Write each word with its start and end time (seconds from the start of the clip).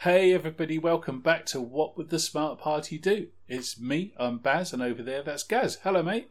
Hey 0.00 0.32
everybody, 0.32 0.78
welcome 0.78 1.20
back 1.20 1.44
to 1.46 1.60
What 1.60 1.96
Would 1.98 2.08
the 2.08 2.18
Smart 2.18 2.58
Party 2.58 2.96
Do? 2.96 3.26
It's 3.48 3.78
me, 3.78 4.14
I'm 4.16 4.38
Baz, 4.38 4.72
and 4.72 4.82
over 4.82 5.02
there 5.02 5.22
that's 5.22 5.42
Gaz. 5.42 5.76
Hello 5.82 6.02
mate. 6.02 6.30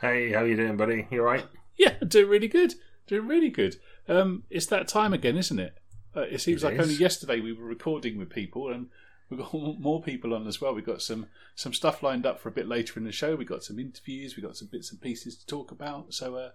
Hey, 0.00 0.32
how 0.32 0.44
you 0.44 0.54
doing, 0.56 0.76
buddy? 0.76 1.06
You 1.10 1.20
alright? 1.20 1.46
Yeah, 1.78 1.94
doing 2.06 2.28
really 2.28 2.48
good. 2.48 2.74
Doing 3.06 3.26
really 3.26 3.48
good. 3.48 3.76
Um, 4.06 4.42
it's 4.50 4.66
that 4.66 4.86
time 4.86 5.14
again, 5.14 5.38
isn't 5.38 5.58
it? 5.58 5.78
Uh, 6.14 6.22
it 6.22 6.42
seems 6.42 6.62
It 6.62 6.66
like 6.66 6.74
is. 6.74 6.80
only 6.82 6.94
yesterday 6.94 7.40
we 7.40 7.54
were 7.54 7.64
recording 7.64 8.18
with 8.18 8.28
people, 8.28 8.70
and 8.70 8.88
we've 9.30 9.40
got 9.40 9.54
more 9.54 10.02
people 10.02 10.34
on 10.34 10.46
as 10.46 10.60
well. 10.60 10.74
We've 10.74 10.84
got 10.84 11.00
some 11.00 11.28
some 11.54 11.72
stuff 11.72 12.02
lined 12.02 12.26
up 12.26 12.38
for 12.38 12.50
a 12.50 12.52
bit 12.52 12.68
later 12.68 12.98
in 12.98 13.06
the 13.06 13.12
show. 13.12 13.34
We've 13.34 13.48
got 13.48 13.64
some 13.64 13.78
interviews. 13.78 14.36
We've 14.36 14.44
got 14.44 14.58
some 14.58 14.68
bits 14.70 14.90
and 14.90 15.00
pieces 15.00 15.36
to 15.38 15.46
talk 15.46 15.70
about. 15.70 16.12
So, 16.12 16.34
uh, 16.34 16.50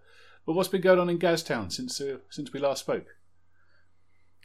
but 0.45 0.53
what's 0.53 0.69
been 0.69 0.81
going 0.81 0.99
on 0.99 1.09
in 1.09 1.17
Gaztown 1.17 1.71
since 1.71 1.99
uh, 1.99 2.17
since 2.29 2.53
we 2.53 2.59
last 2.59 2.81
spoke? 2.81 3.14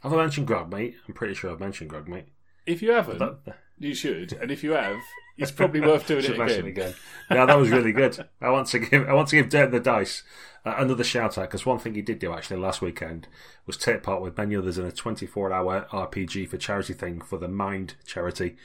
Have 0.03 0.13
I 0.13 0.17
mentioned 0.17 0.47
Grog, 0.47 0.73
mate? 0.73 0.97
I'm 1.07 1.15
pretty 1.15 1.35
sure 1.35 1.51
I've 1.51 1.61
mentioned 1.61 1.91
Grog, 1.91 2.09
mate. 2.09 2.27
If 2.67 2.83
you 2.83 2.93
haven't, 2.93 3.19
That- 3.19 3.57
you 3.79 3.95
should, 3.95 4.33
and 4.35 4.51
if 4.51 4.63
you 4.63 4.73
have, 4.73 4.99
it's 5.39 5.51
probably 5.51 5.81
worth 5.81 6.07
doing 6.07 6.25
it 6.25 6.39
again. 6.39 6.67
again. 6.67 6.95
Yeah, 7.31 7.47
that 7.47 7.59
was 7.59 7.71
really 7.71 7.93
good. 7.93 8.27
I 8.41 8.51
want 8.51 8.67
to 8.69 8.79
give 8.79 9.09
I 9.09 9.15
want 9.15 9.29
to 9.29 9.37
give 9.37 9.49
Dirk 9.49 9.71
the 9.71 9.81
Dice 9.81 10.23
uh, 10.67 10.75
another 10.77 11.03
shout 11.05 11.39
out 11.39 11.49
because 11.49 11.65
one 11.65 11.79
thing 11.79 11.95
he 11.95 12.03
did 12.03 12.19
do 12.19 12.33
actually 12.35 12.59
last 12.61 12.83
weekend 12.83 13.27
was 13.67 13.79
take 13.79 14.03
part 14.03 14.21
with 14.21 14.37
many 14.37 14.55
others 14.55 14.77
in 14.77 14.85
a 14.85 14.93
24 14.93 15.51
hour 15.53 15.87
RPG 15.91 16.49
for 16.49 16.59
charity 16.59 16.93
thing 16.93 17.21
for 17.23 17.39
the 17.39 17.49
Mind 17.49 17.95
charity. 18.07 18.57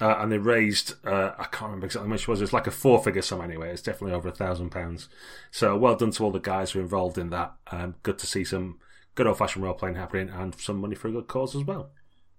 Uh, 0.00 0.16
and 0.20 0.32
they 0.32 0.38
raised, 0.38 0.94
uh, 1.04 1.32
I 1.38 1.44
can't 1.44 1.64
remember 1.64 1.84
exactly 1.86 2.08
how 2.08 2.12
much 2.12 2.22
it 2.22 2.28
was. 2.28 2.40
It's 2.40 2.52
like 2.54 2.66
a 2.66 2.70
four 2.70 3.02
figure 3.02 3.20
sum 3.20 3.42
anyway. 3.42 3.70
It's 3.72 3.82
definitely 3.82 4.14
over 4.14 4.28
a 4.28 4.32
thousand 4.32 4.70
pounds. 4.70 5.08
So 5.50 5.76
well 5.76 5.96
done 5.96 6.12
to 6.12 6.24
all 6.24 6.30
the 6.30 6.38
guys 6.38 6.70
who 6.70 6.78
are 6.78 6.82
involved 6.82 7.18
in 7.18 7.28
that. 7.30 7.52
Um, 7.70 7.96
good 8.02 8.18
to 8.20 8.26
see 8.26 8.44
some 8.44 8.78
good 9.14 9.26
old 9.26 9.38
fashioned 9.38 9.64
role 9.64 9.74
playing 9.74 9.96
happening 9.96 10.30
and 10.30 10.54
some 10.54 10.80
money 10.80 10.94
for 10.94 11.08
a 11.08 11.12
good 11.12 11.28
cause 11.28 11.54
as 11.54 11.64
well. 11.64 11.90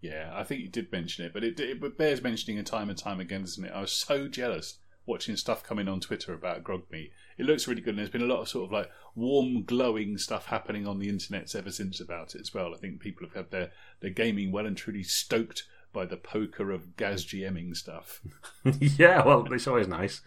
Yeah, 0.02 0.32
I 0.34 0.44
think 0.44 0.62
you 0.62 0.68
did 0.68 0.92
mention 0.92 1.26
it, 1.26 1.34
but 1.34 1.44
it, 1.44 1.60
it 1.60 1.98
bears 1.98 2.22
mentioning 2.22 2.60
a 2.60 2.64
time 2.64 2.90
and 2.90 2.98
time 2.98 3.20
again, 3.20 3.42
doesn't 3.42 3.64
it? 3.64 3.72
I 3.74 3.82
was 3.82 3.94
so 3.94 4.28
jealous 4.28 4.80
watching 5.06 5.36
stuff 5.36 5.64
coming 5.64 5.88
on 5.88 6.00
Twitter 6.00 6.34
about 6.34 6.64
Grog 6.64 6.84
Meet. 6.92 7.12
It 7.38 7.46
looks 7.46 7.68
really 7.68 7.82
good, 7.82 7.92
and 7.92 8.00
there's 8.00 8.10
been 8.10 8.22
a 8.22 8.26
lot 8.26 8.42
of 8.42 8.50
sort 8.50 8.66
of 8.66 8.72
like 8.72 8.90
warm, 9.16 9.64
glowing 9.64 10.18
stuff 10.18 10.48
happening 10.48 10.88
on 10.88 11.00
the 11.00 11.10
internet 11.10 11.56
ever 11.56 11.72
since 11.72 12.00
about 12.00 12.36
it 12.36 12.42
as 12.42 12.54
well. 12.54 12.74
I 12.74 12.78
think 12.78 13.00
people 13.00 13.26
have 13.26 13.36
had 13.36 13.52
their, 13.52 13.72
their 14.02 14.12
gaming 14.12 14.52
well 14.52 14.66
and 14.66 14.76
truly 14.76 15.04
stoked 15.04 15.64
by 15.94 16.06
the 16.06 16.18
poker 16.18 16.72
of 16.72 16.98
Gaz 16.98 17.24
GMing 17.26 17.76
stuff. 17.78 18.20
yeah, 18.80 19.24
well, 19.24 19.48
it's 19.54 19.68
always 19.68 19.88
nice. 19.88 20.22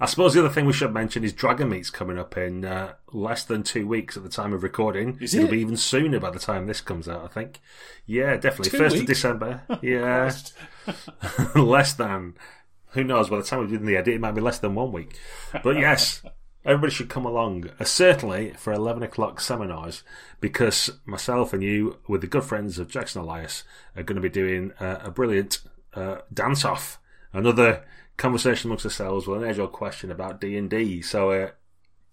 I 0.00 0.06
suppose 0.06 0.34
the 0.34 0.40
other 0.40 0.48
thing 0.52 0.66
we 0.66 0.72
should 0.72 0.92
mention 0.92 1.24
is 1.24 1.32
Dragon 1.32 1.68
Meet's 1.70 1.88
coming 1.90 2.18
up 2.18 2.36
in 2.36 2.64
uh, 2.64 2.94
less 3.12 3.44
than 3.44 3.62
two 3.62 3.86
weeks 3.86 4.16
at 4.16 4.24
the 4.24 4.28
time 4.28 4.52
of 4.52 4.62
recording. 4.62 5.16
Is 5.20 5.34
It'll 5.34 5.48
it? 5.48 5.52
be 5.52 5.60
even 5.60 5.76
sooner 5.76 6.18
by 6.18 6.30
the 6.30 6.38
time 6.38 6.66
this 6.66 6.80
comes 6.80 7.08
out, 7.08 7.24
I 7.24 7.28
think. 7.28 7.60
Yeah, 8.06 8.36
definitely. 8.36 8.70
Two 8.70 8.78
First 8.78 8.96
of 8.96 9.00
weeks? 9.02 9.12
December. 9.12 9.62
Yeah, 9.82 10.30
less 11.54 11.94
than. 11.94 12.34
Who 12.90 13.04
knows? 13.04 13.28
By 13.30 13.36
the 13.38 13.42
time 13.42 13.60
we 13.60 13.66
do 13.66 13.78
the 13.78 13.96
edit, 13.96 14.14
it 14.14 14.20
might 14.20 14.34
be 14.34 14.40
less 14.40 14.58
than 14.58 14.74
one 14.74 14.92
week. 14.92 15.18
But 15.62 15.78
yes, 15.78 16.22
everybody 16.64 16.92
should 16.92 17.08
come 17.08 17.26
along. 17.26 17.70
Uh, 17.78 17.84
certainly 17.84 18.52
for 18.56 18.72
11 18.72 19.02
o'clock 19.02 19.40
seminars, 19.40 20.02
because 20.40 20.90
myself 21.04 21.52
and 21.52 21.62
you, 21.62 21.98
with 22.08 22.20
the 22.20 22.26
good 22.26 22.44
friends 22.44 22.78
of 22.78 22.88
Jackson 22.88 23.22
Elias, 23.22 23.64
are 23.96 24.02
going 24.02 24.16
to 24.16 24.22
be 24.22 24.28
doing 24.28 24.72
uh, 24.80 24.98
a 25.02 25.10
brilliant 25.10 25.60
uh, 25.94 26.18
dance 26.32 26.64
off. 26.64 26.98
Another 27.32 27.84
conversation 28.16 28.68
amongst 28.68 28.86
ourselves 28.86 29.26
with 29.26 29.42
an 29.42 29.60
old 29.60 29.72
question 29.72 30.10
about 30.10 30.40
D&D. 30.40 31.02
So 31.02 31.30
uh, 31.30 31.50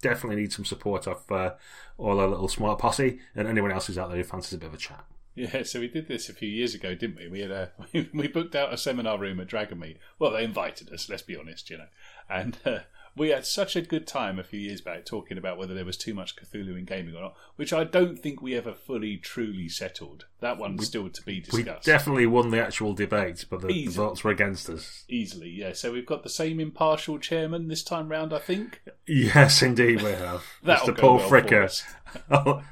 definitely 0.02 0.42
need 0.42 0.54
some 0.54 0.66
support 0.66 1.08
of 1.08 1.32
uh, 1.32 1.52
all 1.98 2.20
our 2.20 2.28
little 2.28 2.48
smart 2.48 2.80
posse 2.80 3.20
and 3.36 3.48
anyone 3.48 3.72
else 3.72 3.88
who's 3.88 3.98
out 3.98 4.10
there 4.10 4.18
who 4.18 4.24
fancies 4.24 4.54
a 4.54 4.58
bit 4.58 4.68
of 4.68 4.74
a 4.74 4.78
chat. 4.78 5.06
Yeah, 5.34 5.64
so 5.64 5.80
we 5.80 5.88
did 5.88 6.08
this 6.08 6.28
a 6.28 6.34
few 6.34 6.50
years 6.50 6.76
ago, 6.76 6.94
didn't 6.94 7.16
we? 7.16 7.28
We 7.30 7.40
had 7.40 7.52
a 7.52 7.72
we 8.14 8.28
booked 8.28 8.56
out 8.56 8.74
a 8.74 8.78
seminar 8.78 9.18
room 9.18 9.40
at 9.40 9.48
Dragon 9.48 9.80
Meet. 9.80 9.98
Well, 10.20 10.32
they 10.32 10.44
invited 10.44 10.92
us. 10.92 11.08
Let's 11.08 11.22
be 11.22 11.38
honest, 11.38 11.70
you 11.70 11.78
know, 11.78 11.88
and 12.30 12.58
uh, 12.66 12.80
we 13.16 13.30
had 13.30 13.46
such 13.46 13.76
a 13.76 13.82
good 13.82 14.08
time 14.08 14.40
a 14.40 14.44
few 14.44 14.60
years 14.60 14.82
back 14.82 15.06
talking 15.06 15.38
about 15.38 15.58
whether 15.58 15.74
there 15.74 15.86
was 15.86 15.98
too 15.98 16.14
much 16.14 16.36
Cthulhu 16.36 16.78
in 16.78 16.86
gaming 16.86 17.16
or 17.16 17.22
not, 17.22 17.36
which 17.56 17.74
I 17.74 17.84
don't 17.84 18.18
think 18.18 18.42
we 18.42 18.56
ever 18.56 18.74
fully 18.74 19.18
truly 19.18 19.68
settled. 19.68 20.26
That 20.40 20.58
one's 20.58 20.86
still 20.86 21.10
to 21.10 21.22
be 21.24 21.40
discussed. 21.42 21.86
We 21.86 21.92
definitely 21.92 22.26
won 22.26 22.52
the 22.52 22.62
actual 22.62 22.94
debate, 22.94 23.46
but 23.50 23.62
the, 23.62 23.68
the 23.68 23.88
votes 23.88 24.24
were 24.24 24.32
against 24.32 24.70
us. 24.70 25.04
Easily, 25.10 25.50
yeah. 25.50 25.74
So 25.74 25.92
we've 25.92 26.06
got 26.06 26.24
the 26.24 26.30
same 26.30 26.60
impartial 26.60 27.20
chairman 27.20 27.68
this 27.68 27.84
time 27.84 28.10
round, 28.10 28.34
I 28.34 28.40
think. 28.40 28.82
Yes, 29.08 29.62
indeed, 29.62 30.02
we 30.02 30.12
have. 30.12 30.44
Mr. 30.66 30.98
Paul 30.98 31.18
well 31.18 31.30
Fricker, 31.30 31.84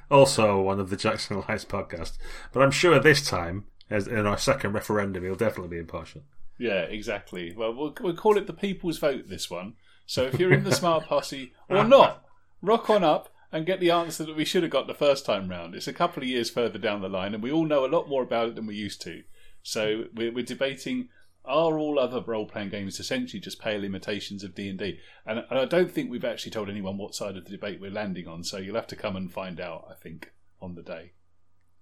also 0.12 0.62
one 0.62 0.80
of 0.80 0.90
the 0.90 0.98
Jackson 0.98 1.38
Elias 1.38 1.66
podcast. 1.66 2.18
But 2.54 2.64
I'm 2.64 2.72
sure 2.72 3.00
this 3.00 3.28
time, 3.28 3.66
as 3.90 4.08
in 4.08 4.26
our 4.26 4.38
second 4.38 4.74
referendum, 4.74 5.24
he'll 5.24 5.36
definitely 5.36 5.76
be 5.76 5.82
impartial. 5.82 6.22
Yeah, 6.58 6.82
exactly. 6.82 7.54
Well, 7.56 7.74
we'll, 7.74 7.96
we'll 8.02 8.16
call 8.16 8.38
it 8.38 8.46
the 8.46 8.54
people's 8.54 9.00
vote 9.00 9.30
this 9.30 9.50
one. 9.50 9.74
So 10.10 10.24
if 10.24 10.40
you're 10.40 10.52
in 10.52 10.64
the 10.64 10.74
smart 10.74 11.06
posse 11.06 11.54
or 11.70 11.84
not, 11.84 12.26
rock 12.64 12.90
on 12.90 13.04
up 13.04 13.30
and 13.52 13.64
get 13.64 13.80
the 13.80 13.92
answer 13.92 14.24
that 14.26 14.36
we 14.36 14.44
should 14.44 14.64
have 14.64 14.72
got 14.72 14.88
the 14.88 14.96
first 14.96 15.24
time 15.24 15.48
round. 15.48 15.76
It's 15.76 15.88
a 15.88 15.94
couple 15.94 16.24
of 16.24 16.30
years 16.30 16.50
further 16.50 16.80
down 16.80 17.02
the 17.02 17.08
line, 17.08 17.36
and 17.36 17.44
we 17.44 17.52
all 17.52 17.68
know 17.68 17.86
a 17.86 17.94
lot 17.96 18.10
more 18.10 18.24
about 18.24 18.48
it 18.48 18.56
than 18.56 18.66
we 18.66 18.74
used 18.74 19.04
to. 19.04 19.22
So 19.62 20.06
we're, 20.16 20.34
we're 20.34 20.44
debating: 20.44 21.10
Are 21.46 21.78
all 21.78 22.00
other 22.00 22.24
role-playing 22.26 22.70
games 22.70 23.00
essentially 23.00 23.40
just 23.40 23.62
pale 23.62 23.84
imitations 23.84 24.44
of 24.44 24.56
D 24.56 24.68
and 24.68 24.80
D? 24.80 24.98
And 25.28 25.46
I 25.52 25.66
don't 25.66 25.92
think 25.92 26.10
we've 26.10 26.26
actually 26.26 26.54
told 26.54 26.72
anyone 26.72 26.98
what 26.98 27.14
side 27.14 27.38
of 27.38 27.46
the 27.46 27.52
debate 27.52 27.80
we're 27.80 27.92
landing 27.92 28.28
on. 28.28 28.44
So 28.44 28.58
you'll 28.58 28.78
have 28.78 28.88
to 28.88 28.96
come 28.96 29.16
and 29.16 29.32
find 29.32 29.60
out. 29.60 29.86
I 29.92 29.94
think 29.94 30.34
on 30.60 30.74
the 30.74 30.82
day. 30.82 31.12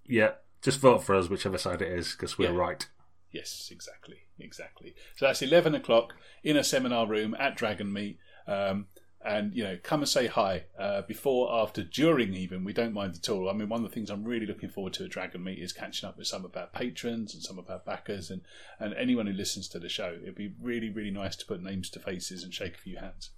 Yeah, 0.05 0.31
just 0.61 0.81
vote 0.81 1.01
for 1.01 1.15
us, 1.15 1.29
whichever 1.29 1.57
side 1.57 1.81
it 1.81 1.93
is, 1.93 2.11
because 2.11 2.37
we're 2.37 2.51
Yeah. 2.51 2.59
right. 2.59 2.87
Yes, 3.31 3.69
exactly, 3.71 4.26
exactly. 4.39 4.95
So 5.15 5.25
that's 5.25 5.41
eleven 5.41 5.75
o'clock 5.75 6.13
in 6.43 6.57
a 6.57 6.63
seminar 6.63 7.07
room 7.07 7.35
at 7.39 7.55
Dragon 7.55 7.91
Meet, 7.91 8.17
um, 8.47 8.87
and 9.25 9.53
you 9.53 9.63
know, 9.63 9.77
come 9.81 10.01
and 10.01 10.09
say 10.09 10.27
hi 10.27 10.65
uh, 10.79 11.01
before, 11.01 11.53
after, 11.53 11.83
during. 11.83 12.33
Even 12.33 12.63
we 12.63 12.73
don't 12.73 12.93
mind 12.93 13.15
at 13.15 13.29
all. 13.29 13.49
I 13.49 13.53
mean, 13.53 13.69
one 13.69 13.83
of 13.83 13.89
the 13.89 13.93
things 13.93 14.09
I'm 14.09 14.23
really 14.23 14.45
looking 14.45 14.69
forward 14.69 14.93
to 14.93 15.05
at 15.05 15.11
Dragon 15.11 15.43
Meet 15.43 15.59
is 15.59 15.73
catching 15.73 16.07
up 16.07 16.17
with 16.17 16.27
some 16.27 16.45
of 16.45 16.55
our 16.55 16.67
patrons 16.67 17.33
and 17.33 17.43
some 17.43 17.59
of 17.59 17.69
our 17.69 17.79
backers 17.79 18.29
and 18.29 18.41
and 18.79 18.93
anyone 18.93 19.27
who 19.27 19.33
listens 19.33 19.67
to 19.69 19.79
the 19.79 19.89
show. 19.89 20.17
It'd 20.21 20.35
be 20.35 20.53
really, 20.61 20.89
really 20.89 21.11
nice 21.11 21.35
to 21.37 21.45
put 21.45 21.61
names 21.61 21.89
to 21.91 21.99
faces 21.99 22.43
and 22.43 22.53
shake 22.53 22.75
a 22.75 22.79
few 22.79 22.97
hands. 22.97 23.31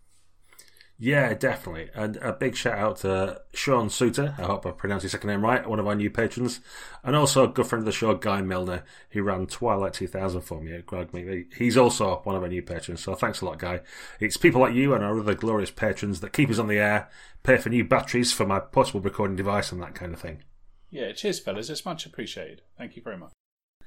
Yeah, 1.01 1.33
definitely. 1.33 1.89
And 1.95 2.17
a 2.17 2.33
big 2.33 2.57
shout 2.57 2.77
out 2.77 2.97
to 2.97 3.41
Sean 3.53 3.89
Suter. 3.89 4.35
I 4.37 4.41
hope 4.41 4.65
I 4.65 4.71
pronounced 4.71 5.03
his 5.03 5.13
second 5.13 5.29
name 5.29 5.45
right. 5.45 5.67
One 5.67 5.79
of 5.79 5.87
our 5.87 5.95
new 5.95 6.09
patrons. 6.09 6.59
And 7.05 7.15
also 7.15 7.45
a 7.45 7.47
good 7.47 7.67
friend 7.67 7.81
of 7.81 7.85
the 7.85 7.93
show, 7.93 8.15
Guy 8.15 8.41
Milner, 8.41 8.83
who 9.11 9.23
ran 9.23 9.47
Twilight 9.47 9.93
2000 9.93 10.41
for 10.41 10.59
me 10.59 10.73
at 10.73 10.85
Grog 10.85 11.13
Meet. 11.13 11.53
He's 11.57 11.77
also 11.77 12.19
one 12.25 12.35
of 12.35 12.43
our 12.43 12.49
new 12.49 12.61
patrons. 12.61 13.01
So 13.01 13.15
thanks 13.15 13.39
a 13.39 13.45
lot, 13.45 13.59
Guy. 13.59 13.79
It's 14.19 14.35
people 14.35 14.59
like 14.59 14.73
you 14.73 14.93
and 14.93 15.01
our 15.01 15.17
other 15.17 15.35
glorious 15.35 15.71
patrons 15.71 16.19
that 16.19 16.33
keep 16.33 16.49
us 16.49 16.59
on 16.59 16.67
the 16.67 16.79
air, 16.79 17.09
pay 17.43 17.55
for 17.55 17.69
new 17.69 17.85
batteries 17.85 18.33
for 18.33 18.45
my 18.45 18.59
portable 18.59 18.99
recording 18.99 19.37
device 19.37 19.71
and 19.71 19.81
that 19.81 19.95
kind 19.95 20.13
of 20.13 20.19
thing. 20.19 20.43
Yeah, 20.89 21.13
cheers, 21.13 21.39
fellas. 21.39 21.69
It's 21.69 21.85
much 21.85 22.05
appreciated. 22.05 22.63
Thank 22.77 22.97
you 22.97 23.01
very 23.01 23.17
much. 23.17 23.31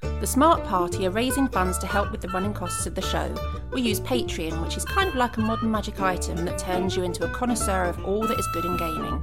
The 0.03 0.27
Smart 0.27 0.65
Party 0.65 1.07
are 1.07 1.11
raising 1.11 1.49
funds 1.49 1.79
to 1.79 1.87
help 1.87 2.13
with 2.13 2.21
the 2.21 2.29
running 2.29 2.55
costs 2.55 2.87
of 2.87 2.95
the 2.95 3.03
show. 3.03 3.35
We 3.73 3.83
use 3.83 4.01
Patreon, 4.01 4.63
which 4.63 4.77
is 4.77 4.85
kind 4.85 5.09
of 5.09 5.15
like 5.15 5.37
a 5.37 5.41
modern 5.41 5.71
magic 5.71 6.01
item 6.01 6.45
that 6.45 6.59
turns 6.59 6.97
you 6.97 7.03
into 7.03 7.25
a 7.25 7.29
connoisseur 7.31 7.85
of 7.85 8.05
all 8.05 8.27
that 8.27 8.39
is 8.39 8.47
good 8.53 8.65
in 8.65 8.77
gaming. 8.77 9.23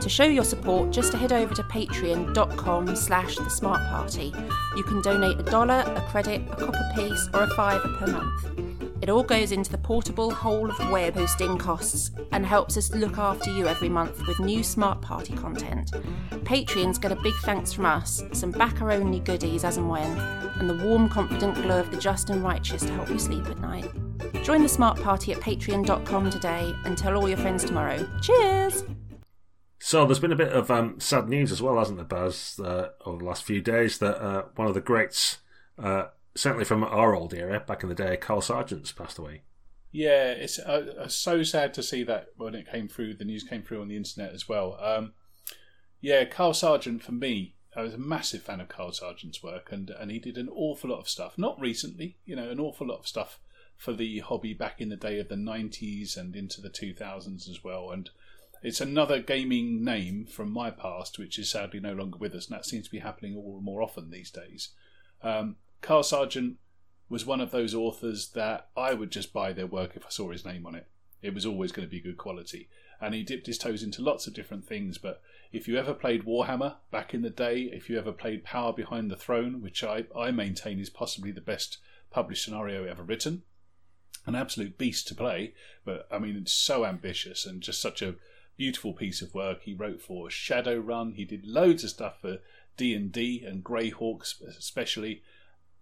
To 0.00 0.08
show 0.08 0.24
your 0.24 0.44
support, 0.44 0.92
just 0.92 1.12
head 1.12 1.32
over 1.32 1.54
to 1.54 1.62
patreon.com 1.64 2.96
slash 2.96 3.36
the 3.36 3.50
smart 3.50 3.86
party. 3.90 4.32
You 4.76 4.82
can 4.82 5.02
donate 5.02 5.38
a 5.38 5.42
dollar, 5.42 5.84
a 5.86 6.00
credit, 6.10 6.40
a 6.50 6.56
copper 6.56 6.90
piece, 6.94 7.28
or 7.34 7.42
a 7.42 7.48
fiver 7.48 7.88
per 7.98 8.06
month. 8.06 8.89
It 9.02 9.08
all 9.08 9.22
goes 9.22 9.52
into 9.52 9.70
the 9.70 9.78
portable 9.78 10.30
hole 10.30 10.70
of 10.70 10.90
web 10.90 11.14
hosting 11.14 11.56
costs 11.56 12.10
and 12.32 12.44
helps 12.44 12.76
us 12.76 12.94
look 12.94 13.16
after 13.16 13.50
you 13.50 13.66
every 13.66 13.88
month 13.88 14.26
with 14.26 14.40
new 14.40 14.62
Smart 14.62 15.00
Party 15.00 15.34
content. 15.34 15.90
Patreons 16.44 17.00
get 17.00 17.12
a 17.12 17.16
big 17.16 17.34
thanks 17.42 17.72
from 17.72 17.86
us, 17.86 18.22
some 18.32 18.50
backer 18.50 18.90
only 18.90 19.20
goodies 19.20 19.64
as 19.64 19.78
and 19.78 19.88
when, 19.88 20.18
and 20.58 20.68
the 20.68 20.84
warm, 20.84 21.08
confident 21.08 21.54
glow 21.54 21.80
of 21.80 21.90
the 21.90 21.96
just 21.96 22.28
and 22.28 22.42
righteous 22.44 22.82
to 22.82 22.92
help 22.92 23.08
you 23.08 23.18
sleep 23.18 23.46
at 23.46 23.58
night. 23.60 23.90
Join 24.42 24.62
the 24.62 24.68
Smart 24.68 25.00
Party 25.00 25.32
at 25.32 25.40
patreon.com 25.40 26.30
today 26.30 26.72
and 26.84 26.96
tell 26.96 27.16
all 27.16 27.28
your 27.28 27.38
friends 27.38 27.64
tomorrow. 27.64 28.06
Cheers! 28.20 28.84
So 29.78 30.04
there's 30.04 30.20
been 30.20 30.32
a 30.32 30.36
bit 30.36 30.52
of 30.52 30.70
um, 30.70 31.00
sad 31.00 31.28
news 31.28 31.50
as 31.50 31.62
well, 31.62 31.78
hasn't 31.78 31.96
there, 31.96 32.04
Baz, 32.04 32.60
uh, 32.62 32.88
over 33.06 33.18
the 33.18 33.24
last 33.24 33.44
few 33.44 33.62
days 33.62 33.96
that 33.98 34.22
uh, 34.22 34.44
one 34.56 34.68
of 34.68 34.74
the 34.74 34.80
greats, 34.82 35.38
uh, 35.78 36.08
certainly 36.34 36.64
from 36.64 36.84
our 36.84 37.14
old 37.14 37.34
era, 37.34 37.60
back 37.60 37.82
in 37.82 37.88
the 37.88 37.94
day, 37.94 38.16
Carl 38.16 38.40
Sargent's 38.40 38.92
passed 38.92 39.18
away. 39.18 39.42
Yeah, 39.92 40.30
it's 40.30 40.58
uh, 40.58 40.94
uh, 41.00 41.08
so 41.08 41.42
sad 41.42 41.74
to 41.74 41.82
see 41.82 42.04
that 42.04 42.28
when 42.36 42.54
it 42.54 42.70
came 42.70 42.88
through, 42.88 43.14
the 43.14 43.24
news 43.24 43.42
came 43.42 43.62
through 43.62 43.82
on 43.82 43.88
the 43.88 43.96
internet 43.96 44.32
as 44.32 44.48
well. 44.48 44.78
Um, 44.80 45.14
yeah, 46.00 46.24
Carl 46.24 46.54
Sargent 46.54 47.02
for 47.02 47.12
me, 47.12 47.56
I 47.76 47.82
was 47.82 47.94
a 47.94 47.98
massive 47.98 48.42
fan 48.42 48.60
of 48.60 48.68
Carl 48.68 48.92
Sargent's 48.92 49.42
work, 49.42 49.72
and 49.72 49.90
and 49.90 50.10
he 50.10 50.18
did 50.18 50.36
an 50.36 50.48
awful 50.48 50.90
lot 50.90 51.00
of 51.00 51.08
stuff. 51.08 51.36
Not 51.36 51.60
recently, 51.60 52.18
you 52.24 52.36
know, 52.36 52.50
an 52.50 52.60
awful 52.60 52.86
lot 52.86 53.00
of 53.00 53.08
stuff 53.08 53.40
for 53.76 53.92
the 53.92 54.20
hobby 54.20 54.54
back 54.54 54.80
in 54.80 54.90
the 54.90 54.96
day 54.96 55.18
of 55.18 55.28
the 55.28 55.36
'90s 55.36 56.16
and 56.16 56.36
into 56.36 56.60
the 56.60 56.70
2000s 56.70 57.48
as 57.48 57.64
well. 57.64 57.90
And 57.90 58.10
it's 58.62 58.80
another 58.80 59.20
gaming 59.20 59.84
name 59.84 60.26
from 60.26 60.52
my 60.52 60.70
past, 60.70 61.18
which 61.18 61.38
is 61.38 61.50
sadly 61.50 61.80
no 61.80 61.94
longer 61.94 62.18
with 62.18 62.34
us, 62.34 62.46
and 62.46 62.56
that 62.56 62.66
seems 62.66 62.86
to 62.86 62.92
be 62.92 62.98
happening 63.00 63.36
all 63.36 63.60
more 63.62 63.82
often 63.82 64.10
these 64.10 64.30
days. 64.30 64.70
Um, 65.22 65.56
Carl 65.80 66.02
Sargent 66.02 66.56
was 67.08 67.26
one 67.26 67.40
of 67.40 67.50
those 67.50 67.74
authors 67.74 68.28
that 68.30 68.68
I 68.76 68.94
would 68.94 69.10
just 69.10 69.32
buy 69.32 69.52
their 69.52 69.66
work 69.66 69.96
if 69.96 70.06
I 70.06 70.10
saw 70.10 70.30
his 70.30 70.44
name 70.44 70.66
on 70.66 70.74
it. 70.74 70.86
It 71.22 71.34
was 71.34 71.44
always 71.44 71.72
going 71.72 71.86
to 71.86 71.90
be 71.90 72.00
good 72.00 72.16
quality. 72.16 72.68
And 73.00 73.14
he 73.14 73.22
dipped 73.22 73.46
his 73.46 73.58
toes 73.58 73.82
into 73.82 74.02
lots 74.02 74.26
of 74.26 74.34
different 74.34 74.66
things. 74.66 74.98
But 74.98 75.22
if 75.52 75.66
you 75.66 75.76
ever 75.76 75.94
played 75.94 76.24
Warhammer 76.24 76.76
back 76.90 77.14
in 77.14 77.22
the 77.22 77.30
day, 77.30 77.62
if 77.72 77.90
you 77.90 77.98
ever 77.98 78.12
played 78.12 78.44
Power 78.44 78.72
Behind 78.72 79.10
the 79.10 79.16
Throne, 79.16 79.60
which 79.60 79.82
I, 79.82 80.04
I 80.16 80.30
maintain 80.30 80.78
is 80.78 80.90
possibly 80.90 81.32
the 81.32 81.40
best 81.40 81.78
published 82.10 82.44
scenario 82.44 82.84
ever 82.84 83.02
written, 83.02 83.42
an 84.26 84.34
absolute 84.34 84.78
beast 84.78 85.08
to 85.08 85.14
play. 85.14 85.54
But 85.84 86.06
I 86.10 86.18
mean, 86.18 86.36
it's 86.36 86.52
so 86.52 86.84
ambitious 86.84 87.46
and 87.46 87.62
just 87.62 87.80
such 87.80 88.02
a 88.02 88.16
beautiful 88.56 88.92
piece 88.92 89.22
of 89.22 89.34
work. 89.34 89.62
He 89.62 89.74
wrote 89.74 90.02
for 90.02 90.28
Shadowrun. 90.28 91.14
He 91.14 91.24
did 91.24 91.46
loads 91.46 91.82
of 91.82 91.90
stuff 91.90 92.20
for 92.20 92.38
D 92.76 92.94
and 92.94 93.10
D 93.10 93.42
and 93.44 93.64
Greyhawk 93.64 94.22
especially. 94.46 95.22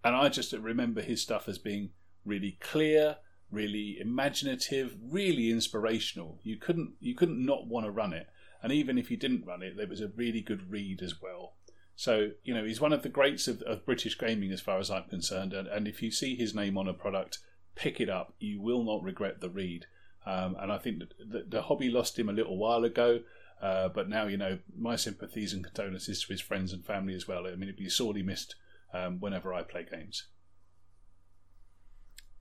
And 0.09 0.17
I 0.17 0.31
just 0.31 0.55
remember 0.55 1.03
his 1.03 1.21
stuff 1.21 1.51
as 1.51 1.59
being 1.59 1.91
really 2.25 2.57
clear, 2.63 3.19
really 3.51 3.99
imaginative, 4.01 4.97
really 5.03 5.51
inspirational. 5.51 6.41
You 6.43 6.57
couldn't 6.57 6.95
you 6.99 7.15
couldn't 7.15 7.45
not 7.45 7.67
want 7.67 7.85
to 7.85 7.91
run 7.91 8.15
it. 8.15 8.27
And 8.63 8.73
even 8.73 8.97
if 8.97 9.11
you 9.11 9.19
didn't 9.19 9.45
run 9.45 9.63
it, 9.63 9.79
it 9.79 9.87
was 9.87 10.01
a 10.01 10.09
really 10.09 10.41
good 10.41 10.71
read 10.71 11.03
as 11.03 11.21
well. 11.21 11.57
So, 11.95 12.31
you 12.43 12.55
know, 12.55 12.65
he's 12.65 12.81
one 12.81 12.95
of 12.95 13.03
the 13.03 13.11
greats 13.11 13.49
of, 13.49 13.61
of 13.63 13.85
British 13.85 14.19
gaming 14.19 14.51
as 14.51 14.63
far 14.63 14.79
as 14.79 14.91
I'm 14.91 15.05
concerned. 15.11 15.53
And, 15.53 15.69
and 15.69 15.87
if 15.87 16.01
you 16.01 16.11
see 16.11 16.35
his 16.35 16.55
name 16.55 16.79
on 16.79 16.89
a 16.89 16.95
product, 16.95 17.41
pick 17.75 18.01
it 18.01 18.09
up. 18.09 18.33
You 18.39 18.63
will 18.63 18.85
not 18.85 19.03
regret 19.03 19.43
the 19.43 19.51
read. 19.51 19.85
Um, 20.25 20.57
and 20.59 20.73
I 20.73 20.79
think 20.79 21.03
the, 21.19 21.45
the, 21.47 21.63
hobby 21.63 21.91
lost 21.91 22.19
him 22.19 22.31
a 22.31 22.33
little 22.33 22.57
while 22.57 22.85
ago. 22.85 23.21
Uh, 23.61 23.91
but 23.91 24.09
now, 24.09 24.27
you 24.27 24.39
know, 24.39 24.59
my 24.75 24.97
sympathies 24.97 25.53
and 25.53 25.63
condolences 25.63 26.23
to 26.23 26.29
his 26.29 26.41
friends 26.41 26.73
and 26.73 26.83
family 26.83 27.15
as 27.15 27.29
well. 27.29 27.47
I 27.47 27.51
mean, 27.51 27.65
it'd 27.65 27.77
be 27.77 27.91
sorely 27.91 28.23
missed 28.23 28.55
um, 28.93 29.21
whenever 29.21 29.53
I 29.55 29.63
play 29.63 29.87
games. 29.91 30.25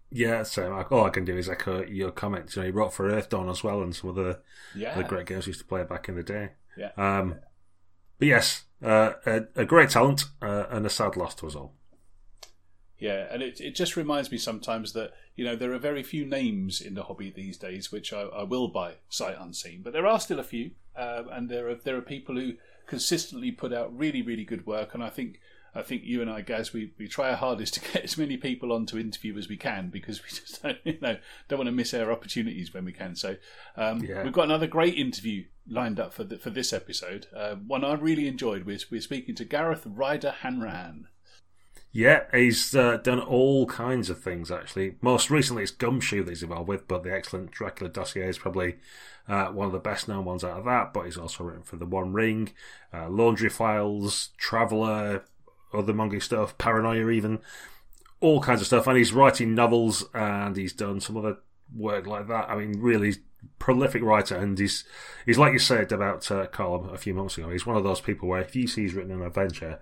Yeah, 0.09 0.43
so 0.43 0.85
all 0.89 1.05
I 1.05 1.09
can 1.09 1.25
do 1.25 1.37
is 1.37 1.49
echo 1.49 1.83
your 1.83 2.11
comments. 2.11 2.55
You 2.55 2.61
know, 2.61 2.65
he 2.67 2.71
wrote 2.71 2.93
for 2.93 3.09
Earth 3.09 3.29
Dawn 3.29 3.49
as 3.49 3.63
well, 3.63 3.81
and 3.81 3.93
some 3.93 4.11
of 4.11 4.15
the, 4.15 4.39
yeah. 4.73 4.95
the 4.95 5.03
great 5.03 5.25
games 5.25 5.45
we 5.45 5.49
used 5.49 5.59
to 5.59 5.67
play 5.67 5.83
back 5.83 6.07
in 6.07 6.15
the 6.15 6.23
day. 6.23 6.51
Yeah. 6.77 6.91
Um, 6.95 7.35
but 8.17 8.27
yes, 8.27 8.63
uh, 8.83 9.13
a, 9.25 9.41
a, 9.55 9.65
great 9.65 9.89
talent 9.89 10.25
uh, 10.41 10.65
and 10.69 10.85
a 10.85 10.89
sad 10.89 11.17
loss 11.17 11.35
to 11.35 11.47
us 11.47 11.55
all. 11.55 11.73
Yeah, 12.99 13.27
and 13.29 13.43
it 13.43 13.61
it 13.61 13.75
just 13.75 13.95
reminds 13.95 14.31
me 14.31 14.39
sometimes 14.39 14.93
that 14.93 15.13
you 15.35 15.45
know 15.45 15.55
there 15.55 15.71
are 15.73 15.77
very 15.79 16.01
few 16.01 16.25
names 16.25 16.81
in 16.81 16.95
the 16.95 17.03
hobby 17.03 17.29
these 17.29 17.57
days 17.57 17.91
which 17.91 18.11
I, 18.11 18.21
I 18.21 18.43
will 18.43 18.69
buy 18.69 18.95
sight 19.09 19.35
unseen, 19.39 19.81
but 19.83 19.93
there 19.93 20.07
are 20.07 20.19
still 20.19 20.39
a 20.39 20.43
few, 20.43 20.71
uh, 20.95 21.23
and 21.31 21.47
there 21.47 21.69
are 21.69 21.75
there 21.75 21.95
are 21.95 22.01
people 22.01 22.35
who 22.35 22.53
consistently 22.87 23.51
put 23.51 23.71
out 23.71 23.95
really 23.95 24.23
really 24.23 24.45
good 24.45 24.65
work, 24.65 24.95
and 24.95 25.03
I 25.03 25.09
think 25.09 25.39
I 25.77 25.83
think 25.83 26.03
you 26.05 26.21
and 26.23 26.29
I, 26.29 26.41
Gaz, 26.41 26.73
we, 26.73 26.91
we 26.97 27.07
try 27.07 27.29
our 27.29 27.35
hardest 27.35 27.75
to 27.75 27.79
get 27.79 28.03
as 28.03 28.17
many 28.17 28.35
people 28.35 28.73
on 28.73 28.87
to 28.87 28.97
interview 28.97 29.37
as 29.37 29.47
we 29.47 29.57
can 29.57 29.89
because 29.89 30.23
we 30.23 30.29
just 30.29 30.63
don't, 30.63 30.79
you 30.83 30.97
know, 30.99 31.17
don't 31.47 31.59
want 31.59 31.67
to 31.67 31.71
miss 31.71 31.93
our 31.93 32.11
opportunities 32.11 32.73
when 32.73 32.83
we 32.83 32.91
can. 32.91 33.15
So 33.15 33.35
um, 33.75 33.99
yeah. 34.03 34.23
we've 34.23 34.33
got 34.33 34.45
another 34.45 34.65
great 34.65 34.95
interview 34.95 35.45
lined 35.69 35.99
up 35.99 36.13
for 36.13 36.23
the, 36.23 36.37
for 36.39 36.49
this 36.49 36.73
episode. 36.73 37.27
Uh, 37.35 37.55
one 37.55 37.83
I 37.83 37.93
really 37.93 38.27
enjoyed. 38.27 38.65
We're, 38.65 38.79
we're 38.89 39.01
speaking 39.01 39.35
to 39.35 39.45
Gareth 39.45 39.83
Ryder 39.85 40.31
Hanrahan. 40.41 41.09
Yeah, 41.91 42.23
he's 42.33 42.75
uh, 42.75 42.97
done 42.97 43.19
all 43.19 43.67
kinds 43.67 44.09
of 44.09 44.19
things 44.19 44.51
actually. 44.51 44.95
Most 45.01 45.29
recently, 45.29 45.63
it's 45.63 45.71
Gumshoe 45.71 46.23
that 46.23 46.31
he's 46.31 46.43
involved 46.43 46.67
with, 46.67 46.87
but 46.87 47.03
the 47.03 47.13
excellent 47.13 47.51
Dracula 47.51 47.91
dossier 47.91 48.27
is 48.27 48.39
probably 48.39 48.77
uh, 49.27 49.47
one 49.47 49.67
of 49.67 49.73
the 49.73 49.79
best 49.79 50.07
known 50.07 50.25
ones 50.25 50.43
out 50.43 50.57
of 50.57 50.65
that. 50.65 50.91
But 50.91 51.05
he's 51.05 51.17
also 51.17 51.43
written 51.43 51.63
for 51.63 51.75
The 51.75 51.85
One 51.85 52.13
Ring, 52.13 52.51
uh, 52.93 53.09
Laundry 53.09 53.49
Files, 53.49 54.29
Traveller, 54.37 55.23
other 55.73 55.93
manga 55.93 56.19
stuff, 56.21 56.57
Paranoia, 56.57 57.09
even 57.09 57.39
all 58.19 58.41
kinds 58.41 58.61
of 58.61 58.67
stuff. 58.67 58.87
And 58.87 58.97
he's 58.97 59.13
writing 59.13 59.55
novels 59.55 60.05
and 60.13 60.55
he's 60.55 60.73
done 60.73 60.99
some 60.99 61.17
other 61.17 61.37
work 61.75 62.07
like 62.07 62.27
that. 62.27 62.49
I 62.49 62.55
mean, 62.55 62.79
really 62.79 63.15
prolific 63.59 64.01
writer, 64.03 64.35
and 64.35 64.57
he's 64.57 64.83
he's 65.25 65.37
like 65.37 65.53
you 65.53 65.59
said 65.59 65.91
about 65.91 66.29
uh, 66.31 66.47
Carl 66.47 66.89
a 66.89 66.97
few 66.97 67.13
months 67.13 67.37
ago. 67.37 67.49
He's 67.49 67.65
one 67.65 67.77
of 67.77 67.83
those 67.83 68.01
people 68.01 68.27
where 68.27 68.41
if 68.41 68.55
you 68.55 68.67
see 68.67 68.83
he's 68.83 68.93
written 68.93 69.11
an 69.11 69.21
adventure, 69.21 69.79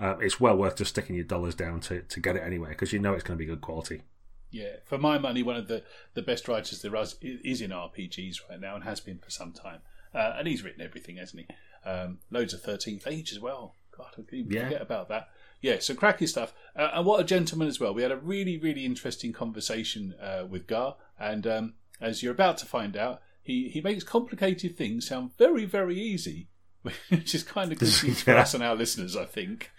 uh, 0.00 0.16
it's 0.18 0.40
well 0.40 0.56
worth 0.56 0.76
just 0.76 0.90
sticking 0.90 1.16
your 1.16 1.24
dollars 1.24 1.54
down 1.54 1.80
to 1.80 2.02
to 2.02 2.20
get 2.20 2.36
it 2.36 2.42
anyway 2.42 2.70
because 2.70 2.92
you 2.92 2.98
know 2.98 3.14
it's 3.14 3.24
going 3.24 3.38
to 3.38 3.44
be 3.44 3.48
good 3.48 3.60
quality. 3.60 4.02
Yeah, 4.50 4.76
for 4.84 4.96
my 4.96 5.18
money, 5.18 5.42
one 5.42 5.56
of 5.56 5.68
the, 5.68 5.82
the 6.14 6.22
best 6.22 6.48
writers 6.48 6.80
there 6.80 6.96
is, 6.96 7.16
is 7.20 7.60
in 7.60 7.70
RPGs 7.70 8.48
right 8.48 8.58
now 8.58 8.76
and 8.76 8.84
has 8.84 8.98
been 8.98 9.18
for 9.18 9.28
some 9.28 9.52
time. 9.52 9.80
Uh, 10.14 10.36
and 10.38 10.48
he's 10.48 10.64
written 10.64 10.80
everything, 10.80 11.18
hasn't 11.18 11.44
he? 11.46 11.88
Um, 11.88 12.20
loads 12.30 12.54
of 12.54 12.62
13th 12.62 13.06
Age 13.06 13.30
as 13.30 13.38
well. 13.38 13.74
God, 13.98 14.14
I 14.16 14.22
yeah. 14.30 14.64
forget 14.64 14.82
about 14.82 15.08
that. 15.08 15.28
Yeah, 15.60 15.80
so 15.80 15.94
cracking 15.94 16.28
stuff. 16.28 16.54
Uh, 16.76 16.90
and 16.94 17.04
what 17.04 17.20
a 17.20 17.24
gentleman 17.24 17.68
as 17.68 17.80
well. 17.80 17.92
We 17.92 18.02
had 18.02 18.12
a 18.12 18.16
really, 18.16 18.56
really 18.56 18.84
interesting 18.84 19.32
conversation 19.32 20.14
uh, 20.22 20.46
with 20.48 20.66
Gar. 20.66 20.96
And 21.18 21.46
um, 21.46 21.74
as 22.00 22.22
you're 22.22 22.32
about 22.32 22.58
to 22.58 22.66
find 22.66 22.96
out, 22.96 23.20
he, 23.42 23.68
he 23.68 23.80
makes 23.80 24.04
complicated 24.04 24.76
things 24.76 25.08
sound 25.08 25.36
very, 25.36 25.64
very 25.64 25.98
easy, 25.98 26.48
which 27.08 27.34
is 27.34 27.42
kind 27.42 27.72
of 27.72 27.78
good 27.78 28.02
yeah. 28.04 28.14
for 28.14 28.36
us 28.36 28.54
and 28.54 28.62
our 28.62 28.76
listeners, 28.76 29.16
I 29.16 29.24
think. 29.24 29.70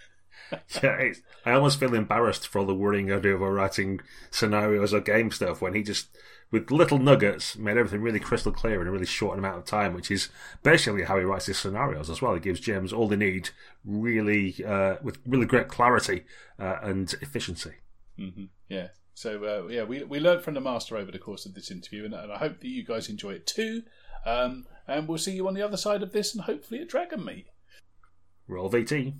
yeah, 0.84 1.14
I 1.46 1.52
almost 1.54 1.80
feel 1.80 1.94
embarrassed 1.94 2.48
for 2.48 2.60
all 2.60 2.66
the 2.66 2.74
worrying 2.74 3.12
I 3.12 3.20
do 3.20 3.36
about 3.36 3.46
writing 3.46 4.00
scenarios 4.32 4.94
or 4.94 5.00
game 5.00 5.32
stuff 5.32 5.62
when 5.62 5.76
he 5.76 5.84
just 5.84 6.10
with 6.52 6.72
little 6.72 6.98
nuggets, 6.98 7.58
made 7.58 7.78
everything 7.78 8.02
really 8.02 8.20
crystal 8.20 8.52
clear 8.52 8.82
in 8.82 8.88
a 8.88 8.92
really 8.92 9.06
short 9.06 9.38
amount 9.38 9.58
of 9.58 9.66
time, 9.66 9.94
which 9.94 10.10
is 10.10 10.30
basically 10.64 11.04
how 11.04 11.18
he 11.18 11.24
writes 11.24 11.46
his 11.46 11.58
scenarios 11.58 12.10
as 12.10 12.22
well. 12.22 12.34
He 12.34 12.40
gives 12.40 12.62
GMs 12.62 12.92
all 12.92 13.08
they 13.08 13.16
need, 13.16 13.50
really 13.86 14.56
uh, 14.66 14.96
with 15.02 15.20
really 15.28 15.46
great 15.46 15.68
clarity 15.68 16.26
uh, 16.60 16.78
and 16.82 17.14
efficiency. 17.22 17.74
Mm-hmm. 18.20 18.46
Yeah. 18.68 18.88
So 19.14 19.44
uh, 19.44 19.68
yeah, 19.68 19.84
we 19.84 20.04
we 20.04 20.20
learned 20.20 20.44
from 20.44 20.54
the 20.54 20.62
master 20.62 20.98
over 20.98 21.12
the 21.12 21.20
course 21.20 21.46
of 21.46 21.54
this 21.54 21.72
interview, 21.72 22.06
and, 22.06 22.14
and 22.14 22.32
I 22.32 22.38
hope 22.38 22.62
that 22.62 22.68
you 22.68 22.84
guys 22.84 23.10
enjoy 23.10 23.32
it 23.32 23.46
too. 23.46 23.84
Um, 24.26 24.66
and 24.88 25.08
we'll 25.08 25.18
see 25.18 25.34
you 25.34 25.48
on 25.48 25.54
the 25.54 25.62
other 25.62 25.78
side 25.78 26.02
of 26.02 26.14
this, 26.14 26.34
and 26.34 26.44
hopefully 26.44 26.82
at 26.82 26.90
Dragon 26.90 27.24
Meet. 27.24 27.48
Roll 28.48 28.70
VT. 28.70 29.14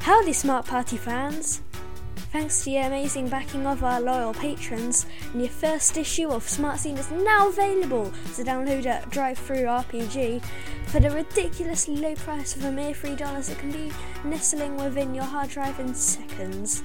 Howdy, 0.00 0.32
Smart 0.32 0.66
Party 0.66 0.96
fans! 0.96 1.62
Thanks 2.38 2.58
to 2.58 2.64
the 2.66 2.76
amazing 2.76 3.30
backing 3.30 3.66
of 3.66 3.82
our 3.82 3.98
loyal 3.98 4.34
patrons, 4.34 5.06
and 5.32 5.40
your 5.40 5.50
first 5.50 5.96
issue 5.96 6.28
of 6.28 6.46
Smart 6.46 6.78
Scene 6.78 6.98
is 6.98 7.10
now 7.10 7.48
available 7.48 8.12
to 8.34 8.44
download 8.44 8.84
at 8.84 9.08
DriveThruRPG 9.08 10.44
for 10.84 11.00
the 11.00 11.08
ridiculously 11.08 11.96
low 11.96 12.14
price 12.14 12.54
of 12.54 12.66
a 12.66 12.70
mere 12.70 12.92
$3 12.92 13.50
it 13.50 13.58
can 13.58 13.72
be 13.72 13.90
nestling 14.22 14.76
within 14.76 15.14
your 15.14 15.24
hard 15.24 15.48
drive 15.48 15.80
in 15.80 15.94
seconds. 15.94 16.82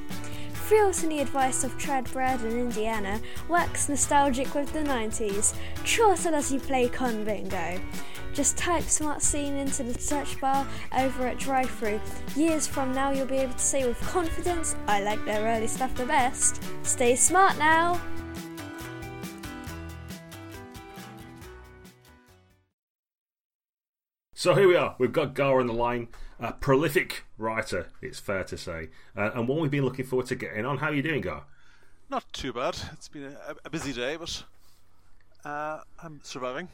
Thrilled 0.54 0.94
to 0.94 1.08
the 1.08 1.20
advice 1.20 1.66
of 1.66 1.78
Trad 1.78 2.10
Brad 2.14 2.40
in 2.46 2.58
Indiana, 2.58 3.20
wax 3.50 3.90
nostalgic 3.90 4.56
with 4.56 4.72
the 4.72 4.80
90s, 4.80 5.54
chortle 5.84 6.34
as 6.34 6.50
you 6.50 6.62
play 6.62 6.88
Con 6.88 7.26
Bingo. 7.26 7.78
Just 8.34 8.58
type 8.58 8.84
Smart 8.84 9.22
Scene 9.22 9.56
into 9.56 9.84
the 9.84 10.00
search 10.00 10.40
bar 10.40 10.66
over 10.98 11.28
at 11.28 11.38
DriveThru. 11.38 12.00
Years 12.38 12.66
from 12.66 12.94
now, 12.94 13.12
you'll 13.12 13.26
be 13.26 13.38
able 13.38 13.54
to 13.54 13.60
say 13.60 13.86
with 13.86 14.00
confidence, 14.02 14.76
I 14.88 15.02
like 15.02 15.24
their 15.26 15.46
early 15.46 15.68
stuff 15.68 15.94
the 15.96 16.06
best. 16.06 16.64
Stay 16.84 17.16
smart 17.16 17.58
now! 17.58 18.00
So 24.34 24.56
here 24.56 24.68
we 24.68 24.76
are. 24.76 24.96
We've 24.98 25.12
got 25.12 25.36
Gar 25.36 25.60
on 25.60 25.68
the 25.68 25.74
line, 25.74 26.08
a 26.40 26.54
prolific 26.54 27.26
writer, 27.38 27.90
it's 28.02 28.20
fair 28.20 28.44
to 28.46 28.58
say, 28.58 28.90
uh, 29.16 29.30
and 29.36 29.48
one 29.48 29.62
we've 29.62 29.70
been 29.70 29.86
looking 29.86 30.06
forward 30.06 30.26
to 30.28 30.36
getting 30.36 30.66
on. 30.66 30.80
How 30.80 30.88
are 30.88 30.96
you 30.96 31.04
doing, 31.04 31.22
Gar? 31.22 31.44
Not 32.10 32.26
too 32.34 32.52
bad. 32.52 32.76
It's 32.94 33.08
been 33.08 33.24
a, 33.26 33.56
a 33.66 33.70
busy 33.70 33.94
day, 33.94 34.16
but 34.16 34.44
uh, 35.46 35.82
I'm 36.02 36.22
surviving. 36.24 36.70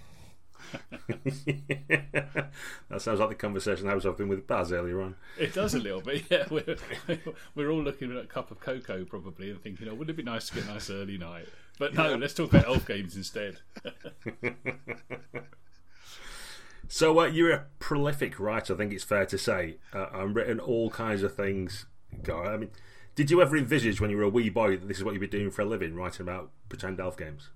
that 1.07 2.51
sounds 2.99 3.19
like 3.19 3.29
the 3.29 3.35
conversation 3.35 3.87
I 3.87 3.95
was 3.95 4.03
having 4.03 4.27
with 4.27 4.47
Baz 4.47 4.71
earlier 4.71 5.01
on. 5.01 5.15
It 5.37 5.53
does 5.53 5.73
a 5.73 5.79
little 5.79 6.01
bit, 6.01 6.25
yeah. 6.29 6.45
We're, 6.49 6.77
we're 7.55 7.71
all 7.71 7.81
looking 7.81 8.11
at 8.11 8.23
a 8.23 8.27
cup 8.27 8.51
of 8.51 8.59
cocoa 8.59 9.05
probably 9.05 9.49
and 9.49 9.61
thinking, 9.61 9.87
oh, 9.87 9.91
wouldn't 9.91 10.11
it 10.11 10.17
be 10.17 10.23
nice 10.23 10.49
to 10.49 10.55
get 10.55 10.65
a 10.65 10.67
nice 10.67 10.89
early 10.89 11.17
night? 11.17 11.47
But 11.79 11.93
no, 11.93 12.09
yeah. 12.09 12.15
let's 12.15 12.33
talk 12.33 12.51
about 12.51 12.67
elf 12.67 12.87
games 12.87 13.15
instead. 13.15 13.57
so 16.87 17.19
uh, 17.19 17.25
you're 17.25 17.51
a 17.51 17.65
prolific 17.79 18.39
writer, 18.39 18.73
I 18.73 18.77
think 18.77 18.93
it's 18.93 19.03
fair 19.03 19.25
to 19.27 19.37
say. 19.37 19.77
Uh, 19.93 20.07
I've 20.11 20.35
written 20.35 20.59
all 20.59 20.89
kinds 20.89 21.23
of 21.23 21.35
things. 21.35 21.85
guy. 22.23 22.33
I 22.33 22.57
mean, 22.57 22.71
did 23.15 23.31
you 23.31 23.41
ever 23.41 23.57
envisage 23.57 23.99
when 23.99 24.09
you 24.11 24.17
were 24.17 24.23
a 24.23 24.29
wee 24.29 24.49
boy 24.49 24.77
that 24.77 24.87
this 24.87 24.97
is 24.97 25.03
what 25.03 25.13
you'd 25.13 25.19
be 25.19 25.27
doing 25.27 25.49
for 25.49 25.63
a 25.63 25.65
living, 25.65 25.95
writing 25.95 26.21
about 26.21 26.51
pretend 26.69 26.99
elf 26.99 27.17
games? 27.17 27.49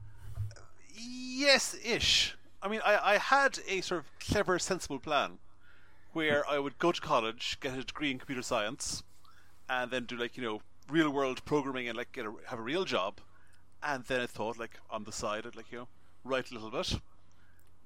Yes, 0.96 1.76
ish. 1.84 2.36
I 2.64 2.68
mean, 2.68 2.82
I, 2.86 3.14
I 3.14 3.18
had 3.18 3.60
a 3.68 3.82
sort 3.82 4.02
of 4.02 4.20
clever, 4.20 4.60
sensible 4.60 5.00
plan 5.00 5.40
where 6.14 6.48
I 6.48 6.60
would 6.60 6.78
go 6.78 6.92
to 6.92 7.02
college, 7.02 7.58
get 7.60 7.78
a 7.78 7.84
degree 7.84 8.12
in 8.12 8.20
computer 8.20 8.42
science, 8.42 9.04
and 9.70 9.90
then 9.90 10.06
do 10.06 10.16
like 10.18 10.38
you 10.38 10.44
know 10.44 10.62
real 10.90 11.10
world 11.10 11.44
programming 11.46 11.88
and 11.88 11.98
like 11.98 12.12
get 12.12 12.26
a, 12.26 12.34
have 12.48 12.60
a 12.60 12.64
real 12.64 12.86
job. 12.86 13.20
And 13.82 14.04
then 14.06 14.22
I 14.22 14.28
thought 14.28 14.60
like 14.60 14.80
on 14.90 15.06
the 15.06 15.12
side 15.12 15.46
I'd 15.46 15.56
like 15.56 15.72
you 15.72 15.80
know 15.80 15.88
write 16.24 16.52
a 16.52 16.54
little 16.54 16.72
bit, 16.72 17.00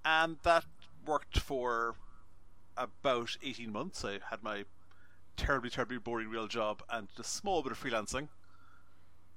and 0.04 0.38
that 0.44 0.66
worked 1.06 1.40
for 1.40 1.96
about 2.76 3.38
18 3.42 3.72
months. 3.72 4.04
I 4.04 4.20
had 4.30 4.44
my 4.44 4.66
terribly, 5.38 5.70
terribly 5.70 5.98
boring 5.98 6.30
real 6.30 6.48
job 6.48 6.82
and 6.90 7.08
a 7.18 7.24
small 7.24 7.62
bit 7.62 7.72
of 7.72 7.82
freelancing. 7.82 8.28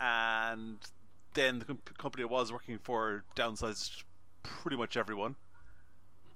And 0.01 0.79
then 1.35 1.59
the 1.59 1.65
com- 1.65 1.79
company 1.99 2.25
I 2.25 2.27
was 2.27 2.53
working 2.53 2.79
for 2.79 3.25
downsized 3.37 4.05
pretty 4.43 4.77
much 4.77 4.97
everyone. 4.97 5.37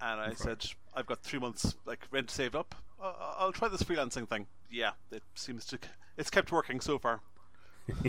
And 0.00 0.20
I 0.20 0.34
said, 0.34 0.64
I've 0.94 1.06
got 1.06 1.22
three 1.22 1.38
months 1.38 1.74
like 1.86 2.06
rent 2.10 2.30
saved 2.30 2.56
up. 2.56 2.74
I'll 3.00 3.52
try 3.52 3.68
this 3.68 3.82
freelancing 3.82 4.28
thing. 4.28 4.46
Yeah, 4.70 4.92
it 5.10 5.22
seems 5.34 5.64
to. 5.66 5.78
It's 6.16 6.30
kept 6.30 6.52
working 6.52 6.80
so 6.80 6.98
far. 6.98 7.20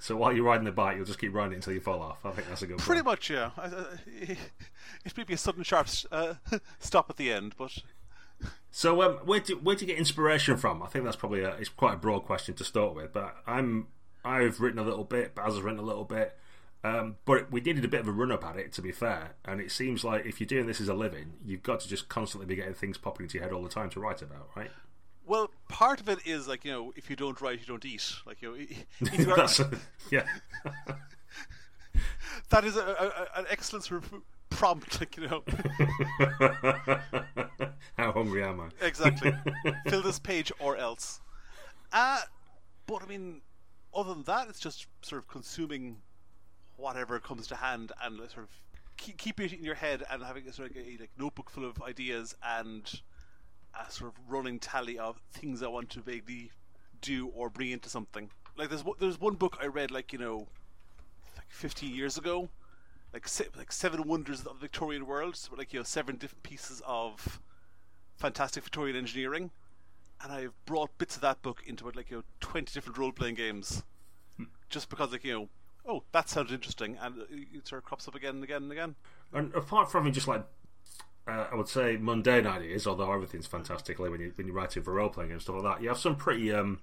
so 0.00 0.16
while 0.16 0.32
you're 0.32 0.44
riding 0.44 0.64
the 0.64 0.72
bike, 0.72 0.96
you'll 0.96 1.06
just 1.06 1.18
keep 1.18 1.34
riding 1.34 1.52
it 1.52 1.56
until 1.56 1.72
you 1.72 1.80
fall 1.80 2.02
off. 2.02 2.24
I 2.24 2.30
think 2.30 2.48
that's 2.48 2.62
a 2.62 2.66
good. 2.66 2.78
Pretty 2.78 3.02
plan. 3.02 3.12
much, 3.12 3.30
yeah. 3.30 3.50
I, 3.56 3.66
I, 3.66 3.84
it 5.04 5.16
may 5.16 5.24
be 5.24 5.34
a 5.34 5.38
sudden 5.38 5.62
sharp 5.62 5.88
uh, 6.12 6.34
stop 6.78 7.08
at 7.10 7.16
the 7.16 7.32
end, 7.32 7.54
but 7.56 7.78
So 8.70 9.02
um, 9.02 9.12
where 9.24 9.40
do 9.40 9.56
where 9.58 9.76
do 9.76 9.82
you 9.82 9.86
get 9.86 9.98
inspiration 9.98 10.56
from? 10.56 10.82
I 10.82 10.86
think 10.86 11.04
that's 11.04 11.16
probably 11.16 11.42
a, 11.42 11.54
it's 11.56 11.68
quite 11.68 11.94
a 11.94 11.96
broad 11.96 12.20
question 12.20 12.54
to 12.56 12.64
start 12.64 12.94
with. 12.94 13.12
But 13.12 13.36
I'm 13.46 13.86
I've 14.24 14.60
written 14.60 14.78
a 14.78 14.84
little 14.84 15.04
bit. 15.04 15.34
Baz 15.34 15.54
has 15.54 15.62
written 15.62 15.78
a 15.78 15.84
little 15.84 16.04
bit. 16.04 16.36
Um, 16.84 17.16
but 17.24 17.50
we 17.50 17.60
did 17.60 17.82
a 17.82 17.88
bit 17.88 18.00
of 18.00 18.08
a 18.08 18.12
run 18.12 18.30
up 18.30 18.44
at 18.44 18.56
it, 18.56 18.72
to 18.74 18.82
be 18.82 18.92
fair. 18.92 19.32
And 19.44 19.60
it 19.60 19.72
seems 19.72 20.04
like 20.04 20.26
if 20.26 20.38
you're 20.38 20.46
doing 20.46 20.66
this 20.66 20.80
as 20.80 20.88
a 20.88 20.94
living, 20.94 21.32
you've 21.44 21.62
got 21.62 21.80
to 21.80 21.88
just 21.88 22.08
constantly 22.10 22.46
be 22.46 22.56
getting 22.56 22.74
things 22.74 22.98
popping 22.98 23.24
into 23.24 23.38
your 23.38 23.44
head 23.44 23.52
all 23.54 23.62
the 23.62 23.70
time 23.70 23.88
to 23.90 24.00
write 24.00 24.20
about, 24.20 24.50
right? 24.54 24.70
well, 25.26 25.50
part 25.68 26.00
of 26.00 26.08
it 26.08 26.18
is 26.26 26.46
like 26.46 26.64
you 26.64 26.72
know, 26.72 26.92
if 26.96 27.08
you 27.08 27.16
don't 27.16 27.40
write, 27.40 27.60
you 27.60 27.66
don't 27.66 27.84
eat. 27.84 28.14
Like 28.26 28.42
you 28.42 28.50
know, 28.50 28.54
if 29.00 29.18
you 29.18 29.24
That's 29.24 29.60
yeah. 30.10 30.26
that 32.50 32.64
is 32.64 32.76
a, 32.76 32.80
a, 32.80 33.38
an 33.38 33.46
excellent 33.50 33.84
sort 33.84 34.04
of 34.04 34.12
prompt. 34.50 35.00
Like 35.00 35.16
you 35.16 35.28
know, 35.28 35.42
How 37.96 38.12
hungry 38.12 38.44
am 38.44 38.60
I? 38.60 38.68
exactly. 38.84 39.34
Fill 39.88 40.02
this 40.02 40.18
page 40.18 40.52
or 40.58 40.76
else. 40.76 41.20
Uh, 41.92 42.20
but 42.86 43.02
I 43.02 43.06
mean, 43.06 43.40
other 43.94 44.14
than 44.14 44.24
that, 44.24 44.48
it's 44.48 44.60
just 44.60 44.86
sort 45.02 45.22
of 45.22 45.28
consuming 45.28 45.98
whatever 46.76 47.18
comes 47.18 47.46
to 47.48 47.56
hand 47.56 47.92
and 48.02 48.18
sort 48.30 48.44
of 48.44 48.50
keep, 48.96 49.16
keep 49.16 49.40
it 49.40 49.52
in 49.52 49.64
your 49.64 49.74
head 49.74 50.02
and 50.10 50.22
having 50.22 50.46
a 50.48 50.52
sort 50.52 50.70
of 50.70 50.76
a 50.76 50.96
like 51.00 51.10
notebook 51.18 51.50
full 51.50 51.64
of 51.64 51.82
ideas 51.82 52.34
and 52.42 53.00
a 53.78 53.90
sort 53.90 54.12
of 54.12 54.20
running 54.28 54.58
tally 54.58 54.98
of 54.98 55.20
things 55.32 55.62
I 55.62 55.68
want 55.68 55.90
to 55.90 56.00
vaguely 56.00 56.50
do 57.00 57.28
or 57.28 57.50
bring 57.50 57.70
into 57.70 57.88
something. 57.88 58.30
Like 58.56 58.68
there's 58.68 58.84
one- 58.84 58.96
there's 58.98 59.20
one 59.20 59.34
book 59.34 59.58
I 59.60 59.66
read 59.66 59.90
like 59.90 60.12
you 60.12 60.18
know, 60.18 60.48
like 61.36 61.50
15 61.50 61.94
years 61.94 62.16
ago, 62.16 62.48
like 63.12 63.28
se- 63.28 63.48
like 63.56 63.72
Seven 63.72 64.06
Wonders 64.06 64.40
of 64.40 64.44
the 64.44 64.54
Victorian 64.54 65.06
World, 65.06 65.36
so 65.36 65.54
like 65.56 65.72
you 65.72 65.80
know 65.80 65.84
seven 65.84 66.16
different 66.16 66.42
pieces 66.42 66.82
of 66.86 67.40
fantastic 68.16 68.62
Victorian 68.62 68.96
engineering, 68.96 69.50
and 70.22 70.32
I've 70.32 70.52
brought 70.66 70.96
bits 70.98 71.16
of 71.16 71.22
that 71.22 71.42
book 71.42 71.62
into 71.66 71.88
it, 71.88 71.96
like 71.96 72.10
you 72.10 72.18
know, 72.18 72.24
twenty 72.40 72.72
different 72.72 72.98
role 72.98 73.12
playing 73.12 73.36
games, 73.36 73.82
hmm. 74.36 74.44
just 74.68 74.88
because 74.88 75.12
like 75.12 75.24
you 75.24 75.32
know, 75.32 75.48
oh 75.86 76.02
that 76.12 76.28
sounds 76.28 76.52
interesting, 76.52 76.96
and 77.00 77.22
it 77.30 77.66
sort 77.66 77.82
of 77.82 77.84
crops 77.84 78.08
up 78.08 78.14
again 78.14 78.36
and 78.36 78.44
again 78.44 78.62
and 78.64 78.72
again. 78.72 78.94
And 79.32 79.54
apart 79.54 79.90
from 79.90 80.10
just 80.12 80.28
like, 80.28 80.44
uh, 81.26 81.46
I 81.50 81.54
would 81.54 81.68
say 81.68 81.96
mundane 81.96 82.46
ideas, 82.46 82.86
although 82.86 83.12
everything's 83.12 83.46
fantastically 83.46 84.10
when 84.10 84.20
you 84.20 84.32
when 84.36 84.46
you're 84.46 84.56
writing 84.56 84.82
for 84.82 84.92
role 84.94 85.08
playing 85.08 85.32
and 85.32 85.40
stuff 85.42 85.56
like 85.56 85.64
that, 85.76 85.82
you 85.82 85.88
have 85.88 85.98
some 85.98 86.16
pretty 86.16 86.52
um, 86.52 86.80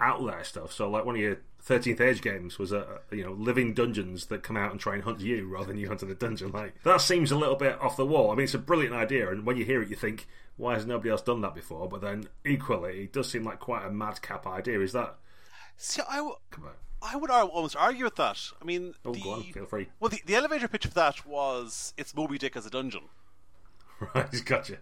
out 0.00 0.24
there 0.24 0.44
stuff. 0.44 0.72
So 0.72 0.90
like 0.90 1.04
one 1.04 1.14
of 1.14 1.20
your 1.20 1.38
Thirteenth 1.60 2.00
Age 2.00 2.22
games 2.22 2.58
was 2.58 2.72
a 2.72 3.00
you 3.10 3.24
know 3.24 3.32
living 3.32 3.72
dungeons 3.72 4.26
that 4.26 4.42
come 4.42 4.56
out 4.56 4.72
and 4.72 4.80
try 4.80 4.94
and 4.94 5.04
hunt 5.04 5.20
you 5.20 5.46
rather 5.48 5.66
than 5.66 5.78
you 5.78 5.88
hunting 5.88 6.08
the 6.08 6.14
dungeon. 6.14 6.50
Like 6.52 6.82
that 6.82 7.00
seems 7.00 7.30
a 7.30 7.36
little 7.36 7.56
bit 7.56 7.80
off 7.80 7.96
the 7.96 8.06
wall. 8.06 8.30
I 8.30 8.34
mean, 8.34 8.44
it's 8.44 8.54
a 8.54 8.58
brilliant 8.58 8.94
idea, 8.94 9.30
and 9.30 9.46
when 9.46 9.56
you 9.56 9.64
hear 9.64 9.82
it, 9.82 9.88
you 9.88 9.96
think, 9.96 10.26
why 10.56 10.74
has 10.74 10.86
nobody 10.86 11.10
else 11.10 11.22
done 11.22 11.40
that 11.42 11.54
before? 11.54 11.88
But 11.88 12.00
then 12.00 12.26
equally, 12.44 13.04
it 13.04 13.12
does 13.12 13.30
seem 13.30 13.44
like 13.44 13.60
quite 13.60 13.86
a 13.86 13.90
madcap 13.90 14.46
idea. 14.46 14.80
Is 14.80 14.92
that? 14.92 15.16
See, 15.76 16.02
I, 16.08 16.16
w- 16.16 16.36
Come 16.50 16.64
on. 16.64 16.72
I 17.04 17.16
would 17.16 17.30
almost 17.30 17.74
argue 17.76 18.04
with 18.04 18.14
that. 18.16 18.38
I 18.60 18.64
mean, 18.64 18.94
Oh, 19.04 19.12
the, 19.12 19.20
go 19.20 19.30
on, 19.32 19.42
feel 19.42 19.66
free. 19.66 19.88
well, 19.98 20.08
the, 20.08 20.20
the 20.24 20.34
elevator 20.36 20.68
pitch 20.68 20.84
of 20.84 20.94
that 20.94 21.26
was 21.26 21.92
it's 21.96 22.14
Moby 22.14 22.38
Dick 22.38 22.56
as 22.56 22.66
a 22.66 22.70
dungeon. 22.70 23.02
Right, 24.14 24.44
gotcha. 24.44 24.78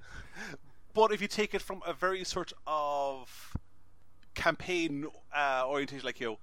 But 0.95 1.12
if 1.12 1.21
you 1.21 1.29
take 1.29 1.53
it 1.55 1.61
from 1.61 1.83
a 1.87 1.93
very 1.93 2.25
sort 2.25 2.55
of 2.67 3.55
campaign 4.35 5.07
uh, 5.35 5.65
orientation, 5.67 6.07
like 6.07 6.21
you 6.21 6.27
know, 6.27 6.39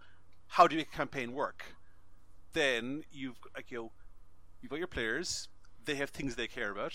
how 0.48 0.68
do 0.68 0.76
you 0.76 0.80
make 0.82 0.94
a 0.94 0.96
campaign 0.98 1.34
work? 1.34 1.66
Then 2.54 3.04
you've 3.12 3.38
like 3.56 3.72
you 3.72 3.78
know, 3.78 3.92
you've 4.62 4.70
got 4.70 4.78
your 4.78 4.88
players. 4.88 5.48
They 5.86 5.96
have 5.96 6.12
things 6.12 6.36
they 6.36 6.48
care 6.48 6.72
about. 6.72 6.94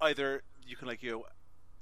Either 0.00 0.42
you 0.66 0.76
can 0.76 0.88
like 0.88 1.02
you 1.02 1.10
know, 1.10 1.24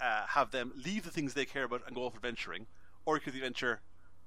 uh, 0.01 0.27
have 0.29 0.51
them 0.53 0.73
leave 0.77 1.03
the 1.05 1.11
things 1.11 1.35
they 1.35 1.45
care 1.45 1.65
about 1.65 1.83
and 1.87 1.95
go 1.97 2.03
off 2.05 2.15
adventuring, 2.15 2.67
or 3.07 3.17
you 3.17 3.21
could 3.21 3.33
the 3.33 3.39
adventure 3.39 3.81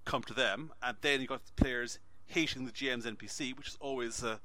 come 0.05 0.23
to 0.23 0.33
them, 0.33 0.71
and 0.81 0.97
then 1.01 1.21
you 1.21 1.27
got 1.27 1.45
the 1.45 1.63
players 1.63 1.99
hating 2.25 2.65
the 2.65 2.71
GM's 2.71 3.05
NPC, 3.05 3.57
which 3.57 3.67
is 3.67 3.77
always 3.79 4.23
a 4.23 4.39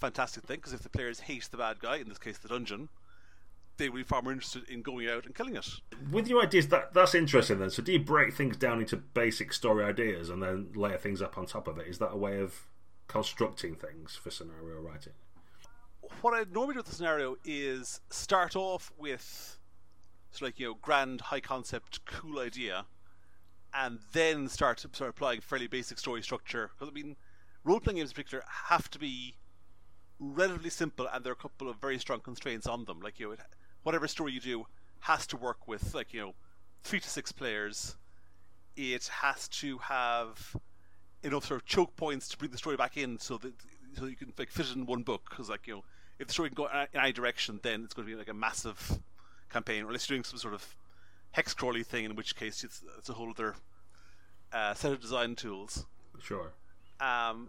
fantastic 0.00 0.44
thing 0.44 0.56
because 0.56 0.72
if 0.72 0.82
the 0.82 0.88
players 0.88 1.20
hate 1.20 1.48
the 1.50 1.56
bad 1.56 1.78
guy, 1.80 1.96
in 1.96 2.08
this 2.08 2.18
case 2.18 2.38
the 2.38 2.48
dungeon, 2.48 2.88
they 3.76 3.88
will 3.88 3.98
be 3.98 4.02
far 4.02 4.22
more 4.22 4.32
interested 4.32 4.68
in 4.68 4.82
going 4.82 5.08
out 5.08 5.26
and 5.26 5.34
killing 5.34 5.56
it. 5.56 5.68
With 6.10 6.28
your 6.28 6.42
ideas, 6.42 6.68
that 6.68 6.92
that's 6.94 7.14
interesting. 7.14 7.58
Then, 7.58 7.70
so 7.70 7.82
do 7.82 7.92
you 7.92 8.00
break 8.00 8.34
things 8.34 8.56
down 8.56 8.80
into 8.80 8.96
basic 8.96 9.52
story 9.52 9.84
ideas 9.84 10.30
and 10.30 10.42
then 10.42 10.68
layer 10.74 10.98
things 10.98 11.22
up 11.22 11.38
on 11.38 11.46
top 11.46 11.68
of 11.68 11.78
it? 11.78 11.86
Is 11.86 11.98
that 11.98 12.10
a 12.10 12.16
way 12.16 12.40
of 12.40 12.66
constructing 13.08 13.74
things 13.74 14.16
for 14.16 14.30
scenario 14.30 14.80
writing? 14.80 15.12
What 16.20 16.34
I 16.34 16.44
normally 16.52 16.74
do 16.74 16.78
with 16.78 16.86
the 16.86 16.94
scenario 16.94 17.36
is 17.44 18.00
start 18.10 18.56
off 18.56 18.92
with 18.98 19.58
sort 20.30 20.42
of 20.42 20.42
like 20.42 20.60
you 20.60 20.68
know 20.68 20.74
grand, 20.80 21.20
high 21.22 21.40
concept, 21.40 22.04
cool 22.04 22.38
idea, 22.38 22.86
and 23.74 23.98
then 24.12 24.48
start 24.48 24.80
start 24.80 25.10
applying 25.10 25.40
fairly 25.40 25.66
basic 25.66 25.98
story 25.98 26.22
structure. 26.22 26.70
Because 26.74 26.90
I 26.90 26.94
mean, 26.94 27.16
role 27.64 27.80
playing 27.80 27.98
games 27.98 28.10
in 28.10 28.14
particular 28.14 28.44
have 28.68 28.90
to 28.90 28.98
be 28.98 29.36
relatively 30.18 30.70
simple, 30.70 31.08
and 31.12 31.24
there 31.24 31.32
are 31.32 31.34
a 31.34 31.42
couple 31.42 31.68
of 31.68 31.76
very 31.76 31.98
strong 31.98 32.20
constraints 32.20 32.66
on 32.66 32.84
them. 32.84 33.00
Like 33.00 33.18
you 33.18 33.26
know, 33.26 33.32
it, 33.32 33.40
whatever 33.82 34.06
story 34.08 34.32
you 34.32 34.40
do 34.40 34.66
has 35.00 35.26
to 35.28 35.36
work 35.36 35.66
with 35.66 35.94
like 35.94 36.12
you 36.12 36.20
know 36.20 36.34
three 36.82 37.00
to 37.00 37.08
six 37.08 37.32
players. 37.32 37.96
It 38.76 39.06
has 39.08 39.48
to 39.48 39.78
have 39.78 40.56
enough 41.22 41.46
sort 41.46 41.60
of 41.60 41.66
choke 41.66 41.94
points 41.96 42.28
to 42.28 42.38
bring 42.38 42.50
the 42.50 42.58
story 42.58 42.76
back 42.76 42.96
in, 42.96 43.18
so 43.18 43.38
that 43.38 43.52
so 43.98 44.06
you 44.06 44.16
can 44.16 44.32
like 44.38 44.50
fit 44.50 44.66
it 44.66 44.76
in 44.76 44.86
one 44.86 45.02
book. 45.02 45.22
Because 45.28 45.48
like 45.48 45.66
you 45.66 45.76
know, 45.76 45.84
if 46.18 46.28
the 46.28 46.32
story 46.32 46.48
can 46.50 46.54
go 46.54 46.66
in 46.66 47.00
any 47.00 47.12
direction, 47.12 47.60
then 47.62 47.84
it's 47.84 47.94
going 47.94 48.06
to 48.06 48.12
be 48.12 48.18
like 48.18 48.28
a 48.28 48.34
massive 48.34 49.00
campaign. 49.50 49.84
Or 49.84 49.88
unless 49.88 50.08
you're 50.08 50.16
doing 50.16 50.24
some 50.24 50.38
sort 50.38 50.54
of 50.54 50.76
hex 51.32 51.54
crawly 51.54 51.82
thing, 51.82 52.04
in 52.04 52.14
which 52.14 52.36
case 52.36 52.64
it's, 52.64 52.82
it's 52.98 53.08
a 53.08 53.14
whole 53.14 53.30
other 53.30 53.54
uh, 54.52 54.74
set 54.74 54.92
of 54.92 55.00
design 55.00 55.34
tools. 55.34 55.86
Sure. 56.22 56.52
Um, 57.00 57.48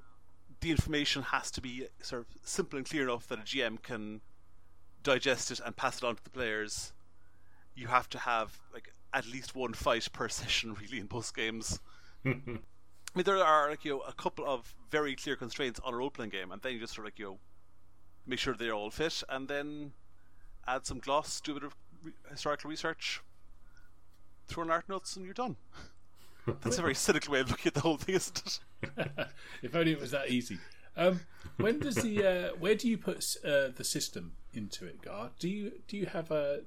the 0.61 0.71
information 0.71 1.23
has 1.23 1.51
to 1.51 1.61
be 1.61 1.87
sort 2.01 2.21
of 2.21 2.27
simple 2.43 2.77
and 2.77 2.87
clear 2.87 3.03
enough 3.03 3.27
that 3.27 3.39
a 3.39 3.43
GM 3.43 3.81
can 3.81 4.21
digest 5.03 5.51
it 5.51 5.59
and 5.63 5.75
pass 5.75 5.97
it 5.97 6.03
on 6.03 6.15
to 6.15 6.23
the 6.23 6.29
players. 6.29 6.93
You 7.75 7.87
have 7.87 8.09
to 8.09 8.19
have 8.19 8.59
like 8.73 8.93
at 9.13 9.27
least 9.27 9.55
one 9.55 9.73
fight 9.73 10.07
per 10.13 10.29
session, 10.29 10.73
really, 10.73 10.99
in 10.99 11.07
most 11.11 11.35
games. 11.35 11.79
I 12.25 12.29
mean, 13.15 13.25
there 13.25 13.43
are 13.43 13.69
like 13.69 13.85
you 13.85 13.91
know 13.91 13.99
a 14.01 14.13
couple 14.13 14.45
of 14.47 14.73
very 14.89 15.15
clear 15.15 15.35
constraints 15.35 15.79
on 15.83 15.93
a 15.93 15.97
role 15.97 16.09
playing 16.09 16.31
game, 16.31 16.51
and 16.51 16.61
then 16.61 16.73
you 16.73 16.79
just 16.79 16.95
sort 16.95 17.05
of 17.05 17.13
like 17.13 17.19
you 17.19 17.25
know 17.25 17.39
make 18.25 18.39
sure 18.39 18.55
they're 18.55 18.73
all 18.73 18.89
fit, 18.89 19.21
and 19.29 19.47
then 19.47 19.91
add 20.65 20.85
some 20.85 20.99
gloss, 20.99 21.41
do 21.41 21.51
a 21.51 21.55
bit 21.55 21.63
of 21.63 21.75
re- 22.03 22.13
historical 22.31 22.69
research, 22.69 23.21
throw 24.53 24.63
in 24.63 24.71
art 24.71 24.87
notes, 24.87 25.15
and 25.15 25.25
you're 25.25 25.33
done. 25.33 25.55
That's 26.61 26.77
a 26.77 26.81
very 26.81 26.95
cynical 26.95 27.33
way 27.33 27.39
of 27.39 27.49
looking 27.49 27.67
at 27.67 27.73
the 27.73 27.81
whole 27.81 27.97
thing, 27.97 28.15
isn't 28.15 28.59
it? 28.83 29.27
if 29.61 29.75
only 29.75 29.93
it 29.93 29.99
was 29.99 30.11
that 30.11 30.29
easy. 30.29 30.59
Um, 30.95 31.21
when 31.57 31.79
does 31.79 31.95
the 31.95 32.25
uh, 32.25 32.55
where 32.59 32.75
do 32.75 32.87
you 32.87 32.97
put 32.97 33.35
uh, 33.43 33.69
the 33.75 33.83
system 33.83 34.33
into 34.53 34.85
it, 34.85 35.01
Gar? 35.01 35.31
Do 35.39 35.49
you 35.49 35.71
do 35.87 35.97
you 35.97 36.05
have 36.07 36.31
a 36.31 36.61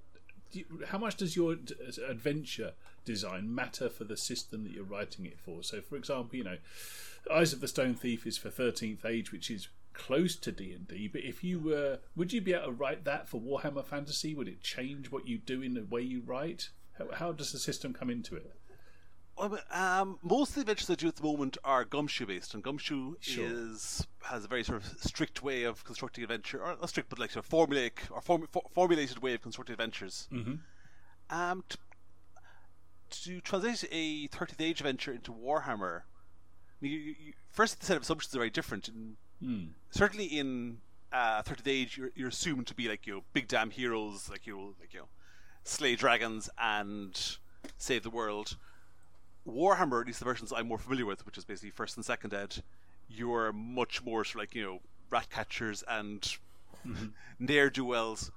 you, 0.53 0.65
how 0.89 0.99
much 0.99 1.17
does 1.17 1.37
your 1.37 1.55
d- 1.57 1.75
adventure 2.09 2.73
design 3.05 3.55
matter 3.55 3.89
for 3.89 4.05
the 4.05 4.17
system 4.17 4.65
that 4.65 4.73
you're 4.73 4.85
writing 4.85 5.27
it 5.27 5.39
for? 5.39 5.63
So, 5.63 5.81
for 5.81 5.97
example, 5.97 6.37
you 6.37 6.45
know, 6.45 6.57
Eyes 7.33 7.53
of 7.53 7.61
the 7.61 7.69
Stone 7.69 7.95
Thief 7.95 8.27
is 8.27 8.39
for 8.39 8.51
Thirteenth 8.51 9.05
Age, 9.05 9.31
which 9.31 9.51
is 9.51 9.69
close 9.93 10.37
to 10.37 10.53
D 10.53 10.73
and 10.73 10.89
D. 10.89 11.09
But 11.09 11.23
if 11.23 11.45
you 11.45 11.59
were, 11.59 11.99
would 12.17 12.33
you 12.33 12.41
be 12.41 12.53
able 12.53 12.67
to 12.67 12.73
write 12.73 13.05
that 13.05 13.29
for 13.29 13.41
Warhammer 13.41 13.85
Fantasy? 13.85 14.35
Would 14.35 14.49
it 14.49 14.63
change 14.63 15.11
what 15.11 15.29
you 15.29 15.39
do 15.39 15.63
in 15.63 15.75
the 15.75 15.85
way 15.85 16.03
you 16.03 16.23
write? 16.25 16.71
How, 16.99 17.07
how 17.13 17.33
does 17.33 17.53
the 17.53 17.59
system 17.59 17.93
come 17.93 18.11
into 18.11 18.37
it? 18.37 18.55
Well, 19.37 19.59
um, 19.71 20.19
most 20.23 20.51
of 20.51 20.55
the 20.55 20.61
adventures 20.63 20.89
I 20.89 20.95
do 20.95 21.09
at 21.09 21.17
the 21.17 21.23
moment 21.23 21.59
are 21.63 21.85
gumshoe 21.85 22.25
based, 22.27 22.55
and 22.55 22.63
gumshoe 22.63 23.17
Sure. 23.21 23.45
is 23.47 24.07
has 24.23 24.45
a 24.45 24.49
very 24.49 24.65
sort 24.65 24.83
of 24.83 24.99
strict 25.01 25.43
way 25.43 25.65
of 25.65 25.85
constructing 25.85 26.25
adventure, 26.25 26.63
or 26.63 26.69
not 26.81 26.89
strict, 26.89 27.11
but 27.11 27.19
like 27.19 27.31
sort 27.31 27.45
of 27.45 27.51
formulaic 27.51 28.11
or 28.11 28.23
form, 28.23 28.49
for, 28.51 28.63
formulated 28.73 29.19
way 29.19 29.35
of 29.35 29.43
constructing 29.43 29.75
adventures. 29.75 30.27
Mm-hmm. 30.33 30.55
Um, 31.29 31.65
to, 31.69 31.79
to 33.11 33.41
translate 33.43 33.85
a 33.93 34.29
13th 34.29 34.61
Age 34.61 34.81
adventure 34.81 35.13
into 35.13 35.33
Warhammer, 35.33 36.01
I 36.01 36.79
mean, 36.81 36.93
you, 36.93 36.99
you, 36.99 37.33
first 37.51 37.79
the 37.81 37.87
set 37.87 37.97
of 37.97 38.05
assumptions 38.05 38.35
are 38.35 38.39
very 38.39 38.51
different. 38.51 38.89
In, 38.89 39.17
Certainly 39.91 40.27
in 40.27 40.79
uh, 41.13 41.43
13th 41.43 41.67
Age, 41.67 41.99
you're, 41.99 42.11
you're 42.15 42.29
assumed 42.29 42.67
to 42.69 42.75
be 42.75 42.89
like 42.89 43.07
you 43.07 43.17
know 43.17 43.25
big 43.35 43.49
damn 43.49 43.71
heroes, 43.71 44.31
like 44.31 44.47
you 44.47 44.75
like 44.81 44.95
you 44.95 45.01
know, 45.01 45.09
slay 45.67 45.97
dragons 45.97 46.49
and 46.59 47.37
save 47.79 48.03
the 48.03 48.11
world. 48.11 48.57
Warhammer, 49.47 50.01
at 50.01 50.07
least 50.07 50.19
the 50.19 50.25
versions 50.25 50.53
I'm 50.53 50.69
more 50.69 50.79
familiar 50.79 51.07
with, 51.07 51.25
which 51.25 51.39
is 51.39 51.45
basically 51.45 51.71
first 51.71 51.97
and 51.97 52.05
second 52.05 52.35
ed, 52.35 52.63
you're 53.09 53.53
much 53.53 54.05
more 54.05 54.25
sort 54.25 54.35
of 54.35 54.41
like 54.41 54.55
you 54.55 54.63
know 54.65 54.81
rat 55.11 55.31
catchers 55.31 55.85
and 55.89 56.37
ne'er 57.39 57.71
do 57.71 57.85
wells 57.85 58.31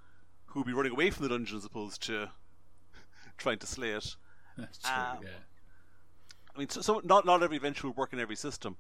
who'll 0.48 0.64
be 0.64 0.74
running 0.74 0.92
away 0.92 1.10
from 1.10 1.24
the 1.24 1.30
dungeon 1.30 1.58
as 1.58 1.66
opposed 1.66 2.02
to 2.04 2.30
trying 3.38 3.58
to 3.60 3.68
slay 3.68 3.92
it. 3.92 4.16
That's 4.58 4.80
true. 4.80 4.92
Um, 4.92 5.18
yeah. 5.24 5.30
I 6.56 6.60
mean, 6.60 6.70
so, 6.70 6.82
so 6.82 7.02
not 7.04 7.26
not 7.26 7.42
every 7.42 7.58
adventure 7.58 7.88
will 7.88 7.94
work 7.94 8.14
in 8.14 8.20
every 8.20 8.36
system. 8.36 8.76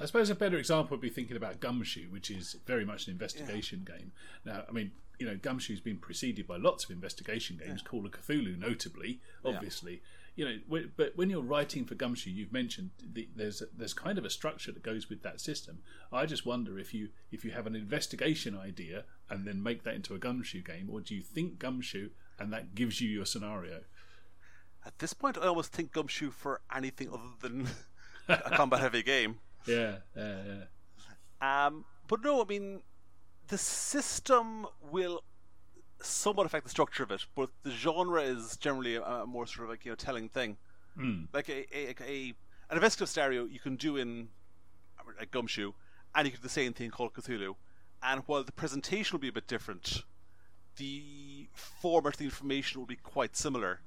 I 0.00 0.06
suppose 0.06 0.30
a 0.30 0.34
better 0.34 0.56
example 0.56 0.96
would 0.96 1.00
be 1.00 1.10
thinking 1.10 1.36
about 1.36 1.60
Gumshoe, 1.60 2.08
which 2.10 2.30
is 2.30 2.56
very 2.66 2.84
much 2.84 3.06
an 3.06 3.12
investigation 3.12 3.86
game. 3.86 4.12
Now, 4.44 4.64
I 4.68 4.72
mean, 4.72 4.90
you 5.18 5.26
know, 5.26 5.36
Gumshoe's 5.36 5.80
been 5.80 5.98
preceded 5.98 6.46
by 6.46 6.56
lots 6.56 6.84
of 6.84 6.90
investigation 6.90 7.56
games, 7.64 7.82
Call 7.82 8.04
of 8.06 8.12
Cthulhu, 8.12 8.58
notably, 8.58 9.20
obviously. 9.44 10.02
You 10.36 10.44
know, 10.46 10.84
but 10.96 11.12
when 11.16 11.30
you're 11.30 11.42
writing 11.42 11.84
for 11.84 11.94
Gumshoe, 11.94 12.30
you've 12.30 12.52
mentioned 12.52 12.90
the, 13.00 13.28
there's 13.36 13.62
there's 13.76 13.94
kind 13.94 14.18
of 14.18 14.24
a 14.24 14.30
structure 14.30 14.72
that 14.72 14.82
goes 14.82 15.08
with 15.08 15.22
that 15.22 15.40
system. 15.40 15.78
I 16.12 16.26
just 16.26 16.44
wonder 16.44 16.76
if 16.78 16.92
you 16.92 17.10
if 17.30 17.44
you 17.44 17.52
have 17.52 17.68
an 17.68 17.76
investigation 17.76 18.56
idea 18.58 19.04
and 19.30 19.46
then 19.46 19.62
make 19.62 19.84
that 19.84 19.94
into 19.94 20.14
a 20.14 20.18
Gumshoe 20.18 20.62
game, 20.62 20.88
or 20.90 21.00
do 21.00 21.14
you 21.14 21.22
think 21.22 21.60
Gumshoe 21.60 22.10
and 22.38 22.52
that 22.52 22.74
gives 22.74 23.00
you 23.00 23.08
your 23.08 23.26
scenario? 23.26 23.82
At 24.84 24.98
this 24.98 25.12
point, 25.14 25.38
I 25.38 25.46
almost 25.46 25.72
think 25.72 25.92
Gumshoe 25.92 26.30
for 26.30 26.60
anything 26.74 27.08
other 27.10 27.30
than 27.40 27.68
a 28.28 28.50
combat 28.50 28.80
heavy 28.80 29.02
game. 29.02 29.38
Yeah, 29.66 29.94
yeah, 30.14 30.36
yeah. 31.40 31.66
Um, 31.66 31.86
but 32.06 32.22
no, 32.22 32.42
I 32.42 32.44
mean, 32.44 32.82
the 33.48 33.58
system 33.58 34.66
will 34.90 35.22
somewhat 36.00 36.46
affect 36.46 36.64
the 36.64 36.70
structure 36.70 37.02
of 37.02 37.10
it, 37.10 37.26
but 37.34 37.50
the 37.62 37.70
genre 37.70 38.22
is 38.22 38.56
generally 38.56 38.96
a, 38.96 39.02
a 39.02 39.26
more 39.26 39.46
sort 39.46 39.64
of 39.64 39.70
like 39.70 39.84
you 39.84 39.92
know 39.92 39.96
telling 39.96 40.28
thing. 40.28 40.56
Hmm. 40.96 41.24
Like 41.32 41.48
a, 41.48 41.66
a, 41.76 41.94
a 42.00 42.34
an 42.70 42.76
investigative 42.76 43.08
scenario 43.08 43.44
you 43.44 43.58
can 43.60 43.76
do 43.76 43.96
in 43.96 44.28
like 45.18 45.30
Gumshoe, 45.30 45.72
and 46.14 46.26
you 46.26 46.32
can 46.32 46.40
do 46.40 46.44
the 46.44 46.48
same 46.48 46.72
thing 46.72 46.90
Call 46.90 47.06
of 47.06 47.12
Cthulhu. 47.12 47.54
And 48.02 48.22
while 48.26 48.44
the 48.44 48.52
presentation 48.52 49.14
will 49.14 49.20
be 49.20 49.28
a 49.28 49.32
bit 49.32 49.46
different, 49.46 50.02
the 50.76 51.48
format 51.54 52.14
of 52.14 52.18
the 52.18 52.24
information 52.24 52.80
will 52.80 52.86
be 52.86 52.96
quite 52.96 53.34
similar 53.36 53.80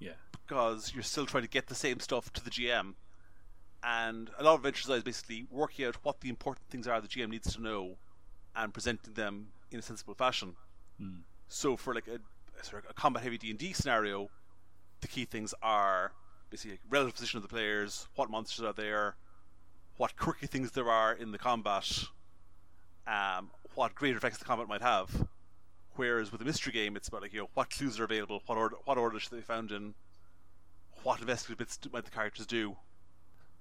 Yeah. 0.00 0.14
because 0.32 0.92
you're 0.92 1.04
still 1.04 1.26
trying 1.26 1.44
to 1.44 1.48
get 1.48 1.68
the 1.68 1.74
same 1.74 2.00
stuff 2.00 2.32
to 2.32 2.44
the 2.44 2.50
GM. 2.50 2.94
And 3.82 4.30
a 4.38 4.42
lot 4.42 4.54
of 4.54 4.60
adventure 4.60 4.92
is 4.92 5.02
basically 5.04 5.46
working 5.50 5.84
out 5.86 5.96
what 6.02 6.20
the 6.20 6.28
important 6.28 6.68
things 6.68 6.88
are 6.88 7.00
the 7.00 7.08
GM 7.08 7.30
needs 7.30 7.54
to 7.54 7.62
know 7.62 7.96
and 8.56 8.72
presenting 8.72 9.14
them 9.14 9.48
in 9.70 9.78
a 9.78 9.82
sensible 9.82 10.14
fashion. 10.14 10.56
So 11.48 11.76
for 11.76 11.94
like 11.94 12.06
a, 12.06 12.20
a 12.60 12.64
sort 12.64 12.84
of 12.84 12.90
a 12.90 12.94
combat 12.94 13.22
heavy 13.22 13.38
D 13.38 13.50
and 13.50 13.58
D 13.58 13.72
scenario, 13.72 14.30
the 15.00 15.08
key 15.08 15.24
things 15.24 15.54
are 15.62 16.12
basically 16.50 16.72
like 16.72 16.80
relative 16.88 17.14
position 17.14 17.38
of 17.38 17.42
the 17.42 17.48
players, 17.48 18.06
what 18.14 18.30
monsters 18.30 18.64
are 18.64 18.72
there, 18.72 19.16
what 19.96 20.16
quirky 20.16 20.46
things 20.46 20.72
there 20.72 20.90
are 20.90 21.12
in 21.12 21.32
the 21.32 21.38
combat, 21.38 22.04
um, 23.06 23.50
what 23.74 23.94
greater 23.94 24.18
effects 24.18 24.38
the 24.38 24.44
combat 24.44 24.68
might 24.68 24.82
have. 24.82 25.28
Whereas 25.96 26.32
with 26.32 26.40
a 26.40 26.44
mystery 26.44 26.72
game, 26.72 26.96
it's 26.96 27.08
about 27.08 27.22
like 27.22 27.32
you 27.32 27.40
know 27.40 27.50
what 27.54 27.70
clues 27.70 27.98
are 27.98 28.04
available, 28.04 28.42
what 28.46 28.56
order, 28.56 28.76
what 28.84 28.96
order 28.96 29.18
should 29.18 29.32
they 29.32 29.38
be 29.38 29.42
found 29.42 29.72
in, 29.72 29.94
what 31.02 31.20
investigative 31.20 31.58
bits 31.58 31.78
might 31.92 32.04
the 32.04 32.10
characters 32.10 32.46
do, 32.46 32.76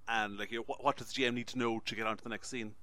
and 0.08 0.38
like 0.38 0.51
you 0.51 0.60
know, 0.60 0.63
what, 0.67 0.84
what 0.84 0.98
does 0.98 1.12
the 1.12 1.24
GM 1.24 1.34
need 1.34 1.48
to 1.48 1.58
know 1.58 1.79
to 1.86 1.96
get 1.96 2.05
on 2.05 2.17
to 2.17 2.24
the 2.24 2.29
next 2.29 2.50
scene. 2.50 2.75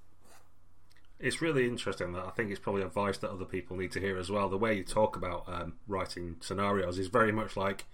It's 1.18 1.40
really 1.40 1.66
interesting 1.66 2.12
that 2.12 2.24
I 2.26 2.31
think 2.31 2.50
it's 2.50 2.61
probably 2.61 2.83
advice 2.83 3.18
that 3.18 3.31
other 3.31 3.44
people 3.44 3.76
need 3.76 3.92
to 3.92 4.00
hear 4.00 4.18
as 4.18 4.31
well. 4.31 4.48
The 4.48 4.59
way 4.59 4.74
you 4.74 4.85
talk 4.85 5.16
about 5.16 5.44
um, 5.46 5.74
writing 5.88 6.37
scenarios 6.40 6.98
is 6.98 7.09
very 7.09 7.33
much 7.33 7.57
like, 7.57 7.87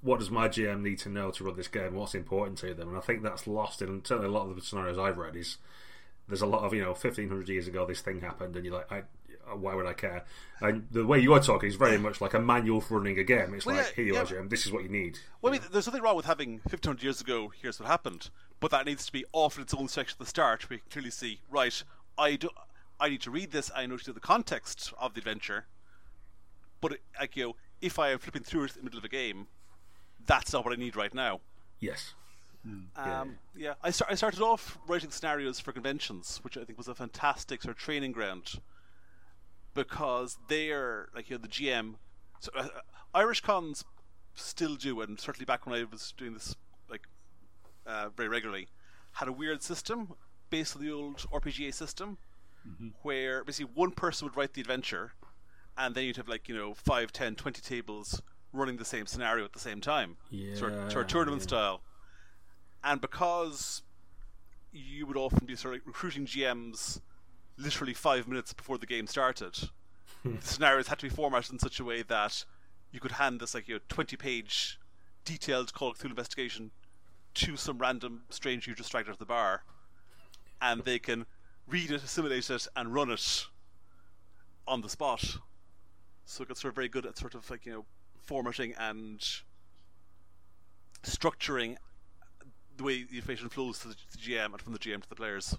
what 0.00 0.18
does 0.18 0.30
my 0.30 0.48
GM 0.48 0.82
need 0.82 0.98
to 1.00 1.08
know 1.08 1.30
to 1.32 1.44
run 1.44 1.56
this 1.56 1.68
game? 1.68 1.94
What's 1.94 2.14
important 2.14 2.58
to 2.58 2.74
them? 2.74 2.88
And 2.88 2.96
I 2.96 3.00
think 3.00 3.22
that's 3.22 3.46
lost 3.46 3.82
in 3.82 4.04
certainly 4.04 4.28
a 4.28 4.32
lot 4.32 4.48
of 4.48 4.56
the 4.56 4.62
scenarios 4.62 4.98
I've 4.98 5.18
read. 5.18 5.36
Is 5.36 5.58
there's 6.28 6.42
a 6.42 6.46
lot 6.46 6.62
of 6.62 6.72
you 6.72 6.80
know, 6.82 6.90
1500 6.90 7.48
years 7.48 7.68
ago 7.68 7.86
this 7.86 8.00
thing 8.00 8.20
happened, 8.20 8.56
and 8.56 8.64
you're 8.64 8.74
like, 8.74 8.90
I, 8.90 9.02
why 9.54 9.74
would 9.74 9.86
I 9.86 9.92
care? 9.92 10.24
And 10.60 10.86
the 10.90 11.06
way 11.06 11.20
you're 11.20 11.40
talking 11.40 11.68
is 11.68 11.76
very 11.76 11.98
much 11.98 12.20
like 12.20 12.34
a 12.34 12.40
manual 12.40 12.80
for 12.80 12.98
running 12.98 13.18
a 13.18 13.24
game. 13.24 13.54
It's 13.54 13.66
Well, 13.66 13.76
like, 13.76 13.86
yeah, 13.88 13.92
here 13.96 14.04
you 14.04 14.14
yeah. 14.14 14.20
are, 14.20 14.26
GM. 14.26 14.50
This 14.50 14.66
is 14.66 14.72
what 14.72 14.82
you 14.82 14.88
need. 14.88 15.18
Well, 15.42 15.52
I 15.52 15.58
mean, 15.58 15.66
there's 15.70 15.86
nothing 15.86 16.02
wrong 16.02 16.16
with 16.16 16.26
having 16.26 16.60
1500 16.64 17.02
years 17.02 17.20
ago. 17.20 17.52
Here's 17.60 17.78
what 17.78 17.88
happened, 17.88 18.30
but 18.60 18.70
that 18.70 18.86
needs 18.86 19.04
to 19.06 19.12
be 19.12 19.24
off 19.32 19.56
in 19.56 19.62
its 19.62 19.74
own 19.74 19.88
section 19.88 20.16
at 20.16 20.24
the 20.24 20.30
start. 20.30 20.68
We 20.70 20.78
can 20.78 20.86
clearly 20.90 21.10
see, 21.10 21.40
right? 21.50 21.82
I 22.16 22.36
do. 22.36 22.50
I 23.00 23.08
need 23.08 23.22
to 23.22 23.30
read 23.30 23.50
this. 23.50 23.70
I 23.74 23.86
know 23.86 23.96
to 23.96 24.12
the 24.12 24.20
context 24.20 24.92
of 24.98 25.14
the 25.14 25.18
adventure. 25.18 25.66
But 26.80 26.92
it, 26.92 27.00
like 27.18 27.36
you 27.36 27.44
know, 27.44 27.56
if 27.80 27.98
I 27.98 28.10
am 28.10 28.18
flipping 28.18 28.42
through 28.42 28.64
it 28.64 28.72
in 28.72 28.78
the 28.78 28.84
middle 28.84 28.98
of 28.98 29.04
a 29.04 29.08
game, 29.08 29.46
that's 30.26 30.52
not 30.52 30.64
what 30.64 30.72
I 30.72 30.76
need 30.76 30.96
right 30.96 31.12
now. 31.14 31.40
Yes. 31.80 32.14
Um, 32.96 33.38
yeah, 33.54 33.74
I, 33.82 33.90
start, 33.90 34.10
I 34.10 34.14
started 34.14 34.40
off 34.40 34.78
writing 34.86 35.10
scenarios 35.10 35.60
for 35.60 35.72
conventions, 35.72 36.40
which 36.42 36.56
I 36.56 36.64
think 36.64 36.78
was 36.78 36.88
a 36.88 36.94
fantastic 36.94 37.62
sort 37.62 37.76
of 37.76 37.78
training 37.78 38.12
ground 38.12 38.54
because 39.74 40.38
they 40.48 40.70
are 40.70 41.10
like 41.14 41.28
you 41.28 41.36
know 41.36 41.42
the 41.42 41.48
GM. 41.48 41.96
So, 42.40 42.50
uh, 42.56 42.68
Irish 43.12 43.42
cons 43.42 43.84
still 44.34 44.76
do, 44.76 45.00
and 45.02 45.20
certainly 45.20 45.44
back 45.44 45.66
when 45.66 45.78
I 45.78 45.84
was 45.84 46.14
doing 46.16 46.32
this 46.32 46.56
like 46.88 47.02
uh, 47.86 48.08
very 48.16 48.28
regularly, 48.28 48.68
had 49.12 49.28
a 49.28 49.32
weird 49.32 49.62
system 49.62 50.14
based 50.54 50.76
on 50.76 50.82
the 50.82 50.92
old 50.92 51.16
RPGA 51.32 51.74
system, 51.74 52.16
mm-hmm. 52.64 52.88
where 53.02 53.42
basically 53.42 53.72
one 53.74 53.90
person 53.90 54.24
would 54.24 54.36
write 54.36 54.52
the 54.54 54.60
adventure, 54.60 55.10
and 55.76 55.96
then 55.96 56.04
you'd 56.04 56.16
have 56.16 56.28
like 56.28 56.48
you 56.48 56.56
know 56.56 56.74
5, 56.74 57.12
10, 57.12 57.34
20 57.34 57.60
tables 57.60 58.22
running 58.52 58.76
the 58.76 58.84
same 58.84 59.06
scenario 59.06 59.44
at 59.44 59.52
the 59.52 59.58
same 59.58 59.80
time, 59.80 60.16
sort 60.54 60.72
of, 60.72 60.92
sort 60.92 61.06
of 61.06 61.10
tournament 61.10 61.42
yeah. 61.42 61.48
style. 61.48 61.80
And 62.84 63.00
because 63.00 63.82
you 64.72 65.06
would 65.06 65.16
often 65.16 65.44
be 65.44 65.56
sort 65.56 65.74
of 65.74 65.80
recruiting 65.86 66.24
GMs 66.24 67.00
literally 67.56 67.94
five 67.94 68.28
minutes 68.28 68.52
before 68.52 68.78
the 68.78 68.86
game 68.86 69.08
started, 69.08 69.58
the 70.24 70.40
scenarios 70.40 70.86
had 70.86 71.00
to 71.00 71.06
be 71.06 71.14
formatted 71.14 71.50
in 71.54 71.58
such 71.58 71.80
a 71.80 71.84
way 71.84 72.02
that 72.02 72.44
you 72.92 73.00
could 73.00 73.12
hand 73.12 73.40
this 73.40 73.54
like 73.54 73.66
you 73.66 73.74
know 73.74 73.80
twenty 73.88 74.16
page 74.16 74.78
detailed 75.24 75.74
Call 75.74 75.90
of 75.90 75.98
Cthulhu 75.98 76.10
investigation 76.10 76.70
to 77.34 77.56
some 77.56 77.78
random 77.78 78.22
stranger 78.30 78.70
you 78.70 78.76
just 78.76 78.92
dragged 78.92 79.08
out 79.08 79.14
of 79.14 79.18
the 79.18 79.24
bar, 79.24 79.64
and 80.64 80.82
they 80.84 80.98
can 80.98 81.26
read 81.68 81.90
it, 81.90 82.02
assimilate 82.02 82.50
it, 82.50 82.66
and 82.74 82.92
run 82.94 83.10
it 83.10 83.46
on 84.66 84.80
the 84.80 84.88
spot. 84.88 85.36
So 86.24 86.42
it 86.42 86.48
gets 86.48 86.60
sort 86.62 86.70
of 86.72 86.74
very 86.76 86.88
good 86.88 87.04
at 87.06 87.18
sort 87.18 87.34
of 87.34 87.48
like 87.50 87.66
you 87.66 87.72
know 87.72 87.84
formatting 88.18 88.74
and 88.78 89.22
structuring 91.02 91.76
the 92.76 92.82
way 92.84 93.04
the 93.04 93.16
information 93.16 93.48
flows 93.48 93.78
to 93.80 93.88
the 93.88 93.94
GM 94.18 94.46
and 94.52 94.60
from 94.60 94.72
the 94.72 94.78
GM 94.78 95.02
to 95.02 95.08
the 95.08 95.14
players. 95.14 95.56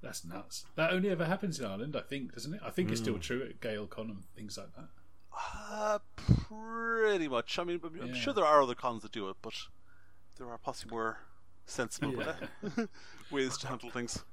That's 0.00 0.24
nuts. 0.24 0.64
That 0.76 0.92
only 0.92 1.10
ever 1.10 1.24
happens 1.26 1.58
in 1.60 1.66
Ireland, 1.66 1.96
I 1.96 2.00
think, 2.00 2.32
doesn't 2.34 2.54
it? 2.54 2.60
I 2.64 2.70
think 2.70 2.90
it's 2.90 3.00
Hmm. 3.00 3.04
still 3.04 3.18
true 3.18 3.42
at 3.42 3.60
GaelCon 3.60 4.10
and 4.10 4.24
things 4.34 4.56
like 4.56 4.74
that. 4.76 4.88
Uh, 5.70 5.98
pretty 6.16 7.28
much. 7.28 7.58
I 7.58 7.64
mean, 7.64 7.80
I'm 7.84 8.00
I'm 8.00 8.08
Yeah. 8.08 8.14
sure 8.14 8.32
there 8.32 8.44
are 8.46 8.62
other 8.62 8.74
cons 8.74 9.02
that 9.02 9.12
do 9.12 9.28
it, 9.28 9.36
but 9.42 9.54
there 10.36 10.48
are 10.48 10.58
possibly 10.58 10.92
more 10.92 11.18
sensible 11.68 12.14
Yeah. 12.16 12.86
ways 13.30 13.56
to 13.58 13.68
handle 13.68 13.90
things. 13.90 14.24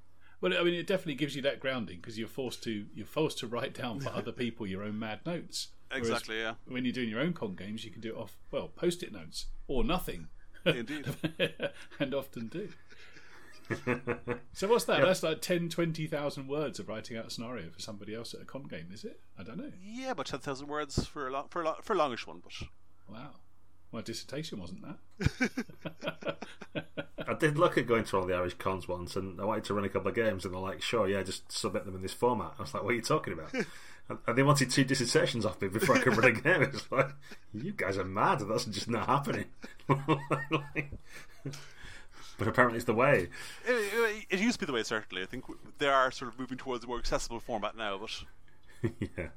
Well, 0.42 0.54
I 0.54 0.64
mean, 0.64 0.74
it 0.74 0.88
definitely 0.88 1.16
gives 1.16 1.36
you 1.36 1.42
that 1.44 1.60
grounding 1.60 1.98
because 1.98 2.18
you're 2.20 2.28
forced 2.28 2.64
to 2.64 2.86
you're 2.94 3.06
forced 3.06 3.40
to 3.40 3.48
write 3.48 3.74
down 3.74 4.00
for 4.00 4.10
other 4.10 4.32
people 4.32 4.68
your 4.68 4.84
own 4.84 5.00
mad 5.00 5.20
notes. 5.26 5.70
Whereas 5.90 6.08
Exactly, 6.08 6.40
yeah. 6.40 6.56
When 6.68 6.84
you're 6.84 6.94
doing 6.94 7.10
your 7.10 7.22
own 7.22 7.34
con 7.34 7.56
games, 7.56 7.86
you 7.86 7.92
can 7.92 8.02
do 8.02 8.16
it 8.16 8.18
off 8.20 8.38
well 8.52 8.68
post-it 8.68 9.14
notes 9.14 9.48
or 9.68 9.84
nothing. 9.84 10.28
Indeed. 10.66 11.06
and 12.00 12.14
often 12.14 12.48
do. 12.48 12.70
so 14.54 14.68
what's 14.68 14.86
that? 14.86 15.02
That's 15.02 15.24
like 15.24 15.42
10, 15.42 15.70
20,000 15.70 16.48
words 16.48 16.80
of 16.80 16.88
writing 16.88 17.18
out 17.18 17.28
a 17.28 17.30
scenario 17.30 17.70
for 17.70 17.80
somebody 17.80 18.14
else 18.14 18.34
at 18.34 18.42
a 18.42 18.46
con 18.46 18.64
game, 18.64 18.90
is 18.92 19.04
it? 19.04 19.20
I 19.40 19.44
don't 19.44 19.58
know. 19.58 19.72
Yeah, 19.84 20.12
about 20.12 20.28
ten 20.28 20.40
thousand 20.40 20.68
words 20.68 21.06
for 21.06 21.28
a 21.28 21.32
long, 21.32 21.48
for 21.50 21.62
a 21.62 21.66
long, 21.66 21.76
for 21.82 21.94
a 21.94 21.96
longish 21.98 22.28
one, 22.28 22.42
but 22.44 22.54
Wow. 23.10 23.32
My 23.92 24.02
dissertation 24.02 24.60
wasn't 24.60 24.84
that. 24.84 26.38
I 27.28 27.34
did 27.34 27.58
look 27.58 27.78
at 27.78 27.88
going 27.88 28.04
to 28.06 28.18
all 28.18 28.26
the 28.26 28.36
Irish 28.36 28.56
cons 28.56 28.88
once, 28.88 29.16
and 29.16 29.40
I 29.40 29.46
wanted 29.46 29.64
to 29.66 29.74
run 29.74 29.86
a 29.86 29.90
couple 29.90 30.10
of 30.10 30.16
games, 30.16 30.46
and 30.46 30.54
they're 30.54 30.62
like, 30.62 30.82
"Sure, 30.82 31.08
yeah, 31.08 31.24
just 31.24 31.52
submit 31.52 31.86
them 31.86 31.96
in 31.96 32.02
this 32.02 32.14
format." 32.14 32.54
I 32.58 32.62
was 32.62 32.74
like, 32.74 32.84
"What 32.84 32.92
are 32.92 32.96
you 32.96 33.02
talking 33.02 33.34
about?" 33.34 33.54
and, 34.10 34.20
and 34.28 34.38
they 34.38 34.44
wanted 34.44 34.70
two 34.70 34.84
dissertations 34.84 35.46
off 35.46 35.62
me 35.62 35.68
before 35.68 35.96
I 35.96 36.00
could 36.00 36.18
run 36.18 36.28
a 36.28 36.32
game. 36.34 36.64
It's 36.64 36.92
like, 36.92 37.10
you 37.54 37.72
guys 37.72 37.98
are 37.98 38.06
mad. 38.06 38.40
That's 38.40 38.66
just 38.66 38.90
not 38.90 39.08
happening. 39.08 39.46
Like- 39.88 40.92
but 42.38 42.48
apparently, 42.48 42.78
it's 42.78 42.86
the 42.86 42.94
way. 42.94 43.30
it, 43.66 43.72
it, 43.72 44.26
it 44.30 44.40
used 44.40 44.60
to 44.60 44.66
be 44.66 44.68
the 44.68 44.74
way. 44.74 44.84
Certainly, 44.84 45.24
I 45.24 45.26
think 45.26 45.46
they 45.78 45.88
are 45.88 46.12
sort 46.12 46.32
of 46.32 46.40
moving 46.40 46.58
towards 46.58 46.84
a 46.84 46.88
more 46.88 47.00
accessible 47.00 47.40
format 47.40 47.76
now. 47.78 47.98
But 47.98 48.92
yeah. 49.00 49.28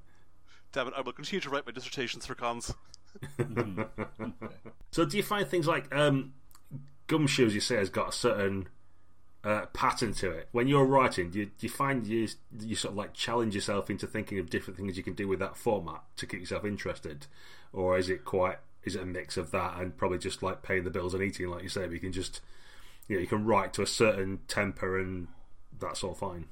damn 0.73 0.89
it, 0.89 0.95
I 0.97 1.01
will 1.01 1.13
continue 1.13 1.41
to 1.41 1.51
write 1.51 1.65
my 1.67 1.73
dissertations 1.73 2.27
for 2.27 2.35
cons. 2.35 2.75
So, 4.90 5.05
do 5.05 5.18
you 5.18 5.23
find 5.23 5.47
things 5.47 5.66
like 5.66 5.94
um, 5.94 6.33
Gumshoe, 7.09 7.47
as 7.47 7.55
you 7.55 7.61
say, 7.61 7.77
has 7.77 7.90
got 7.90 8.09
a 8.09 8.12
certain 8.12 8.68
uh, 9.44 9.66
pattern 9.66 10.12
to 10.14 10.31
it. 10.31 10.49
When 10.53 10.68
you're 10.68 10.85
writing, 10.85 11.31
do 11.31 11.40
you, 11.40 11.47
do 11.47 11.53
you 11.61 11.68
find 11.68 12.07
you 12.07 12.29
you 12.61 12.75
sort 12.75 12.92
of 12.92 12.99
like 12.99 13.14
challenge 13.14 13.55
yourself 13.55 13.88
into 13.90 14.07
thinking 14.07 14.38
of 14.38 14.51
different 14.51 14.77
things 14.77 14.97
you 14.97 15.03
can 15.03 15.14
do 15.14 15.29
with 15.29 15.38
that 15.38 15.57
format 15.57 16.03
to 16.16 16.27
keep 16.27 16.40
yourself 16.40 16.64
interested, 16.64 17.27
or 17.73 17.97
is 17.97 18.11
it 18.11 18.25
quite 18.25 18.59
is 18.85 18.94
it 18.94 19.03
a 19.03 19.07
mix 19.07 19.37
of 19.37 19.51
that 19.51 19.79
and 19.79 19.97
probably 19.97 20.18
just 20.18 20.42
like 20.42 20.62
paying 20.62 20.85
the 20.85 20.90
bills 20.90 21.14
and 21.14 21.23
eating, 21.23 21.49
like 21.49 21.62
you 21.62 21.68
say, 21.68 21.88
you 21.88 22.01
can 22.01 22.12
just 22.12 22.40
you 23.07 23.16
know 23.16 23.21
you 23.21 23.27
can 23.29 23.44
write 23.44 23.73
to 23.75 23.83
a 23.83 23.87
certain 23.87 24.40
temper 24.49 24.99
and 24.99 25.29
that's 25.79 26.03
all 26.03 26.14
fine. 26.14 26.47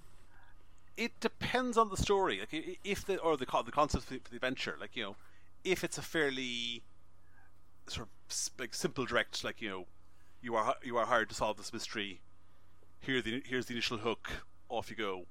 It 0.96 1.12
depends 1.20 1.76
on 1.76 1.90
the 1.90 1.96
story, 1.96 2.40
like 2.40 2.78
if 2.84 3.04
the 3.04 3.18
or 3.18 3.36
the 3.36 3.46
the 3.64 3.72
concept 3.72 4.04
for 4.04 4.14
the 4.14 4.36
adventure, 4.36 4.76
like 4.80 4.96
you 4.96 5.02
know, 5.02 5.16
if 5.66 5.82
it's 5.82 5.98
a 5.98 6.02
fairly 6.02 6.84
sort 7.88 8.08
of 8.08 8.50
like 8.58 8.72
simple 8.72 9.04
direct, 9.04 9.42
like 9.44 9.60
you 9.60 9.68
know, 9.68 9.86
you 10.40 10.54
are 10.54 10.76
you 10.82 10.96
are 10.96 11.06
hired 11.06 11.28
to 11.30 11.34
solve 11.34 11.56
this 11.56 11.72
mystery. 11.72 12.20
Here 13.00 13.20
the 13.20 13.42
here's 13.44 13.66
the 13.66 13.74
initial 13.74 13.98
hook. 13.98 14.44
Off 14.68 14.90
you 14.90 14.96
go. 14.96 15.26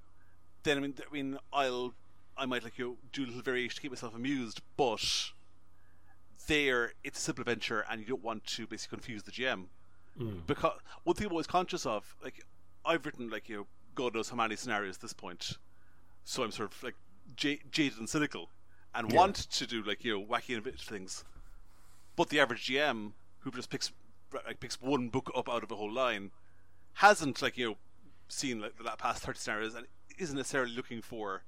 Then 0.64 0.78
I 0.78 0.82
mean, 0.82 0.94
I 1.00 1.14
mean, 1.14 1.38
I'll 1.52 1.94
I 2.38 2.46
might 2.46 2.64
like 2.64 2.78
you 2.78 2.86
know, 2.86 2.98
do 3.14 3.24
a 3.24 3.28
little 3.28 3.42
variation 3.42 3.76
to 3.76 3.82
keep 3.82 3.92
myself 3.92 4.16
amused, 4.16 4.62
but 4.78 5.32
there 6.48 6.94
it's 7.04 7.18
a 7.18 7.22
simple 7.22 7.42
adventure, 7.42 7.86
and 7.90 8.02
you 8.02 8.08
don't 8.08 8.24
want 8.24 8.46
to 8.46 8.68
basically 8.68 8.98
confuse 8.98 9.24
the 9.24 9.32
GM. 9.32 9.66
Hmm. 10.18 10.40
Because 10.48 10.80
one 11.04 11.16
thing 11.16 11.28
I'm 11.28 11.32
always 11.32 11.48
conscious 11.48 11.86
of, 11.86 12.16
like 12.24 12.46
I've 12.86 13.06
written 13.06 13.30
like 13.30 13.50
you 13.50 13.58
know, 13.58 13.68
God 13.96 14.16
knows 14.16 14.30
how 14.30 14.36
many 14.36 14.56
scenarios 14.56 14.96
at 14.96 15.02
this 15.02 15.14
point, 15.14 15.58
so 16.24 16.44
I'm 16.44 16.52
sort 16.52 16.72
of 16.72 16.84
like 16.84 16.96
j- 17.36 17.62
jaded 17.72 18.00
and 18.00 18.10
cynical, 18.10 18.50
and 18.96 19.12
want 19.12 19.36
to 19.36 19.68
do 19.68 19.84
like 19.84 20.04
you 20.04 20.18
know 20.18 20.26
wacky 20.26 20.52
innovative 20.52 20.82
things. 20.82 21.24
But 22.16 22.30
the 22.30 22.40
average 22.40 22.68
GM 22.68 23.12
who 23.40 23.52
just 23.52 23.70
picks 23.70 23.92
like 24.46 24.60
picks 24.60 24.82
one 24.82 25.10
book 25.10 25.32
up 25.36 25.50
out 25.50 25.64
of 25.64 25.72
a 25.72 25.76
whole 25.76 25.92
line 25.92 26.32
hasn't 26.94 27.42
like 27.42 27.58
you 27.58 27.70
know 27.70 27.78
seen 28.28 28.62
like 28.62 28.78
the 28.78 28.84
past 28.98 29.24
thirty 29.24 29.40
scenarios 29.40 29.76
and 29.76 29.86
isn't 30.18 30.38
necessarily 30.38 30.74
looking 30.74 31.02
for 31.02 31.44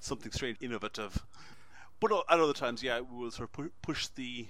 something 0.00 0.32
strange, 0.32 0.58
innovative. 0.60 1.24
But 2.00 2.12
at 2.12 2.40
other 2.40 2.52
times, 2.52 2.82
yeah, 2.82 3.00
we 3.00 3.24
will 3.24 3.30
sort 3.30 3.48
of 3.48 3.52
pu- 3.52 3.72
push 3.82 4.06
the 4.08 4.46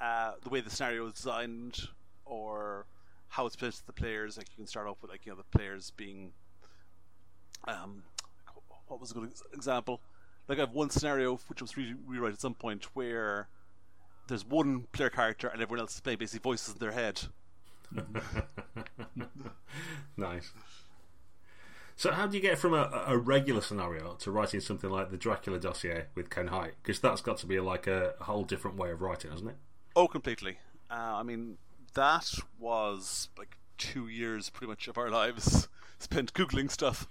uh, 0.00 0.32
the 0.42 0.48
way 0.48 0.60
the 0.60 0.70
scenario 0.70 1.06
is 1.06 1.14
designed 1.14 1.88
or 2.24 2.86
how 3.28 3.46
it's 3.46 3.56
presented 3.56 3.80
to 3.80 3.86
the 3.86 3.92
players. 3.92 4.36
Like 4.36 4.48
you 4.50 4.56
can 4.56 4.66
start 4.66 4.86
off 4.86 5.02
with 5.02 5.10
like 5.10 5.26
you 5.26 5.32
know 5.32 5.38
the 5.38 5.58
players 5.58 5.92
being 5.96 6.32
um, 7.66 8.02
what 8.86 9.00
was 9.00 9.10
a 9.10 9.14
good 9.14 9.32
example? 9.52 10.00
Like 10.48 10.58
I 10.58 10.62
have 10.62 10.72
one 10.72 10.90
scenario 10.90 11.38
which 11.48 11.62
was 11.62 11.76
re- 11.76 11.94
rewrite 12.06 12.34
at 12.34 12.40
some 12.40 12.54
point 12.54 12.84
where 12.94 13.48
there's 14.28 14.44
one 14.44 14.86
player 14.92 15.10
character 15.10 15.48
and 15.48 15.60
everyone 15.62 15.80
else 15.80 15.94
is 15.94 16.00
playing 16.00 16.18
basically 16.18 16.42
voices 16.42 16.74
in 16.74 16.78
their 16.78 16.92
head. 16.92 17.22
Nice. 20.16 20.52
So, 21.96 22.12
how 22.12 22.26
do 22.26 22.36
you 22.36 22.42
get 22.42 22.58
from 22.58 22.74
a, 22.74 23.04
a 23.06 23.16
regular 23.16 23.60
scenario 23.60 24.14
to 24.14 24.30
writing 24.30 24.60
something 24.60 24.90
like 24.90 25.10
the 25.10 25.16
Dracula 25.16 25.58
dossier 25.58 26.06
with 26.14 26.28
Ken 26.28 26.48
Hite? 26.48 26.74
Because 26.82 27.00
that's 27.00 27.20
got 27.20 27.38
to 27.38 27.46
be 27.46 27.60
like 27.60 27.86
a, 27.86 28.14
a 28.20 28.24
whole 28.24 28.44
different 28.44 28.76
way 28.76 28.90
of 28.90 29.00
writing, 29.00 29.30
hasn't 29.30 29.50
it? 29.50 29.56
Oh, 29.94 30.08
completely. 30.08 30.58
Uh, 30.90 31.14
I 31.16 31.22
mean, 31.22 31.58
that 31.94 32.34
was 32.58 33.28
like 33.38 33.56
two 33.78 34.08
years 34.08 34.50
pretty 34.50 34.68
much 34.68 34.88
of 34.88 34.98
our 34.98 35.10
lives 35.22 35.68
spent 35.98 36.34
Googling 36.34 36.70
stuff. 36.70 37.08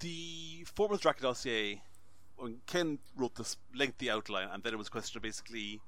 The 0.00 0.64
former 0.74 0.96
Dracula 0.96 1.30
dossier, 1.30 1.82
when 2.36 2.60
Ken 2.66 2.98
wrote 3.16 3.36
this 3.36 3.56
lengthy 3.74 4.10
outline, 4.10 4.48
and 4.52 4.62
then 4.62 4.72
it 4.72 4.76
was 4.76 4.88
a 4.88 4.90
question 4.90 5.18
of 5.18 5.22
basically 5.22 5.80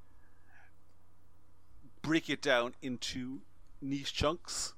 break 2.03 2.31
it 2.31 2.41
down 2.41 2.75
into 2.83 3.41
niche 3.81 4.15
chunks, 4.15 4.75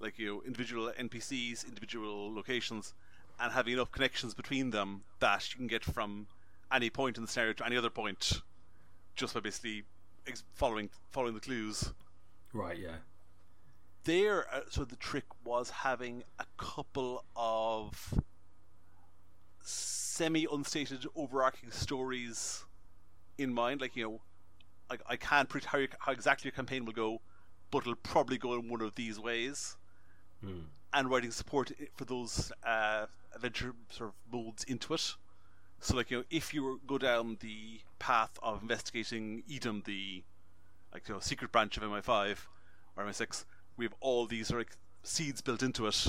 like 0.00 0.18
you 0.18 0.26
know, 0.26 0.42
individual 0.42 0.92
NPCs, 0.98 1.66
individual 1.66 2.34
locations, 2.34 2.94
and 3.38 3.52
having 3.52 3.74
enough 3.74 3.92
connections 3.92 4.34
between 4.34 4.70
them 4.70 5.02
that 5.20 5.52
you 5.52 5.56
can 5.56 5.66
get 5.66 5.84
from 5.84 6.26
any 6.72 6.90
point 6.90 7.16
in 7.16 7.24
the 7.24 7.28
scenario 7.28 7.52
to 7.52 7.64
any 7.64 7.76
other 7.76 7.90
point 7.90 8.40
just 9.14 9.34
by 9.34 9.40
basically 9.40 9.84
ex- 10.26 10.44
following 10.54 10.90
following 11.10 11.34
the 11.34 11.40
clues. 11.40 11.92
Right, 12.52 12.78
yeah. 12.78 12.96
There, 14.04 14.46
uh, 14.52 14.60
so 14.70 14.84
the 14.84 14.96
trick 14.96 15.24
was 15.44 15.70
having 15.70 16.22
a 16.38 16.44
couple 16.56 17.24
of 17.34 18.14
semi-unstated, 20.16 21.06
overarching 21.14 21.70
stories 21.70 22.64
in 23.36 23.52
mind. 23.52 23.80
Like 23.80 23.96
you 23.96 24.04
know, 24.04 24.20
like 24.88 25.02
I 25.08 25.16
can't 25.16 25.48
predict 25.48 25.70
how, 25.70 25.78
your, 25.78 25.88
how 25.98 26.12
exactly 26.12 26.48
your 26.48 26.56
campaign 26.56 26.84
will 26.84 26.92
go, 26.92 27.20
but 27.70 27.78
it'll 27.78 27.96
probably 27.96 28.38
go 28.38 28.54
in 28.54 28.68
one 28.68 28.80
of 28.80 28.94
these 28.94 29.20
ways. 29.20 29.76
And 30.94 31.10
writing 31.10 31.30
support 31.30 31.72
for 31.94 32.06
those 32.06 32.50
uh, 32.64 33.06
adventure 33.34 33.74
sort 33.90 34.10
of 34.10 34.32
modes 34.32 34.64
into 34.64 34.94
it. 34.94 35.14
So, 35.80 35.94
like 35.94 36.10
you 36.10 36.18
know, 36.18 36.24
if 36.30 36.54
you 36.54 36.80
go 36.86 36.96
down 36.96 37.36
the 37.40 37.80
path 37.98 38.38
of 38.42 38.62
investigating 38.62 39.42
Edom, 39.52 39.82
the 39.84 40.22
like 40.94 41.08
you 41.08 41.14
know 41.14 41.20
secret 41.20 41.52
branch 41.52 41.76
of 41.76 41.82
MI5 41.82 42.38
or 42.96 43.04
MI6, 43.04 43.44
we 43.76 43.84
have 43.84 43.94
all 44.00 44.26
these 44.26 44.50
like 44.50 44.76
seeds 45.02 45.42
built 45.42 45.62
into 45.62 45.86
it, 45.86 46.06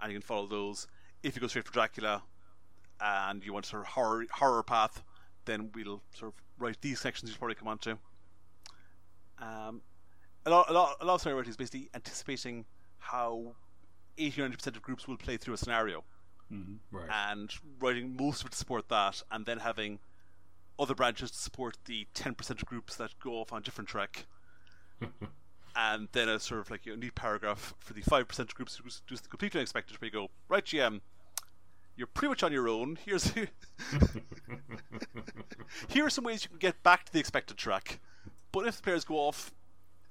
and 0.00 0.10
you 0.10 0.18
can 0.18 0.26
follow 0.26 0.46
those. 0.46 0.86
If 1.22 1.36
you 1.36 1.40
go 1.40 1.46
straight 1.48 1.66
for 1.66 1.72
Dracula, 1.72 2.22
and 3.02 3.44
you 3.44 3.52
want 3.52 3.66
sort 3.66 3.82
of 3.82 3.88
horror 3.88 4.24
horror 4.32 4.62
path, 4.62 5.02
then 5.44 5.70
we'll 5.74 6.02
sort 6.14 6.32
of 6.32 6.42
write 6.58 6.80
these 6.80 7.00
sections 7.00 7.30
you'll 7.30 7.38
probably 7.38 7.54
come 7.56 7.68
on 7.68 7.78
to. 7.78 7.98
Um, 9.38 9.80
a 10.46 10.50
lot, 10.50 10.70
a 10.70 10.72
lot, 10.72 10.96
a 11.00 11.04
lot 11.04 11.14
of 11.14 11.20
scenario 11.20 11.38
writing 11.38 11.50
is 11.50 11.56
basically 11.56 11.88
anticipating 11.94 12.64
how 12.98 13.54
80 14.18 14.42
or 14.42 14.48
90% 14.48 14.66
of 14.68 14.82
groups 14.82 15.08
will 15.08 15.16
play 15.16 15.36
through 15.36 15.54
a 15.54 15.58
scenario 15.58 16.04
Right. 16.90 17.08
and 17.30 17.50
writing 17.80 18.14
most 18.14 18.42
of 18.42 18.48
it 18.48 18.50
to 18.52 18.58
support 18.58 18.88
that, 18.90 19.22
and 19.30 19.46
then 19.46 19.58
having 19.60 20.00
other 20.78 20.94
branches 20.94 21.30
to 21.30 21.38
support 21.38 21.78
the 21.86 22.06
10% 22.14 22.50
of 22.50 22.66
groups 22.66 22.96
that 22.96 23.18
go 23.20 23.40
off 23.40 23.52
on 23.54 23.62
a 23.62 23.64
different 23.64 23.88
track. 23.88 24.26
and 25.76 26.08
then 26.12 26.28
a 26.28 26.38
sort 26.38 26.60
of 26.60 26.70
like 26.70 26.86
a 26.86 26.94
neat 26.94 27.14
paragraph 27.14 27.74
for 27.78 27.94
the 27.94 28.02
5% 28.02 28.38
of 28.38 28.54
groups 28.54 28.76
who 28.76 28.84
do 29.08 29.16
the 29.16 29.28
completely 29.28 29.60
unexpected, 29.60 29.98
where 30.00 30.06
you 30.06 30.12
go, 30.12 30.28
right, 30.48 30.64
GM, 30.64 31.00
you're 31.96 32.06
pretty 32.06 32.30
much 32.30 32.42
on 32.42 32.52
your 32.52 32.68
own. 32.68 32.98
Here's 33.04 33.32
here 35.88 36.06
are 36.06 36.10
some 36.10 36.24
ways 36.24 36.44
you 36.44 36.50
can 36.50 36.58
get 36.58 36.82
back 36.82 37.04
to 37.04 37.12
the 37.12 37.20
expected 37.20 37.56
track. 37.56 38.00
But 38.50 38.66
if 38.66 38.76
the 38.76 38.82
players 38.82 39.04
go 39.04 39.16
off, 39.16 39.52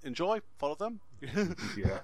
enjoy, 0.04 0.42
follow 0.58 0.76
them. 0.76 1.02
yeah. 1.78 2.00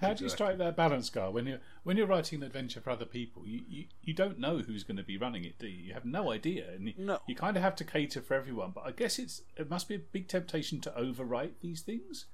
How 0.00 0.12
do 0.12 0.24
you 0.24 0.30
strike 0.30 0.58
that 0.58 0.76
balance, 0.76 1.08
Gar? 1.08 1.30
When 1.30 1.46
you're 1.46 1.60
when 1.82 1.96
you're 1.96 2.06
writing 2.06 2.40
an 2.40 2.46
adventure 2.46 2.80
for 2.80 2.90
other 2.90 3.06
people, 3.06 3.46
you, 3.46 3.62
you, 3.66 3.84
you 4.02 4.12
don't 4.12 4.38
know 4.38 4.58
who's 4.58 4.84
going 4.84 4.98
to 4.98 5.02
be 5.02 5.16
running 5.16 5.44
it, 5.44 5.58
do 5.58 5.66
you? 5.66 5.84
You 5.84 5.94
have 5.94 6.04
no 6.04 6.30
idea, 6.30 6.66
and 6.74 6.88
you, 6.88 6.94
No. 6.98 7.20
you 7.26 7.34
kind 7.34 7.56
of 7.56 7.62
have 7.62 7.76
to 7.76 7.84
cater 7.84 8.20
for 8.20 8.34
everyone. 8.34 8.72
But 8.74 8.84
I 8.86 8.90
guess 8.90 9.18
it's 9.18 9.42
it 9.56 9.70
must 9.70 9.88
be 9.88 9.94
a 9.94 9.98
big 9.98 10.28
temptation 10.28 10.80
to 10.82 10.90
overwrite 10.90 11.52
these 11.62 11.80
things. 11.80 12.26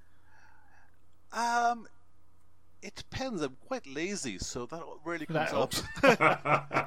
Um, 1.32 1.86
it 2.82 2.96
depends. 2.96 3.42
I'm 3.42 3.56
quite 3.66 3.86
lazy, 3.86 4.38
so 4.38 4.66
that 4.66 4.82
really 5.04 5.24
comes 5.26 5.50
That 5.50 5.54
up. 5.54 5.74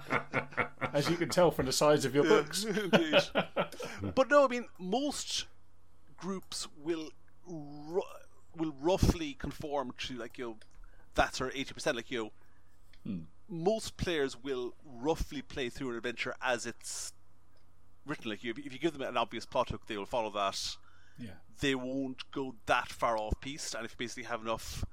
helps. 0.06 0.70
As 0.94 1.10
you 1.10 1.16
can 1.16 1.30
tell 1.30 1.52
from 1.52 1.66
the 1.66 1.72
size 1.72 2.06
of 2.06 2.14
your 2.14 2.24
books. 2.26 2.66
Oh, 4.04 4.12
but 4.14 4.30
no, 4.30 4.44
I 4.44 4.48
mean 4.48 4.66
most 4.78 5.46
groups 6.18 6.68
will 6.78 7.12
ru- 7.48 8.02
will 8.56 8.74
roughly 8.80 9.34
conform 9.34 9.94
to 10.00 10.16
like 10.16 10.38
you 10.38 10.46
know 10.46 10.58
that 11.16 11.36
sort 11.36 11.52
of 11.52 11.56
eighty 11.56 11.74
percent. 11.74 11.96
Like 11.96 12.12
you 12.12 12.24
know, 12.26 12.32
hmm. 13.06 13.20
most 13.48 13.96
players 13.96 14.42
will 14.42 14.74
roughly 14.86 15.42
play 15.42 15.70
through 15.70 15.92
an 15.92 15.96
adventure 15.98 16.36
as 16.42 16.66
it's 16.66 17.14
written. 18.06 18.30
Like 18.30 18.44
you, 18.44 18.54
if 18.58 18.74
you 18.74 18.80
give 18.80 18.94
them 18.94 19.02
an 19.02 19.18
obvious 19.18 19.46
plot 19.46 19.70
hook, 19.70 19.88
they 19.88 19.98
will 19.98 20.06
follow 20.06 20.30
that. 20.32 20.76
Yeah. 21.18 21.30
They 21.62 21.76
won't 21.76 22.30
go 22.32 22.56
that 22.66 22.90
far 22.90 23.18
off 23.18 23.34
piste, 23.40 23.76
and 23.76 23.86
if 23.86 23.92
you 23.92 23.98
basically 23.98 24.24
have 24.24 24.42
enough 24.42 24.84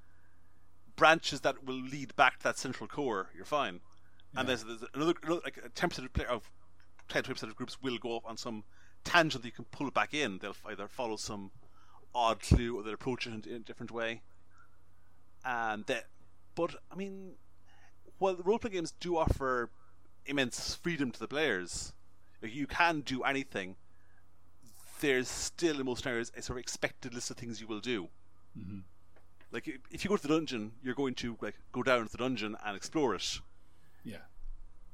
branches 1.03 1.41
that 1.41 1.65
will 1.67 1.83
lead 1.83 2.15
back 2.15 2.38
to 2.38 2.45
that 2.45 2.57
central 2.57 2.87
core, 2.87 3.29
you're 3.35 3.45
fine. 3.45 3.81
And 4.37 4.49
there's, 4.49 4.62
there's 4.62 4.85
another, 4.95 5.15
another 5.25 5.41
like 5.43 5.59
ten 5.75 5.88
percent 5.88 6.07
of 6.07 6.12
player 6.12 6.29
of 6.29 6.49
10 7.09 7.25
percent 7.25 7.51
of 7.51 7.57
groups 7.57 7.83
will 7.83 7.99
go 7.99 8.11
off 8.11 8.23
on 8.25 8.37
some 8.37 8.62
tangent 9.03 9.43
that 9.43 9.49
you 9.49 9.53
can 9.53 9.65
pull 9.65 9.88
it 9.88 9.95
back 9.95 10.15
in. 10.15 10.38
They'll 10.38 10.55
either 10.65 10.87
follow 10.87 11.17
some 11.17 11.51
odd 12.15 12.41
clue 12.41 12.79
or 12.79 12.85
they'll 12.85 12.95
approach 12.95 13.27
it 13.27 13.31
in, 13.33 13.51
in 13.51 13.57
a 13.57 13.65
different 13.65 13.91
way. 13.91 14.23
And 15.45 15.85
that, 15.87 16.05
but 16.55 16.77
I 16.88 16.95
mean, 16.95 17.33
while 18.19 18.37
the 18.37 18.45
role 18.45 18.61
playing 18.61 18.75
games 18.75 18.95
do 19.01 19.17
offer 19.17 19.71
immense 20.25 20.77
freedom 20.77 21.11
to 21.11 21.19
the 21.19 21.27
players, 21.27 21.95
like 22.41 22.55
you 22.55 22.69
can 22.69 23.01
do 23.01 23.25
anything. 23.25 23.75
There's 25.01 25.29
still 25.29 25.81
in 25.81 25.87
most 25.87 26.05
scenarios 26.05 26.31
a 26.37 26.43
sort 26.43 26.59
of 26.59 26.62
expected 26.62 27.12
list 27.12 27.29
of 27.33 27.38
things 27.38 27.61
you 27.61 27.67
will 27.67 27.81
do. 27.81 28.09
Mm-hmm. 28.57 28.79
Like 29.53 29.69
if- 29.69 29.81
if 29.91 30.05
you 30.05 30.09
go 30.09 30.17
to 30.17 30.23
the 30.23 30.29
dungeon, 30.35 30.73
you're 30.83 30.95
going 30.95 31.15
to 31.17 31.37
like 31.41 31.55
go 31.73 31.83
down 31.83 32.07
to 32.07 32.11
the 32.12 32.19
dungeon 32.19 32.57
and 32.65 32.77
explore 32.77 33.15
it 33.15 33.38
Yeah. 34.05 34.17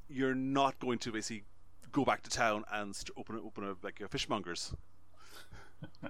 you're 0.09 0.35
not 0.35 0.79
going 0.79 0.99
to 0.99 1.11
basically 1.11 1.45
go 1.91 2.03
back 2.05 2.21
to 2.23 2.29
town 2.29 2.65
and 2.71 2.95
st- 2.95 3.17
open 3.17 3.35
a, 3.37 3.41
open 3.41 3.63
a 3.63 3.75
like 3.81 3.99
a 4.01 4.07
fishmonger's. 4.07 4.73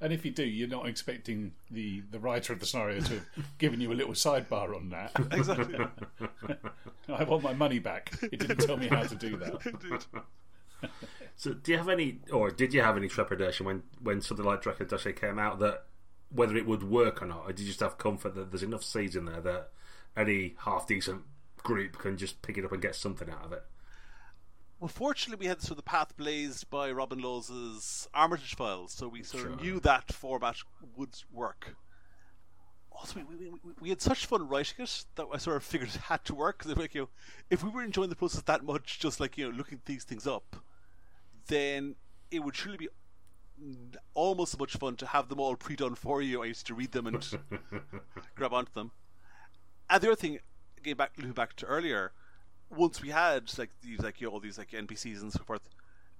and 0.00 0.12
if 0.12 0.24
you 0.24 0.30
do, 0.30 0.44
you're 0.44 0.68
not 0.68 0.86
expecting 0.86 1.52
the, 1.70 2.00
the 2.12 2.18
writer 2.20 2.52
of 2.52 2.60
the 2.60 2.66
scenario 2.66 3.00
to 3.00 3.14
have 3.14 3.26
given 3.58 3.80
you 3.80 3.92
a 3.92 3.94
little 3.94 4.12
sidebar 4.14 4.74
on 4.76 4.88
that. 4.90 5.10
Exactly. 5.32 5.78
I 7.08 7.24
want 7.24 7.42
my 7.42 7.52
money 7.54 7.80
back. 7.80 8.12
It 8.22 8.38
didn't 8.38 8.58
tell 8.60 8.76
me 8.76 8.86
how 8.86 9.02
to 9.02 9.14
do 9.16 9.36
that. 9.38 10.06
So, 11.36 11.54
do 11.54 11.72
you 11.72 11.78
have 11.78 11.88
any, 11.88 12.20
or 12.32 12.50
did 12.50 12.72
you 12.72 12.82
have 12.82 12.96
any 12.96 13.08
trepidation 13.08 13.66
when, 13.66 13.82
when 14.00 14.20
something 14.20 14.46
like 14.46 14.62
Dracula 14.62 14.88
Dossier 14.88 15.12
came 15.12 15.38
out 15.40 15.58
that 15.58 15.86
whether 16.34 16.56
it 16.56 16.66
would 16.66 16.82
work 16.82 17.22
or 17.22 17.26
not, 17.26 17.44
I 17.48 17.52
did 17.52 17.66
just 17.66 17.80
have 17.80 17.96
comfort 17.96 18.34
that 18.34 18.50
there's 18.50 18.62
enough 18.62 18.82
seeds 18.82 19.16
in 19.16 19.24
there 19.24 19.40
that 19.40 19.70
any 20.16 20.54
half 20.58 20.86
decent 20.86 21.22
group 21.62 21.98
can 21.98 22.16
just 22.16 22.42
pick 22.42 22.58
it 22.58 22.64
up 22.64 22.72
and 22.72 22.82
get 22.82 22.94
something 22.94 23.30
out 23.30 23.44
of 23.44 23.52
it? 23.52 23.64
Well, 24.80 24.88
fortunately, 24.88 25.44
we 25.44 25.48
had 25.48 25.62
sort 25.62 25.72
of 25.72 25.76
the 25.78 25.82
path 25.84 26.16
blazed 26.16 26.68
by 26.68 26.90
Robin 26.92 27.18
Laws' 27.18 28.08
Armitage 28.12 28.54
Files, 28.54 28.92
so 28.92 29.08
we 29.08 29.22
sort 29.22 29.46
of 29.46 29.60
knew 29.62 29.80
that 29.80 30.12
format 30.12 30.56
would 30.96 31.22
work. 31.32 31.76
Also, 32.92 33.20
we, 33.28 33.36
we, 33.36 33.50
we, 33.50 33.72
we 33.80 33.88
had 33.88 34.02
such 34.02 34.26
fun 34.26 34.46
writing 34.46 34.84
it 34.84 35.04
that 35.14 35.26
I 35.32 35.38
sort 35.38 35.56
of 35.56 35.64
figured 35.64 35.88
it 35.90 35.96
had 35.96 36.24
to 36.26 36.34
work. 36.34 36.58
'cause, 36.58 36.76
Like, 36.76 36.94
you 36.94 37.02
know, 37.02 37.08
if 37.50 37.64
we 37.64 37.70
were 37.70 37.82
enjoying 37.82 38.10
the 38.10 38.16
process 38.16 38.42
that 38.42 38.64
much, 38.64 38.98
just 39.00 39.20
like 39.20 39.38
you 39.38 39.50
know, 39.50 39.56
looking 39.56 39.80
these 39.86 40.04
things 40.04 40.26
up, 40.26 40.56
then 41.46 41.96
it 42.30 42.40
would 42.40 42.54
surely 42.56 42.76
be 42.78 42.88
almost 44.14 44.54
as 44.54 44.60
much 44.60 44.76
fun 44.76 44.96
to 44.96 45.06
have 45.06 45.28
them 45.28 45.40
all 45.40 45.56
pre-done 45.56 45.94
for 45.94 46.20
you. 46.22 46.42
I 46.42 46.46
used 46.46 46.66
to 46.66 46.74
read 46.74 46.92
them 46.92 47.06
and 47.06 47.38
grab 48.34 48.52
onto 48.52 48.72
them. 48.72 48.90
And 49.88 50.02
the 50.02 50.08
other 50.08 50.16
thing, 50.16 50.38
getting 50.82 50.96
back, 50.96 51.12
looking 51.16 51.32
back 51.32 51.54
to 51.56 51.66
earlier, 51.66 52.12
once 52.70 53.02
we 53.02 53.10
had 53.10 53.56
like 53.58 53.70
these 53.82 54.00
like 54.00 54.20
you 54.20 54.26
know, 54.26 54.34
all 54.34 54.40
these 54.40 54.58
like 54.58 54.70
NPCs 54.70 55.22
and 55.22 55.32
so 55.32 55.42
forth, 55.44 55.68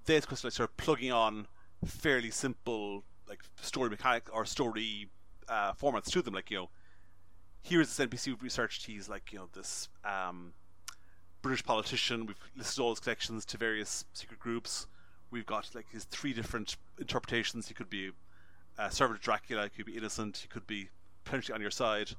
then 0.04 0.18
it's 0.18 0.26
just 0.26 0.44
like 0.44 0.52
sort 0.52 0.70
of 0.70 0.76
plugging 0.76 1.12
on 1.12 1.46
fairly 1.84 2.30
simple 2.30 3.04
like 3.28 3.42
story 3.60 3.90
mechanic 3.90 4.28
or 4.32 4.44
story 4.44 5.08
uh, 5.48 5.72
formats 5.72 6.10
to 6.12 6.22
them. 6.22 6.34
Like 6.34 6.50
you 6.50 6.58
know, 6.58 6.70
here's 7.62 7.94
this 7.94 8.06
NPC 8.06 8.28
we've 8.28 8.42
researched. 8.42 8.86
He's 8.86 9.08
like 9.08 9.32
you 9.32 9.38
know 9.38 9.48
this 9.52 9.88
um, 10.04 10.52
British 11.42 11.64
politician. 11.64 12.26
We've 12.26 12.38
listed 12.56 12.82
all 12.82 12.90
his 12.90 13.00
connections 13.00 13.44
to 13.46 13.58
various 13.58 14.04
secret 14.12 14.38
groups. 14.38 14.86
We've 15.30 15.46
got 15.46 15.74
like 15.74 15.90
his 15.90 16.04
three 16.04 16.32
different 16.32 16.76
interpretations. 16.98 17.68
He 17.68 17.74
could 17.74 17.90
be 17.90 18.10
a 18.78 18.90
servant 18.90 19.18
of 19.18 19.24
Dracula. 19.24 19.64
He 19.64 19.70
could 19.70 19.86
be 19.86 19.96
innocent. 19.96 20.38
He 20.38 20.48
could 20.48 20.66
be 20.66 20.88
potentially 21.24 21.54
on 21.54 21.60
your 21.60 21.70
side. 21.70 22.10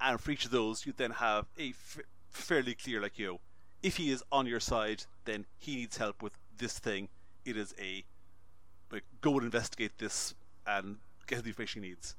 And 0.00 0.20
for 0.20 0.30
each 0.30 0.44
of 0.44 0.50
those, 0.50 0.86
you'd 0.86 0.96
then 0.96 1.10
have 1.12 1.46
a 1.58 1.70
f- 1.70 1.98
fairly 2.30 2.74
clear, 2.74 3.00
like 3.00 3.18
you 3.18 3.26
know, 3.26 3.40
if 3.82 3.96
he 3.96 4.10
is 4.10 4.22
on 4.32 4.46
your 4.46 4.60
side, 4.60 5.04
then 5.24 5.46
he 5.58 5.76
needs 5.76 5.96
help 5.96 6.22
with 6.22 6.32
this 6.56 6.78
thing. 6.78 7.08
It 7.44 7.56
is 7.56 7.74
a 7.78 8.04
like 8.90 9.04
go 9.20 9.34
and 9.34 9.44
investigate 9.44 9.98
this 9.98 10.34
and 10.66 10.96
get 11.26 11.42
the 11.42 11.48
information 11.48 11.82
he 11.82 11.90
needs. 11.90 12.14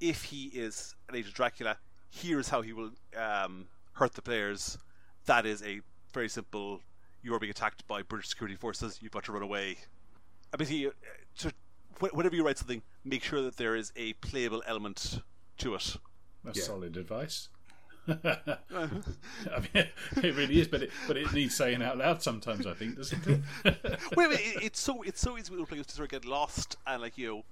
If 0.00 0.24
he 0.24 0.46
is 0.46 0.94
an 1.08 1.16
agent 1.16 1.34
Dracula, 1.34 1.76
here's 2.10 2.48
how 2.48 2.62
he 2.62 2.72
will 2.72 2.90
um, 3.16 3.66
hurt 3.92 4.14
the 4.14 4.22
players. 4.22 4.78
That 5.26 5.46
is 5.46 5.62
a 5.62 5.80
very 6.12 6.28
simple. 6.28 6.80
You 7.22 7.34
are 7.34 7.38
being 7.38 7.50
attacked 7.50 7.86
by 7.86 8.02
British 8.02 8.30
security 8.30 8.56
forces. 8.56 8.98
You've 9.02 9.12
got 9.12 9.24
to 9.24 9.32
run 9.32 9.42
away. 9.42 9.76
I 10.52 10.56
mean, 10.58 10.68
he, 10.68 10.86
uh, 10.86 10.90
to, 11.38 11.52
whenever 12.12 12.34
you 12.34 12.44
write 12.44 12.58
something, 12.58 12.82
make 13.04 13.22
sure 13.22 13.42
that 13.42 13.56
there 13.56 13.76
is 13.76 13.92
a 13.96 14.14
playable 14.14 14.62
element 14.66 15.20
to 15.58 15.74
it. 15.74 15.96
That's 16.44 16.58
Yeah. 16.58 16.64
solid 16.64 16.96
advice. 16.96 17.48
I 18.08 18.58
mean, 19.60 19.68
it 19.74 20.34
really 20.34 20.60
is, 20.60 20.68
but 20.68 20.82
it 20.82 20.90
but 21.06 21.16
it 21.16 21.32
needs 21.32 21.54
saying 21.54 21.82
out 21.82 21.98
loud 21.98 22.22
sometimes. 22.22 22.66
I 22.66 22.74
think, 22.74 22.96
doesn't 22.96 23.26
it? 23.26 23.40
wait, 24.16 24.28
wait, 24.30 24.40
it, 24.40 24.62
it's 24.62 24.80
so 24.80 25.02
it's 25.02 25.20
so 25.20 25.36
easy 25.38 25.54
with 25.54 25.68
players 25.68 25.86
to 25.86 25.94
sort 25.94 26.06
of 26.12 26.22
get 26.22 26.28
lost 26.28 26.76
and 26.86 27.02
like 27.02 27.18
you 27.18 27.28
know, 27.28 27.44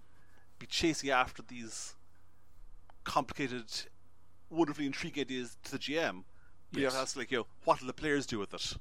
be 0.59 0.67
chasing 0.67 1.11
after 1.11 1.43
these 1.43 1.95
complicated, 3.05 3.67
wonderfully 4.51 4.87
intriguing 4.87 5.23
ideas 5.23 5.57
to 5.65 5.73
the 5.73 5.79
GM. 5.79 6.25
But 6.73 6.81
you 6.81 6.85
have 6.87 6.95
to 6.95 7.01
ask 7.01 7.17
like 7.17 7.31
you 7.31 7.39
know, 7.39 7.47
what 7.65 7.79
do 7.81 7.87
the 7.87 7.93
players 7.93 8.27
do 8.27 8.39
with 8.39 8.53
it? 8.55 8.75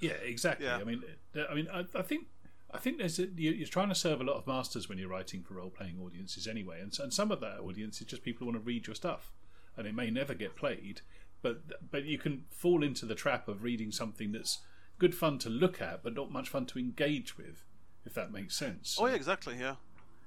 Yeah, 0.00 0.12
exactly. 0.12 0.66
Yeah. 0.66 0.76
I 0.76 0.84
mean, 0.84 1.02
I 1.50 1.54
mean, 1.54 1.68
I, 1.72 1.84
I 1.94 2.02
think, 2.02 2.26
I 2.70 2.78
think 2.78 2.98
there's 2.98 3.18
a, 3.18 3.22
you, 3.36 3.50
you're 3.52 3.66
trying 3.66 3.88
to 3.88 3.94
serve 3.94 4.20
a 4.20 4.24
lot 4.24 4.36
of 4.36 4.46
masters 4.46 4.88
when 4.88 4.98
you're 4.98 5.08
writing 5.08 5.42
for 5.42 5.54
role-playing 5.54 5.98
audiences 6.04 6.46
anyway, 6.46 6.80
and, 6.82 6.96
and 7.00 7.12
some 7.12 7.32
of 7.32 7.40
that 7.40 7.60
audience 7.60 8.00
is 8.00 8.06
just 8.06 8.22
people 8.22 8.40
who 8.40 8.52
want 8.52 8.62
to 8.62 8.66
read 8.66 8.86
your 8.86 8.94
stuff, 8.94 9.32
and 9.76 9.86
it 9.86 9.94
may 9.94 10.10
never 10.10 10.34
get 10.34 10.54
played, 10.56 11.00
but 11.40 11.90
but 11.90 12.04
you 12.04 12.18
can 12.18 12.44
fall 12.50 12.82
into 12.82 13.06
the 13.06 13.14
trap 13.14 13.48
of 13.48 13.62
reading 13.62 13.90
something 13.90 14.32
that's 14.32 14.58
good 14.98 15.14
fun 15.14 15.38
to 15.38 15.48
look 15.48 15.80
at, 15.80 16.02
but 16.02 16.14
not 16.14 16.30
much 16.30 16.48
fun 16.48 16.66
to 16.66 16.78
engage 16.78 17.38
with, 17.38 17.64
if 18.04 18.12
that 18.14 18.32
makes 18.32 18.56
sense. 18.56 18.96
Oh 19.00 19.06
yeah, 19.06 19.14
exactly. 19.14 19.56
Yeah, 19.58 19.76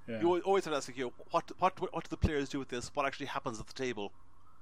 Yeah. 0.08 0.21
you 0.21 0.39
always 0.41 0.65
have 0.65 0.73
to 0.73 0.77
ask 0.77 0.88
like 0.88 0.97
you 0.97 1.06
know, 1.06 1.13
what 1.32 1.51
what 1.60 1.93
what 1.93 2.04
do 2.04 2.10
the 2.10 2.17
players 2.17 2.49
do 2.49 2.58
with 2.60 2.69
this? 2.69 2.89
What 2.95 3.06
actually 3.06 3.27
happens 3.27 3.60
at 3.60 3.67
the 3.67 3.73
table? 3.73 4.13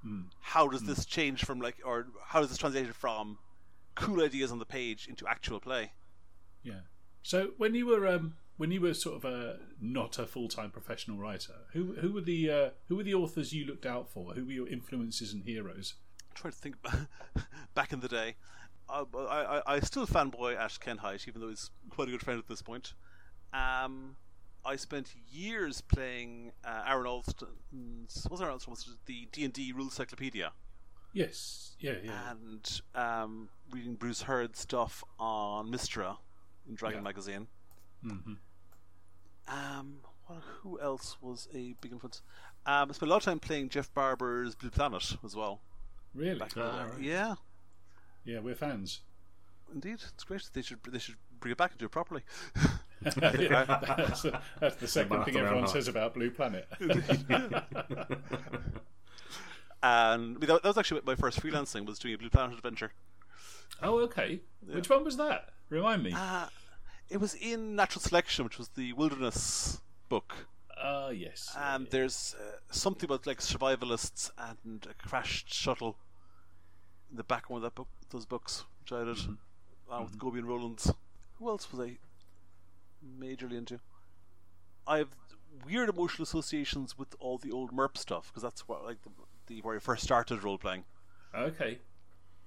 Hmm. 0.02 0.22
How 0.40 0.66
does 0.68 0.82
this 0.82 1.04
change 1.06 1.44
from 1.44 1.60
like, 1.60 1.76
or 1.84 2.08
how 2.26 2.40
does 2.40 2.48
this 2.48 2.58
translate 2.58 2.94
from 2.94 3.38
cool 3.94 4.22
ideas 4.22 4.50
on 4.50 4.58
the 4.58 4.64
page 4.66 5.06
into 5.08 5.26
actual 5.28 5.60
play? 5.60 5.92
Yeah. 6.62 6.80
So 7.22 7.50
when 7.56 7.74
you 7.74 7.86
were 7.86 8.06
um, 8.06 8.34
when 8.56 8.70
you 8.70 8.80
were 8.80 8.94
sort 8.94 9.16
of 9.16 9.24
a 9.24 9.58
not 9.80 10.18
a 10.18 10.26
full 10.26 10.48
time 10.48 10.70
professional 10.70 11.16
writer, 11.18 11.54
who 11.72 11.94
who 12.00 12.12
were 12.12 12.20
the 12.20 12.50
uh, 12.50 12.70
who 12.88 12.96
were 12.96 13.02
the 13.02 13.14
authors 13.14 13.52
you 13.52 13.64
looked 13.64 13.86
out 13.86 14.08
for? 14.08 14.32
Who 14.34 14.44
were 14.44 14.52
your 14.52 14.68
influences 14.68 15.32
and 15.32 15.44
heroes? 15.44 15.94
trying 16.34 16.52
to 16.52 16.58
think 16.58 16.76
back 17.74 17.92
in 17.92 18.00
the 18.00 18.08
day. 18.08 18.36
I, 18.88 19.04
I, 19.18 19.62
I 19.66 19.80
still 19.80 20.06
fanboy 20.06 20.56
Ash 20.56 20.78
Ken 20.78 20.98
Hite, 20.98 21.26
even 21.28 21.40
though 21.40 21.48
he's 21.48 21.70
quite 21.90 22.08
a 22.08 22.10
good 22.10 22.22
friend 22.22 22.38
at 22.38 22.48
this 22.48 22.62
point. 22.62 22.94
Um, 23.52 24.16
I 24.64 24.76
spent 24.76 25.12
years 25.30 25.80
playing 25.80 26.52
uh, 26.64 26.84
Aaron 26.86 27.06
Alston's 27.06 28.26
was 28.30 28.40
Aaron 28.40 28.54
Alston 28.54 28.70
was 28.72 28.96
the 29.06 29.28
D 29.32 29.44
and 29.44 29.52
D 29.52 29.72
rule 29.72 29.86
Encyclopedia 29.86 30.52
Yes. 31.12 31.76
Yeah. 31.80 31.94
Yeah. 32.02 32.30
and 32.30 32.80
um, 32.94 33.48
reading 33.70 33.94
Bruce 33.94 34.22
Heard's 34.22 34.60
stuff 34.60 35.02
on 35.18 35.70
Mystara 35.70 36.18
in 36.68 36.74
Dragon 36.74 36.98
Yeah. 36.98 37.02
Magazine. 37.04 37.46
hmm 38.02 38.34
Um, 39.48 39.96
what, 40.26 40.38
who 40.62 40.80
else 40.80 41.16
was 41.20 41.48
a 41.54 41.74
big 41.80 41.92
influence? 41.92 42.22
Um, 42.66 42.90
I 42.90 42.92
spent 42.92 43.08
a 43.08 43.12
lot 43.12 43.16
of 43.18 43.22
time 43.24 43.40
playing 43.40 43.68
Jeff 43.70 43.92
Barber's 43.94 44.54
Blue 44.54 44.70
Planet 44.70 45.16
as 45.24 45.34
well. 45.34 45.60
Really? 46.14 46.38
Back 46.38 46.56
in 46.56 46.62
the 46.62 46.68
day. 46.70 46.78
right. 46.84 47.00
Yeah, 47.00 47.34
Yeah, 48.24 48.40
we're 48.40 48.54
fans. 48.54 49.00
indeed, 49.72 49.98
it's 50.14 50.24
great. 50.24 50.48
They 50.52 50.62
should 50.62 50.78
they 50.88 50.98
should 50.98 51.16
bring 51.40 51.52
it 51.52 51.58
back 51.58 51.70
and 51.72 51.78
do 51.78 51.86
it 51.86 51.90
properly. 51.90 52.22
Yeah, 53.02 53.64
that's, 53.96 54.20
the, 54.22 54.38
that's 54.60 54.76
the 54.76 54.86
second 54.86 55.24
thing 55.24 55.36
everyone 55.38 55.66
says 55.68 55.88
about 55.88 56.12
Blue 56.12 56.30
Planet. 56.30 56.68
And 59.82 60.36
that, 60.40 60.46
that 60.62 60.64
was 60.64 60.76
actually 60.78 61.00
my 61.06 61.14
first 61.14 61.40
freelancing 61.42 61.86
was 61.86 61.98
doing 61.98 62.14
a 62.14 62.18
Blue 62.18 62.28
Planet 62.28 62.56
adventure. 62.56 62.92
Oh, 63.82 63.98
okay. 64.00 64.40
Which 64.66 64.88
one 64.90 65.04
was 65.04 65.16
that? 65.16 65.50
Remind 65.68 66.02
me. 66.02 66.12
Uh, 66.14 66.46
it 67.08 67.18
was 67.20 67.34
in 67.34 67.74
Natural 67.76 68.00
Selection, 68.02 68.44
which 68.44 68.58
was 68.58 68.68
the 68.70 68.92
Wilderness 68.92 69.80
book. 70.08 70.46
Ah, 70.82 71.10
yes. 71.10 71.50
yeah, 71.54 71.74
And 71.74 71.84
yeah. 71.84 71.88
there's 71.90 72.34
uh, 72.38 72.58
something 72.70 73.04
about 73.06 73.26
like 73.26 73.40
survivalists 73.40 74.30
and 74.38 74.86
a 74.88 74.94
crashed 75.08 75.52
shuttle 75.52 75.96
in 77.10 77.16
the 77.16 77.24
back 77.24 77.44
of 77.44 77.50
one 77.50 77.58
of 77.58 77.62
that 77.62 77.74
book, 77.74 77.88
those 78.10 78.26
books, 78.26 78.64
which 78.80 78.92
I 78.92 79.04
did, 79.04 79.18
along 79.88 80.04
with 80.04 80.18
Gobi 80.18 80.38
and 80.38 80.48
Rollins. 80.48 80.92
Who 81.38 81.48
else 81.48 81.70
was 81.72 81.80
I 81.80 81.98
majorly 83.18 83.56
into? 83.58 83.80
I 84.86 84.98
have 84.98 85.08
weird 85.64 85.88
emotional 85.88 86.22
associations 86.24 86.98
with 86.98 87.14
all 87.18 87.38
the 87.38 87.50
old 87.50 87.72
MERP 87.72 87.98
stuff 87.98 88.28
because 88.28 88.42
that's 88.42 88.66
what 88.68 88.84
like 88.84 89.02
the, 89.02 89.10
the 89.46 89.60
where 89.62 89.76
I 89.76 89.78
first 89.80 90.02
started 90.02 90.42
role 90.44 90.58
playing. 90.58 90.84
Okay. 91.34 91.78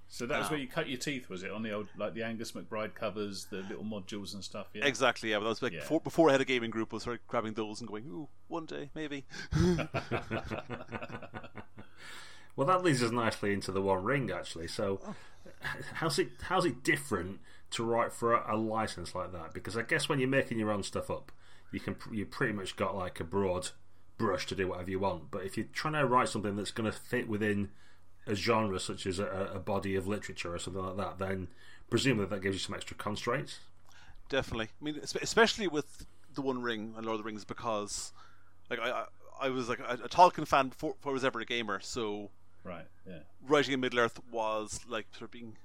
So 0.10 0.28
that 0.28 0.40
was 0.40 0.50
where 0.52 0.60
you 0.60 0.68
cut 0.68 0.88
your 0.88 1.00
teeth, 1.00 1.28
was 1.28 1.42
it? 1.42 1.50
On 1.50 1.64
the 1.64 1.72
old, 1.72 1.88
like 1.98 2.14
the 2.14 2.22
Angus 2.24 2.52
McBride 2.52 2.94
covers, 2.94 3.46
the 3.46 3.64
little 3.70 3.84
modules 3.84 4.36
and 4.36 4.44
stuff. 4.44 4.68
Yeah. 4.74 4.86
Exactly, 4.86 5.32
yeah. 5.32 5.38
But 5.38 5.46
that 5.46 5.50
was 5.50 5.62
like 5.64 5.74
Yeah. 5.74 5.80
before, 5.80 6.02
before 6.02 6.30
I 6.30 6.34
had 6.34 6.42
a 6.42 6.46
gaming 6.46 6.70
group, 6.70 6.90
I 6.94 6.96
was 6.98 7.04
sort 7.04 7.20
of 7.20 7.28
grabbing 7.28 7.54
those 7.54 7.80
and 7.80 7.88
going, 7.88 8.06
"Ooh, 8.06 8.30
one 8.48 8.66
day 8.66 8.92
maybe." 8.94 9.26
Well, 12.56 12.68
that 12.68 12.84
leads 12.84 13.02
us 13.02 13.12
nicely 13.12 13.54
into 13.54 13.72
the 13.72 13.82
One 13.82 14.04
Ring, 14.04 14.32
actually. 14.32 14.68
So, 14.68 15.02
oh. 15.08 15.16
how's 15.94 16.20
it 16.20 16.30
how's 16.44 16.66
it 16.66 16.84
different 16.84 17.40
to 17.72 17.84
write 17.84 18.14
for 18.14 18.34
a, 18.34 18.56
a 18.56 18.58
license 18.58 19.16
like 19.16 19.32
that? 19.32 19.54
Because 19.54 19.76
I 19.76 19.82
guess 19.82 20.08
when 20.08 20.20
you're 20.20 20.30
making 20.30 20.60
your 20.60 20.72
own 20.72 20.84
stuff 20.84 21.10
up, 21.10 21.32
you 21.72 21.80
can 21.80 21.96
you 22.12 22.26
pretty 22.26 22.54
much 22.54 22.76
got 22.76 22.96
like 22.96 23.20
a 23.20 23.24
broad 23.24 23.70
brush 24.18 24.46
to 24.48 24.56
do 24.56 24.68
whatever 24.68 24.92
you 24.92 25.00
want. 25.00 25.32
But 25.32 25.46
if 25.46 25.58
you're 25.58 25.66
trying 25.74 25.94
to 25.94 26.06
write 26.06 26.30
something 26.30 26.56
that's 26.56 26.72
going 26.72 26.92
to 26.92 26.98
fit 26.98 27.28
within 27.28 27.70
a 28.28 28.36
genre 28.36 28.80
such 28.80 29.06
as 29.06 29.20
a, 29.20 29.52
a 29.54 29.60
body 29.60 29.96
of 29.96 30.08
literature 30.08 30.54
or 30.54 30.60
something 30.60 30.84
like 30.84 30.98
that, 30.98 31.20
then 31.20 31.48
presumably 31.90 32.26
that 32.26 32.42
gives 32.42 32.56
you 32.56 32.60
some 32.60 32.76
extra 32.76 32.96
constraints. 32.96 33.60
Definitely. 34.30 34.70
I 34.82 34.84
mean, 34.84 35.00
especially 35.22 35.68
with 35.68 36.06
the 36.34 36.42
One 36.42 36.62
Ring 36.62 36.94
and 36.98 37.06
Lord 37.06 37.20
of 37.20 37.24
the 37.24 37.28
Rings, 37.30 37.46
because 37.46 38.12
like 38.70 38.80
I, 38.80 38.90
I, 38.90 39.06
I 39.42 39.50
was 39.50 39.70
like 39.70 39.80
a, 39.80 40.00
a 40.04 40.10
Tolkien 40.10 40.48
fan 40.48 40.70
before, 40.70 40.94
before 40.94 41.12
I 41.12 41.14
was 41.14 41.26
ever 41.26 41.40
a 41.40 41.46
gamer. 41.46 41.80
So 41.82 42.30
Right. 42.64 42.86
Yeah. 43.08 43.20
writing 43.46 43.74
in 43.74 43.82
Middle 43.82 44.00
Earth 44.00 44.20
was 44.32 44.80
like 44.88 45.08
sort 45.12 45.24
of 45.24 45.32
being 45.32 45.58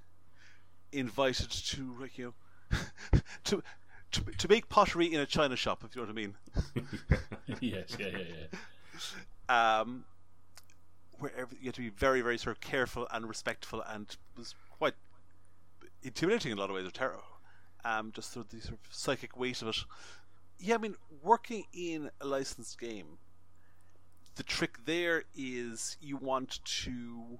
invited 0.91 1.49
to 1.49 1.95
like 1.99 2.17
you 2.17 2.33
know 2.71 2.79
to 3.45 3.63
to, 4.11 4.21
to 4.21 4.47
make 4.49 4.69
pottery 4.69 5.13
in 5.13 5.19
a 5.19 5.25
china 5.25 5.55
shop, 5.55 5.83
if 5.85 5.95
you 5.95 6.01
know 6.01 6.07
what 6.07 6.11
I 6.11 6.15
mean. 6.15 6.35
yes, 7.61 7.95
yeah, 7.99 8.07
yeah, 8.07 8.17
yeah. 8.19 8.57
Um, 9.49 10.03
you 11.21 11.65
have 11.65 11.75
to 11.75 11.81
be 11.81 11.89
very, 11.89 12.21
very 12.21 12.37
sort 12.37 12.55
of 12.55 12.61
careful 12.61 13.07
and 13.11 13.27
respectful, 13.27 13.81
and 13.81 14.15
was 14.37 14.55
quite 14.77 14.93
intimidating 16.03 16.51
in 16.51 16.57
a 16.57 16.61
lot 16.61 16.69
of 16.69 16.75
ways. 16.75 16.85
Of 16.85 16.93
terror, 16.93 17.19
um, 17.83 18.11
just 18.11 18.33
sort 18.33 18.45
of 18.45 18.51
the 18.51 18.61
sort 18.61 18.73
of 18.73 18.93
psychic 18.93 19.37
weight 19.37 19.61
of 19.61 19.69
it. 19.69 19.77
Yeah, 20.59 20.75
I 20.75 20.77
mean, 20.77 20.95
working 21.23 21.65
in 21.73 22.09
a 22.19 22.25
licensed 22.25 22.79
game, 22.79 23.17
the 24.35 24.43
trick 24.43 24.85
there 24.85 25.23
is 25.35 25.97
you 26.01 26.17
want 26.17 26.59
to 26.83 27.39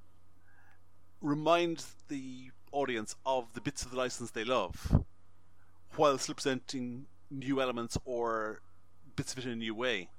remind 1.22 1.84
the 2.08 2.52
audience 2.72 3.16
of 3.26 3.54
the 3.54 3.62
bits 3.62 3.84
of 3.84 3.92
the 3.92 3.98
license 3.98 4.32
they 4.32 4.44
love, 4.44 5.04
while 5.96 6.18
still 6.18 6.36
presenting 6.36 7.08
new 7.30 7.62
elements 7.62 7.98
or 8.06 8.62
bits 9.16 9.34
of 9.34 9.40
it 9.40 9.46
in 9.46 9.52
a 9.52 9.56
new 9.56 9.76
way. 9.76 10.10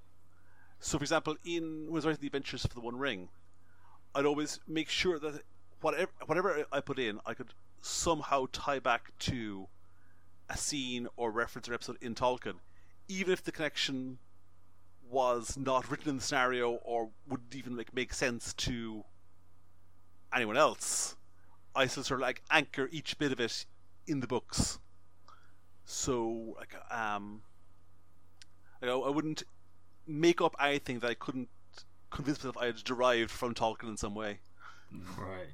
So, 0.78 0.98
for 0.98 1.04
example, 1.04 1.36
in 1.44 1.86
was 1.90 2.06
writing 2.06 2.20
the 2.20 2.26
adventures 2.26 2.66
for 2.66 2.74
the 2.74 2.80
One 2.80 2.96
Ring, 2.96 3.28
I'd 4.14 4.26
always 4.26 4.60
make 4.66 4.88
sure 4.88 5.18
that 5.18 5.42
whatever 5.80 6.10
whatever 6.26 6.66
I 6.72 6.80
put 6.80 6.98
in, 6.98 7.20
I 7.26 7.34
could 7.34 7.54
somehow 7.80 8.46
tie 8.52 8.78
back 8.78 9.12
to 9.20 9.68
a 10.48 10.56
scene 10.56 11.06
or 11.16 11.30
reference 11.30 11.68
or 11.68 11.74
episode 11.74 11.96
in 12.00 12.14
Tolkien, 12.14 12.56
even 13.08 13.32
if 13.32 13.42
the 13.42 13.52
connection 13.52 14.18
was 15.08 15.56
not 15.56 15.90
written 15.90 16.10
in 16.10 16.16
the 16.16 16.22
scenario 16.22 16.72
or 16.72 17.10
wouldn't 17.28 17.54
even 17.54 17.76
like 17.76 17.94
make 17.94 18.12
sense 18.12 18.52
to 18.54 19.04
anyone 20.34 20.56
else. 20.56 21.16
I 21.74 21.86
sort 21.86 22.10
of 22.10 22.20
like 22.20 22.42
anchor 22.50 22.88
each 22.92 23.18
bit 23.18 23.32
of 23.32 23.40
it 23.40 23.64
in 24.06 24.20
the 24.20 24.26
books. 24.26 24.78
So 25.84 26.54
like 26.56 26.74
um, 26.90 27.42
I 28.82 28.94
wouldn't 28.94 29.44
make 30.06 30.40
up 30.40 30.54
anything 30.60 30.98
that 31.00 31.10
I 31.10 31.14
couldn't 31.14 31.48
convince 32.10 32.38
myself 32.38 32.56
I 32.58 32.66
had 32.66 32.76
derived 32.76 33.30
from 33.30 33.54
Tolkien 33.54 33.88
in 33.88 33.96
some 33.96 34.14
way. 34.14 34.38
Right. 35.18 35.48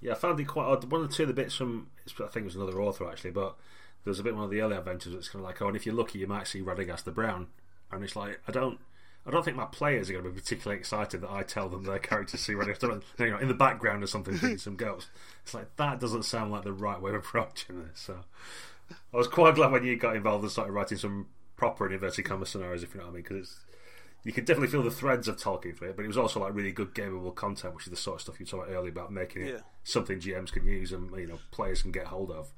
Yeah, 0.00 0.12
I 0.12 0.14
found 0.16 0.38
it 0.38 0.44
quite 0.44 0.66
odd. 0.66 0.90
One 0.90 1.02
or 1.02 1.08
two 1.08 1.22
of 1.22 1.28
the 1.28 1.34
bits 1.34 1.54
from, 1.54 1.88
I 2.06 2.26
think 2.26 2.36
it 2.36 2.44
was 2.44 2.56
another 2.56 2.80
author 2.80 3.08
actually, 3.08 3.30
but 3.30 3.56
there 4.04 4.10
was 4.10 4.20
a 4.20 4.22
bit 4.22 4.34
one 4.34 4.44
of 4.44 4.50
the 4.50 4.60
early 4.60 4.76
adventures 4.76 5.14
that's 5.14 5.28
kind 5.28 5.42
of 5.42 5.48
like, 5.48 5.62
oh, 5.62 5.68
and 5.68 5.76
if 5.76 5.86
you're 5.86 5.94
lucky, 5.94 6.18
you 6.18 6.26
might 6.26 6.46
see 6.46 6.60
Radagast 6.60 7.04
the 7.04 7.10
Brown. 7.10 7.48
And 7.90 8.04
it's 8.04 8.16
like, 8.16 8.40
I 8.46 8.52
don't. 8.52 8.78
I 9.26 9.30
don't 9.30 9.42
think 9.42 9.56
my 9.56 9.64
players 9.64 10.10
are 10.10 10.12
going 10.12 10.24
to 10.26 10.30
be 10.30 10.38
particularly 10.38 10.78
excited 10.78 11.22
that 11.22 11.30
I 11.30 11.44
tell 11.44 11.70
them 11.70 11.84
their 11.84 11.98
characters 11.98 12.40
see 12.40 12.52
Radagast 12.52 13.02
you 13.18 13.30
know, 13.30 13.38
in 13.38 13.48
the 13.48 13.54
background 13.54 14.02
or 14.04 14.06
something, 14.06 14.36
thinking 14.36 14.58
some 14.58 14.76
ghosts. 14.76 15.08
It's 15.42 15.54
like 15.54 15.74
that 15.76 15.98
doesn't 15.98 16.24
sound 16.24 16.52
like 16.52 16.64
the 16.64 16.74
right 16.74 17.00
way 17.00 17.10
of 17.12 17.16
approaching 17.24 17.84
this. 17.84 18.00
So 18.00 18.18
I 18.90 19.16
was 19.16 19.26
quite 19.26 19.54
glad 19.54 19.72
when 19.72 19.82
you 19.82 19.96
got 19.96 20.16
involved 20.16 20.44
and 20.44 20.52
started 20.52 20.72
writing 20.72 20.98
some 20.98 21.28
proper 21.56 21.86
and 21.86 21.94
inverted 21.94 22.26
comma 22.26 22.44
scenarios, 22.44 22.82
if 22.82 22.92
you 22.92 23.00
know 23.00 23.06
what 23.06 23.12
I 23.12 23.14
mean, 23.14 23.22
because 23.22 23.60
you 24.24 24.32
could 24.32 24.46
definitely 24.46 24.68
feel 24.68 24.82
the 24.82 24.90
threads 24.90 25.28
of 25.28 25.36
Tolkien 25.36 25.76
for 25.76 25.86
it, 25.86 25.96
but 25.96 26.04
it 26.04 26.08
was 26.08 26.16
also 26.18 26.40
like 26.40 26.54
really 26.54 26.72
good 26.72 26.94
gameable 26.94 27.34
content, 27.34 27.74
which 27.74 27.86
is 27.86 27.90
the 27.90 27.96
sort 27.96 28.16
of 28.16 28.22
stuff 28.22 28.40
you 28.40 28.46
talked 28.46 28.68
about 28.68 28.74
earlier 28.74 28.90
about 28.90 29.12
making 29.12 29.42
it 29.42 29.54
Yeah. 29.54 29.60
something 29.84 30.18
GMs 30.18 30.50
can 30.50 30.66
use 30.66 30.92
and 30.92 31.14
you 31.16 31.26
know 31.26 31.38
players 31.50 31.82
can 31.82 31.92
get 31.92 32.06
hold 32.06 32.30
of. 32.30 32.52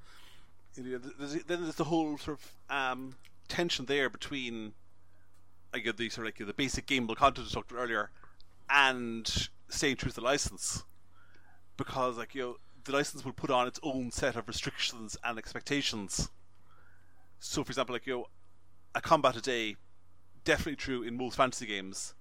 Know, 0.77 0.99
there's, 1.19 1.43
then 1.45 1.63
there's 1.63 1.77
the 1.77 1.85
whole 1.85 2.19
sort 2.19 2.39
of 2.39 2.75
um, 2.75 3.17
tension 3.49 3.87
there 3.87 4.09
between 4.09 4.75
I 5.75 5.79
like 5.79 5.97
the 5.97 6.09
sort 6.09 6.27
of 6.27 6.35
like 6.39 6.47
the 6.47 6.55
basic 6.55 6.87
gameable 6.87 7.17
content 7.17 7.49
I 7.51 7.55
talked 7.55 7.71
about 7.73 7.83
earlier 7.83 8.11
and 8.71 9.49
staying 9.69 9.97
true 9.97 10.11
to 10.11 10.15
the 10.17 10.21
license, 10.23 10.85
because 11.77 12.17
like 12.17 12.35
you 12.35 12.43
know 12.43 12.57
the 12.85 12.93
license 12.93 13.25
will 13.25 13.33
put 13.33 13.51
on 13.51 13.67
its 13.67 13.81
own 13.83 14.11
set 14.13 14.37
of 14.37 14.47
restrictions 14.47 15.17
and 15.25 15.39
expectations. 15.39 16.31
So, 17.41 17.65
for 17.65 17.71
example, 17.71 17.95
like 17.95 18.07
you 18.07 18.15
know, 18.15 18.27
a 18.95 19.01
combat 19.01 19.37
a 19.37 19.41
day, 19.41 19.77
definitely 20.47 20.77
true 20.77 21.03
in 21.03 21.19
most 21.19 21.37
fantasy 21.37 21.67
games. 21.67 22.15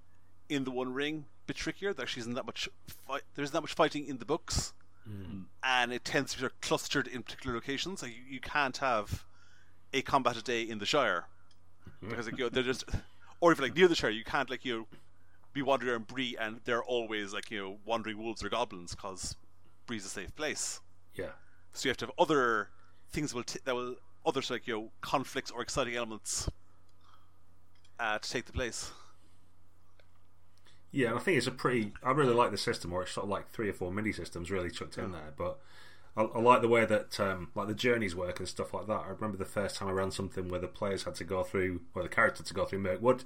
In 0.49 0.65
the 0.65 0.71
One 0.71 0.93
Ring, 0.93 1.25
bit 1.47 1.55
trickier. 1.55 1.93
There 1.93 2.03
actually 2.03 2.21
isn't 2.21 2.33
that 2.33 2.45
much. 2.45 2.67
Fi- 3.07 3.21
there's 3.35 3.53
not 3.53 3.59
that 3.59 3.61
much 3.61 3.73
fighting 3.73 4.05
in 4.05 4.17
the 4.17 4.25
books 4.25 4.73
hmm. 5.07 5.43
and 5.63 5.93
it 5.93 6.03
tends 6.03 6.31
to 6.31 6.37
be 6.37 6.41
sort 6.41 6.51
of 6.51 6.61
clustered 6.61 7.07
in 7.07 7.23
particular 7.23 7.55
locations. 7.55 8.01
Like 8.03 8.11
you, 8.11 8.23
you 8.27 8.39
can't 8.39 8.75
have 8.77 9.23
a 9.93 10.01
combat 10.01 10.35
a 10.35 10.41
day 10.41 10.63
in 10.63 10.79
the 10.79 10.85
Shire 10.85 11.25
hmm. 12.01 12.09
because 12.09 12.25
like 12.25 12.37
you 12.37 12.45
know, 12.45 12.49
they're 12.49 12.63
just, 12.63 12.83
or 13.39 13.51
if 13.51 13.61
like 13.61 13.75
near 13.75 13.87
the 13.87 13.95
Shire, 13.95 14.09
you 14.09 14.23
can't 14.23 14.49
like 14.49 14.65
you 14.65 14.77
know, 14.79 14.87
be 15.53 15.61
wandering 15.61 15.93
around 15.93 16.07
Bree 16.07 16.35
and 16.39 16.59
they're 16.65 16.83
always 16.83 17.33
like 17.33 17.49
you 17.49 17.61
know 17.61 17.77
wandering 17.85 18.17
wolves 18.17 18.43
or 18.43 18.49
goblins 18.49 18.91
because 18.91 19.35
Bree's 19.85 20.05
a 20.05 20.09
safe 20.09 20.35
place. 20.35 20.81
Yeah, 21.13 21.29
So 21.71 21.87
you 21.87 21.91
have 21.91 21.97
to 21.97 22.07
have 22.07 22.15
other 22.19 22.69
things 23.11 23.31
that 23.31 23.35
will 23.37 23.43
t- 23.43 23.59
that 23.63 23.75
will 23.75 23.95
other 24.25 24.41
like 24.49 24.67
you 24.67 24.73
know 24.73 24.91
conflicts 25.01 25.51
or 25.51 25.61
exciting 25.61 25.95
elements 25.95 26.49
uh, 27.99 28.19
to 28.19 28.29
take 28.29 28.45
the 28.45 28.53
place. 28.53 28.91
yeah, 30.91 31.09
and 31.09 31.17
I 31.17 31.21
think 31.21 31.37
it's 31.37 31.47
a 31.47 31.51
pretty. 31.51 31.93
I 32.03 32.11
really 32.11 32.33
like 32.33 32.51
the 32.51 32.57
system, 32.57 32.91
where 32.91 33.03
it's 33.03 33.11
sort 33.11 33.25
of 33.25 33.29
like 33.29 33.49
three 33.49 33.69
or 33.69 33.73
four 33.73 33.91
mini 33.91 34.11
systems 34.11 34.51
really 34.51 34.71
chucked 34.71 34.97
in 34.97 35.11
there, 35.11 35.33
but. 35.37 35.59
I, 36.17 36.21
I 36.23 36.39
like 36.39 36.61
the 36.61 36.69
way 36.69 36.85
that 36.85 37.19
um, 37.19 37.49
like 37.55 37.67
the 37.67 37.73
journeys 37.73 38.15
work 38.15 38.39
and 38.39 38.47
stuff 38.47 38.73
like 38.73 38.87
that. 38.87 39.01
I 39.05 39.09
remember 39.09 39.37
the 39.37 39.43
first 39.43 39.75
time 39.75 39.89
I 39.89 39.91
ran 39.91 40.11
something 40.11 40.47
where 40.47 40.61
the 40.61 40.67
players 40.69 41.03
had 41.03 41.15
to 41.15 41.25
go 41.25 41.43
through, 41.43 41.81
or 41.93 42.03
the 42.03 42.07
character 42.07 42.37
had 42.37 42.45
to 42.45 42.53
go 42.53 42.63
through 42.63 42.79
Mirkwood. 42.79 43.25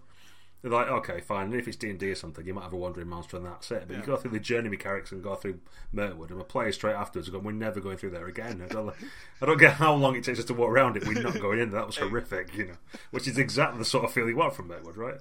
They're 0.62 0.72
like, 0.72 0.90
okay, 0.90 1.22
fine. 1.22 1.46
And 1.46 1.56
if 1.56 1.68
it's 1.70 1.78
D 1.78 1.90
and 1.90 1.98
D 1.98 2.12
or 2.12 2.16
something, 2.16 2.46
you 2.46 2.54
might 2.54 2.64
have 2.64 2.74
a 2.74 2.78
wandering 2.78 3.08
monster 3.08 3.38
and 3.38 3.46
that's 3.46 3.72
it. 3.72 3.86
But 3.88 3.96
you 3.96 4.04
go 4.04 4.18
through 4.18 4.32
the 4.32 4.42
journey 4.42 4.68
mechanics 4.68 5.12
and 5.12 5.24
go 5.24 5.36
through 5.36 5.60
Mirkwood, 5.94 6.32
and 6.32 6.38
my 6.38 6.44
players 6.44 6.76
straight 6.76 6.96
afterwards 6.96 7.30
are 7.30 7.32
going, 7.32 7.46
"We're 7.46 7.52
never 7.54 7.80
going 7.80 7.96
through 7.96 8.10
there 8.10 8.28
again." 8.28 8.62
I 8.62 8.68
don't, 8.68 8.94
I 9.42 9.46
don't 9.46 9.58
get 9.58 9.76
how 9.76 9.94
long 9.94 10.18
it 10.18 10.26
takes 10.26 10.40
us 10.40 10.46
to 10.46 10.54
walk 10.54 10.70
around 10.70 10.98
it. 10.98 11.08
We're 11.08 11.22
not 11.22 11.40
going 11.40 11.60
in. 11.60 11.72
That 11.72 11.86
was 11.86 11.98
horrific, 11.98 12.54
you 12.58 12.68
know. 12.68 12.74
Which 13.12 13.26
is 13.26 13.38
exactly 13.38 13.80
the 13.80 13.86
sort 13.86 14.04
of 14.04 14.12
feel 14.12 14.28
you 14.28 14.36
want 14.36 14.54
from 14.54 14.68
Mirkwood, 14.68 14.98
right? 14.98 15.20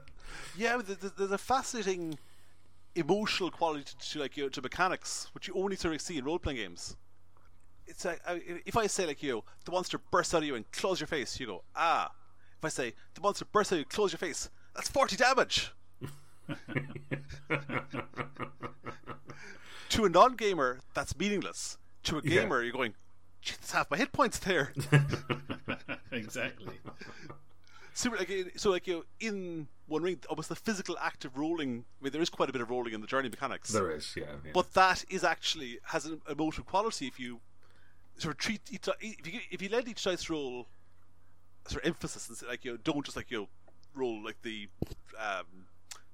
Yeah, 0.57 0.81
there's, 0.85 1.31
a 1.31 1.39
fascinating 1.39 2.19
emotional 2.97 3.53
quality 3.53 3.93
to, 3.97 4.19
like 4.19 4.37
you 4.37 4.45
know, 4.45 4.49
to 4.49 4.61
mechanics, 4.61 5.29
which 5.35 5.47
you 5.47 5.55
only 5.55 5.77
sort 5.77 5.95
of 5.95 6.01
see 6.01 6.19
in 6.19 6.25
role 6.25 6.41
playing 6.41 6.59
games. 6.59 6.97
It's 7.87 8.05
like 8.05 8.21
if 8.27 8.77
I 8.77 8.89
say 8.89 9.07
like 9.07 9.23
you, 9.23 9.35
know, 9.35 9.45
the 9.65 9.71
monster 9.71 9.99
bursts 10.11 10.35
out 10.35 10.39
of 10.43 10.49
you 10.49 10.57
and 10.57 10.71
claws 10.73 10.99
your 10.99 11.07
face, 11.07 11.39
you 11.39 11.47
go 11.47 11.63
ah. 11.77 12.11
If 12.59 12.65
I 12.65 12.69
say 12.71 12.95
the 13.15 13.21
monster 13.21 13.45
bursts 13.45 13.73
out 13.73 13.77
of 13.77 13.81
you, 13.81 13.85
claws 13.85 14.11
your 14.11 14.19
face, 14.19 14.51
that's 14.79 14.89
forty 14.89 15.17
damage. 15.17 15.73
to 19.89 20.05
a 20.05 20.09
non-gamer, 20.09 20.79
that's 20.95 21.19
meaningless. 21.19 21.79
To 22.05 22.19
a 22.19 22.23
Yeah. 22.23 22.43
gamer, 22.43 22.63
you're 22.63 22.73
going, 22.73 22.95
"Gee, 23.43 23.55
that's 23.61 23.73
half 23.73 23.91
my 23.91 23.97
hit 23.97 24.13
points 24.13 24.39
there. 24.39 24.73
exactly. 26.13 26.79
So 27.93 28.11
like, 28.11 28.53
so 28.57 28.71
like 28.71 28.87
you 28.87 28.95
know, 28.99 29.05
in 29.19 29.67
One 29.89 30.03
Ring, 30.05 30.21
almost 30.31 30.49
the 30.49 30.55
physical 30.55 30.97
act 31.01 31.25
of 31.25 31.37
rolling. 31.37 31.85
I 32.01 32.05
mean, 32.05 32.13
there 32.13 32.23
is 32.23 32.31
quite 32.31 32.49
a 32.49 32.53
bit 32.53 32.63
of 32.63 32.71
rolling 32.71 32.95
in 32.95 33.01
the 33.01 33.07
journey 33.09 33.29
mechanics. 33.29 33.71
there 33.73 33.91
is, 33.91 34.15
yeah. 34.17 34.25
yeah. 34.45 34.53
but 34.55 34.75
that 34.75 35.05
is 35.11 35.25
actually 35.25 35.81
has 35.87 36.07
an 36.07 36.21
emotive 36.31 36.67
quality 36.67 37.09
if 37.09 37.19
you 37.19 37.41
sort 38.17 38.35
of 38.35 38.39
treat 38.39 38.61
each 38.71 38.89
if 39.01 39.27
you 39.33 39.41
if 39.51 39.61
you 39.61 39.69
let 39.69 39.89
each 39.89 40.05
dice 40.05 40.31
roll 40.31 40.69
sort 41.67 41.83
of 41.83 41.89
emphasis 41.89 42.29
and 42.29 42.39
say, 42.39 42.47
like 42.47 42.65
you 42.65 42.73
know, 42.73 42.79
don't 42.85 43.05
just 43.05 43.17
like 43.17 43.31
you 43.33 43.39
know, 43.39 43.49
roll 43.95 44.23
like 44.23 44.43
the 44.43 44.69
um, 45.19 45.67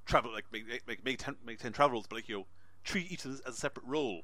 travel 0.06 0.32
like 0.32 0.44
make 0.52 0.64
make 0.87 1.04
make 1.04 1.18
ten, 1.18 1.37
make 1.44 1.58
ten 1.58 1.72
travel 1.72 1.92
rolls, 1.94 2.06
but 2.08 2.16
like 2.16 2.28
you 2.28 2.38
know, 2.38 2.46
treat 2.84 3.10
each 3.10 3.24
of 3.24 3.32
as 3.32 3.40
a 3.46 3.52
separate 3.52 3.87
roll. 3.87 4.22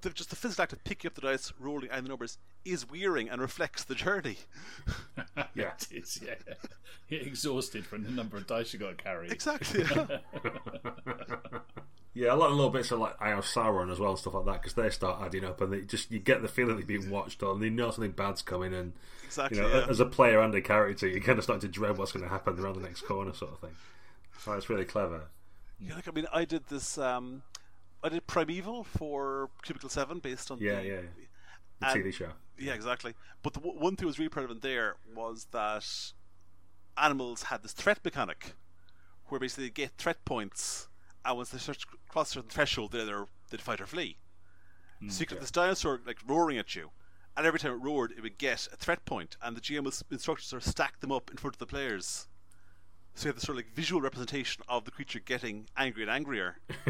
The, 0.00 0.10
just 0.10 0.30
the 0.30 0.36
physical 0.36 0.62
act 0.62 0.72
of 0.72 0.84
picking 0.84 1.08
up 1.08 1.16
the 1.16 1.22
dice, 1.22 1.52
rolling, 1.58 1.90
and 1.90 2.04
the 2.04 2.08
numbers 2.10 2.38
is 2.64 2.88
wearing 2.88 3.28
and 3.28 3.40
reflects 3.40 3.82
the 3.84 3.94
journey. 3.96 4.38
Yeah. 5.54 5.72
it 5.72 5.88
is, 5.92 6.20
yeah. 6.24 6.34
You're 7.08 7.20
exhausted 7.22 7.84
from 7.86 8.04
the 8.04 8.10
number 8.10 8.36
of 8.36 8.46
dice 8.46 8.72
you 8.72 8.78
got 8.78 8.96
to 8.98 9.02
carry. 9.02 9.28
Exactly. 9.30 9.84
Yeah, 9.90 10.18
I 12.16 12.32
lot 12.34 12.50
of 12.50 12.56
little 12.56 12.70
bits 12.70 12.90
of 12.90 12.98
like 12.98 13.14
Eye 13.20 13.30
of 13.32 13.44
Sauron 13.44 13.92
as 13.92 14.00
well 14.00 14.10
and 14.10 14.18
stuff 14.18 14.34
like 14.34 14.44
that 14.46 14.62
because 14.62 14.74
they 14.74 14.90
start 14.90 15.20
adding 15.22 15.44
up 15.44 15.60
and 15.60 15.72
they 15.72 15.82
just 15.82 16.10
you 16.10 16.18
get 16.18 16.42
the 16.42 16.48
feeling 16.48 16.76
they're 16.76 16.84
being 16.84 17.10
watched 17.10 17.42
on. 17.42 17.62
You 17.62 17.70
know 17.70 17.90
something 17.90 18.10
bad's 18.12 18.42
coming 18.42 18.74
and 18.74 18.92
exactly. 19.24 19.58
you 19.58 19.62
know 19.62 19.68
yeah. 19.68 19.86
as 19.88 20.00
a 20.00 20.06
player 20.06 20.40
and 20.40 20.54
a 20.54 20.60
character 20.60 21.06
you 21.06 21.20
kind 21.20 21.38
of 21.38 21.44
start 21.44 21.60
to 21.60 21.68
dread 21.68 21.96
what's 21.96 22.12
going 22.12 22.24
to 22.24 22.28
happen 22.28 22.58
around 22.58 22.74
the 22.74 22.80
next 22.80 23.02
corner 23.02 23.32
sort 23.34 23.52
of 23.52 23.60
thing. 23.60 23.76
So 24.40 24.52
it's 24.52 24.68
really 24.68 24.84
clever. 24.84 25.24
Yeah, 25.80 25.94
like 25.94 26.08
I 26.08 26.10
mean, 26.10 26.26
I 26.32 26.44
did 26.44 26.66
this. 26.68 26.98
Um, 26.98 27.42
I 28.02 28.08
did 28.08 28.26
Primeval 28.26 28.84
for 28.84 29.50
Cubicle 29.62 29.88
Seven, 29.88 30.18
based 30.18 30.50
on 30.50 30.58
Yeah, 30.58 30.80
the, 30.80 30.86
yeah. 30.86 31.00
The 31.80 31.86
TV 31.86 32.12
show. 32.12 32.30
yeah, 32.58 32.72
exactly. 32.74 33.14
But 33.42 33.54
the 33.54 33.60
w- 33.60 33.78
one 33.78 33.94
thing 33.94 34.04
that 34.04 34.08
was 34.08 34.18
really 34.18 34.28
prevalent 34.28 34.62
there 34.62 34.96
was 35.14 35.46
that 35.52 35.84
animals 36.96 37.44
had 37.44 37.62
this 37.62 37.72
threat 37.72 38.04
mechanic, 38.04 38.54
where 39.26 39.38
basically 39.38 39.64
they 39.66 39.70
get 39.70 39.92
threat 39.98 40.24
points, 40.24 40.87
and 41.28 41.36
once 41.36 41.50
they 41.50 41.74
cross 42.08 42.30
certain 42.30 42.48
threshold, 42.48 42.92
they're 42.92 43.02
either 43.02 43.26
they'd 43.50 43.60
fight 43.60 43.80
or 43.80 43.86
flee. 43.86 44.16
so 45.08 45.20
you 45.20 45.26
could 45.26 45.36
have 45.36 45.42
this 45.42 45.50
dinosaur 45.50 46.00
like 46.06 46.18
roaring 46.26 46.58
at 46.58 46.74
you, 46.74 46.90
and 47.36 47.46
every 47.46 47.60
time 47.60 47.72
it 47.72 47.84
roared, 47.84 48.12
it 48.12 48.22
would 48.22 48.38
get 48.38 48.66
a 48.72 48.76
threat 48.76 49.04
point, 49.04 49.36
and 49.42 49.56
the 49.56 49.60
GM 49.60 49.84
to 49.84 50.18
sort 50.18 50.52
of 50.52 50.64
stack 50.64 51.00
them 51.00 51.12
up 51.12 51.30
in 51.30 51.36
front 51.36 51.54
of 51.54 51.58
the 51.58 51.66
players. 51.66 52.26
So 53.14 53.24
you 53.24 53.28
have 53.28 53.36
this 53.36 53.44
sort 53.44 53.58
of 53.58 53.64
like 53.64 53.74
visual 53.74 54.00
representation 54.00 54.62
of 54.68 54.84
the 54.84 54.90
creature 54.90 55.20
getting 55.20 55.66
angry 55.76 56.02
and 56.02 56.10
angrier. 56.10 56.58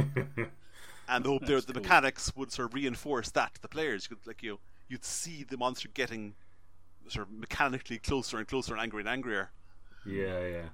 and 1.08 1.24
the 1.24 1.28
hope 1.28 1.46
there 1.46 1.60
the 1.60 1.74
mechanics 1.74 2.32
would 2.36 2.52
sort 2.52 2.68
of 2.68 2.74
reinforce 2.74 3.30
that 3.30 3.54
to 3.54 3.62
the 3.62 3.68
players. 3.68 4.06
You 4.08 4.16
could 4.16 4.26
like 4.26 4.42
you 4.42 4.58
you'd 4.88 5.04
see 5.04 5.42
the 5.42 5.56
monster 5.56 5.88
getting 5.92 6.34
sort 7.08 7.26
of 7.26 7.32
mechanically 7.32 7.98
closer 7.98 8.38
and 8.38 8.46
closer 8.46 8.74
and 8.74 8.82
angrier 8.82 9.00
and 9.00 9.08
angrier. 9.08 9.50
Yeah, 10.06 10.46
yeah. 10.46 10.68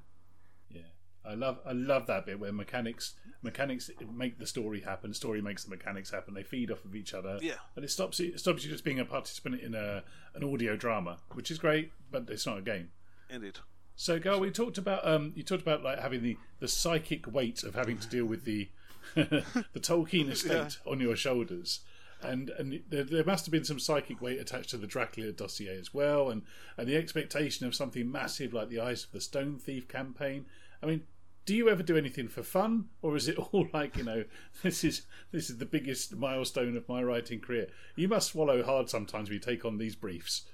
Yeah, 1.25 1.33
I 1.33 1.35
love 1.35 1.59
I 1.67 1.73
love 1.73 2.07
that 2.07 2.27
bit 2.27 2.39
where 2.39 2.53
mechanics 2.53 3.15
mechanics 3.43 3.91
make 4.13 4.39
the 4.39 4.47
story 4.47 4.81
happen. 4.81 5.15
Story 5.15 5.43
makes 5.43 5.65
the 5.65 5.71
mechanics 5.71 6.11
happen. 6.11 6.35
They 6.35 6.43
feed 6.43 6.71
off 6.71 6.85
of 6.85 6.95
each 6.95 7.15
other. 7.15 7.39
Yeah. 7.43 7.55
and 7.77 7.85
it 7.85 7.91
stops 7.91 8.21
you 8.21 8.29
it 8.29 8.41
stops 8.41 8.65
you 8.65 8.71
just 8.71 8.85
being 8.85 9.01
a 9.01 9.05
participant 9.05 9.61
in 9.61 9.75
a 9.75 10.03
an 10.35 10.45
audio 10.45 10.77
drama, 10.77 11.19
which 11.33 11.51
is 11.51 11.59
great, 11.59 11.93
but 12.11 12.29
it's 12.29 12.47
not 12.47 12.59
a 12.59 12.63
game. 12.63 12.91
Indeed. 13.31 13.59
So, 13.97 14.19
Gal, 14.19 14.41
we 14.41 14.51
talked 14.51 14.79
about 14.79 15.07
um, 15.07 15.33
you 15.37 15.43
talked 15.43 15.63
about 15.63 15.83
like 15.83 16.01
having 16.01 16.23
the, 16.23 16.37
the 16.59 16.69
psychic 16.69 17.33
weight 17.33 17.63
of 17.63 17.75
having 17.75 17.99
to 17.99 18.09
deal 18.09 18.27
with 18.27 18.45
the 18.45 18.69
the 19.15 19.45
Tolkien 19.77 20.29
estate 20.33 20.79
on 20.87 20.99
your 21.01 21.15
shoulders, 21.15 21.81
and 22.21 22.51
and 22.51 22.83
there, 22.89 23.05
there 23.05 23.25
must 23.25 23.47
have 23.47 23.53
been 23.53 23.65
some 23.65 23.79
psychic 23.79 24.21
weight 24.21 24.41
attached 24.41 24.71
to 24.71 24.77
the 24.77 24.87
Dracula 24.87 25.31
dossier 25.31 25.79
as 25.79 25.95
well, 25.95 26.29
and 26.31 26.43
and 26.77 26.89
the 26.89 26.97
expectation 26.97 27.67
of 27.67 27.75
something 27.75 28.11
massive 28.11 28.53
like 28.53 28.69
the 28.69 28.81
Eyes 28.81 29.05
of 29.05 29.13
the 29.13 29.21
Stone 29.21 29.59
Thief 29.59 29.87
campaign. 29.87 30.47
I 30.83 30.87
mean, 30.87 31.03
do 31.47 31.55
you 31.55 31.69
ever 31.69 31.83
do 31.83 31.97
anything 31.97 32.29
for 32.29 32.43
fun, 32.43 32.87
or 33.03 33.17
is 33.17 33.29
it 33.29 33.39
all 33.53 33.69
like 33.73 33.97
you 33.97 34.05
know 34.05 34.25
this 34.63 34.85
is 34.85 35.03
this 35.33 35.51
is 35.51 35.59
the 35.59 35.67
biggest 35.67 36.17
milestone 36.17 36.77
of 36.77 36.89
my 36.89 37.03
writing 37.03 37.41
career? 37.41 37.69
You 37.97 38.09
must 38.09 38.31
swallow 38.33 38.63
hard 38.63 38.89
sometimes 38.89 39.29
when 39.29 39.35
you 39.35 39.41
take 39.41 39.65
on 39.65 39.79
these 39.79 39.97
briefs. 39.97 40.43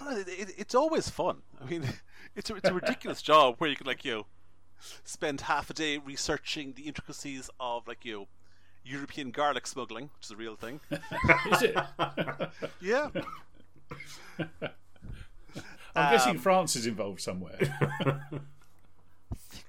Well, 0.00 0.16
it, 0.16 0.26
it, 0.26 0.52
it's 0.58 0.74
always 0.74 1.08
fun. 1.08 1.42
I 1.60 1.64
mean, 1.70 1.84
it's 2.34 2.50
a, 2.50 2.56
it's 2.56 2.68
a 2.68 2.74
ridiculous 2.74 3.22
job 3.22 3.54
where 3.58 3.70
you 3.70 3.76
can 3.76 3.86
like 3.86 4.04
you 4.04 4.12
know, 4.12 4.26
spend 5.04 5.42
half 5.42 5.70
a 5.70 5.74
day 5.74 5.98
researching 5.98 6.72
the 6.72 6.82
intricacies 6.88 7.48
of 7.60 7.86
like 7.86 8.04
you 8.04 8.12
know, 8.12 8.28
European 8.84 9.30
garlic 9.30 9.68
smuggling, 9.68 10.10
which 10.16 10.24
is 10.26 10.30
a 10.32 10.36
real 10.36 10.56
thing. 10.56 10.80
Is 11.52 11.62
it? 11.62 11.76
yeah. 12.80 13.10
I'm 15.94 16.12
guessing 16.12 16.32
Um, 16.32 16.38
France 16.38 16.74
is 16.74 16.86
involved 16.86 17.20
somewhere. 17.20 17.58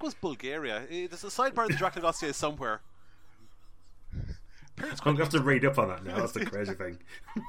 Was 0.01 0.13
Bulgaria. 0.15 0.83
Eh, 0.89 1.07
There's 1.07 1.23
a 1.23 1.27
sidebar 1.27 1.65
in 1.65 1.71
the 1.71 1.77
Dracula 1.77 2.07
dossier 2.07 2.31
somewhere. 2.31 2.81
I'm 4.13 4.95
going 5.03 5.17
to 5.17 5.23
have 5.23 5.29
to 5.33 5.41
read 5.41 5.63
up 5.65 5.77
on 5.77 5.89
that 5.89 6.03
now. 6.03 6.15
That's 6.17 6.31
the 6.31 6.45
crazy 6.45 6.73
thing. 6.73 6.97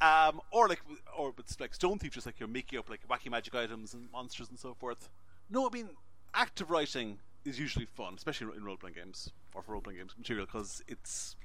Um, 0.00 0.42
or 0.50 0.68
like, 0.68 0.82
or 1.16 1.32
it's 1.38 1.58
like 1.58 1.72
Stone 1.72 1.98
Thief, 1.98 2.12
just 2.12 2.26
like 2.26 2.38
you're 2.38 2.48
making 2.48 2.78
up 2.78 2.90
like 2.90 3.00
wacky 3.08 3.30
magic 3.30 3.54
items 3.54 3.94
and 3.94 4.10
monsters 4.12 4.50
and 4.50 4.58
so 4.58 4.74
forth. 4.74 5.08
No, 5.48 5.66
I 5.66 5.70
mean, 5.72 5.88
active 6.34 6.70
writing 6.70 7.18
is 7.46 7.58
usually 7.58 7.86
fun, 7.86 8.12
especially 8.14 8.54
in 8.54 8.64
role 8.64 8.76
playing 8.76 8.96
games 8.96 9.30
or 9.54 9.62
for 9.62 9.72
role 9.72 9.80
playing 9.80 10.00
games 10.00 10.12
material, 10.18 10.44
because 10.44 10.82
it's 10.88 11.36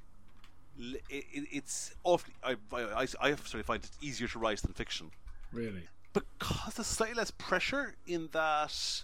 it, 0.77 1.01
it- 1.09 1.47
it's 1.53 1.93
awfully. 2.03 2.33
I, 2.43 2.57
I, 2.73 3.05
I 3.21 3.35
certainly 3.35 3.63
find 3.63 3.81
it 3.81 3.91
easier 4.01 4.27
to 4.27 4.39
write 4.39 4.61
than 4.61 4.73
fiction 4.73 5.11
really? 5.53 5.87
because 6.11 6.73
there's 6.73 6.87
slightly 6.87 7.15
less 7.15 7.31
pressure 7.31 7.95
in 8.07 8.27
that 8.33 9.03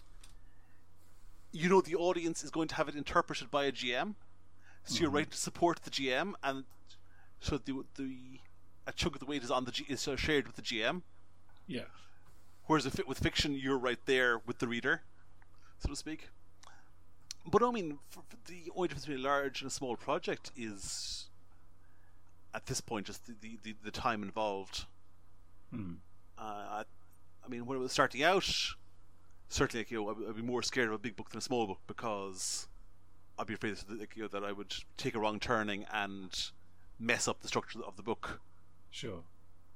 you 1.56 1.70
know 1.70 1.80
the 1.80 1.96
audience 1.96 2.44
is 2.44 2.52
going 2.52 2.68
to 2.68 2.76
have 2.76 2.90
it 2.90 2.96
interpreted 2.96 3.50
by 3.50 3.64
a 3.66 3.72
GM, 3.72 4.16
so 4.84 5.00
you're 5.00 5.10
writing 5.10 5.32
to 5.32 5.38
support 5.38 5.82
the 5.84 5.90
GM, 5.90 6.34
and 6.44 6.66
so 7.40 7.58
the 7.58 7.86
the 7.96 8.40
a 8.86 8.92
chunk 8.92 9.16
of 9.16 9.20
the 9.20 9.26
weight 9.26 9.42
is 9.42 9.50
on 9.50 9.64
the 9.66 9.72
G, 9.72 9.86
is 9.88 10.08
shared 10.18 10.48
with 10.48 10.58
the 10.58 10.62
GM. 10.62 11.02
Yeah. 11.66 11.86
Whereas 12.66 12.86
if 12.86 13.00
it, 13.00 13.08
with 13.08 13.20
fiction, 13.20 13.54
you're 13.56 13.78
right 13.78 14.00
there 14.06 14.40
with 14.46 14.60
the 14.60 14.68
reader, 14.68 15.02
so 15.80 15.90
to 15.90 15.96
speak. 15.96 16.30
But 17.48 17.64
I 17.64 17.72
mean, 17.72 18.00
the 18.48 18.72
only 18.76 18.90
difference 18.90 19.06
between 19.06 19.26
a 19.26 19.28
large 19.28 19.62
and 19.62 19.70
a 19.70 19.74
small 19.74 19.96
project 19.96 20.52
is, 20.58 21.28
at 22.54 22.66
this 22.66 22.82
point, 22.82 23.06
just 23.06 23.26
the, 23.28 23.34
the, 23.40 23.60
the, 23.64 23.76
the 23.84 23.92
time 23.92 24.24
involved. 24.24 24.86
Hmm. 25.72 25.94
Uh, 26.38 26.42
I, 26.42 26.84
I 27.46 27.48
mean, 27.48 27.66
when 27.66 27.78
I 27.78 27.82
was 27.82 27.92
starting 27.92 28.24
out, 28.24 28.50
certainly, 29.50 29.82
like, 29.82 29.92
you 29.92 30.02
know, 30.02 30.16
I'd, 30.30 30.36
be 30.36 30.42
more 30.42 30.64
scared 30.64 30.88
of 30.88 30.94
a 30.94 30.98
big 30.98 31.16
book 31.16 31.30
than 31.30 31.38
a 31.38 31.42
small 31.42 31.68
book 31.68 31.80
because 31.88 32.68
I'd 33.38 33.48
be 33.48 33.54
afraid 33.54 33.76
that, 33.76 34.00
like, 34.00 34.16
you 34.16 34.24
know, 34.24 34.28
that 34.30 34.44
I 34.44 34.52
would 34.52 34.74
take 34.98 35.16
a 35.16 35.20
wrong 35.20 35.40
turning 35.40 35.86
and 35.94 36.52
mess 37.00 37.28
up 37.28 37.42
the 37.42 37.48
structure 37.48 37.80
of 37.86 37.98
the 37.98 38.04
book. 38.04 38.40
Sure. 38.92 39.20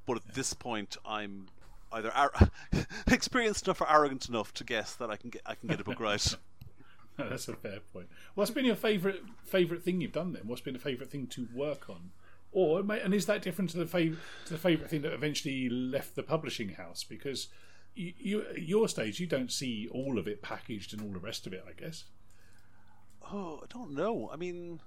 But 0.06 0.18
at 0.18 0.34
this 0.34 0.54
point, 0.54 0.98
I'm 1.06 1.48
either 1.92 2.12
ar- 2.12 2.32
experienced 3.08 3.68
enough 3.68 3.82
or 3.82 3.90
arrogant 3.90 4.30
enough 4.30 4.54
to 4.56 4.64
guess 4.64 4.96
that 4.96 5.10
I 5.10 5.16
can 5.16 5.30
get 5.30 5.42
I 5.46 5.56
can 5.56 5.70
get 5.70 5.80
a 5.80 5.84
book 5.84 6.00
right. 6.00 6.36
That's 7.18 7.48
a 7.50 7.54
fair 7.54 7.80
point. 7.92 8.08
What's 8.36 8.52
been 8.52 8.66
your 8.66 8.76
favourite 8.76 9.22
favourite 9.44 9.84
thing 9.84 10.00
you've 10.02 10.14
done 10.14 10.34
then? 10.34 10.44
What's 10.46 10.62
been 10.62 10.76
a 10.76 10.80
favourite 10.80 11.12
thing 11.12 11.28
to 11.28 11.48
work 11.54 11.90
on? 11.90 12.12
Or 12.52 12.80
and 12.80 13.14
is 13.14 13.26
that 13.28 13.42
different 13.42 13.70
to 13.72 13.78
the 13.78 13.86
fav- 13.86 14.18
to 14.46 14.54
the 14.54 14.60
favourite 14.60 14.90
thing 14.90 15.02
that 15.02 15.14
eventually 15.14 15.70
left 15.70 16.16
the 16.16 16.24
publishing 16.24 16.70
house? 16.70 17.04
Because 17.04 17.50
you, 17.96 18.14
you 18.18 18.46
your 18.58 18.88
stage, 18.88 19.20
you 19.20 19.28
don't 19.28 19.52
see 19.52 19.88
all 19.92 20.18
of 20.18 20.28
it 20.28 20.42
packaged 20.42 20.94
and 20.94 21.02
all 21.02 21.12
the 21.12 21.20
rest 21.20 21.48
of 21.48 21.54
it. 21.54 21.64
I 21.68 21.80
guess. 21.80 22.06
Oh, 23.32 23.62
I 23.64 23.68
don't 23.70 23.92
know. 23.92 24.30
I 24.32 24.38
mean, 24.38 24.80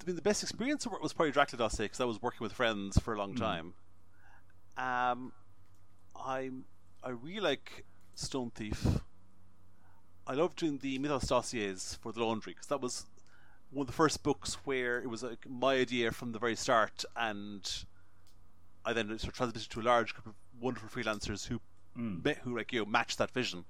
I 0.00 0.06
mean, 0.06 0.16
the 0.16 0.22
best 0.22 0.42
experience 0.42 0.84
of 0.84 0.92
it 0.92 1.02
was 1.02 1.12
probably 1.12 1.32
Dracula 1.32 1.64
Dossier 1.64 1.86
because 1.86 2.00
I 2.00 2.04
was 2.04 2.20
working 2.20 2.44
with 2.44 2.52
friends 2.52 2.98
for 2.98 3.14
a 3.14 3.18
long 3.18 3.34
time. 3.34 3.74
Um, 4.76 5.32
I 6.16 6.50
I 7.02 7.10
really 7.10 7.40
like 7.40 7.84
Stone 8.14 8.50
Thief. 8.54 9.00
I 10.26 10.34
love 10.34 10.54
doing 10.54 10.78
the 10.78 10.98
Mythos 10.98 11.26
dossiers 11.26 11.98
for 12.00 12.12
the 12.12 12.24
Laundry 12.24 12.52
because 12.52 12.68
that 12.68 12.80
was 12.80 13.06
one 13.70 13.82
of 13.82 13.86
the 13.86 13.92
first 13.92 14.22
books 14.22 14.54
where 14.64 15.00
it 15.00 15.08
was 15.08 15.22
like 15.22 15.48
my 15.48 15.74
idea 15.74 16.12
from 16.12 16.32
the 16.32 16.38
very 16.38 16.56
start, 16.56 17.04
and 17.16 17.84
I 18.84 18.92
then 18.92 19.08
sort 19.18 19.24
of 19.24 19.34
transmitted 19.34 19.70
to 19.70 19.80
a 19.80 19.82
large 19.82 20.14
group 20.14 20.26
of 20.26 20.34
wonderful 20.60 20.88
freelancers 20.88 21.46
who 21.46 21.60
Mm. 21.98 22.24
met, 22.24 22.38
who 22.38 22.56
like 22.56 22.72
you 22.72 22.80
know 22.80 22.86
matched 22.86 23.18
that 23.18 23.30
vision. 23.30 23.64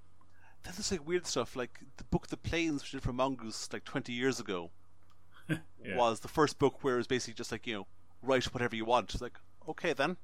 Then 0.63 0.75
there's 0.77 0.93
like 0.93 1.07
weird 1.07 1.27
stuff 1.27 1.57
like 1.57 1.81
the 1.97 2.05
book 2.05 2.29
The 2.29 2.37
Planes, 2.37 2.83
which 2.83 2.93
did 2.93 3.03
for 3.03 3.13
Mongoose 3.13 3.69
like 3.73 3.85
20 3.85 4.13
years 4.13 4.39
ago, 4.39 4.71
Yeah. 5.49 5.97
was 5.97 6.21
the 6.21 6.29
first 6.29 6.59
book 6.59 6.85
where 6.85 6.95
it 6.95 6.99
was 6.99 7.07
basically 7.09 7.35
just 7.35 7.51
like 7.51 7.67
you 7.67 7.75
know 7.75 7.87
write 8.23 8.45
whatever 8.55 8.77
you 8.77 8.85
want. 8.85 9.13
It's 9.13 9.23
like 9.23 9.39
okay 9.69 9.93
then, 9.93 10.17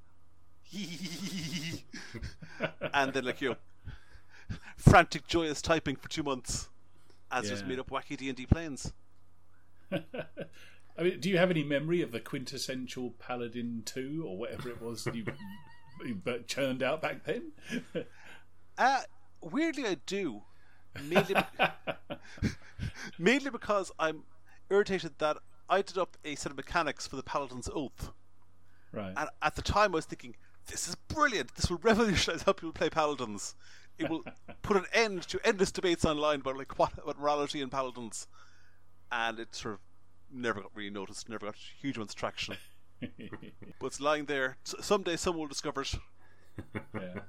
and 2.95 3.13
then 3.13 3.25
like 3.25 3.41
you 3.41 3.51
know 3.51 3.57
frantic 4.77 5.27
joyous 5.27 5.61
typing 5.61 5.97
for 5.97 6.09
two 6.09 6.23
months 6.23 6.69
as 7.31 7.49
just 7.49 7.67
made 7.67 7.79
up 7.79 7.91
wacky 7.91 8.17
D 8.17 8.29
and 8.29 8.37
D 8.37 8.47
planes. 8.47 8.93
I 9.93 11.03
mean, 11.03 11.21
do 11.21 11.29
you 11.31 11.39
have 11.39 11.51
any 11.51 11.63
memory 11.63 12.03
of 12.03 12.11
the 12.13 12.21
quintessential 12.21 13.11
Paladin 13.19 13.83
two 13.85 14.25
or 14.27 14.37
whatever 14.37 14.69
it 14.69 14.83
was 14.83 15.07
you, 15.07 15.25
churned 16.47 16.83
out 16.83 17.03
back 17.03 17.25
then? 17.25 17.53
Uh, 18.79 19.01
weirdly, 19.41 19.85
I 19.85 19.97
do. 20.07 20.43
Mainly, 21.05 21.35
mainly 23.19 23.51
because 23.51 23.91
I'm 23.99 24.23
irritated 24.71 25.15
that 25.19 25.39
I 25.69 25.83
did 25.83 25.99
up 25.99 26.17
a 26.25 26.37
set 26.37 26.53
of 26.53 26.57
mechanics 26.57 27.05
for 27.05 27.17
the 27.17 27.25
Paladin's 27.25 27.69
Oath. 27.75 28.13
right. 28.93 29.13
And 29.17 29.29
at 29.43 29.57
the 29.57 29.63
time, 29.63 29.93
I 29.93 29.97
was 29.97 30.05
thinking, 30.05 30.37
this 30.69 30.87
is 30.87 30.95
brilliant. 30.95 31.55
This 31.57 31.69
will 31.71 31.79
revolutionize 31.79 32.43
how 32.43 32.53
people 32.53 32.73
play 32.73 32.89
Paladins. 32.89 33.55
It 33.99 34.09
will 34.09 34.23
put 34.63 34.77
an 34.77 34.85
end 34.93 35.23
to 35.29 35.41
endless 35.45 35.73
debates 35.73 36.05
online 36.05 36.41
about 36.41 36.57
like 36.57 36.79
what 36.79 36.93
about 36.93 37.19
morality 37.19 37.61
in 37.61 37.71
Paladins. 37.71 38.29
And 39.11 39.41
it 39.41 39.55
sort 39.55 39.75
of 39.75 39.81
never 40.31 40.61
got 40.61 40.71
really 40.75 40.91
noticed, 40.91 41.29
never 41.29 41.47
got 41.47 41.57
huge 41.57 41.97
amounts 41.97 42.15
of 42.15 42.21
traction. 42.21 42.57
but 43.81 43.87
it's 43.87 44.01
lying 44.01 44.27
there. 44.27 44.57
S- 44.67 44.75
someday 44.81 45.17
someone 45.17 45.43
will 45.43 45.49
discover 45.49 45.83
it. 45.83 45.95
yeah. 46.95 47.21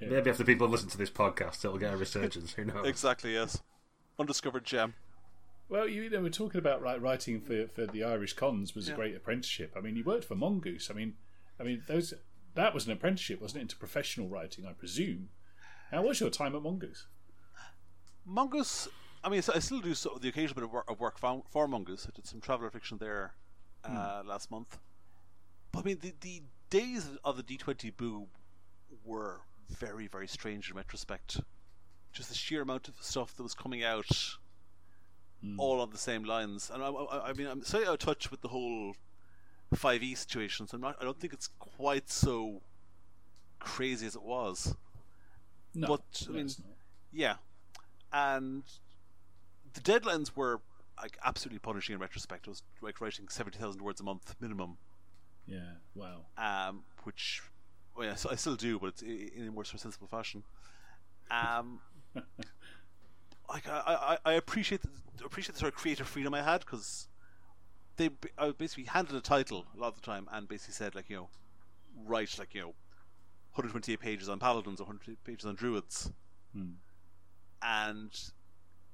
Maybe 0.00 0.30
after 0.30 0.44
people 0.44 0.68
listen 0.68 0.88
to 0.90 0.98
this 0.98 1.10
podcast, 1.10 1.64
it'll 1.64 1.78
get 1.78 1.92
a 1.92 1.96
resurgence. 1.96 2.54
Who 2.54 2.64
knows? 2.64 2.86
Exactly, 2.86 3.34
yes. 3.34 3.62
Undiscovered 4.18 4.64
gem. 4.64 4.94
Well, 5.68 5.88
you 5.88 6.08
know, 6.08 6.20
we're 6.20 6.30
talking 6.30 6.58
about 6.58 6.82
like 6.82 7.02
writing 7.02 7.40
for 7.40 7.66
for 7.66 7.86
the 7.86 8.04
Irish 8.04 8.34
cons 8.34 8.74
was 8.74 8.88
a 8.88 8.92
great 8.92 9.16
apprenticeship. 9.16 9.72
I 9.76 9.80
mean, 9.80 9.96
you 9.96 10.04
worked 10.04 10.24
for 10.24 10.36
Mongoose. 10.36 10.90
I 10.90 10.94
mean, 10.94 11.14
I 11.58 11.64
mean 11.64 11.82
those 11.88 12.14
that 12.54 12.72
was 12.72 12.86
an 12.86 12.92
apprenticeship, 12.92 13.40
wasn't 13.40 13.58
it, 13.58 13.62
into 13.62 13.76
professional 13.76 14.28
writing? 14.28 14.64
I 14.64 14.72
presume. 14.72 15.28
How 15.90 16.02
was 16.02 16.20
your 16.20 16.30
time 16.30 16.54
at 16.54 16.62
Mongoose? 16.62 17.06
Mongoose. 18.24 18.88
I 19.22 19.28
mean, 19.28 19.42
I 19.52 19.58
still 19.58 19.80
do 19.80 19.94
sort 19.94 20.16
of 20.16 20.22
the 20.22 20.28
occasional 20.28 20.54
bit 20.54 20.64
of 20.64 20.72
work, 20.72 20.90
of 20.90 21.00
work 21.00 21.18
for, 21.18 21.42
for 21.50 21.66
Mongoose. 21.66 22.06
I 22.06 22.14
did 22.14 22.26
some 22.26 22.40
traveller 22.40 22.70
fiction 22.70 22.98
there 22.98 23.34
uh, 23.88 24.22
last 24.24 24.50
month. 24.50 24.78
But 25.72 25.80
I 25.80 25.82
mean, 25.82 25.98
the, 26.00 26.12
the 26.20 26.42
days 26.70 27.08
of 27.24 27.36
the 27.36 27.42
D20 27.42 27.96
Boom 27.96 28.26
were 29.04 29.40
very, 29.68 30.06
very 30.06 30.26
strange 30.28 30.70
in 30.70 30.76
retrospect. 30.76 31.40
Just 32.12 32.28
the 32.30 32.34
sheer 32.34 32.62
amount 32.62 32.88
of 32.88 32.94
stuff 33.00 33.34
that 33.36 33.42
was 33.42 33.54
coming 33.54 33.84
out, 33.84 34.06
all 35.58 35.80
on 35.80 35.90
the 35.90 35.98
same 35.98 36.24
lines. 36.24 36.70
And 36.72 36.82
I, 36.82 36.88
I, 36.88 37.28
I 37.28 37.32
mean, 37.34 37.46
I'm 37.46 37.62
slightly 37.62 37.86
out 37.88 37.94
of 37.94 37.98
touch 38.00 38.30
with 38.30 38.40
the 38.40 38.48
whole 38.48 38.94
5e 39.74 40.16
situation, 40.16 40.66
so 40.66 40.76
I'm 40.76 40.80
not, 40.80 40.96
I 41.00 41.04
don't 41.04 41.20
think 41.20 41.32
it's 41.32 41.50
quite 41.58 42.08
so 42.10 42.62
crazy 43.60 44.06
as 44.06 44.16
it 44.16 44.22
was. 44.22 44.74
No, 45.74 45.88
But, 45.88 46.26
I 46.28 46.32
mean- 46.32 46.50
Yeah, 47.12 47.36
and 48.12 48.62
the 49.74 49.80
deadlines 49.80 50.34
were 50.34 50.60
like 51.00 51.18
absolutely 51.24 51.58
punishing 51.58 51.94
in 51.94 52.00
retrospect. 52.00 52.46
It 52.46 52.50
was 52.50 52.62
like 52.80 53.00
writing 53.00 53.28
seventy 53.28 53.58
thousand 53.58 53.82
words 53.82 54.00
a 54.00 54.04
month 54.04 54.34
minimum, 54.40 54.78
Yeah. 55.46 55.74
Wow. 55.94 56.26
um, 56.38 56.84
which 57.04 57.42
well, 57.96 58.06
yeah, 58.08 58.14
so 58.14 58.30
I 58.30 58.34
still 58.36 58.56
do, 58.56 58.78
but 58.78 58.88
it's 58.88 59.02
in 59.02 59.46
a 59.48 59.50
more 59.50 59.64
sort 59.64 59.74
of 59.74 59.80
sensible 59.80 60.06
fashion. 60.08 60.42
Um, 61.30 61.80
like 63.48 63.68
I, 63.68 64.18
I, 64.24 64.30
I 64.30 64.32
appreciate 64.34 64.82
the, 64.82 64.88
appreciate 65.24 65.52
the 65.54 65.60
sort 65.60 65.72
of 65.72 65.78
creative 65.78 66.06
freedom 66.06 66.34
I 66.34 66.42
had 66.42 66.60
because 66.60 67.08
they 67.96 68.10
I 68.38 68.50
basically 68.50 68.84
handed 68.84 69.14
a 69.16 69.20
title 69.20 69.66
a 69.76 69.80
lot 69.80 69.88
of 69.88 69.94
the 69.96 70.00
time 70.00 70.28
and 70.32 70.48
basically 70.48 70.74
said 70.74 70.94
like 70.94 71.08
you 71.08 71.16
know 71.16 71.28
write 72.06 72.38
like 72.38 72.54
you 72.54 72.60
know 72.60 72.66
128 73.54 73.98
pages 74.00 74.28
on 74.28 74.38
paladins, 74.38 74.80
100 74.80 75.16
pages 75.24 75.46
on 75.46 75.54
druids, 75.54 76.12
and 77.62 78.30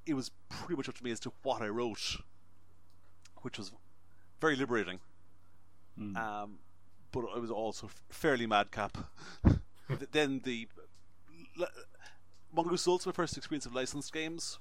it 0.07 0.15
was 0.15 0.31
pretty 0.49 0.77
much 0.77 0.89
up 0.89 0.97
to 0.97 1.05
me 1.05 1.11
as 1.11 1.21
to 1.21 1.33
what 1.43 1.63
I 1.63 1.69
wrote, 1.69 2.17
which 3.43 3.59
was 3.59 3.73
very 4.41 4.57
liberating. 4.57 5.01
Um, 6.17 6.59
but 7.13 7.25
I 7.35 7.39
was 7.39 7.51
also 7.51 7.91
fairly 8.11 8.47
madcap. 8.47 8.97
Then 10.13 10.41
the 10.45 10.69
Mongoose 12.55 12.83
is 12.83 12.89
also 12.89 13.11
my 13.11 13.15
first 13.15 13.37
experience 13.37 13.67
of 13.67 13.75
licensed 13.75 14.13
games, 14.13 14.59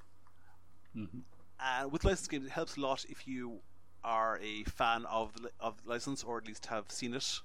and 1.59 1.91
with 1.91 2.03
licensed 2.03 2.29
games, 2.29 2.45
it 2.47 2.51
helps 2.51 2.75
a 2.75 2.81
lot 2.81 3.05
if 3.07 3.27
you 3.27 3.59
are 4.03 4.39
a 4.41 4.63
fan 4.63 5.05
of 5.05 5.33
the, 5.41 5.51
of 5.59 5.75
the 5.83 5.89
license 5.89 6.23
or 6.23 6.37
at 6.37 6.47
least 6.47 6.65
have 6.65 6.91
seen 6.91 7.13
it, 7.13 7.39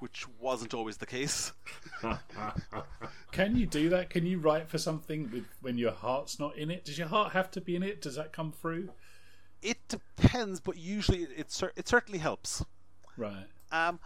which 0.00 0.26
wasn't 0.38 0.74
always 0.74 0.96
the 0.96 1.06
case. 1.06 1.52
Can 3.32 3.56
you 3.56 3.66
do 3.66 3.88
that? 3.90 4.10
Can 4.10 4.26
you 4.26 4.38
write 4.38 4.68
for 4.68 4.78
something 4.78 5.30
with 5.30 5.44
when 5.60 5.78
your 5.78 5.92
heart's 5.92 6.38
not 6.38 6.56
in 6.56 6.70
it? 6.70 6.84
Does 6.84 6.98
your 6.98 7.08
heart 7.08 7.32
have 7.32 7.50
to 7.52 7.60
be 7.60 7.76
in 7.76 7.82
it? 7.82 8.02
Does 8.02 8.16
that 8.16 8.32
come 8.32 8.52
through? 8.52 8.90
It 9.62 9.78
depends, 9.88 10.60
but 10.60 10.76
usually 10.76 11.22
it 11.22 11.30
it, 11.36 11.52
cer- 11.52 11.72
it 11.76 11.86
certainly 11.86 12.18
helps. 12.18 12.64
Right. 13.16 13.46
Um, 13.70 14.00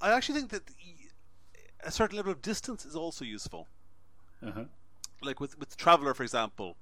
I 0.00 0.12
actually 0.12 0.40
think 0.40 0.50
that 0.50 0.62
a 1.82 1.90
certain 1.90 2.16
level 2.16 2.32
of 2.32 2.42
distance 2.42 2.84
is 2.84 2.94
also 2.94 3.24
useful. 3.24 3.66
Uh-huh. 4.46 4.64
Like 5.22 5.40
with 5.40 5.58
with 5.58 5.76
Traveller, 5.76 6.14
for 6.14 6.22
example, 6.22 6.76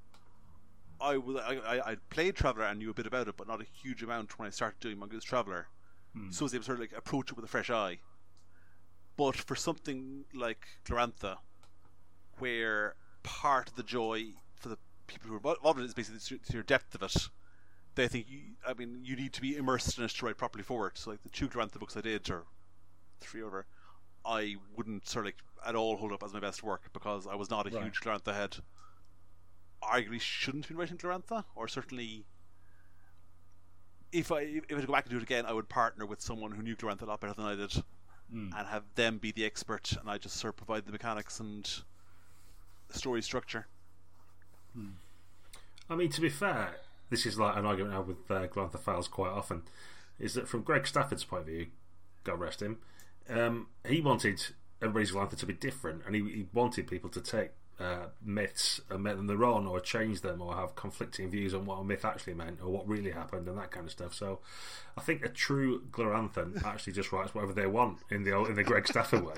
I 1.00 1.16
was 1.16 1.36
I, 1.36 1.54
I 1.56 1.90
I 1.92 1.96
played 2.10 2.34
Traveller 2.34 2.64
and 2.64 2.78
knew 2.78 2.90
a 2.90 2.94
bit 2.94 3.06
about 3.06 3.28
it, 3.28 3.36
but 3.36 3.46
not 3.46 3.60
a 3.60 3.66
huge 3.82 4.02
amount 4.02 4.38
when 4.38 4.46
I 4.46 4.50
started 4.50 4.80
doing 4.80 4.98
Mongoose 4.98 5.24
Traveller. 5.24 5.68
So 6.30 6.44
I 6.44 6.46
was 6.46 6.54
able 6.54 6.62
to 6.62 6.66
sort 6.66 6.76
of 6.76 6.80
like 6.80 6.96
approach 6.96 7.30
it 7.30 7.36
with 7.36 7.44
a 7.44 7.48
fresh 7.48 7.68
eye. 7.68 7.98
But 9.16 9.36
for 9.36 9.56
something 9.56 10.24
like 10.34 10.66
Glorantha, 10.84 11.38
where 12.38 12.94
part 13.22 13.70
of 13.70 13.76
the 13.76 13.82
joy 13.82 14.26
for 14.56 14.68
the 14.68 14.78
people 15.06 15.28
who 15.28 15.34
are 15.34 15.54
involved 15.54 15.78
in 15.78 15.84
it 15.84 15.88
is 15.88 15.94
basically 15.94 16.38
the 16.38 16.52
sheer- 16.52 16.62
depth 16.62 16.94
of 16.94 17.02
it. 17.02 17.28
They 17.94 18.08
think 18.08 18.26
you, 18.28 18.40
I 18.66 18.74
mean, 18.74 19.00
you 19.02 19.16
need 19.16 19.32
to 19.32 19.40
be 19.40 19.56
immersed 19.56 19.96
in 19.96 20.04
it 20.04 20.10
to 20.10 20.26
write 20.26 20.36
properly 20.36 20.62
forward. 20.62 20.98
So, 20.98 21.10
like 21.10 21.22
the 21.22 21.30
two 21.30 21.48
Glorantha 21.48 21.78
books 21.78 21.96
I 21.96 22.02
did, 22.02 22.28
or 22.30 22.44
three 23.20 23.42
over, 23.42 23.64
I 24.24 24.56
wouldn't 24.76 25.08
sort 25.08 25.24
of 25.24 25.28
like 25.28 25.36
at 25.66 25.74
all 25.74 25.96
hold 25.96 26.12
up 26.12 26.22
as 26.22 26.34
my 26.34 26.40
best 26.40 26.62
work 26.62 26.90
because 26.92 27.26
I 27.26 27.34
was 27.36 27.48
not 27.48 27.66
a 27.66 27.70
Right. 27.70 27.84
huge 27.84 28.00
Glorantha 28.00 28.34
head. 28.34 28.58
Arguably, 29.82 30.20
shouldn't 30.20 30.64
have 30.64 30.68
been 30.68 30.76
writing 30.76 30.98
Glorantha, 30.98 31.44
or 31.54 31.68
certainly, 31.68 32.26
if 34.12 34.30
I 34.30 34.40
if 34.40 34.64
I 34.70 34.74
were 34.74 34.80
to 34.82 34.86
go 34.86 34.92
back 34.92 35.04
and 35.06 35.10
do 35.12 35.16
it 35.16 35.22
again, 35.22 35.46
I 35.46 35.52
would 35.54 35.68
partner 35.70 36.04
with 36.04 36.20
someone 36.20 36.52
who 36.52 36.62
knew 36.62 36.76
Glorantha 36.76 37.02
a 37.02 37.06
lot 37.06 37.20
better 37.20 37.32
than 37.34 37.46
I 37.46 37.54
did, 37.54 37.72
and 38.32 38.68
have 38.68 38.82
them 38.94 39.18
be 39.18 39.32
the 39.32 39.44
expert, 39.44 39.92
and 40.00 40.10
I 40.10 40.18
just 40.18 40.36
sort 40.36 40.54
of 40.54 40.56
provide 40.56 40.84
the 40.86 40.92
mechanics 40.92 41.40
and 41.40 41.68
story 42.90 43.22
structure. 43.22 43.66
I 45.88 45.94
mean, 45.94 46.10
to 46.10 46.20
be 46.20 46.28
fair, 46.28 46.76
this 47.10 47.24
is 47.26 47.38
like 47.38 47.56
an 47.56 47.64
argument 47.64 47.94
I 47.94 47.98
have 47.98 48.08
with 48.08 48.30
uh, 48.30 48.46
Glorantha 48.48 48.78
Files 48.78 49.08
quite 49.08 49.30
often. 49.30 49.62
Is 50.18 50.34
that 50.34 50.48
from 50.48 50.62
Greg 50.62 50.86
Stafford's 50.86 51.24
point 51.24 51.42
of 51.42 51.46
view, 51.48 51.66
God 52.24 52.40
rest 52.40 52.60
him, 52.60 52.78
um, 53.28 53.68
he 53.86 54.00
wanted 54.00 54.44
everybody's 54.82 55.12
Glorantha 55.12 55.36
to 55.36 55.46
be 55.46 55.52
different, 55.52 56.02
and 56.06 56.14
he, 56.14 56.22
he 56.22 56.46
wanted 56.52 56.86
people 56.88 57.10
to 57.10 57.20
take 57.20 57.50
uh, 57.78 58.06
myths 58.24 58.80
and 58.90 59.02
make 59.02 59.16
them 59.16 59.26
their 59.26 59.44
own, 59.44 59.66
or 59.66 59.80
change 59.80 60.22
them, 60.22 60.40
or 60.40 60.54
have 60.54 60.74
conflicting 60.74 61.30
views 61.30 61.54
on 61.54 61.66
what 61.66 61.76
a 61.76 61.84
myth 61.84 62.04
actually 62.04 62.34
meant, 62.34 62.58
or 62.62 62.70
what 62.70 62.88
really 62.88 63.10
happened, 63.10 63.46
and 63.48 63.58
that 63.58 63.70
kind 63.70 63.86
of 63.86 63.92
stuff. 63.92 64.14
So, 64.14 64.38
I 64.96 65.02
think 65.02 65.24
a 65.24 65.28
true 65.28 65.82
Gloranthan 65.90 66.64
actually 66.64 66.94
just 66.94 67.12
writes 67.12 67.34
whatever 67.34 67.52
they 67.52 67.66
want 67.66 67.98
in 68.10 68.24
the 68.24 68.36
in 68.44 68.54
the 68.54 68.64
Greg 68.64 68.88
Stafford 68.88 69.24
way. 69.24 69.34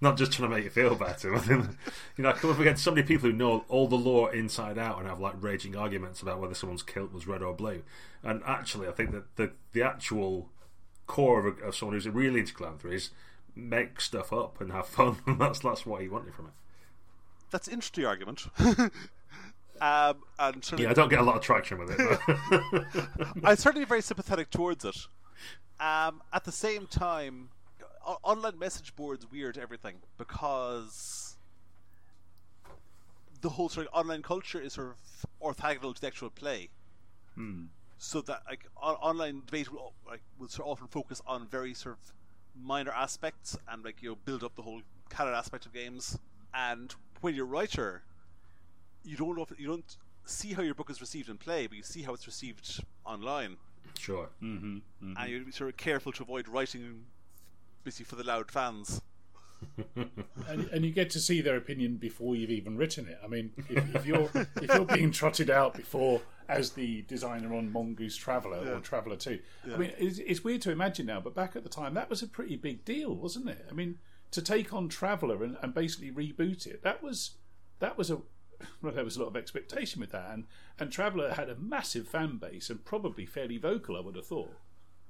Not 0.00 0.16
just 0.16 0.32
trying 0.32 0.48
to 0.48 0.54
make 0.54 0.64
you 0.64 0.70
feel 0.70 0.94
better. 0.94 1.34
I 1.34 1.40
think, 1.40 1.66
you 2.16 2.22
know, 2.22 2.30
I 2.30 2.32
come 2.34 2.50
up 2.50 2.60
against 2.60 2.84
so 2.84 2.92
many 2.92 3.02
people 3.02 3.30
who 3.30 3.36
know 3.36 3.64
all 3.68 3.88
the 3.88 3.96
lore 3.96 4.32
inside 4.32 4.78
out 4.78 4.98
and 5.00 5.08
have 5.08 5.18
like 5.18 5.34
raging 5.40 5.74
arguments 5.74 6.22
about 6.22 6.38
whether 6.38 6.54
someone's 6.54 6.84
kilt 6.84 7.12
was 7.12 7.26
red 7.26 7.42
or 7.42 7.52
blue. 7.52 7.82
And 8.22 8.40
actually, 8.46 8.86
I 8.86 8.92
think 8.92 9.10
that 9.10 9.34
the 9.36 9.50
the 9.72 9.82
actual 9.82 10.50
core 11.06 11.48
of, 11.48 11.58
of 11.60 11.74
someone 11.74 11.96
who's 11.96 12.08
really 12.08 12.40
into 12.40 12.54
Glorantha 12.54 12.92
is 12.92 13.10
make 13.56 14.00
stuff 14.00 14.32
up 14.32 14.60
and 14.60 14.70
have 14.70 14.86
fun. 14.86 15.16
That's 15.38 15.58
that's 15.58 15.84
what 15.84 16.02
he 16.02 16.08
wanted 16.08 16.34
from 16.34 16.46
it. 16.46 16.52
That's 17.50 17.66
an 17.68 17.74
interesting 17.74 18.04
argument. 18.04 18.46
um, 19.80 20.16
and 20.38 20.64
certainly, 20.64 20.84
Yeah, 20.84 20.90
I 20.90 20.94
don't 20.94 21.08
get 21.08 21.18
a 21.20 21.22
lot 21.22 21.36
of 21.36 21.42
traction 21.42 21.78
with 21.78 21.90
it. 21.98 22.18
I'm 23.44 23.56
certainly 23.56 23.84
very 23.86 24.02
sympathetic 24.02 24.50
towards 24.50 24.84
it. 24.84 24.96
Um, 25.80 26.22
at 26.32 26.44
the 26.44 26.52
same 26.52 26.86
time, 26.86 27.50
o- 28.06 28.18
online 28.22 28.58
message 28.58 28.94
boards 28.96 29.26
weird 29.30 29.56
everything 29.56 29.96
because 30.16 31.36
the 33.40 33.50
whole 33.50 33.68
sort 33.68 33.86
of 33.86 33.94
online 33.94 34.22
culture 34.22 34.60
is 34.60 34.72
sort 34.72 34.88
of 34.88 35.26
orthogonal 35.40 35.94
to 35.94 36.00
the 36.00 36.06
actual 36.08 36.30
play. 36.30 36.68
So 37.98 38.20
that 38.22 38.42
like 38.48 38.66
on- 38.76 38.96
online 38.96 39.42
debate 39.46 39.70
will 39.70 39.92
like 40.06 40.22
will 40.40 40.48
sort 40.48 40.66
of 40.66 40.72
often 40.72 40.88
focus 40.88 41.22
on 41.24 41.46
very 41.46 41.72
sort 41.72 41.96
of 41.96 42.12
minor 42.60 42.90
aspects 42.90 43.56
and 43.68 43.84
like 43.84 44.02
you 44.02 44.08
know 44.10 44.16
build 44.24 44.42
up 44.42 44.56
the 44.56 44.62
whole 44.62 44.82
canon 45.08 45.34
aspect 45.34 45.64
of 45.64 45.72
games. 45.72 46.18
And 46.52 46.92
when 47.20 47.34
you're 47.34 47.44
a 47.44 47.48
writer, 47.48 48.02
you 49.04 49.16
don't 49.16 49.36
know 49.36 49.46
if, 49.48 49.58
you 49.58 49.66
don't 49.66 49.96
see 50.24 50.52
how 50.52 50.62
your 50.62 50.74
book 50.74 50.90
is 50.90 51.00
received 51.00 51.28
in 51.28 51.38
play, 51.38 51.66
but 51.66 51.76
you 51.76 51.82
see 51.82 52.02
how 52.02 52.14
it's 52.14 52.26
received 52.26 52.80
online 53.04 53.56
sure. 53.98 54.28
Mm-hmm, 54.42 54.76
mm-hmm. 54.76 55.12
and 55.16 55.30
you're 55.30 55.52
sort 55.52 55.70
of 55.70 55.76
careful 55.76 56.12
to 56.12 56.22
avoid 56.22 56.48
writing 56.48 57.04
basically 57.84 58.04
for 58.06 58.16
the 58.16 58.24
loud 58.24 58.50
fans. 58.50 59.00
and, 59.96 60.68
and 60.72 60.84
you 60.84 60.92
get 60.92 61.10
to 61.10 61.18
see 61.18 61.40
their 61.40 61.56
opinion 61.56 61.96
before 61.96 62.36
you've 62.36 62.50
even 62.50 62.76
written 62.76 63.08
it. 63.08 63.18
I 63.24 63.26
mean, 63.26 63.50
if, 63.68 63.94
if 63.94 64.06
you're 64.06 64.30
if 64.62 64.72
you're 64.72 64.84
being 64.84 65.10
trotted 65.10 65.50
out 65.50 65.74
before 65.74 66.20
as 66.48 66.70
the 66.70 67.02
designer 67.02 67.54
on 67.54 67.72
Mongoose 67.72 68.16
Traveller 68.16 68.72
or 68.72 68.78
Traveller 68.80 69.16
Two, 69.16 69.40
I 69.72 69.76
mean, 69.76 69.92
it's, 69.98 70.18
it's 70.18 70.44
weird 70.44 70.62
to 70.62 70.70
imagine 70.70 71.06
now, 71.06 71.20
but 71.20 71.34
back 71.34 71.56
at 71.56 71.64
the 71.64 71.68
time, 71.68 71.94
that 71.94 72.08
was 72.08 72.22
a 72.22 72.28
pretty 72.28 72.56
big 72.56 72.84
deal, 72.84 73.14
wasn't 73.14 73.48
it? 73.48 73.66
I 73.68 73.74
mean, 73.74 73.98
to 74.30 74.42
take 74.42 74.72
on 74.72 74.88
Traveller 74.88 75.42
and, 75.42 75.56
and 75.62 75.74
basically 75.74 76.10
reboot 76.10 76.66
it, 76.66 76.82
that 76.82 77.02
was 77.02 77.32
that 77.80 77.96
was 77.96 78.10
a 78.10 78.18
well, 78.82 78.92
there 78.92 79.04
was 79.04 79.16
a 79.16 79.20
lot 79.20 79.28
of 79.28 79.36
expectation 79.36 80.00
with 80.00 80.10
that, 80.10 80.30
and 80.30 80.46
and 80.78 80.90
Traveller 80.90 81.34
had 81.34 81.48
a 81.48 81.56
massive 81.56 82.08
fan 82.08 82.38
base 82.38 82.70
and 82.70 82.84
probably 82.84 83.26
fairly 83.26 83.58
vocal, 83.58 83.96
I 83.96 84.00
would 84.00 84.16
have 84.16 84.26
thought. 84.26 84.54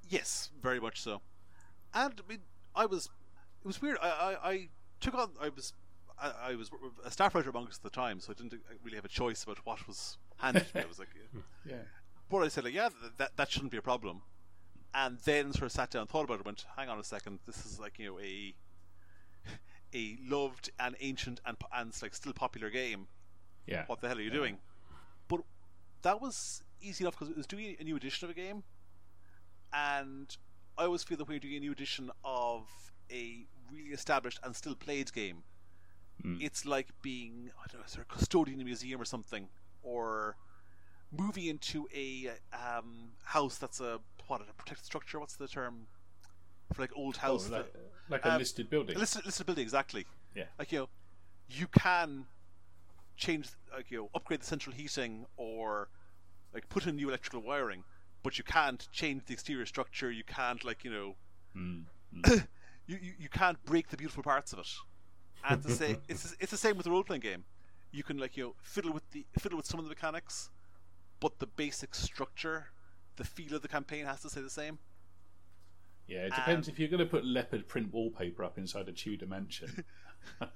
Yes, 0.07 0.49
very 0.61 0.79
much 0.79 1.01
so. 1.01 1.21
And 1.93 2.21
I 2.25 2.29
mean, 2.29 2.39
I 2.75 2.85
was 2.85 3.09
it 3.61 3.67
was 3.67 3.81
weird. 3.81 3.97
I 4.01 4.09
I, 4.09 4.49
I 4.49 4.69
took 4.99 5.15
on 5.15 5.31
I 5.41 5.49
was 5.49 5.73
I, 6.21 6.51
I 6.51 6.55
was 6.55 6.71
a 7.05 7.11
staff 7.11 7.35
writer 7.35 7.49
amongst 7.49 7.83
the 7.83 7.89
time, 7.89 8.19
so 8.19 8.31
I 8.31 8.41
didn't 8.41 8.61
really 8.83 8.95
have 8.95 9.05
a 9.05 9.09
choice 9.09 9.43
about 9.43 9.65
what 9.65 9.87
was 9.87 10.17
handed 10.37 10.67
to 10.67 10.77
me. 10.77 10.83
I 10.83 10.87
was 10.87 10.99
like, 10.99 11.09
yeah. 11.33 11.41
Yeah. 11.73 11.81
but 12.29 12.39
I 12.39 12.47
said 12.47 12.63
like, 12.65 12.73
yeah, 12.73 12.89
that 13.17 13.35
that 13.37 13.51
shouldn't 13.51 13.71
be 13.71 13.77
a 13.77 13.81
problem. 13.81 14.21
And 14.93 15.19
then 15.19 15.53
sort 15.53 15.65
of 15.65 15.71
sat 15.71 15.91
down, 15.91 16.01
and 16.01 16.09
thought 16.09 16.23
about 16.23 16.35
it, 16.35 16.39
and 16.39 16.45
went, 16.47 16.65
hang 16.75 16.89
on 16.89 16.97
a 16.99 17.03
second, 17.03 17.39
this 17.45 17.65
is 17.65 17.79
like 17.79 17.99
you 17.99 18.07
know 18.07 18.19
a 18.19 18.53
a 19.93 20.17
loved 20.27 20.69
and 20.79 20.95
ancient 20.99 21.39
and 21.45 21.57
and 21.73 21.93
like 22.01 22.13
still 22.15 22.33
popular 22.33 22.69
game. 22.69 23.07
Yeah. 23.65 23.83
what 23.87 24.01
the 24.01 24.07
hell 24.07 24.17
are 24.17 24.21
you 24.21 24.31
doing? 24.31 24.57
But 25.27 25.41
that 26.01 26.19
was 26.21 26.63
easy 26.81 27.03
enough 27.03 27.13
because 27.13 27.29
it 27.29 27.37
was 27.37 27.45
doing 27.45 27.75
a 27.79 27.83
new 27.83 27.95
edition 27.95 28.25
of 28.25 28.31
a 28.31 28.33
game, 28.33 28.63
and 29.73 30.35
I 30.77 30.85
always 30.85 31.03
feel 31.03 31.17
that 31.17 31.27
when 31.27 31.33
you're 31.35 31.39
doing 31.39 31.55
a 31.57 31.59
new 31.59 31.71
edition 31.71 32.11
of 32.23 32.67
a 33.11 33.45
really 33.71 33.89
established 33.93 34.39
and 34.43 34.55
still 34.55 34.75
played 34.75 35.11
game, 35.13 35.43
it's 36.41 36.65
like 36.65 36.87
being 37.01 37.49
I 37.63 37.67
don't 37.71 37.81
know, 37.81 37.87
sort 37.87 38.05
of 38.09 38.09
custodian 38.17 38.55
in 38.59 38.61
a 38.61 38.65
museum 38.65 38.99
or 39.01 39.05
something, 39.05 39.47
or 39.83 40.35
moving 41.17 41.45
into 41.45 41.87
a 41.95 42.31
um, 42.53 43.11
house 43.23 43.57
that's 43.57 43.79
a 43.79 43.99
what 44.27 44.41
a 44.41 44.53
protected 44.53 44.85
structure. 44.85 45.19
What's 45.19 45.35
the 45.37 45.47
term 45.47 45.87
for 46.73 46.81
like 46.81 46.91
old 46.95 47.17
Oh, 47.23 47.27
house? 47.27 47.49
like, 47.49 47.71
that- 47.71 47.88
like 48.09 48.25
a 48.25 48.33
um, 48.33 48.39
listed 48.39 48.69
building. 48.69 48.95
a 48.95 48.99
listed, 48.99 49.25
listed 49.25 49.45
building, 49.45 49.63
exactly. 49.63 50.05
Yeah. 50.35 50.45
Like 50.57 50.71
you 50.71 50.79
know, 50.79 50.89
you 51.49 51.67
can 51.67 52.25
change, 53.15 53.49
like 53.73 53.91
you 53.91 53.97
know, 53.99 54.09
upgrade 54.15 54.41
the 54.41 54.45
central 54.45 54.75
heating 54.75 55.25
or 55.37 55.89
like 56.53 56.67
put 56.69 56.87
in 56.87 56.95
new 56.95 57.09
electrical 57.09 57.41
wiring, 57.41 57.83
but 58.23 58.37
you 58.37 58.43
can't 58.43 58.87
change 58.91 59.25
the 59.25 59.33
exterior 59.33 59.65
structure. 59.65 60.11
You 60.11 60.23
can't 60.23 60.63
like 60.63 60.83
you 60.83 60.91
know, 60.91 61.15
you, 62.25 62.41
you 62.87 63.13
you 63.19 63.29
can't 63.29 63.63
break 63.65 63.89
the 63.89 63.97
beautiful 63.97 64.23
parts 64.23 64.53
of 64.53 64.59
it. 64.59 64.71
And 65.47 65.63
to 65.63 65.71
say 65.71 65.97
it's 66.09 66.35
it's 66.39 66.51
the 66.51 66.57
same 66.57 66.77
with 66.77 66.85
the 66.85 66.91
role 66.91 67.03
playing 67.03 67.21
game. 67.21 67.45
You 67.91 68.03
can 68.03 68.17
like 68.17 68.37
you 68.37 68.43
know 68.43 68.55
fiddle 68.61 68.93
with 68.93 69.09
the 69.11 69.25
fiddle 69.37 69.57
with 69.57 69.65
some 69.65 69.79
of 69.79 69.85
the 69.85 69.89
mechanics, 69.89 70.49
but 71.19 71.39
the 71.39 71.47
basic 71.47 71.95
structure, 71.95 72.67
the 73.15 73.23
feel 73.23 73.55
of 73.55 73.61
the 73.61 73.67
campaign 73.67 74.05
has 74.05 74.21
to 74.21 74.29
stay 74.29 74.41
the 74.41 74.49
same. 74.49 74.79
Yeah, 76.09 76.25
it 76.25 76.35
depends 76.35 76.67
if 76.67 76.79
you're 76.79 76.89
going 76.89 76.99
to 76.99 77.05
put 77.05 77.25
leopard 77.25 77.67
print 77.67 77.93
wallpaper 77.93 78.43
up 78.43 78.57
inside 78.57 78.89
a 78.89 78.91
Tudor 78.91 79.27
mansion. 79.27 79.85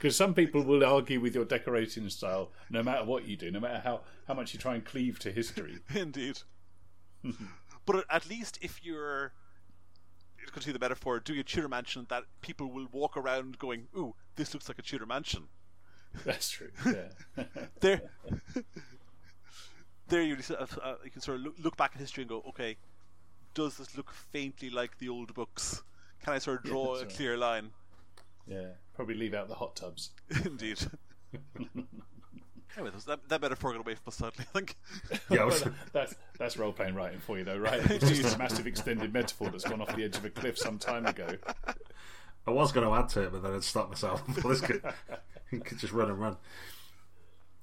Because 0.00 0.16
some 0.16 0.32
people 0.32 0.62
will 0.62 0.82
argue 0.82 1.20
with 1.20 1.34
your 1.34 1.44
decorating 1.44 2.08
style, 2.08 2.52
no 2.70 2.82
matter 2.82 3.04
what 3.04 3.26
you 3.26 3.36
do, 3.36 3.50
no 3.50 3.60
matter 3.60 3.80
how, 3.80 4.00
how 4.26 4.32
much 4.32 4.54
you 4.54 4.58
try 4.58 4.74
and 4.74 4.82
cleave 4.82 5.18
to 5.18 5.30
history. 5.30 5.80
Indeed. 5.94 6.38
but 7.84 8.06
at 8.08 8.26
least 8.26 8.58
if 8.62 8.82
you're 8.82 9.34
going 10.38 10.46
to 10.46 10.52
continue 10.52 10.72
the 10.72 10.82
metaphor, 10.82 11.20
doing 11.20 11.40
a 11.40 11.42
Tudor 11.42 11.68
mansion 11.68 12.06
that 12.08 12.24
people 12.40 12.70
will 12.72 12.88
walk 12.90 13.14
around 13.14 13.58
going, 13.58 13.88
"Ooh, 13.94 14.14
this 14.36 14.54
looks 14.54 14.68
like 14.68 14.78
a 14.78 14.82
Tudor 14.82 15.04
mansion." 15.04 15.48
That's 16.24 16.48
true. 16.48 16.70
Yeah. 16.86 17.44
there, 17.80 18.00
there 20.08 20.22
you, 20.22 20.38
uh, 20.58 20.94
you 21.04 21.10
can 21.10 21.20
sort 21.20 21.40
of 21.40 21.44
look, 21.44 21.54
look, 21.62 21.76
back 21.76 21.92
at 21.94 22.00
history 22.00 22.22
and 22.22 22.28
go, 22.30 22.42
"Okay, 22.48 22.78
does 23.54 23.76
this 23.76 23.96
look 23.96 24.12
faintly 24.12 24.70
like 24.70 24.98
the 24.98 25.08
old 25.08 25.34
books? 25.34 25.82
Can 26.22 26.34
I 26.34 26.38
sort 26.38 26.64
of 26.64 26.70
draw 26.70 26.96
yeah, 26.96 27.02
a 27.02 27.06
clear 27.06 27.36
line?" 27.36 27.70
Yeah, 28.46 28.68
probably 28.94 29.14
leave 29.14 29.34
out 29.34 29.48
the 29.48 29.54
hot 29.54 29.76
tubs. 29.76 30.10
Indeed. 30.44 30.78
Anyway, 32.76 32.92
that, 33.06 33.28
that 33.28 33.40
metaphor 33.40 33.72
got 33.72 33.80
away 33.80 33.94
from 33.94 34.02
us 34.08 34.16
slightly, 34.16 34.44
I 34.48 34.58
think. 34.58 34.76
Yeah, 35.28 35.44
was... 35.44 35.64
that's 35.92 36.14
that's 36.38 36.56
role 36.56 36.72
playing 36.72 36.94
writing 36.94 37.18
for 37.18 37.38
you, 37.38 37.44
though, 37.44 37.58
right? 37.58 37.80
It's 37.90 38.08
just 38.08 38.36
a 38.36 38.38
massive 38.38 38.66
extended 38.66 39.12
metaphor 39.12 39.50
that's 39.50 39.64
gone 39.64 39.80
off 39.80 39.94
the 39.94 40.04
edge 40.04 40.16
of 40.16 40.24
a 40.24 40.30
cliff 40.30 40.56
some 40.56 40.78
time 40.78 41.06
ago. 41.06 41.36
I 42.46 42.50
was 42.50 42.72
going 42.72 42.86
to 42.86 42.94
add 42.94 43.08
to 43.10 43.22
it, 43.22 43.32
but 43.32 43.42
then 43.42 43.54
I'd 43.54 43.64
stop 43.64 43.90
myself. 43.90 44.22
Let's 44.44 44.60
could, 44.60 44.82
could 45.50 45.78
just 45.78 45.92
run 45.92 46.10
and 46.10 46.18
run. 46.18 46.36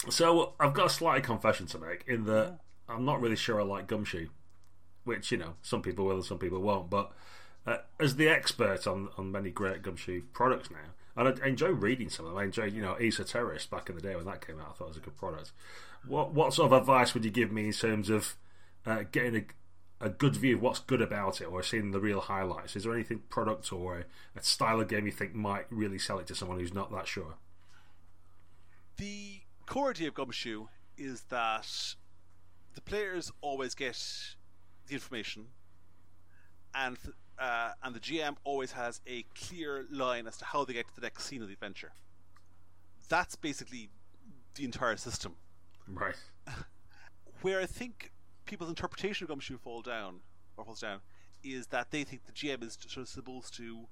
So 0.10 0.54
I've 0.60 0.74
got 0.74 0.88
a 0.88 0.90
slight 0.90 1.24
confession 1.24 1.66
to 1.68 1.80
make 1.80 2.04
in 2.08 2.26
that 2.26 2.60
I'm 2.88 3.06
not 3.06 3.22
really 3.22 3.36
sure 3.36 3.60
I 3.60 3.64
like 3.64 3.88
Gumshoe, 3.88 4.28
which 5.08 5.32
you 5.32 5.38
know 5.38 5.56
some 5.62 5.82
people 5.82 6.06
will 6.06 6.16
and 6.16 6.26
some 6.26 6.38
people 6.38 6.62
won't. 6.62 6.90
But 6.90 7.12
uh, 7.66 7.78
as 8.00 8.16
the 8.16 8.30
expert 8.30 8.86
on 8.86 9.10
on 9.18 9.32
many 9.32 9.50
great 9.50 9.82
Gumshoe 9.82 10.22
products 10.34 10.70
now, 10.70 10.78
and 11.18 11.42
I, 11.42 11.48
enjoy 11.48 11.70
reading 11.70 12.10
some 12.10 12.26
of 12.26 12.32
them. 12.32 12.40
I 12.40 12.46
enjoyed, 12.46 12.74
you 12.74 12.82
know, 12.82 12.96
Esoterrorist 13.00 13.70
back 13.70 13.90
in 13.90 13.96
the 13.96 14.02
day 14.02 14.16
when 14.16 14.26
that 14.26 14.46
came 14.46 14.60
out. 14.60 14.70
I 14.70 14.74
thought 14.74 14.86
it 14.86 14.90
was 14.90 14.98
a 14.98 15.02
good 15.02 15.18
product. 15.18 15.52
What 16.08 16.34
what 16.34 16.54
sort 16.54 16.72
of 16.72 16.80
advice 16.80 17.14
would 17.14 17.26
you 17.26 17.32
give 17.32 17.52
me 17.52 17.66
in 17.66 17.74
terms 17.74 18.10
of 18.10 18.36
uh, 18.86 19.04
getting 19.12 19.36
a, 20.00 20.06
a 20.06 20.10
good 20.10 20.36
view 20.36 20.56
of 20.56 20.62
what's 20.62 20.80
good 20.80 21.02
about 21.02 21.42
it, 21.42 21.46
or 21.46 21.64
seeing 21.64 21.92
the 21.92 22.00
real 22.00 22.22
highlights? 22.22 22.76
Is 22.76 22.84
there 22.84 22.94
anything 22.94 23.24
product 23.30 23.74
or 23.74 24.00
a, 24.00 24.04
a 24.40 24.44
style 24.44 24.80
of 24.80 24.88
game 24.88 25.08
you 25.08 25.12
think 25.12 25.34
might 25.34 25.66
really 25.72 25.98
sell 25.98 26.20
it 26.20 26.28
to 26.28 26.36
someone 26.36 26.60
who's 26.60 26.74
not 26.74 26.92
that 26.92 27.08
sure? 27.08 27.36
The 28.98 29.42
core 29.66 29.90
idea 29.90 30.10
of 30.10 30.14
Gumshoe 30.14 30.68
is 30.98 31.22
that 31.30 31.96
the 32.76 32.82
players 32.82 33.32
always 33.42 33.76
get 33.76 34.00
the 34.88 34.94
information, 34.94 35.48
and 36.74 36.98
uh, 37.40 37.72
and 37.84 37.96
the 37.96 38.00
GM 38.00 38.36
always 38.44 38.72
has 38.72 39.02
a 39.08 39.24
clear 39.36 39.86
line 39.92 40.28
as 40.28 40.38
to 40.38 40.46
how 40.46 40.66
they 40.66 40.74
get 40.74 40.88
to 40.88 40.96
the 40.96 41.02
next 41.02 41.26
scene 41.26 41.42
of 41.42 41.48
the 41.48 41.54
adventure. 41.54 41.92
That's 43.10 43.36
basically 43.36 43.90
the 44.56 44.66
entire 44.66 44.98
system. 44.98 45.36
Right. 45.88 46.16
Where 47.42 47.62
I 47.62 47.66
think 47.66 48.12
people's 48.46 48.70
interpretation 48.70 49.26
of 49.26 49.30
Gumshoe 49.30 49.58
fall 49.58 49.82
down 49.82 50.22
or 50.58 50.66
falls 50.66 50.82
down 50.82 51.00
is 51.44 51.68
that 51.68 51.92
they 51.92 52.04
think 52.04 52.26
the 52.26 52.32
GM 52.32 52.64
is 52.64 52.78
sort 52.88 53.04
of 53.04 53.10
supposed 53.10 53.56
to 53.58 53.88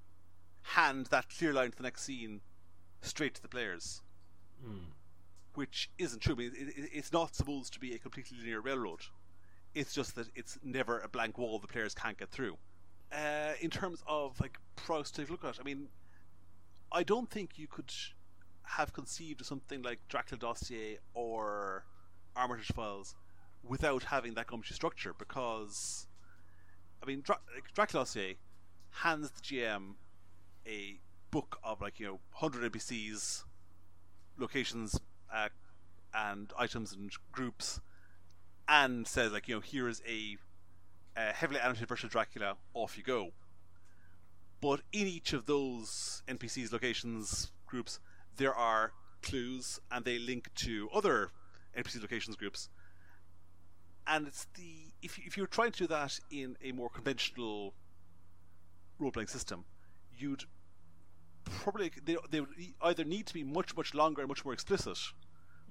hand 0.62 1.06
that 1.06 1.26
clear 1.28 1.52
line 1.52 1.70
to 1.70 1.76
the 1.76 1.84
next 1.84 2.02
scene 2.02 2.40
straight 3.00 3.34
to 3.34 3.42
the 3.42 3.48
players. 3.48 4.02
Mm. 4.66 4.92
Which 5.54 5.90
isn't 5.98 6.20
true. 6.20 6.34
I 6.34 6.38
mean, 6.38 6.52
it, 6.54 6.68
it, 6.76 6.90
it's 6.92 7.12
not 7.12 7.34
supposed 7.34 7.72
to 7.74 7.80
be 7.80 7.94
a 7.94 7.98
completely 7.98 8.36
linear 8.38 8.60
railroad. 8.60 9.00
It's 9.76 9.94
just 9.94 10.14
that 10.14 10.28
it's 10.34 10.58
never 10.64 11.00
a 11.00 11.08
blank 11.08 11.36
wall 11.36 11.58
the 11.58 11.66
players 11.66 11.94
can't 11.94 12.16
get 12.16 12.30
through. 12.30 12.56
Uh, 13.12 13.52
in 13.60 13.68
terms 13.70 14.02
of 14.08 14.40
like 14.40 14.58
products 14.74 15.10
to 15.12 15.26
look 15.30 15.44
at, 15.44 15.58
I 15.60 15.62
mean, 15.62 15.88
I 16.90 17.02
don't 17.02 17.30
think 17.30 17.58
you 17.58 17.66
could 17.68 17.92
have 18.62 18.94
conceived 18.94 19.42
of 19.42 19.46
something 19.46 19.82
like 19.82 19.98
Dracula 20.08 20.40
Dossier 20.40 20.98
or 21.12 21.84
Armitage 22.34 22.72
Files 22.72 23.14
without 23.62 24.04
having 24.04 24.32
that 24.34 24.46
gumshoe 24.46 24.74
structure 24.74 25.14
because, 25.16 26.06
I 27.02 27.06
mean, 27.06 27.20
Dra- 27.20 27.40
Dracula 27.74 28.04
Dossier 28.04 28.38
hands 29.02 29.30
the 29.30 29.42
GM 29.42 29.96
a 30.66 30.98
book 31.30 31.58
of 31.62 31.82
like 31.82 32.00
you 32.00 32.06
know 32.06 32.20
100 32.38 32.72
NPCs, 32.72 33.44
locations, 34.38 34.98
uh, 35.32 35.48
and 36.14 36.50
items 36.58 36.94
and 36.94 37.10
groups, 37.30 37.80
and 38.68 39.06
says 39.06 39.32
like 39.32 39.48
you 39.48 39.54
know 39.54 39.60
here 39.60 39.88
is 39.88 40.02
a 40.06 40.36
uh, 41.16 41.32
heavily 41.32 41.60
animated 41.60 41.88
version 41.88 42.06
of 42.06 42.12
Dracula, 42.12 42.56
off 42.74 42.96
you 42.96 43.02
go. 43.02 43.30
But 44.60 44.80
in 44.92 45.06
each 45.06 45.32
of 45.32 45.46
those 45.46 46.22
NPCs, 46.28 46.72
locations, 46.72 47.50
groups, 47.66 48.00
there 48.36 48.54
are 48.54 48.92
clues, 49.22 49.80
and 49.90 50.04
they 50.04 50.18
link 50.18 50.52
to 50.56 50.88
other 50.94 51.30
NPC 51.76 52.00
locations 52.00 52.36
groups. 52.36 52.68
And 54.06 54.26
it's 54.26 54.46
the 54.54 54.92
if 55.02 55.18
if 55.18 55.36
you're 55.36 55.46
trying 55.46 55.72
to 55.72 55.78
do 55.78 55.86
that 55.88 56.18
in 56.30 56.56
a 56.62 56.72
more 56.72 56.88
conventional 56.88 57.74
role 58.98 59.10
playing 59.10 59.28
system, 59.28 59.64
you'd 60.16 60.44
probably 61.44 61.90
they 62.04 62.16
they 62.30 62.40
would 62.40 62.50
either 62.82 63.04
need 63.04 63.26
to 63.26 63.34
be 63.34 63.42
much 63.42 63.76
much 63.76 63.94
longer 63.94 64.22
and 64.22 64.28
much 64.28 64.44
more 64.44 64.54
explicit, 64.54 64.98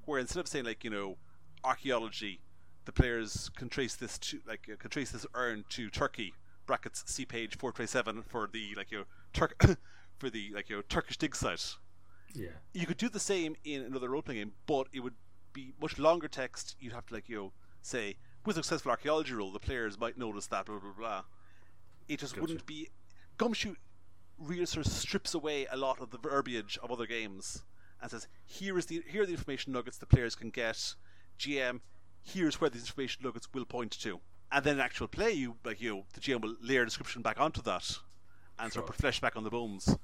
where 0.06 0.20
instead 0.20 0.42
of 0.42 0.48
saying 0.48 0.66
like 0.66 0.84
you 0.84 0.90
know 0.90 1.18
archaeology 1.64 2.42
the 2.86 2.92
players 2.92 3.50
can 3.56 3.70
trace 3.70 3.96
this 3.96 4.18
to 4.18 4.40
like 4.48 4.70
uh, 4.72 4.76
can 4.78 4.90
trace 4.90 5.12
this 5.12 5.26
urn 5.34 5.66
to 5.70 5.90
Turkey 5.90 6.34
brackets 6.66 7.04
see 7.06 7.26
page 7.26 7.58
four 7.58 7.72
twenty 7.72 7.88
seven 7.88 8.24
for 8.24 8.50
the 8.52 8.74
like 8.76 8.92
your 8.92 9.02
know 9.02 9.06
Turk 9.34 9.78
for 10.18 10.30
the 10.30 10.52
like 10.54 10.70
you 10.70 10.78
know 10.78 10.82
Turkish 10.88 11.18
dig 11.18 11.36
site. 11.36 11.76
Yeah, 12.34 12.50
you 12.74 12.86
could 12.86 12.98
do 12.98 13.10
the 13.10 13.20
same 13.20 13.56
in 13.64 13.82
another 13.82 14.10
role 14.10 14.22
playing 14.22 14.42
game, 14.42 14.52
but 14.66 14.88
it 14.92 15.00
would 15.00 15.14
be 15.54 15.74
much 15.82 15.98
longer 15.98 16.28
text. 16.28 16.76
You'd 16.80 16.94
have 16.94 17.06
to 17.08 17.14
like 17.14 17.30
you 17.30 17.36
know 17.36 17.52
say 17.82 18.18
with 18.46 18.58
a 18.58 18.64
successful 18.64 18.92
archaeology 18.92 19.34
roll, 19.34 19.52
the 19.52 19.60
players 19.60 20.00
might 20.00 20.18
notice 20.18 20.48
that 20.48 20.66
blah 20.66 20.80
blah 20.80 20.92
blah. 20.98 21.22
It 22.08 22.20
just 22.20 22.34
gotcha. 22.34 22.42
wouldn't 22.42 22.66
be 22.66 22.90
gumshoe. 23.38 23.76
Really 24.38 24.66
sort 24.66 24.86
of 24.86 24.92
strips 24.92 25.34
away 25.34 25.66
a 25.72 25.78
lot 25.78 26.02
of 26.02 26.12
the 26.12 26.18
verbiage 26.18 26.78
of 26.84 26.92
other 26.92 27.06
games 27.06 27.64
and 28.02 28.12
says, 28.12 28.28
"Here 28.46 28.78
is 28.78 28.88
the 28.88 29.02
here 29.08 29.24
are 29.24 29.26
the 29.26 29.32
information 29.32 29.74
nuggets 29.74 29.98
the 29.98 30.06
players 30.06 30.36
can 30.36 30.50
get." 30.50 30.96
GM, 31.40 31.82
here's 32.26 32.60
where 32.60 32.70
the 32.70 32.80
information 32.80 33.24
nuggets 33.24 33.48
will 33.54 33.66
point 33.66 33.92
to. 34.02 34.20
And 34.52 34.64
then 34.66 34.76
in 34.76 34.82
actual 34.82 35.08
play, 35.08 35.32
you 35.32 35.56
like 35.64 35.82
you 35.82 35.96
know, 35.96 36.04
the 36.14 36.20
GM 36.20 36.42
will 36.42 36.56
layer 36.62 36.82
a 36.82 36.86
description 36.86 37.22
back 37.22 37.40
onto 37.40 37.62
that, 37.64 37.98
and 38.60 38.72
sure. 38.72 38.82
sort 38.82 38.84
of 38.84 38.88
put 38.88 38.96
flesh 38.96 39.22
back 39.22 39.36
on 39.36 39.44
the 39.44 39.50
bones. 39.50 39.98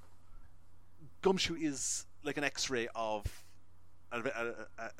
Gumshoe 1.22 1.56
is 1.56 2.06
like 2.24 2.38
an 2.38 2.44
X-ray 2.44 2.88
of 2.96 3.44
an, 4.12 4.32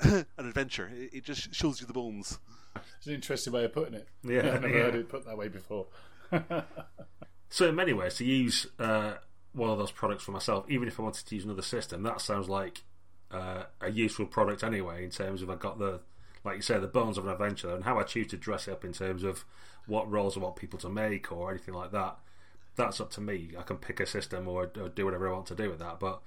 an 0.00 0.26
adventure. 0.38 0.90
It, 0.94 1.24
just 1.24 1.54
shows 1.54 1.80
you 1.80 1.86
the 1.86 1.92
bones. 1.92 2.38
It's 2.98 3.06
an 3.06 3.14
interesting 3.14 3.52
way 3.52 3.64
of 3.64 3.72
putting 3.72 3.94
it. 3.94 4.08
Yeah, 4.22 4.54
I've 4.54 4.62
never 4.62 4.68
yeah. 4.68 4.84
heard 4.84 4.94
it 4.94 5.08
put 5.08 5.26
that 5.26 5.36
way 5.36 5.48
before. 5.48 5.86
so, 7.48 7.68
in 7.68 7.74
many 7.74 7.92
ways, 7.92 8.14
to 8.16 8.24
use 8.24 8.66
uh, 8.78 9.14
one 9.52 9.70
of 9.70 9.78
those 9.78 9.90
products 9.90 10.24
for 10.24 10.32
myself, 10.32 10.64
even 10.68 10.88
if 10.88 10.98
I 10.98 11.02
wanted 11.02 11.26
to 11.26 11.34
use 11.34 11.44
another 11.44 11.62
system, 11.62 12.02
that 12.04 12.20
sounds 12.20 12.48
like 12.48 12.82
uh, 13.30 13.64
a 13.80 13.90
useful 13.90 14.26
product 14.26 14.62
anyway. 14.62 15.04
In 15.04 15.10
terms 15.10 15.42
of 15.42 15.50
I 15.50 15.56
got 15.56 15.78
the 15.78 16.00
like 16.44 16.56
you 16.56 16.62
say, 16.62 16.78
the 16.78 16.88
bones 16.88 17.18
of 17.18 17.26
an 17.26 17.32
adventure 17.32 17.74
and 17.74 17.84
how 17.84 17.98
I 17.98 18.02
choose 18.02 18.28
to 18.28 18.36
dress 18.36 18.68
it 18.68 18.72
up 18.72 18.84
in 18.84 18.92
terms 18.92 19.22
of 19.22 19.44
what 19.86 20.10
roles 20.10 20.36
I 20.36 20.40
want 20.40 20.56
people 20.56 20.78
to 20.80 20.88
make 20.88 21.30
or 21.32 21.50
anything 21.50 21.74
like 21.74 21.92
that. 21.92 22.18
That's 22.74 23.00
up 23.00 23.10
to 23.12 23.20
me. 23.20 23.50
I 23.58 23.62
can 23.62 23.76
pick 23.76 24.00
a 24.00 24.06
system 24.06 24.48
or, 24.48 24.70
or 24.80 24.88
do 24.88 25.04
whatever 25.04 25.28
I 25.28 25.32
want 25.32 25.46
to 25.46 25.54
do 25.54 25.68
with 25.68 25.78
that. 25.80 26.00
But 26.00 26.20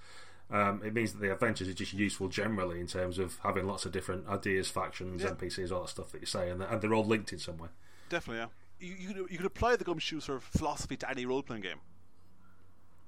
um, 0.52 0.82
it 0.86 0.94
means 0.94 1.14
that 1.14 1.20
the 1.20 1.34
adventures 1.34 1.68
are 1.68 1.74
just 1.74 1.94
useful 1.94 2.28
generally 2.28 2.80
in 2.80 2.88
terms 2.88 3.18
of 3.18 3.38
having 3.42 3.66
lots 3.66 3.86
of 3.86 3.92
different 3.92 4.28
ideas, 4.28 4.70
factions, 4.70 5.24
yeah. 5.24 5.30
NPCs, 5.30 5.72
all 5.72 5.82
that 5.82 5.90
stuff 5.90 6.12
that 6.12 6.22
you 6.22 6.28
say, 6.28 6.50
and, 6.50 6.62
and 6.62 6.82
they're 6.82 6.94
all 6.94 7.06
linked 7.06 7.34
in 7.34 7.40
some 7.40 7.58
way. 7.58 7.70
Definitely, 8.10 8.42
yeah. 8.42 8.88
You, 8.88 8.96
you, 9.00 9.08
could, 9.08 9.32
you 9.32 9.38
could 9.38 9.46
apply 9.46 9.76
the 9.76 9.84
gumshoe 9.84 10.20
sort 10.20 10.38
of 10.38 10.44
philosophy 10.44 10.98
to 10.98 11.10
any 11.10 11.26
role 11.26 11.42
playing 11.42 11.64
game. 11.64 11.80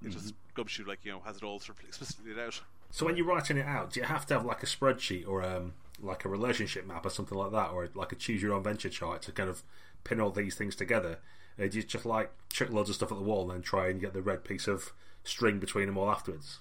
It's 0.01 0.15
mm-hmm. 0.15 0.23
just 0.23 0.33
gumshoe, 0.55 0.85
like 0.85 0.99
you 1.03 1.11
know, 1.11 1.21
has 1.25 1.37
it 1.37 1.43
all 1.43 1.59
sort 1.59 1.79
of 1.79 1.85
explicitly 1.85 2.33
laid 2.33 2.47
out. 2.47 2.61
So 2.89 3.05
when 3.05 3.17
you're 3.17 3.25
writing 3.25 3.57
it 3.57 3.65
out, 3.65 3.93
do 3.93 3.99
you 3.99 4.05
have 4.05 4.25
to 4.27 4.35
have 4.35 4.45
like 4.45 4.63
a 4.63 4.65
spreadsheet 4.65 5.27
or 5.27 5.43
um, 5.43 5.73
like 5.99 6.25
a 6.25 6.29
relationship 6.29 6.85
map 6.85 7.05
or 7.05 7.09
something 7.09 7.37
like 7.37 7.51
that, 7.51 7.71
or 7.71 7.89
like 7.93 8.11
a 8.11 8.15
choose 8.15 8.41
your 8.41 8.53
own 8.53 8.63
venture 8.63 8.89
chart 8.89 9.21
to 9.23 9.31
kind 9.31 9.49
of 9.49 9.63
pin 10.03 10.21
all 10.21 10.31
these 10.31 10.55
things 10.55 10.75
together? 10.75 11.19
Or 11.59 11.67
do 11.67 11.77
you 11.77 11.83
just 11.83 12.05
like 12.05 12.31
chuck 12.49 12.69
loads 12.69 12.89
of 12.89 12.95
stuff 12.95 13.11
at 13.11 13.17
the 13.17 13.23
wall 13.23 13.43
and 13.43 13.51
then 13.51 13.61
try 13.61 13.89
and 13.89 13.99
get 13.99 14.13
the 14.13 14.21
red 14.21 14.43
piece 14.43 14.67
of 14.67 14.93
string 15.23 15.59
between 15.59 15.87
them 15.87 15.97
all 15.97 16.09
afterwards? 16.09 16.59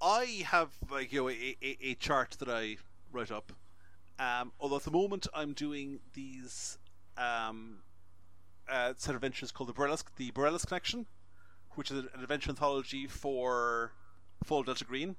I 0.00 0.44
have 0.46 0.70
like 0.90 1.12
you 1.12 1.22
know 1.22 1.28
a, 1.30 1.56
a, 1.62 1.78
a 1.82 1.94
chart 1.94 2.36
that 2.38 2.48
I 2.48 2.76
write 3.12 3.30
up. 3.30 3.52
Um, 4.18 4.52
although 4.58 4.76
at 4.76 4.82
the 4.82 4.90
moment 4.90 5.28
I'm 5.32 5.52
doing 5.52 6.00
these 6.14 6.78
um, 7.16 7.78
uh, 8.68 8.94
set 8.96 9.10
of 9.10 9.16
adventures 9.16 9.52
called 9.52 9.68
the 9.68 9.72
Borellus, 9.72 10.02
the 10.16 10.30
Borellus 10.32 10.66
Connection, 10.66 11.06
which 11.74 11.90
is 11.90 11.98
an 11.98 12.08
adventure 12.20 12.50
anthology 12.50 13.06
for 13.06 13.92
Fall 14.44 14.62
Delta 14.62 14.84
Green. 14.84 15.16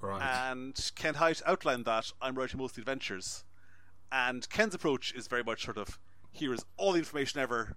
Right. 0.00 0.22
And 0.22 0.90
Ken 0.94 1.14
Hite 1.14 1.42
outlined 1.46 1.84
that 1.86 2.12
I'm 2.22 2.36
writing 2.36 2.58
most 2.58 2.72
of 2.72 2.76
the 2.76 2.82
adventures. 2.82 3.44
And 4.12 4.48
Ken's 4.48 4.74
approach 4.74 5.12
is 5.12 5.26
very 5.26 5.42
much 5.42 5.64
sort 5.64 5.76
of 5.76 5.98
here 6.30 6.54
is 6.54 6.64
all 6.76 6.92
the 6.92 6.98
information 6.98 7.40
ever. 7.40 7.76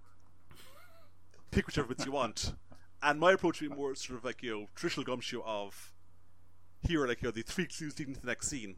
pick 1.50 1.66
whichever 1.66 1.88
bits 1.88 2.06
you 2.06 2.12
want. 2.12 2.54
And 3.02 3.18
my 3.18 3.32
approach 3.32 3.60
would 3.60 3.70
be 3.70 3.76
more 3.76 3.94
sort 3.94 4.18
of 4.18 4.24
like 4.24 4.42
you 4.42 4.50
know 4.50 4.66
traditional 4.74 5.04
gumshoe 5.04 5.42
of 5.44 5.92
here 6.82 7.02
are 7.02 7.08
like 7.08 7.22
you 7.22 7.28
know 7.28 7.32
the 7.32 7.42
three 7.42 7.66
clues 7.66 7.98
leading 7.98 8.14
to 8.14 8.20
the 8.20 8.26
next 8.26 8.48
scene. 8.48 8.76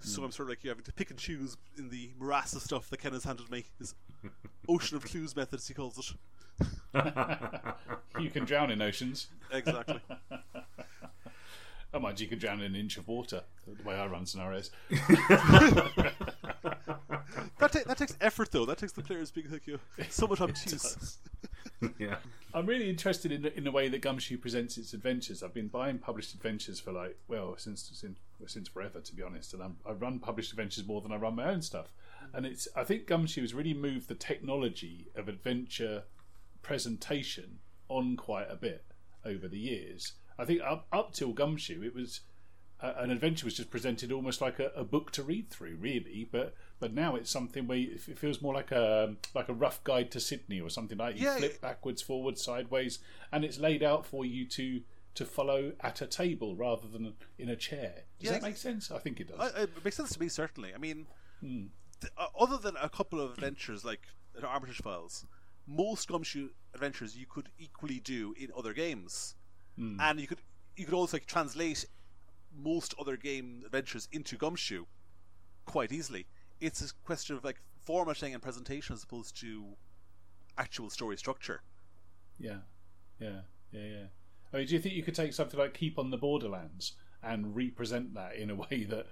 So 0.00 0.20
hmm. 0.20 0.26
I'm 0.26 0.32
sort 0.32 0.48
of 0.48 0.50
like 0.50 0.64
you 0.64 0.70
having 0.70 0.84
to 0.84 0.92
pick 0.92 1.10
and 1.10 1.18
choose 1.18 1.56
in 1.76 1.90
the 1.90 2.10
morass 2.18 2.54
of 2.54 2.62
stuff 2.62 2.88
that 2.90 2.98
Ken 2.98 3.12
has 3.12 3.24
handed 3.24 3.50
me. 3.50 3.66
This 3.78 3.94
ocean 4.68 4.96
of 4.96 5.04
clues 5.04 5.36
method, 5.36 5.58
as 5.58 5.68
he 5.68 5.74
calls 5.74 5.98
it. 5.98 6.66
You 8.20 8.30
can 8.30 8.44
drown 8.44 8.70
in 8.70 8.82
oceans. 8.82 9.28
Exactly. 9.50 10.00
Oh, 11.94 12.00
mind 12.00 12.18
you, 12.18 12.24
you 12.24 12.30
can 12.30 12.38
drown 12.38 12.60
in 12.60 12.74
an 12.74 12.80
inch 12.80 12.96
of 12.96 13.06
water. 13.06 13.42
The 13.66 13.82
way 13.82 13.94
I 13.94 14.06
run 14.06 14.24
scenarios. 14.24 14.70
that, 14.90 16.14
ta- 17.58 17.80
that 17.86 17.98
takes 17.98 18.16
effort, 18.20 18.50
though. 18.50 18.64
That 18.64 18.78
takes 18.78 18.92
the 18.92 19.02
players 19.02 19.30
being 19.30 19.50
like 19.50 19.66
you 19.66 19.74
know, 19.74 20.04
so 20.08 20.26
much 20.26 20.40
obtuse. 20.42 21.18
yeah. 21.98 22.16
I'm 22.54 22.66
really 22.66 22.88
interested 22.88 23.30
in 23.30 23.42
the, 23.42 23.56
in 23.56 23.64
the 23.64 23.70
way 23.70 23.88
that 23.88 24.00
Gumshoe 24.00 24.38
presents 24.38 24.78
its 24.78 24.94
adventures. 24.94 25.42
I've 25.42 25.54
been 25.54 25.68
buying 25.68 25.98
published 25.98 26.34
adventures 26.34 26.80
for 26.80 26.92
like 26.92 27.18
well 27.28 27.54
since 27.58 27.90
since, 27.92 28.18
well, 28.38 28.48
since 28.48 28.68
forever, 28.68 29.00
to 29.00 29.14
be 29.14 29.22
honest. 29.22 29.52
And 29.52 29.62
I'm, 29.62 29.76
I 29.86 29.92
run 29.92 30.18
published 30.18 30.50
adventures 30.50 30.86
more 30.86 31.00
than 31.02 31.12
I 31.12 31.16
run 31.16 31.36
my 31.36 31.50
own 31.50 31.62
stuff. 31.62 31.92
And 32.32 32.46
it's 32.46 32.68
I 32.74 32.84
think 32.84 33.06
Gumshoe 33.06 33.42
has 33.42 33.54
really 33.54 33.74
moved 33.74 34.08
the 34.08 34.14
technology 34.14 35.08
of 35.14 35.28
adventure 35.28 36.04
presentation 36.62 37.58
on 37.88 38.16
quite 38.16 38.46
a 38.50 38.56
bit 38.56 38.84
over 39.24 39.48
the 39.48 39.58
years. 39.58 40.12
I 40.42 40.46
think 40.46 40.60
up 40.62 40.86
up 40.92 41.12
till 41.12 41.32
Gumshoe, 41.32 41.82
it 41.82 41.94
was 41.94 42.20
uh, 42.80 42.94
an 42.96 43.10
adventure 43.10 43.44
was 43.46 43.54
just 43.54 43.70
presented 43.70 44.10
almost 44.10 44.40
like 44.40 44.58
a, 44.58 44.72
a 44.74 44.82
book 44.84 45.12
to 45.12 45.22
read 45.22 45.50
through, 45.50 45.76
really. 45.76 46.28
But 46.30 46.54
but 46.80 46.92
now 46.92 47.14
it's 47.14 47.30
something 47.30 47.66
where 47.68 47.78
you- 47.78 47.92
it 48.08 48.18
feels 48.18 48.42
more 48.42 48.52
like 48.54 48.72
a 48.72 49.14
like 49.34 49.48
a 49.48 49.54
rough 49.54 49.82
guide 49.84 50.10
to 50.12 50.20
Sydney 50.20 50.60
or 50.60 50.68
something 50.68 50.98
like. 50.98 51.16
You 51.16 51.26
Yeah, 51.26 51.36
flip 51.38 51.52
it- 51.54 51.60
backwards, 51.60 52.02
forwards, 52.02 52.42
sideways, 52.42 52.98
and 53.30 53.44
it's 53.44 53.58
laid 53.58 53.82
out 53.82 54.04
for 54.06 54.24
you 54.24 54.46
to 54.48 54.82
to 55.14 55.24
follow 55.26 55.72
at 55.80 56.00
a 56.00 56.06
table 56.06 56.56
rather 56.56 56.88
than 56.88 57.14
in 57.38 57.48
a 57.50 57.56
chair. 57.56 58.04
Does 58.18 58.26
Yeah, 58.26 58.32
that 58.32 58.42
make 58.42 58.56
sense? 58.56 58.90
I 58.90 58.98
think 58.98 59.20
it 59.20 59.28
does. 59.28 59.52
It 59.54 59.84
makes 59.84 59.96
sense 59.96 60.10
to 60.14 60.20
me, 60.20 60.28
certainly. 60.28 60.74
I 60.74 60.78
mean, 60.78 61.06
th- 61.42 62.12
uh, 62.16 62.26
other 62.38 62.56
than 62.58 62.76
a 62.80 62.88
couple 62.88 63.20
of 63.20 63.32
adventures 63.34 63.84
like 63.84 64.08
Armitage 64.42 64.78
Files, 64.82 65.26
most 65.66 66.08
Gumshoe 66.08 66.48
adventures 66.74 67.14
you 67.16 67.26
could 67.26 67.50
equally 67.58 68.00
do 68.00 68.34
in 68.38 68.50
other 68.56 68.72
games, 68.72 69.34
Hmm. 69.76 69.98
and 70.00 70.20
you 70.20 70.26
could 70.26 70.38
you 70.76 70.84
could 70.84 70.94
also 70.94 71.16
like, 71.16 71.26
translate 71.26 71.86
most 72.54 72.94
other 73.00 73.16
game 73.16 73.62
adventures 73.64 74.08
into 74.12 74.36
Gumshoe 74.36 74.84
quite 75.64 75.92
easily. 75.92 76.26
It's 76.60 76.80
a 76.82 76.94
question 77.04 77.36
of 77.36 77.44
like 77.44 77.60
formatting 77.84 78.34
and 78.34 78.42
presentation 78.42 78.94
as 78.94 79.02
opposed 79.02 79.38
to 79.40 79.76
actual 80.58 80.90
story 80.90 81.16
structure. 81.16 81.62
Yeah, 82.38 82.58
yeah, 83.20 83.40
yeah, 83.72 83.84
yeah. 83.84 84.04
I 84.52 84.58
mean, 84.58 84.66
do 84.66 84.74
you 84.74 84.80
think 84.80 84.94
you 84.94 85.02
could 85.02 85.14
take 85.14 85.32
something 85.32 85.58
like 85.58 85.74
Keep 85.74 85.98
on 85.98 86.10
the 86.10 86.16
Borderlands 86.16 86.92
and 87.22 87.54
represent 87.56 88.14
that 88.14 88.36
in 88.36 88.50
a 88.50 88.54
way 88.70 88.86
that, 88.90 89.06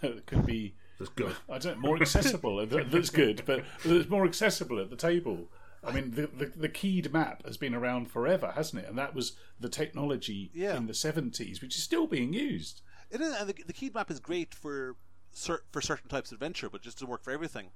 that 0.00 0.26
could 0.26 0.44
be, 0.44 0.74
That's 0.98 1.10
good. 1.10 1.34
I 1.48 1.58
don't 1.58 1.80
know, 1.80 1.88
more 1.88 2.00
accessible? 2.00 2.64
that's 2.66 3.10
good, 3.10 3.42
but 3.46 3.64
that's 3.84 4.08
more 4.08 4.24
accessible 4.24 4.80
at 4.80 4.90
the 4.90 4.96
table. 4.96 5.48
I 5.84 5.92
mean, 5.92 6.12
the, 6.12 6.28
the 6.28 6.46
the 6.46 6.68
keyed 6.68 7.12
map 7.12 7.44
has 7.44 7.56
been 7.56 7.74
around 7.74 8.10
forever, 8.10 8.52
hasn't 8.54 8.84
it? 8.84 8.88
And 8.88 8.96
that 8.98 9.14
was 9.14 9.32
the 9.58 9.68
technology 9.68 10.50
Yeah. 10.54 10.76
in 10.76 10.86
the 10.86 10.94
seventies, 10.94 11.60
which 11.60 11.74
is 11.76 11.82
still 11.82 12.06
being 12.06 12.32
used. 12.32 12.82
It 13.10 13.20
is, 13.20 13.34
and 13.34 13.48
the, 13.48 13.54
the 13.66 13.72
keyed 13.72 13.94
map 13.94 14.10
is 14.10 14.20
great 14.20 14.54
for 14.54 14.96
cer- 15.32 15.64
for 15.72 15.80
certain 15.80 16.08
types 16.08 16.30
of 16.30 16.36
adventure, 16.36 16.70
but 16.70 16.82
just 16.82 16.98
doesn't 16.98 17.08
work 17.08 17.24
for 17.24 17.32
everything. 17.32 17.70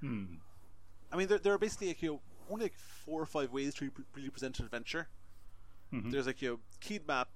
Hmm. 0.00 0.24
I 1.12 1.16
mean, 1.16 1.28
there, 1.28 1.38
there 1.38 1.52
are 1.52 1.58
basically 1.58 1.88
like, 1.88 2.02
you 2.02 2.12
know, 2.12 2.20
only 2.50 2.64
like 2.64 2.74
four 2.74 3.20
or 3.20 3.26
five 3.26 3.52
ways 3.52 3.74
to 3.74 3.84
re- 3.84 4.04
really 4.14 4.30
present 4.30 4.58
an 4.58 4.64
adventure. 4.64 5.08
Mm-hmm. 5.92 6.10
There's 6.10 6.26
like 6.26 6.40
you 6.40 6.48
know, 6.50 6.58
keyed 6.80 7.06
map, 7.06 7.28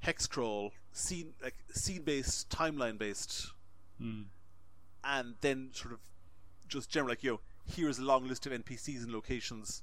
hex 0.00 0.26
crawl, 0.26 0.72
scene 0.92 1.34
like 1.42 1.54
scene 1.72 2.02
based, 2.02 2.50
timeline 2.50 2.98
based, 2.98 3.52
hmm. 3.98 4.22
and 5.04 5.34
then 5.40 5.70
sort 5.72 5.94
of 5.94 6.00
just 6.68 6.90
general 6.90 7.10
like 7.10 7.22
you 7.22 7.32
know, 7.32 7.40
here's 7.70 7.98
a 7.98 8.02
long 8.04 8.26
list 8.28 8.46
of 8.46 8.52
NPCs 8.52 9.02
and 9.02 9.12
locations. 9.12 9.82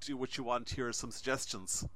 Do 0.00 0.16
what 0.16 0.36
you 0.36 0.44
want. 0.44 0.70
Here 0.70 0.88
are 0.88 0.92
some 0.92 1.10
suggestions. 1.10 1.86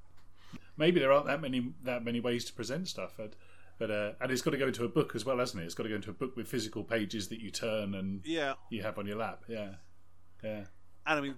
Maybe 0.76 1.00
there 1.00 1.12
aren't 1.12 1.26
that 1.26 1.40
many 1.40 1.72
that 1.84 2.04
many 2.04 2.20
ways 2.20 2.44
to 2.46 2.52
present 2.52 2.88
stuff, 2.88 3.14
but 3.16 3.34
but 3.78 3.90
uh, 3.90 4.12
and 4.20 4.30
it's 4.30 4.42
got 4.42 4.50
to 4.52 4.58
go 4.58 4.66
into 4.68 4.84
a 4.84 4.88
book 4.88 5.14
as 5.14 5.24
well, 5.24 5.38
hasn't 5.38 5.62
it? 5.62 5.66
It's 5.66 5.74
got 5.74 5.84
to 5.84 5.88
go 5.88 5.94
into 5.96 6.10
a 6.10 6.14
book 6.14 6.36
with 6.36 6.46
physical 6.48 6.84
pages 6.84 7.28
that 7.28 7.40
you 7.40 7.50
turn 7.50 7.94
and 7.94 8.20
Yeah, 8.24 8.54
you 8.70 8.82
have 8.82 8.98
on 8.98 9.06
your 9.06 9.16
lap. 9.16 9.44
Yeah, 9.48 9.74
yeah. 10.42 10.64
And 11.06 11.18
I 11.18 11.20
mean, 11.20 11.34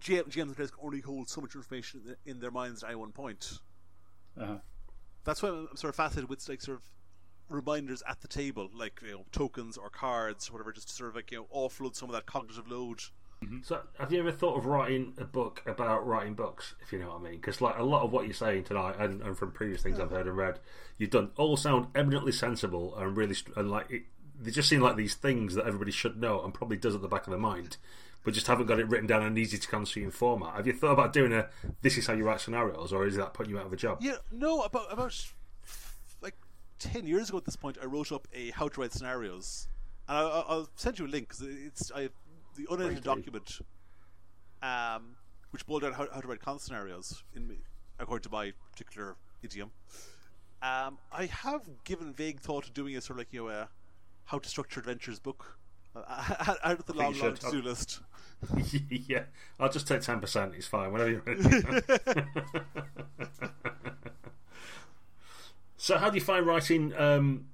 GM, 0.00 0.28
GMs 0.28 0.42
and 0.42 0.56
players 0.56 0.70
can 0.70 0.80
only 0.84 1.00
hold 1.00 1.28
so 1.28 1.40
much 1.40 1.54
information 1.54 2.00
in 2.00 2.06
their- 2.06 2.18
in 2.26 2.40
their 2.40 2.50
minds 2.50 2.82
at 2.82 2.88
any 2.90 2.96
one 2.96 3.12
point. 3.12 3.58
Uh-huh. 4.40 4.58
That's 5.24 5.42
why 5.42 5.48
I'm 5.50 5.76
sort 5.76 5.90
of 5.90 5.96
fascinated 5.96 6.28
with 6.28 6.46
like 6.48 6.60
sort 6.60 6.78
of 6.78 6.84
reminders 7.48 8.02
at 8.08 8.20
the 8.20 8.28
table, 8.28 8.70
like 8.74 9.00
you 9.02 9.12
know 9.12 9.24
tokens 9.32 9.76
or 9.76 9.90
cards, 9.90 10.48
or 10.48 10.52
whatever, 10.54 10.72
just 10.72 10.88
to 10.88 10.94
sort 10.94 11.10
of 11.10 11.16
like 11.16 11.30
you 11.30 11.38
know 11.38 11.46
offload 11.54 11.94
some 11.96 12.08
of 12.08 12.14
that 12.14 12.26
cognitive 12.26 12.68
load. 12.68 13.00
Mm-hmm. 13.44 13.58
So, 13.62 13.80
have 13.98 14.12
you 14.12 14.18
ever 14.20 14.32
thought 14.32 14.56
of 14.56 14.66
writing 14.66 15.14
a 15.18 15.24
book 15.24 15.62
about 15.66 16.06
writing 16.06 16.34
books, 16.34 16.74
if 16.80 16.92
you 16.92 16.98
know 16.98 17.08
what 17.08 17.20
I 17.20 17.22
mean? 17.30 17.36
Because, 17.36 17.60
like, 17.60 17.78
a 17.78 17.82
lot 17.82 18.02
of 18.02 18.12
what 18.12 18.24
you're 18.24 18.34
saying 18.34 18.64
tonight, 18.64 18.96
and, 18.98 19.20
and 19.22 19.36
from 19.36 19.52
previous 19.52 19.82
things 19.82 19.98
I've 20.00 20.10
heard 20.10 20.26
and 20.26 20.36
read, 20.36 20.58
you've 20.98 21.10
done 21.10 21.30
all 21.36 21.56
sound 21.56 21.88
eminently 21.94 22.32
sensible 22.32 22.96
and 22.96 23.16
really, 23.16 23.36
and 23.56 23.70
like, 23.70 23.90
it, 23.90 24.02
they 24.40 24.50
just 24.50 24.68
seem 24.68 24.80
like 24.80 24.96
these 24.96 25.14
things 25.14 25.54
that 25.54 25.66
everybody 25.66 25.92
should 25.92 26.20
know 26.20 26.42
and 26.42 26.52
probably 26.52 26.76
does 26.76 26.94
at 26.94 27.02
the 27.02 27.08
back 27.08 27.26
of 27.26 27.30
their 27.30 27.38
mind, 27.38 27.76
but 28.24 28.34
just 28.34 28.46
haven't 28.46 28.66
got 28.66 28.80
it 28.80 28.88
written 28.88 29.06
down 29.06 29.22
in 29.22 29.28
an 29.28 29.38
easy 29.38 29.58
to 29.58 29.68
consume 29.68 30.10
format. 30.10 30.54
Have 30.54 30.66
you 30.66 30.72
thought 30.72 30.92
about 30.92 31.12
doing 31.12 31.32
a 31.32 31.48
this 31.82 31.96
is 31.98 32.06
how 32.06 32.14
you 32.14 32.24
write 32.24 32.40
scenarios, 32.40 32.92
or 32.92 33.06
is 33.06 33.16
that 33.16 33.34
putting 33.34 33.52
you 33.52 33.58
out 33.58 33.66
of 33.66 33.72
a 33.72 33.76
job? 33.76 33.98
Yeah, 34.00 34.16
no, 34.32 34.62
about 34.62 34.92
about 34.92 35.14
like 36.20 36.34
ten 36.78 37.06
years 37.06 37.28
ago 37.28 37.38
at 37.38 37.44
this 37.44 37.56
point, 37.56 37.78
I 37.82 37.86
wrote 37.86 38.10
up 38.12 38.26
a 38.34 38.50
how 38.50 38.68
to 38.68 38.80
write 38.80 38.92
scenarios, 38.92 39.68
and 40.08 40.16
I, 40.18 40.22
I- 40.22 40.44
I'll 40.48 40.68
send 40.74 40.98
you 40.98 41.06
a 41.06 41.08
link 41.08 41.28
because 41.28 41.42
it's 41.42 41.92
I 41.94 42.08
the 42.56 42.66
unedited 42.70 43.04
document, 43.04 43.60
um, 44.62 45.16
which 45.50 45.66
boiled 45.66 45.82
down 45.82 45.92
how, 45.92 46.06
how 46.12 46.20
to 46.20 46.28
write 46.28 46.40
con 46.40 46.58
scenarios 46.58 47.22
in 47.34 47.56
according 47.98 48.22
to 48.24 48.30
my 48.30 48.52
particular 48.72 49.16
idiom. 49.42 49.70
Um, 50.62 50.98
I 51.12 51.26
have 51.26 51.62
given 51.84 52.12
vague 52.14 52.40
thought 52.40 52.64
to 52.64 52.70
doing 52.70 52.96
a 52.96 53.00
sort 53.00 53.12
of 53.12 53.18
like 53.18 53.32
you 53.32 53.42
know 53.42 53.48
a 53.48 53.68
how 54.26 54.38
to 54.38 54.48
structure 54.48 54.80
adventures 54.80 55.18
book. 55.18 55.58
Uh, 55.94 56.54
out 56.64 56.80
of 56.80 56.86
the 56.86 56.92
long, 56.92 57.16
long 57.18 57.34
to 57.34 57.50
do 57.50 57.62
list. 57.62 58.00
yeah, 58.88 59.24
I'll 59.60 59.68
just 59.68 59.86
take 59.86 60.00
10%, 60.00 60.54
it's 60.54 60.66
fine, 60.66 60.92
whenever 60.92 61.10
you're 61.10 61.22
ready. 61.24 61.42
so, 65.76 65.98
how 65.98 66.10
do 66.10 66.16
you 66.16 66.20
find 66.20 66.44
writing 66.46 66.92
um, 66.96 67.46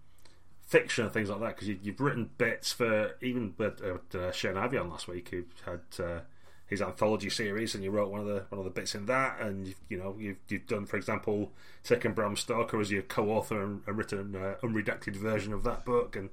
fiction 0.71 1.05
and 1.05 1.13
things 1.13 1.29
like 1.29 1.41
that? 1.41 1.57
Because 1.57 1.69
you, 1.69 1.79
you've 1.83 2.01
written 2.01 2.31
bits 2.39 2.73
for 2.73 3.17
even 3.21 3.55
with 3.59 3.83
uh, 3.83 4.19
uh, 4.19 4.31
Shane 4.31 4.55
Avion 4.55 4.89
last 4.89 5.09
week, 5.09 5.29
who 5.31 5.45
had 5.67 5.81
uh, 6.03 6.21
his 6.67 6.81
anthology 6.81 7.29
series, 7.29 7.75
and 7.75 7.83
you 7.83 7.91
wrote 7.91 8.11
one 8.11 8.21
of 8.21 8.27
the 8.27 8.45
one 8.49 8.61
of 8.61 8.65
the 8.65 8.71
bits 8.71 8.95
in 8.95 9.07
that, 9.07 9.41
and 9.41 9.67
you've, 9.67 9.81
you 9.89 9.99
know 9.99 10.17
you've 10.19 10.39
you've 10.49 10.67
done, 10.67 10.87
for 10.87 10.97
example, 10.97 11.51
taken 11.83 12.13
Bram 12.13 12.37
Stoker 12.37 12.81
as 12.81 12.91
your 12.91 13.03
co-author 13.03 13.61
and, 13.61 13.83
and 13.87 13.99
written 13.99 14.19
an 14.19 14.37
uh, 14.37 14.55
unredacted 14.63 15.17
version 15.17 15.53
of 15.53 15.65
that 15.65 15.85
book, 15.85 16.15
and 16.15 16.31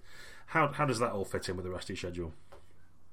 how 0.48 0.68
how 0.68 0.86
does 0.86 1.00
that 1.00 1.12
all 1.12 1.26
fit 1.26 1.50
in 1.50 1.56
with 1.56 1.66
the 1.66 1.72
rest 1.72 1.86
of 1.86 1.90
your 1.90 1.98
schedule? 1.98 2.34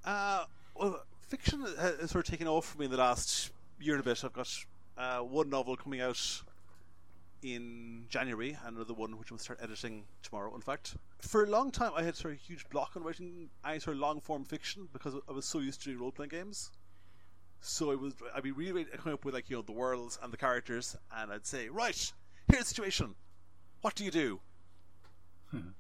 Uh, 0.05 0.45
well, 0.77 1.03
fiction 1.21 1.63
has 1.63 1.97
has 2.01 2.11
sort 2.11 2.29
of 2.29 2.31
taken 2.31 2.47
off 2.47 2.67
for 2.67 2.79
me 2.79 2.85
in 2.85 2.91
the 2.91 2.99
last 2.99 3.51
year 3.81 3.95
and 3.95 4.03
a 4.03 4.05
bit. 4.05 4.23
I've 4.23 4.33
got 4.35 4.65
uh, 4.99 5.21
one 5.21 5.49
novel 5.49 5.77
coming 5.77 6.03
out 6.03 6.43
in 7.45 8.07
January, 8.09 8.57
another 8.65 8.95
one 8.95 9.19
which 9.19 9.31
I'm 9.31 9.39
start 9.39 9.61
editing 9.63 10.05
tomorrow. 10.23 10.55
In 10.55 10.63
fact, 10.63 10.97
for 11.21 11.45
a 11.45 11.47
long 11.47 11.71
time, 11.71 11.93
I 11.95 12.03
had 12.03 12.17
sort 12.17 12.33
of 12.35 12.41
a 12.41 12.43
huge 12.43 12.67
block 12.71 12.93
on 12.97 13.03
writing 13.03 13.51
any 13.67 13.79
sort 13.81 13.97
of 13.97 14.01
long 14.01 14.21
form 14.21 14.45
fiction 14.45 14.89
because 14.95 15.15
I 15.29 15.33
was 15.33 15.45
so 15.45 15.59
used 15.59 15.81
to 15.83 15.91
doing 15.91 15.99
role 16.01 16.11
playing 16.11 16.31
games. 16.31 16.71
So 17.61 17.93
I 17.93 17.97
was, 17.97 18.15
I'd 18.35 18.43
be 18.43 18.51
really, 18.51 18.85
coming 18.85 19.13
up 19.15 19.25
with 19.27 19.35
like 19.35 19.51
you 19.51 19.57
know 19.57 19.63
the 19.63 19.73
worlds 19.73 20.19
and 20.23 20.33
the 20.33 20.37
characters, 20.39 20.97
and 21.15 21.31
I'd 21.31 21.47
say, 21.47 21.69
right, 21.69 22.13
here's 22.49 22.63
the 22.65 22.69
situation. 22.69 23.15
What 23.83 23.95
do 23.95 24.05
you 24.05 24.11
do? 24.11 24.41
And 25.53 25.75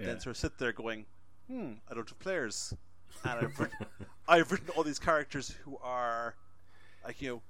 Yeah. 0.00 0.06
then 0.06 0.20
sort 0.20 0.34
of 0.34 0.36
sit 0.38 0.58
there 0.58 0.72
going, 0.72 1.06
hmm, 1.46 1.72
I 1.90 1.94
don't 1.94 2.08
have 2.08 2.18
players. 2.18 2.74
And 3.24 3.38
I've 3.38 3.58
written, 3.58 3.86
I've 4.28 4.50
written 4.50 4.68
all 4.70 4.82
these 4.82 4.98
characters 4.98 5.50
who 5.64 5.78
are, 5.82 6.34
like, 7.04 7.20
you 7.20 7.28
know, 7.28 7.42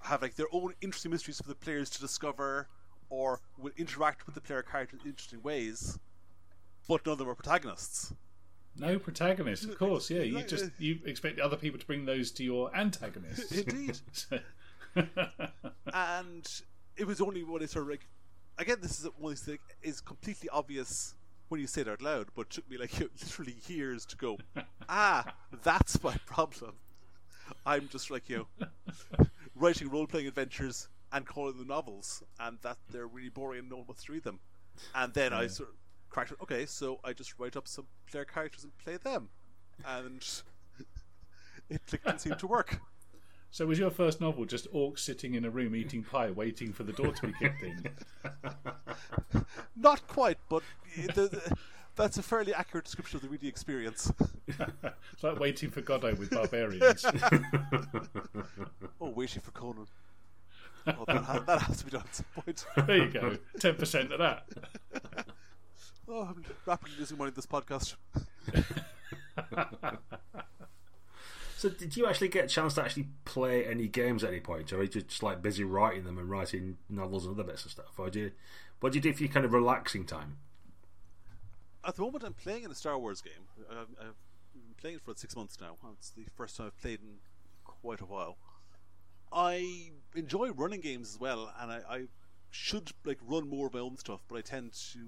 have 0.00 0.22
like 0.22 0.36
their 0.36 0.46
own 0.52 0.74
interesting 0.80 1.10
mysteries 1.10 1.38
for 1.38 1.48
the 1.48 1.54
players 1.54 1.90
to 1.90 2.00
discover 2.00 2.68
or 3.08 3.40
will 3.58 3.72
interact 3.76 4.26
with 4.26 4.34
the 4.34 4.40
player 4.40 4.62
characters 4.62 5.00
in 5.02 5.10
interesting 5.10 5.42
ways, 5.42 5.98
but 6.88 7.04
none 7.04 7.12
of 7.12 7.18
them 7.18 7.28
are 7.28 7.34
protagonists. 7.34 8.14
No 8.76 8.98
protagonist, 8.98 9.64
of 9.64 9.78
course. 9.78 10.10
Yeah, 10.10 10.22
you 10.22 10.42
just 10.42 10.70
you 10.78 11.00
expect 11.04 11.40
other 11.40 11.56
people 11.56 11.78
to 11.78 11.86
bring 11.86 12.06
those 12.06 12.30
to 12.32 12.44
your 12.44 12.74
antagonists. 12.74 13.52
Indeed. 13.58 13.98
And 15.92 16.50
it 16.96 17.06
was 17.06 17.20
only 17.20 17.44
when 17.44 17.62
I 17.62 17.66
sort 17.66 17.84
of 17.84 17.90
like, 17.90 18.08
again, 18.58 18.78
this 18.80 18.98
is 18.98 19.08
one 19.18 19.32
of 19.32 19.38
things 19.38 19.60
is 19.82 20.00
completely 20.00 20.48
obvious 20.48 21.14
when 21.48 21.60
you 21.60 21.66
say 21.66 21.82
it 21.82 21.88
out 21.88 22.02
loud, 22.02 22.28
but 22.34 22.42
it 22.42 22.50
took 22.50 22.70
me 22.70 22.76
like 22.76 22.98
literally 23.00 23.56
years 23.66 24.04
to 24.06 24.16
go, 24.16 24.38
ah, 24.88 25.34
that's 25.62 26.02
my 26.02 26.16
problem. 26.26 26.74
I'm 27.66 27.88
just 27.88 28.10
like 28.10 28.28
you 28.28 28.46
know, 28.58 29.26
writing 29.60 29.90
role 29.90 30.06
playing 30.06 30.26
adventures 30.26 30.88
and 31.12 31.26
calling 31.26 31.56
them 31.56 31.68
novels, 31.68 32.22
and 32.38 32.58
that 32.62 32.78
they're 32.90 33.06
really 33.06 33.28
boring 33.28 33.60
and 33.60 33.70
no 33.70 33.76
one 33.76 33.86
wants 33.86 34.04
to 34.04 34.12
read 34.12 34.24
them. 34.24 34.40
And 34.94 35.12
then 35.12 35.32
I 35.32 35.46
sort 35.46 35.68
of 35.70 35.74
cracked 36.08 36.32
it. 36.32 36.38
Okay, 36.42 36.66
so 36.66 37.00
I 37.04 37.12
just 37.12 37.38
write 37.38 37.56
up 37.56 37.68
some 37.68 37.86
player 38.10 38.24
characters 38.24 38.64
and 38.64 38.76
play 38.78 38.96
them, 38.96 39.28
and 39.86 40.26
it 41.70 41.82
didn't 41.86 42.20
seem 42.20 42.34
to 42.36 42.46
work. 42.46 42.80
So 43.52 43.66
was 43.66 43.80
your 43.80 43.90
first 43.90 44.20
novel 44.20 44.44
just 44.44 44.72
orcs 44.72 45.00
sitting 45.00 45.34
in 45.34 45.44
a 45.44 45.50
room 45.50 45.74
eating 45.74 46.04
pie, 46.04 46.30
waiting 46.30 46.72
for 46.72 46.84
the 46.84 46.92
door 46.92 47.12
to 47.12 47.26
be 47.26 47.32
kicked 47.32 47.62
in? 47.62 47.84
Not 49.76 50.06
quite, 50.06 50.38
but 50.48 50.62
the, 50.96 51.28
the, 51.28 51.56
that's 51.96 52.18
a 52.18 52.22
fairly 52.22 52.54
accurate 52.54 52.84
description 52.84 53.16
of 53.16 53.22
the 53.22 53.28
reading 53.28 53.48
experience. 53.48 54.12
It's 55.12 55.22
like 55.22 55.38
waiting 55.38 55.70
for 55.70 55.80
Godot 55.80 56.14
with 56.14 56.30
barbarians. 56.30 57.04
oh, 59.00 59.10
waiting 59.10 59.40
for 59.40 59.50
Conan. 59.52 59.86
Oh, 60.86 61.04
that, 61.06 61.22
ha- 61.22 61.44
that 61.46 61.62
has 61.62 61.78
to 61.78 61.84
be 61.84 61.90
done 61.92 62.02
at 62.02 62.14
some 62.14 62.26
point. 62.34 62.66
there 62.86 62.96
you 62.96 63.08
go, 63.08 63.36
ten 63.58 63.74
percent 63.76 64.12
of 64.12 64.18
that. 64.18 64.46
Oh, 66.08 66.22
I'm 66.22 66.42
rapidly 66.66 66.96
losing 66.98 67.18
money 67.18 67.28
in 67.28 67.34
this 67.34 67.46
podcast. 67.46 67.94
So, 71.60 71.68
did 71.68 71.94
you 71.94 72.06
actually 72.06 72.28
get 72.28 72.46
a 72.46 72.48
chance 72.48 72.72
to 72.74 72.82
actually 72.82 73.08
play 73.26 73.66
any 73.66 73.86
games 73.86 74.24
at 74.24 74.30
any 74.30 74.40
point, 74.40 74.72
or 74.72 74.78
are 74.78 74.82
you 74.82 74.88
just 74.88 75.22
like 75.22 75.42
busy 75.42 75.62
writing 75.62 76.04
them 76.04 76.16
and 76.16 76.30
writing 76.30 76.78
novels 76.88 77.26
and 77.26 77.34
other 77.34 77.44
bits 77.44 77.66
of 77.66 77.70
stuff? 77.70 77.98
Or 77.98 78.08
do 78.08 78.18
you, 78.18 78.32
what 78.80 78.92
do 78.92 78.96
you 78.96 79.02
do 79.02 79.12
for 79.12 79.22
your 79.22 79.30
kind 79.30 79.44
of 79.44 79.52
relaxing 79.52 80.06
time? 80.06 80.38
At 81.84 81.96
the 81.96 82.02
moment, 82.02 82.24
I'm 82.24 82.34
playing 82.34 82.64
in 82.64 82.70
a 82.70 82.74
Star 82.74 82.98
Wars 82.98 83.22
game. 83.22 83.48
I've, 83.70 83.88
I've 83.98 84.16
been 84.52 84.74
playing 84.76 84.96
it 84.96 85.02
for 85.02 85.14
six 85.16 85.34
months 85.34 85.58
now. 85.60 85.76
It's 85.98 86.10
the 86.10 86.24
first 86.36 86.56
time 86.56 86.66
I've 86.66 86.80
played 86.80 87.00
in 87.00 87.18
quite 87.64 88.00
a 88.00 88.06
while. 88.06 88.36
I 89.32 89.92
enjoy 90.14 90.50
running 90.50 90.80
games 90.80 91.14
as 91.14 91.20
well, 91.20 91.52
and 91.58 91.70
I, 91.70 91.80
I 91.88 92.02
should 92.50 92.90
like 93.04 93.18
run 93.26 93.48
more 93.48 93.68
of 93.68 93.74
my 93.74 93.80
own 93.80 93.96
stuff, 93.96 94.20
but 94.28 94.36
I 94.36 94.40
tend 94.40 94.72
to 94.92 95.06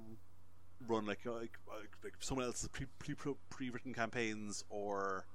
run 0.87 1.07
like 1.07 1.20
uh, 1.27 1.33
like, 1.33 1.59
like, 1.68 1.91
like 2.03 2.14
someone 2.20 2.47
else's 2.47 2.68
pre 2.68 2.87
pre 2.99 3.14
pre 3.51 3.70
written 3.70 3.93
campaigns 3.93 4.64
or 4.70 5.27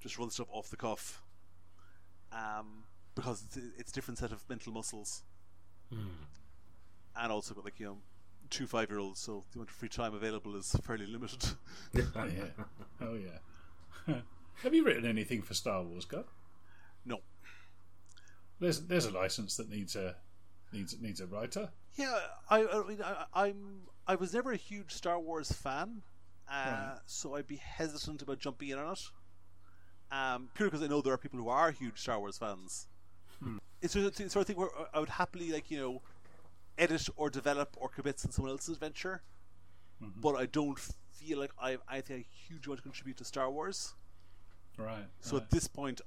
just 0.00 0.18
run 0.18 0.30
stuff 0.30 0.48
off 0.52 0.70
the 0.70 0.76
cuff. 0.76 1.22
Um, 2.32 2.84
because 3.14 3.42
it's, 3.46 3.56
it's 3.78 3.90
a 3.90 3.94
different 3.94 4.18
set 4.18 4.30
of 4.30 4.48
mental 4.48 4.72
muscles, 4.72 5.22
hmm. 5.92 6.06
and 7.16 7.32
also 7.32 7.54
got 7.54 7.64
like 7.64 7.80
you 7.80 7.86
know 7.86 7.96
two 8.50 8.66
five 8.66 8.90
year 8.90 8.98
olds, 8.98 9.20
so 9.20 9.44
the 9.52 9.58
amount 9.58 9.70
of 9.70 9.76
free 9.76 9.88
time 9.88 10.14
available 10.14 10.56
is 10.56 10.74
fairly 10.82 11.06
limited. 11.06 11.44
Oh 12.16 12.24
yeah, 12.26 12.64
oh 13.00 13.14
yeah. 13.14 14.14
Have 14.62 14.74
you 14.74 14.84
written 14.84 15.06
anything 15.06 15.42
for 15.42 15.54
Star 15.54 15.82
Wars, 15.82 16.04
God? 16.04 16.24
no, 17.04 17.20
There's 18.60 18.80
there's 18.82 19.06
a 19.06 19.10
license 19.10 19.56
that 19.56 19.70
needs 19.70 19.94
a 19.96 20.16
needs 20.72 20.96
needs 21.00 21.20
a 21.20 21.26
writer. 21.26 21.70
Yeah, 21.96 22.18
I, 22.48 22.64
I 22.66 22.86
mean, 22.88 22.98
I, 23.02 23.24
I'm 23.34 23.82
I 24.06 24.14
was 24.16 24.32
never 24.34 24.52
a 24.52 24.56
huge 24.56 24.92
Star 24.92 25.18
Wars 25.18 25.50
fan, 25.52 26.02
uh, 26.50 26.52
Right. 26.66 26.98
so 27.06 27.34
I'd 27.36 27.46
be 27.46 27.56
hesitant 27.56 28.22
about 28.22 28.38
jumping 28.38 28.68
in 28.70 28.78
on 28.78 28.92
it. 28.92 29.02
Um, 30.10 30.48
purely 30.54 30.70
because 30.70 30.82
I 30.84 30.88
know 30.88 31.02
there 31.02 31.12
are 31.12 31.18
people 31.18 31.38
who 31.38 31.48
are 31.48 31.70
huge 31.70 32.00
Star 32.00 32.18
Wars 32.18 32.38
fans. 32.38 32.86
It's 33.80 33.94
of 33.94 34.02
the 34.16 34.28
sort 34.30 34.36
of 34.42 34.46
thing 34.48 34.56
where 34.56 34.70
I 34.92 34.98
would 34.98 35.08
happily 35.10 35.52
like 35.52 35.70
you 35.70 35.78
know 35.78 36.02
edit 36.78 37.08
or 37.16 37.30
develop 37.30 37.76
or 37.78 37.88
commit 37.88 38.24
in 38.24 38.30
someone 38.30 38.52
else's 38.52 38.78
venture, 38.78 39.22
mm-hmm. 40.02 40.20
but 40.20 40.34
I 40.34 40.46
don't 40.46 40.78
feel 40.78 41.38
like 41.38 41.50
I 41.60 41.72
have 41.72 41.80
anything 41.92 42.20
a 42.20 42.48
huge 42.48 42.66
amount 42.66 42.78
to 42.78 42.82
contribute 42.82 43.16
to 43.18 43.24
Star 43.24 43.50
Wars. 43.50 43.94
Right. 44.76 45.06
So 45.20 45.36
right. 45.36 45.42
at 45.42 45.50
this 45.50 45.66
point, 45.66 46.00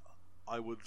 I 0.48 0.60
would 0.60 0.80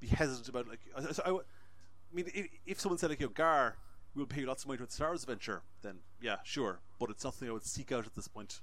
be 0.00 0.08
hesitant 0.08 0.48
about 0.48 0.68
like. 0.68 0.80
I, 0.96 1.12
so 1.12 1.22
I, 1.24 1.30
I 1.30 2.14
mean, 2.14 2.26
if, 2.34 2.46
if 2.66 2.80
someone 2.80 2.98
said 2.98 3.10
like, 3.10 3.20
"Yo, 3.20 3.28
Gar, 3.28 3.76
we'll 4.14 4.26
pay 4.26 4.40
you 4.40 4.46
lots 4.46 4.62
of 4.62 4.68
money 4.68 4.78
to 4.78 4.84
a 4.84 4.90
Star 4.90 5.08
Wars 5.08 5.22
adventure," 5.22 5.62
then 5.82 5.98
yeah, 6.20 6.36
sure. 6.44 6.80
But 6.98 7.10
it's 7.10 7.24
nothing 7.24 7.48
I 7.48 7.52
would 7.52 7.64
seek 7.64 7.92
out 7.92 8.06
at 8.06 8.14
this 8.14 8.28
point. 8.28 8.60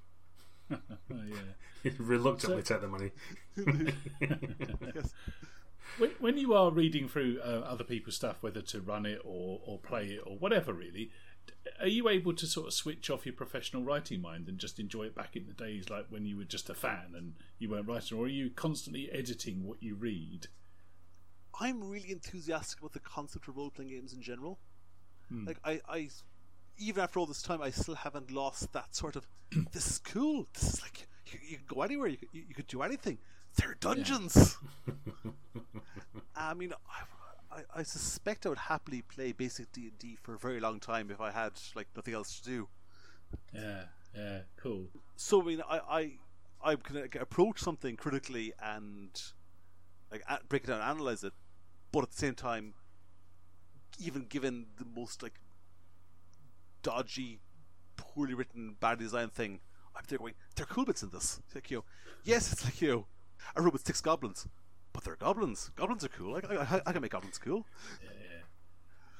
Oh, 0.71 0.77
yeah. 1.09 1.91
Reluctantly 1.99 2.63
take 2.63 2.81
the 2.81 2.87
money. 2.87 3.11
Yes. 4.95 5.13
When, 5.97 6.11
when 6.19 6.37
you 6.37 6.53
are 6.53 6.71
reading 6.71 7.07
through 7.07 7.39
uh, 7.43 7.61
other 7.65 7.83
people's 7.83 8.15
stuff, 8.15 8.37
whether 8.41 8.61
to 8.61 8.81
run 8.81 9.05
it 9.05 9.19
or, 9.23 9.61
or 9.65 9.77
play 9.79 10.05
it 10.05 10.21
or 10.25 10.37
whatever, 10.37 10.73
really, 10.73 11.11
are 11.79 11.87
you 11.87 12.09
able 12.09 12.33
to 12.33 12.47
sort 12.47 12.67
of 12.67 12.73
switch 12.73 13.09
off 13.09 13.25
your 13.25 13.33
professional 13.33 13.83
writing 13.83 14.21
mind 14.21 14.47
and 14.47 14.57
just 14.57 14.79
enjoy 14.79 15.03
it 15.03 15.15
back 15.15 15.35
in 15.35 15.45
the 15.47 15.53
days 15.53 15.89
like 15.89 16.05
when 16.09 16.25
you 16.25 16.37
were 16.37 16.43
just 16.43 16.69
a 16.69 16.73
fan 16.73 17.13
and 17.15 17.33
you 17.59 17.69
weren't 17.69 17.87
writing, 17.87 18.17
or 18.17 18.25
are 18.25 18.29
you 18.29 18.49
constantly 18.49 19.09
editing 19.11 19.63
what 19.63 19.81
you 19.81 19.95
read? 19.95 20.47
I'm 21.59 21.83
really 21.83 22.11
enthusiastic 22.11 22.79
about 22.79 22.93
the 22.93 22.99
concept 22.99 23.47
of 23.47 23.57
role 23.57 23.69
playing 23.69 23.91
games 23.91 24.13
in 24.13 24.21
general. 24.21 24.59
Like 25.45 25.57
I, 25.63 25.81
I, 25.87 26.09
even 26.77 27.03
after 27.03 27.19
all 27.19 27.25
this 27.25 27.41
time, 27.41 27.61
I 27.61 27.69
still 27.69 27.95
haven't 27.95 28.31
lost 28.31 28.71
that 28.73 28.95
sort 28.95 29.15
of. 29.15 29.27
this 29.71 29.87
is 29.87 29.97
cool. 29.99 30.47
This 30.53 30.73
is 30.73 30.81
like 30.81 31.07
you, 31.27 31.39
you 31.47 31.57
can 31.57 31.65
go 31.67 31.81
anywhere. 31.81 32.09
You, 32.09 32.17
you, 32.31 32.43
you 32.49 32.55
could 32.55 32.67
do 32.67 32.81
anything. 32.81 33.17
There 33.55 33.71
are 33.71 33.75
dungeons. 33.75 34.57
I 36.35 36.53
mean, 36.53 36.73
I, 37.51 37.57
I, 37.57 37.79
I 37.79 37.83
suspect 37.83 38.45
I 38.45 38.49
would 38.49 38.57
happily 38.57 39.01
play 39.03 39.31
basic 39.31 39.71
D 39.71 39.83
and 39.83 39.99
D 39.99 40.17
for 40.21 40.35
a 40.35 40.37
very 40.39 40.59
long 40.59 40.79
time 40.79 41.11
if 41.11 41.21
I 41.21 41.31
had 41.31 41.53
like 41.75 41.87
nothing 41.95 42.13
else 42.13 42.39
to 42.39 42.45
do. 42.45 42.67
Yeah, 43.53 43.83
yeah, 44.15 44.39
cool. 44.57 44.87
So 45.15 45.41
I 45.41 45.45
mean, 45.45 45.61
I, 45.69 45.79
I, 46.63 46.71
I 46.71 46.75
can 46.75 46.95
like, 47.01 47.15
approach 47.15 47.59
something 47.59 47.95
critically 47.95 48.53
and 48.61 49.21
like 50.11 50.23
a- 50.27 50.39
break 50.47 50.63
it 50.63 50.67
down, 50.67 50.81
and 50.81 50.89
analyze 50.89 51.23
it, 51.23 51.33
but 51.91 52.03
at 52.03 52.11
the 52.11 52.17
same 52.17 52.35
time, 52.35 52.73
even 53.99 54.25
given 54.25 54.67
the 54.77 54.85
most 54.85 55.21
like 55.21 55.39
dodgy, 56.81 57.39
poorly 57.95 58.33
written, 58.33 58.75
bad 58.79 58.99
designed 58.99 59.33
thing, 59.33 59.59
I'm 59.95 60.03
there 60.07 60.17
going, 60.17 60.33
there 60.55 60.63
are 60.63 60.73
cool 60.73 60.85
bits 60.85 61.03
in 61.03 61.09
this. 61.09 61.39
It's 61.45 61.55
like 61.55 61.69
you, 61.71 61.77
know, 61.77 61.83
yes, 62.23 62.51
it's 62.51 62.63
like 62.65 62.81
you, 62.81 62.89
know, 62.89 63.05
a 63.55 63.61
room 63.61 63.71
with 63.73 63.85
six 63.85 64.01
goblins, 64.01 64.47
but 64.91 65.03
they're 65.03 65.15
goblins. 65.15 65.71
Goblins 65.75 66.03
are 66.03 66.09
cool. 66.09 66.35
I, 66.35 66.55
I, 66.55 66.81
I 66.85 66.91
can 66.91 67.01
make 67.01 67.11
goblins 67.11 67.37
cool. 67.37 67.65
Yeah, 68.03 68.09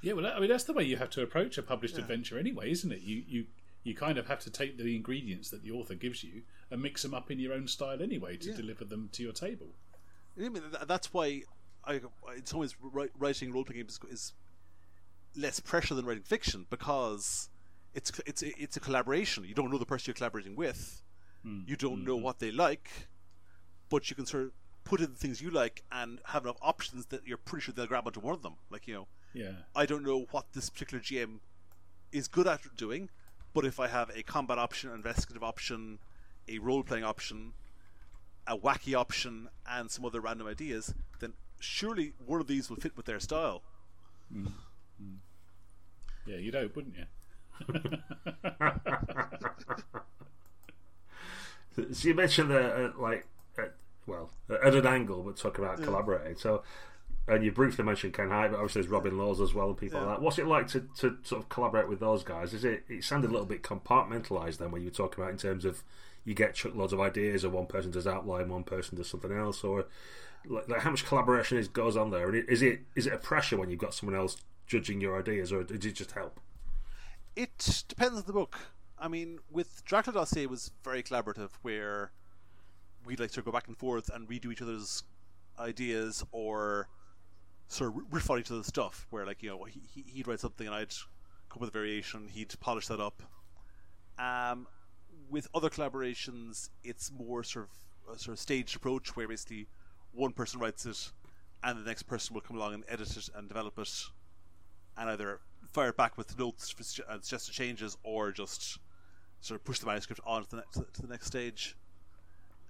yeah. 0.02 0.14
well, 0.14 0.28
I 0.28 0.40
mean 0.40 0.50
that's 0.50 0.66
the 0.66 0.74
way 0.74 0.84
you 0.84 0.98
have 0.98 1.10
to 1.12 1.22
approach 1.22 1.58
a 1.58 1.64
published 1.64 1.98
adventure 1.98 2.38
anyway, 2.38 2.72
isn't 2.72 2.92
it? 2.92 3.02
You 3.02 3.24
you 3.28 3.46
you 3.84 3.96
kind 3.96 4.18
of 4.18 4.28
have 4.28 4.40
to 4.40 4.50
take 4.50 4.78
the 4.78 4.96
ingredients 4.96 5.50
that 5.50 5.64
the 5.64 5.72
author 5.72 5.96
gives 5.96 6.24
you 6.24 6.44
and 6.72 6.82
mix 6.82 7.02
them 7.02 7.14
up 7.14 7.30
in 7.30 7.40
your 7.40 7.54
own 7.54 7.68
style 7.68 8.02
anyway 8.02 8.38
to 8.38 8.50
Yeah. 8.50 8.56
deliver 8.56 8.86
them 8.86 9.10
to 9.12 9.24
your 9.24 9.34
table. 9.34 9.76
I 10.38 10.50
mean, 10.50 10.64
that's 10.88 11.14
why 11.14 11.44
I, 11.84 11.96
in 12.36 12.46
some 12.46 12.60
ways, 12.60 12.76
writing 12.82 13.52
role 13.52 13.66
playing 13.66 13.82
games 13.82 14.00
is 14.10 14.34
less 15.36 15.60
pressure 15.60 15.96
than 15.96 16.06
writing 16.06 16.24
fiction 16.24 16.66
because 16.70 17.50
it's 17.94 18.12
it's 18.26 18.42
it's 18.42 18.78
a 18.78 18.80
collaboration. 18.80 19.44
You 19.44 19.54
don't 19.54 19.70
know 19.72 19.78
the 19.78 19.86
person 19.86 20.06
you're 20.08 20.16
collaborating 20.16 20.56
with. 20.56 21.02
Hmm. 21.44 21.62
You 21.68 21.76
don't 21.76 22.00
hmm. 22.00 22.06
know 22.06 22.16
what 22.16 22.40
they 22.40 22.52
like, 22.52 22.90
but 23.94 24.10
you 24.10 24.16
can 24.16 24.26
sort 24.26 24.46
of 24.46 24.52
put 24.86 25.00
in 25.02 25.12
the 25.12 25.16
things 25.16 25.40
you 25.40 25.52
like 25.52 25.84
and 25.92 26.20
have 26.26 26.46
enough 26.46 26.58
options 26.64 27.06
that 27.06 27.22
you're 27.28 27.38
pretty 27.38 27.62
sure 27.62 27.76
they'll 27.76 27.86
grab 27.86 28.08
onto 28.08 28.20
one 28.20 28.34
of 28.34 28.42
them. 28.42 28.56
Like 28.72 28.88
you 28.88 28.96
know, 28.96 29.08
Yeah, 29.34 29.52
I 29.76 29.86
don't 29.86 30.04
know 30.04 30.26
what 30.32 30.52
this 30.54 30.72
particular 30.72 31.00
GM 31.00 31.42
is 32.12 32.28
good 32.28 32.48
at 32.48 32.76
doing, 32.76 33.10
but 33.54 33.66
if 33.66 33.80
I 33.80 33.88
have 33.90 34.10
a 34.16 34.24
combat 34.24 34.58
option, 34.58 34.90
an 34.90 34.96
investigative 34.96 35.44
option, 35.44 36.00
a 36.48 36.58
role 36.58 36.82
playing 36.82 37.04
option, 37.04 37.54
a 38.48 38.58
wacky 38.58 38.96
option, 38.96 39.50
and 39.70 39.92
some 39.92 40.06
other 40.06 40.20
random 40.20 40.48
ideas, 40.48 40.96
then 41.20 41.34
surely 41.60 42.14
one 42.26 42.42
of 42.42 42.48
these 42.48 42.72
will 42.72 42.78
fit 42.78 42.98
with 42.98 43.06
their 43.06 43.20
style. 43.20 43.62
yeah, 46.26 46.38
you'd 46.38 46.56
hope, 46.56 46.76
wouldn't 46.76 46.96
you? 46.98 47.06
So 51.76 52.08
you 52.08 52.14
mentioned 52.14 52.52
the 52.52 52.86
uh, 52.86 52.92
like, 53.00 53.26
well, 54.06 54.32
at 54.64 54.76
an 54.76 54.86
angle, 54.86 55.24
but 55.24 55.38
talk 55.38 55.58
about 55.58 55.80
mm. 55.80 55.84
collaborating. 55.84 56.36
So, 56.36 56.64
and 57.28 57.44
you 57.44 57.52
briefly 57.52 57.86
mentioned 57.86 58.14
Ken 58.14 58.30
Hite, 58.30 58.52
but 58.52 58.58
obviously 58.58 58.82
there's 58.82 58.92
Robin 58.92 59.18
Laws 59.18 59.40
as 59.40 59.54
well 59.54 59.70
and 59.70 59.78
people 59.78 60.00
Yeah. 60.00 60.08
like 60.08 60.18
that. 60.18 60.22
What's 60.22 60.40
it 60.40 60.48
like 60.48 60.68
to, 60.70 60.82
to 60.98 61.18
sort 61.24 61.42
of 61.42 61.50
collaborate 61.50 61.88
with 61.88 62.00
those 62.00 62.24
guys? 62.24 62.54
Is 62.54 62.66
it? 62.66 62.84
It 62.90 63.04
sounded 63.04 63.30
a 63.30 63.34
little 63.34 63.46
bit 63.46 63.64
compartmentalized 63.64 64.58
then 64.58 64.72
when 64.72 64.82
you 64.82 64.88
were 64.88 64.94
talking 64.94 65.24
about 65.24 65.32
in 65.32 65.38
terms 65.38 65.64
of 65.66 65.84
you 66.26 66.34
get 66.34 66.54
chuck 66.54 66.76
loads 66.76 66.94
of 66.94 67.00
ideas, 67.00 67.44
or 67.46 67.50
one 67.50 67.66
person 67.66 67.92
does 67.92 68.08
outline, 68.08 68.50
one 68.50 68.64
person 68.64 68.98
does 68.98 69.10
something 69.10 69.32
else, 69.32 69.64
or 69.64 69.86
like, 70.46 70.68
like 70.68 70.82
how 70.82 70.90
much 70.90 71.06
collaboration 71.06 71.58
is 71.58 71.68
goes 71.68 71.98
on 71.98 72.12
there? 72.12 72.30
And 72.30 72.50
is 72.50 72.62
it 72.62 72.82
is 72.96 73.08
it 73.08 73.14
a 73.14 73.18
pressure 73.18 73.58
when 73.58 73.70
you've 73.70 73.80
got 73.80 73.94
someone 73.94 74.18
else 74.18 74.38
judging 74.68 75.02
your 75.02 75.18
ideas, 75.18 75.52
or 75.52 75.64
does 75.64 75.86
it 75.86 75.94
just 75.94 76.12
help? 76.12 76.40
It 77.36 77.84
depends 77.88 78.18
on 78.18 78.24
the 78.26 78.34
book. 78.34 78.58
I 79.00 79.08
mean, 79.08 79.40
with 79.52 79.84
Dracula 79.86 80.20
Dossier, 80.20 80.44
it 80.44 80.50
was 80.50 80.72
very 80.84 81.04
collaborative, 81.04 81.50
where 81.62 82.12
we'd 83.06 83.20
like 83.20 83.32
to 83.32 83.42
go 83.42 83.52
back 83.52 83.68
and 83.68 83.78
forth 83.78 84.10
and 84.14 84.28
redo 84.28 84.52
each 84.52 84.62
other's 84.62 85.04
ideas 85.60 86.24
or 86.32 86.88
sort 87.68 87.96
of 87.96 88.02
riff 88.12 88.30
on 88.30 88.40
each 88.40 88.52
other's 88.52 88.68
stuff. 88.68 89.08
Where, 89.10 89.26
like, 89.26 89.44
you 89.44 89.50
know, 89.50 89.64
he, 89.66 89.82
he- 89.94 90.06
he'd 90.08 90.28
write 90.28 90.40
something 90.40 90.68
and 90.68 90.76
I'd 90.76 90.94
come 91.50 91.58
up 91.58 91.62
with 91.62 91.70
a 91.70 91.74
variation, 91.74 92.28
he'd 92.30 92.54
polish 92.60 92.88
that 92.88 93.00
up. 93.00 93.22
Um, 94.18 94.68
with 95.30 95.48
other 95.54 95.70
collaborations, 95.70 96.70
it's 96.84 97.12
more 97.12 97.44
sort 97.44 97.66
of 97.66 98.16
a 98.16 98.20
sort 98.20 98.34
of 98.34 98.40
staged 98.40 98.76
approach 98.76 99.16
where 99.16 99.28
basically 99.28 99.68
one 100.12 100.34
person 100.34 100.60
writes 100.60 100.86
it 100.86 101.12
and 101.64 101.80
the 101.80 101.88
next 101.88 102.04
person 102.04 102.34
will 102.34 102.42
come 102.42 102.58
along 102.58 102.74
and 102.74 102.84
edit 102.90 103.16
it 103.16 103.30
and 103.36 103.48
develop 103.48 103.80
it, 103.80 103.90
and 104.98 105.10
either 105.10 105.40
fire 105.72 105.90
it 105.90 105.98
back 105.98 106.18
with 106.18 106.38
notes 106.38 106.76
and 107.10 107.24
suggested 107.24 107.54
changes, 107.54 107.98
or 108.04 108.32
just 108.32 108.78
sort 109.40 109.60
of 109.60 109.64
push 109.64 109.80
the 109.80 109.86
manuscript 109.86 110.22
on 110.26 110.44
to 110.44 110.50
the 110.50 110.58
next 110.58 110.82
to 110.94 111.02
the 111.02 111.08
next 111.08 111.28
stage. 111.28 111.76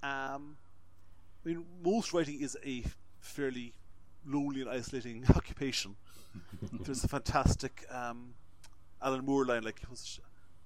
Um, 0.04 0.58
I 1.46 1.50
mean, 1.50 1.66
most 1.84 2.14
writing 2.14 2.42
is 2.42 2.58
a 2.66 2.84
fairly 3.20 3.74
lonely 4.26 4.62
and 4.62 4.70
isolating 4.70 5.24
occupation. 5.36 5.96
There's 6.84 7.04
a 7.04 7.08
fantastic 7.08 7.86
um, 7.90 8.34
Alan 9.02 9.26
Moore 9.26 9.46
line, 9.46 9.64
like, 9.64 9.82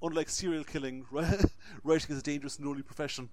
unlike 0.02 0.30
serial 0.30 0.64
killing, 0.64 1.06
writing 1.12 2.12
is 2.12 2.20
a 2.20 2.22
dangerous 2.24 2.58
and 2.58 2.66
lonely 2.68 2.84
profession, 2.84 3.30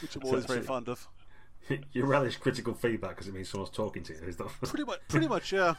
which 0.00 0.16
I'm 0.16 0.22
always 0.24 0.42
So- 0.42 0.48
very 0.48 0.60
so- 0.60 0.66
fond 0.66 0.88
of. 0.88 1.08
you 1.92 2.04
relish 2.04 2.36
critical 2.38 2.74
feedback 2.74 3.10
because 3.12 3.28
it 3.28 3.34
means 3.34 3.48
someone's 3.48 3.70
talking 3.70 4.02
to 4.04 4.12
you. 4.12 4.18
Is 4.26 4.36
that 4.36 4.48
Pretty 4.62 4.84
much, 4.84 4.98
pretty 5.08 5.28
much, 5.28 5.52
yeah. 5.52 5.74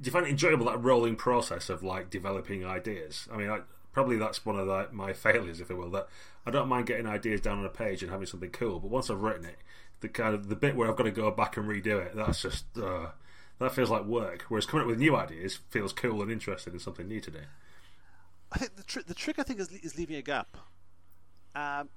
Do 0.00 0.08
you 0.08 0.12
find 0.12 0.26
it 0.26 0.30
enjoyable 0.30 0.66
that 0.66 0.82
rolling 0.82 1.16
process 1.16 1.68
of 1.68 1.82
like 1.82 2.10
developing 2.10 2.64
ideas? 2.64 3.28
I 3.32 3.36
mean, 3.36 3.50
I, 3.50 3.60
probably 3.92 4.16
that's 4.16 4.44
one 4.46 4.58
of 4.58 4.66
the, 4.66 4.88
my 4.92 5.12
failures, 5.14 5.60
if 5.60 5.70
it 5.70 5.74
will. 5.74 5.90
That 5.90 6.08
I 6.46 6.50
don't 6.50 6.68
mind 6.68 6.86
getting 6.86 7.06
ideas 7.06 7.40
down 7.40 7.58
on 7.58 7.64
a 7.64 7.70
page 7.70 8.02
and 8.02 8.10
having 8.10 8.26
something 8.26 8.50
cool, 8.50 8.80
but 8.80 8.90
once 8.90 9.10
I've 9.10 9.20
written 9.20 9.44
it, 9.44 9.58
the 10.00 10.08
kind 10.08 10.34
of 10.34 10.48
the 10.48 10.56
bit 10.56 10.76
where 10.76 10.88
I've 10.88 10.96
got 10.96 11.04
to 11.04 11.10
go 11.10 11.30
back 11.30 11.56
and 11.56 11.68
redo 11.68 12.04
it, 12.04 12.16
that's 12.16 12.42
just 12.42 12.64
uh, 12.78 13.08
that 13.58 13.72
feels 13.72 13.90
like 13.90 14.04
work. 14.04 14.46
Whereas 14.48 14.66
coming 14.66 14.84
up 14.84 14.88
with 14.88 14.98
new 14.98 15.14
ideas 15.14 15.58
feels 15.68 15.92
cool 15.92 16.22
and 16.22 16.30
interesting 16.30 16.72
and 16.72 16.82
something 16.82 17.06
new 17.06 17.20
to 17.20 17.30
do. 17.30 17.40
I 18.52 18.58
think 18.58 18.76
the, 18.76 18.82
tri- 18.82 19.02
the 19.06 19.14
trick 19.14 19.38
I 19.38 19.42
think 19.42 19.60
is, 19.60 19.70
is 19.70 19.96
leaving 19.96 20.16
a 20.16 20.22
gap. 20.22 20.56
Um, 21.54 21.88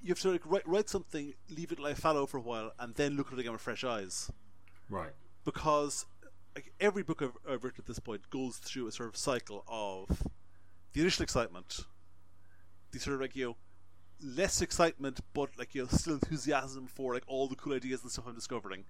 you 0.00 0.08
have 0.08 0.20
to 0.20 0.30
like, 0.30 0.42
write, 0.44 0.66
write 0.66 0.88
something, 0.88 1.34
leave 1.50 1.72
it 1.72 1.78
lie 1.78 1.94
fallow 1.94 2.26
for 2.26 2.38
a 2.38 2.40
while, 2.40 2.72
and 2.78 2.94
then 2.94 3.16
look 3.16 3.28
at 3.28 3.34
it 3.34 3.40
again 3.40 3.52
with 3.52 3.60
fresh 3.60 3.84
eyes. 3.84 4.30
Right. 4.88 5.12
Because 5.44 6.06
like 6.56 6.72
every 6.80 7.02
book 7.02 7.22
I've, 7.22 7.36
I've 7.48 7.62
written 7.62 7.82
at 7.82 7.86
this 7.86 7.98
point 8.00 8.28
goes 8.30 8.56
through 8.56 8.88
a 8.88 8.92
sort 8.92 9.10
of 9.10 9.16
cycle 9.16 9.62
of 9.68 10.26
the 10.94 11.02
initial 11.02 11.22
excitement, 11.22 11.80
the 12.90 12.98
sort 12.98 13.16
of 13.16 13.20
like 13.20 13.36
you 13.36 13.44
know 13.44 13.56
less 14.20 14.62
excitement, 14.62 15.20
but 15.34 15.50
like 15.58 15.74
you 15.74 15.82
know 15.82 15.88
still 15.88 16.14
enthusiasm 16.14 16.86
for 16.86 17.12
like 17.14 17.24
all 17.26 17.46
the 17.46 17.54
cool 17.54 17.74
ideas 17.74 18.02
and 18.02 18.10
stuff 18.10 18.24
I'm 18.26 18.34
discovering, 18.34 18.84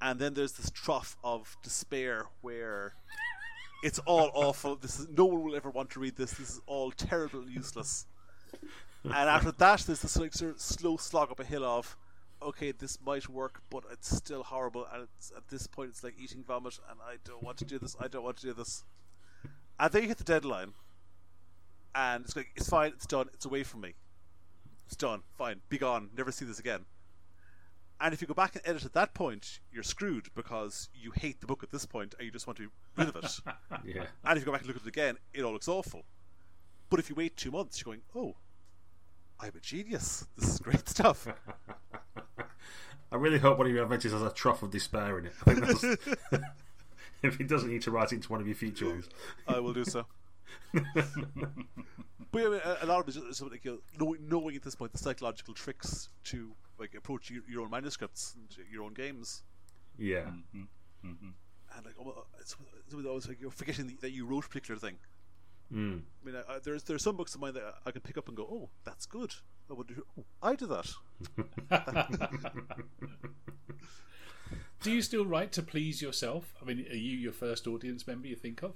and 0.00 0.20
then 0.20 0.34
there's 0.34 0.52
this 0.52 0.70
trough 0.70 1.16
of 1.24 1.56
despair 1.64 2.26
where 2.42 2.94
it's 3.82 3.98
all 4.00 4.30
awful. 4.32 4.76
This 4.76 5.00
is 5.00 5.08
no 5.08 5.24
one 5.24 5.42
will 5.42 5.56
ever 5.56 5.70
want 5.70 5.90
to 5.90 6.00
read 6.00 6.16
this. 6.16 6.34
This 6.34 6.50
is 6.50 6.60
all 6.66 6.92
terrible 6.92 7.40
and 7.40 7.50
useless. 7.50 8.06
and 9.02 9.12
after 9.14 9.50
that, 9.50 9.80
there's 9.80 10.00
this 10.00 10.16
like 10.16 10.32
sort 10.32 10.52
of 10.52 10.60
slow 10.60 10.96
slog 10.96 11.32
up 11.32 11.40
a 11.40 11.44
hill 11.44 11.64
of, 11.64 11.96
okay, 12.42 12.72
this 12.72 12.98
might 13.04 13.28
work, 13.28 13.62
but 13.70 13.84
it's 13.92 14.14
still 14.14 14.42
horrible. 14.42 14.86
And 14.92 15.08
it's, 15.16 15.32
at 15.36 15.48
this 15.48 15.66
point, 15.66 15.90
it's 15.90 16.04
like 16.04 16.14
eating 16.18 16.42
vomit, 16.42 16.78
and 16.88 16.98
I 17.00 17.16
don't 17.24 17.42
want 17.42 17.58
to 17.58 17.64
do 17.64 17.78
this. 17.78 17.96
I 18.00 18.08
don't 18.08 18.24
want 18.24 18.38
to 18.38 18.46
do 18.46 18.52
this. 18.52 18.84
And 19.78 19.92
then 19.92 20.02
you 20.02 20.08
hit 20.08 20.18
the 20.18 20.24
deadline, 20.24 20.72
and 21.94 22.24
it's 22.24 22.36
like 22.36 22.50
it's 22.56 22.68
fine. 22.68 22.92
It's 22.94 23.06
done. 23.06 23.28
It's 23.32 23.46
away 23.46 23.62
from 23.62 23.80
me. 23.82 23.94
It's 24.86 24.96
done. 24.96 25.22
Fine. 25.38 25.60
Be 25.68 25.78
gone. 25.78 26.10
Never 26.16 26.32
see 26.32 26.44
this 26.44 26.58
again. 26.58 26.84
And 28.00 28.14
if 28.14 28.22
you 28.22 28.26
go 28.26 28.34
back 28.34 28.56
and 28.56 28.66
edit 28.66 28.84
at 28.84 28.94
that 28.94 29.12
point, 29.12 29.60
you're 29.70 29.82
screwed 29.82 30.28
because 30.34 30.88
you 30.94 31.12
hate 31.14 31.40
the 31.40 31.46
book 31.46 31.62
at 31.62 31.70
this 31.70 31.84
point 31.84 32.14
and 32.18 32.24
you 32.24 32.32
just 32.32 32.46
want 32.46 32.56
to 32.56 32.62
be 32.62 32.68
rid 32.96 33.08
of 33.08 33.16
it. 33.16 33.40
Yeah. 33.84 34.04
And 34.24 34.36
if 34.36 34.42
you 34.42 34.46
go 34.46 34.52
back 34.52 34.62
and 34.62 34.68
look 34.68 34.76
at 34.76 34.82
it 34.82 34.88
again, 34.88 35.18
it 35.34 35.42
all 35.42 35.52
looks 35.52 35.68
awful. 35.68 36.04
But 36.88 36.98
if 36.98 37.10
you 37.10 37.14
wait 37.14 37.36
two 37.36 37.50
months, 37.50 37.80
you're 37.80 37.94
going, 37.94 38.02
oh, 38.16 38.36
I'm 39.42 39.52
a 39.56 39.60
genius. 39.60 40.26
This 40.36 40.48
is 40.54 40.58
great 40.60 40.88
stuff. 40.88 41.26
I 43.12 43.16
really 43.16 43.38
hope 43.38 43.58
one 43.58 43.66
of 43.66 43.72
your 43.72 43.82
adventures 43.82 44.12
has 44.12 44.22
a 44.22 44.30
trough 44.30 44.62
of 44.62 44.70
despair 44.70 45.18
in 45.18 45.26
it. 45.26 45.32
I 45.46 45.54
think 45.54 45.66
that's, 45.66 45.84
if 47.22 47.40
it 47.40 47.48
doesn't, 47.48 47.68
you 47.68 47.74
need 47.74 47.82
to 47.82 47.90
write 47.90 48.12
into 48.12 48.28
one 48.30 48.40
of 48.40 48.46
your 48.46 48.54
future 48.54 48.86
ones. 48.88 49.08
I 49.48 49.58
will 49.58 49.72
do 49.72 49.84
so. 49.84 50.06
but 50.72 50.84
yeah, 50.94 52.46
I 52.46 52.48
mean, 52.48 52.60
a, 52.64 52.78
a 52.82 52.86
lot 52.86 53.00
of 53.00 53.08
it 53.08 53.16
is 53.16 53.36
sort 53.36 53.48
of 53.48 53.52
like, 53.52 53.64
you 53.64 53.72
know, 53.98 54.04
knowing, 54.04 54.28
knowing 54.28 54.56
at 54.56 54.62
this 54.62 54.74
point 54.76 54.92
the 54.92 54.98
psychological 54.98 55.54
tricks 55.54 56.08
to 56.24 56.52
like 56.78 56.94
approach 56.94 57.30
your, 57.30 57.42
your 57.48 57.62
own 57.62 57.70
manuscripts 57.70 58.36
and 58.36 58.56
your 58.70 58.84
own 58.84 58.94
games. 58.94 59.42
Yeah. 59.98 60.30
And 60.52 60.68
like, 61.84 61.94
oh, 62.00 62.24
it's, 62.40 62.56
it's 62.86 62.94
always 63.06 63.26
like 63.28 63.40
you're 63.40 63.50
forgetting 63.50 63.86
that- 63.88 64.00
that 64.02 64.10
you 64.10 64.24
wrote 64.26 64.44
a 64.44 64.48
particular 64.48 64.78
thing. 64.78 64.96
Mm. 65.72 66.02
I 66.22 66.26
mean, 66.26 66.36
I, 66.36 66.54
I, 66.54 66.58
there's 66.62 66.82
there's 66.82 67.02
some 67.02 67.16
books 67.16 67.34
of 67.34 67.40
mine 67.40 67.54
that 67.54 67.74
I 67.86 67.90
can 67.90 68.00
pick 68.00 68.18
up 68.18 68.28
and 68.28 68.36
go, 68.36 68.42
oh, 68.42 68.70
that's 68.84 69.06
good. 69.06 69.34
I 69.70 69.74
would 69.74 69.86
do. 69.86 70.04
Oh, 70.18 70.24
I 70.42 70.54
do 70.56 70.66
that. 70.66 70.92
Do 74.82 74.90
you 74.90 75.02
still 75.02 75.26
write 75.26 75.52
to 75.52 75.62
please 75.62 76.00
yourself? 76.00 76.54
I 76.60 76.64
mean, 76.64 76.86
are 76.90 76.96
you 76.96 77.16
your 77.18 77.32
first 77.32 77.66
audience 77.66 78.06
member 78.06 78.26
you 78.26 78.34
think 78.34 78.62
of? 78.62 78.72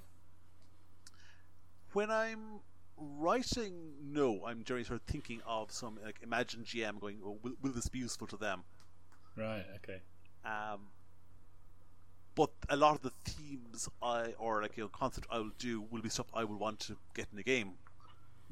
when 1.95 2.11
I'm 2.11 2.59
writing, 2.97 3.93
no, 4.03 4.41
I'm 4.45 4.63
generally 4.63 4.83
sort 4.83 4.99
of 4.99 5.07
thinking 5.07 5.41
of 5.47 5.71
some 5.71 5.97
like 6.03 6.19
imagine 6.21 6.63
GM 6.63 6.99
going, 6.99 7.19
oh, 7.25 7.39
will, 7.41 7.53
will 7.61 7.71
this 7.71 7.87
be 7.87 7.99
useful 7.99 8.27
to 8.27 8.37
them? 8.37 8.63
Right. 9.37 9.65
Okay. 9.77 10.01
Um, 10.43 10.81
but 12.35 12.51
a 12.69 12.75
lot 12.75 12.95
of 12.95 13.01
the 13.01 13.11
themes 13.23 13.89
I 14.01 14.33
or 14.37 14.61
like 14.61 14.77
you 14.77 14.83
know 14.83 14.89
concept 14.89 15.27
I 15.31 15.39
will 15.39 15.51
do 15.57 15.81
will 15.89 16.01
be 16.01 16.09
stuff 16.09 16.27
I 16.33 16.43
will 16.43 16.57
want 16.57 16.79
to 16.81 16.97
get 17.13 17.27
in 17.31 17.39
a 17.39 17.43
game. 17.43 17.73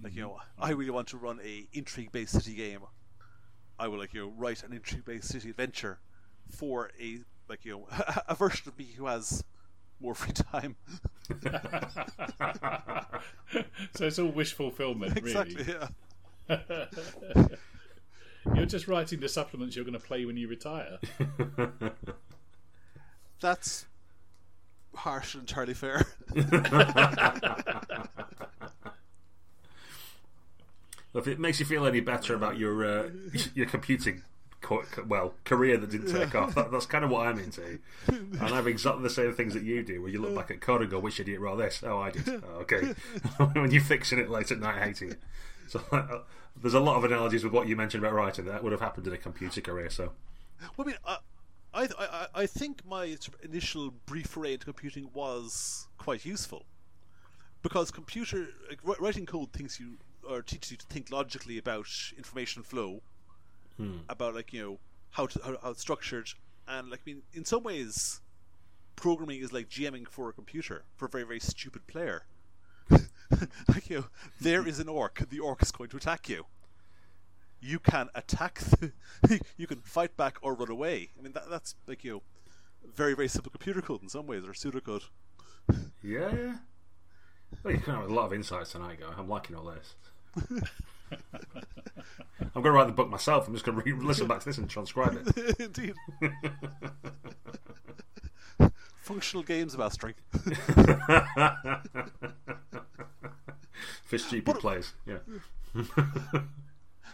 Like 0.01 0.15
you 0.15 0.23
mm-hmm. 0.23 0.31
know, 0.31 0.39
I 0.59 0.71
really 0.71 0.89
want 0.91 1.09
to 1.09 1.17
run 1.17 1.39
a 1.43 1.67
intrigue 1.73 2.11
based 2.11 2.33
city 2.33 2.55
game. 2.55 2.79
I 3.77 3.87
will 3.87 3.99
like 3.99 4.13
you 4.13 4.21
know 4.21 4.33
write 4.35 4.63
an 4.63 4.73
intrigue 4.73 5.05
based 5.05 5.27
city 5.29 5.49
adventure 5.49 5.99
for 6.49 6.91
a 6.99 7.19
like 7.49 7.65
you 7.65 7.71
know 7.73 7.87
a 8.27 8.35
version 8.35 8.69
of 8.69 8.77
me 8.77 8.87
who 8.95 9.07
has 9.07 9.43
more 9.99 10.15
free 10.15 10.33
time. 10.33 10.75
so 13.95 14.05
it's 14.05 14.19
all 14.19 14.27
wish 14.27 14.53
fulfillment, 14.53 15.17
exactly. 15.17 15.63
really. 15.63 15.79
Yeah. 16.49 16.85
You're 18.53 18.65
just 18.65 18.89
writing 18.89 19.21
the 19.21 19.29
supplements 19.29 19.75
you're 19.75 19.85
going 19.85 19.93
to 19.97 20.05
play 20.05 20.25
when 20.25 20.35
you 20.35 20.49
retire. 20.49 20.99
That's 23.43 23.85
harsh 24.95 25.33
and 25.35 25.41
entirely 25.41 25.73
fair. 25.73 26.05
If 31.15 31.27
it 31.27 31.39
makes 31.39 31.59
you 31.59 31.65
feel 31.67 31.85
any 31.85 31.99
better 31.99 32.33
about 32.33 32.57
your 32.57 32.83
uh, 32.83 33.09
your 33.53 33.67
computing 33.67 34.23
co- 34.61 34.83
well 35.07 35.35
career 35.45 35.77
that 35.77 35.91
didn't 35.91 36.11
take 36.11 36.33
off, 36.33 36.55
that, 36.55 36.71
that's 36.71 36.87
kind 36.87 37.05
of 37.05 37.11
what 37.11 37.27
I'm 37.27 37.37
into. 37.37 37.77
And 38.07 38.41
I 38.41 38.47
have 38.55 38.65
exactly 38.65 39.03
the 39.03 39.11
same 39.11 39.31
things 39.33 39.53
that 39.53 39.61
you 39.61 39.83
do, 39.83 40.01
where 40.01 40.09
you 40.09 40.19
look 40.19 40.33
back 40.33 40.49
at 40.49 40.59
code 40.59 40.81
and 40.81 40.89
go, 40.89 40.97
"Which 40.97 41.19
idiot 41.19 41.39
wrote 41.39 41.57
this?" 41.57 41.83
Oh, 41.85 41.99
I 41.99 42.09
did. 42.09 42.27
Oh, 42.27 42.61
okay. 42.61 42.95
when 43.53 43.69
you're 43.69 43.83
fixing 43.83 44.17
it 44.17 44.31
late 44.31 44.51
at 44.51 44.59
night, 44.59 44.81
hating 44.81 45.11
it. 45.11 45.19
So 45.67 45.81
uh, 45.91 46.21
there's 46.59 46.73
a 46.73 46.79
lot 46.79 46.95
of 46.97 47.03
analogies 47.03 47.43
with 47.43 47.53
what 47.53 47.67
you 47.67 47.75
mentioned 47.75 48.03
about 48.03 48.15
writing 48.15 48.45
that 48.45 48.63
would 48.63 48.71
have 48.71 48.81
happened 48.81 49.05
in 49.05 49.13
a 49.13 49.17
computer 49.17 49.61
career. 49.61 49.91
So 49.91 50.13
Well, 50.77 50.87
I 50.87 50.89
mean, 50.89 50.97
I, 51.05 51.17
I, 51.73 51.87
I, 51.97 52.27
I 52.35 52.45
think 52.45 52.85
my 52.85 53.17
initial 53.41 53.91
brief 54.05 54.27
foray 54.27 54.53
into 54.53 54.65
computing 54.65 55.09
was 55.13 55.87
quite 55.97 56.23
useful 56.25 56.65
because 57.63 57.89
computer 57.89 58.47
like, 58.69 58.99
writing 59.01 59.25
code 59.25 59.51
thinks 59.53 59.79
you 59.79 59.97
or 60.29 60.41
teaches 60.41 60.71
you 60.71 60.77
to 60.77 60.85
think 60.85 61.11
logically 61.11 61.57
about 61.57 61.87
information 62.17 62.63
flow, 62.63 63.01
hmm. 63.77 63.97
about 64.07 64.35
like 64.35 64.53
you 64.53 64.61
know 64.61 64.79
how 65.11 65.25
to 65.25 65.39
how, 65.43 65.57
how 65.61 65.71
it's 65.71 65.81
structured, 65.81 66.29
and 66.67 66.89
like 66.89 66.99
I 66.99 67.11
mean, 67.11 67.21
in 67.33 67.43
some 67.43 67.63
ways, 67.63 68.21
programming 68.95 69.41
is 69.41 69.51
like 69.51 69.69
GMing 69.69 70.07
for 70.07 70.29
a 70.29 70.33
computer 70.33 70.83
for 70.95 71.05
a 71.05 71.09
very 71.09 71.23
very 71.23 71.39
stupid 71.39 71.87
player. 71.87 72.23
like 72.89 73.89
you 73.89 73.97
know, 73.97 74.05
there 74.39 74.67
is 74.67 74.79
an 74.79 74.87
orc. 74.87 75.27
The 75.29 75.39
orc 75.39 75.63
is 75.63 75.71
going 75.71 75.89
to 75.89 75.97
attack 75.97 76.29
you 76.29 76.45
you 77.63 77.79
can 77.79 78.09
attack 78.15 78.55
the, 78.79 78.91
you 79.57 79.67
can 79.67 79.79
fight 79.79 80.15
back 80.17 80.37
or 80.41 80.53
run 80.53 80.69
away 80.69 81.09
i 81.17 81.21
mean 81.21 81.33
that, 81.33 81.49
that's 81.49 81.75
like 81.87 82.03
you 82.03 82.11
know 82.11 82.21
very 82.95 83.15
very 83.15 83.27
simple 83.27 83.49
computer 83.49 83.81
code 83.81 84.01
in 84.01 84.09
some 84.09 84.27
ways 84.27 84.43
or 84.43 84.51
pseudocode 84.51 85.03
yeah, 86.03 86.29
yeah. 86.35 86.55
Well, 87.63 87.73
you 87.73 87.79
come 87.79 87.95
out 87.95 88.01
with 88.03 88.11
a 88.11 88.13
lot 88.13 88.25
of 88.25 88.33
insights 88.33 88.73
tonight, 88.73 88.99
guy. 88.99 89.13
I'm 89.17 89.29
liking 89.29 89.55
all 89.55 89.63
this. 89.65 89.95
I'm 92.55 92.61
going 92.61 92.65
to 92.65 92.71
write 92.71 92.87
the 92.87 92.93
book 92.93 93.09
myself. 93.09 93.47
I'm 93.47 93.53
just 93.53 93.65
going 93.65 93.77
to 93.77 93.83
re- 93.83 93.93
listen 93.93 94.27
back 94.27 94.39
to 94.39 94.45
this 94.45 94.57
and 94.57 94.69
transcribe 94.69 95.17
it. 95.25 95.59
indeed 95.59 95.93
functional 99.03 99.43
games 99.43 99.77
mastering 99.77 100.13
For 104.05 104.17
stupid 104.17 104.59
plays, 104.59 104.93
yeah. 105.05 105.17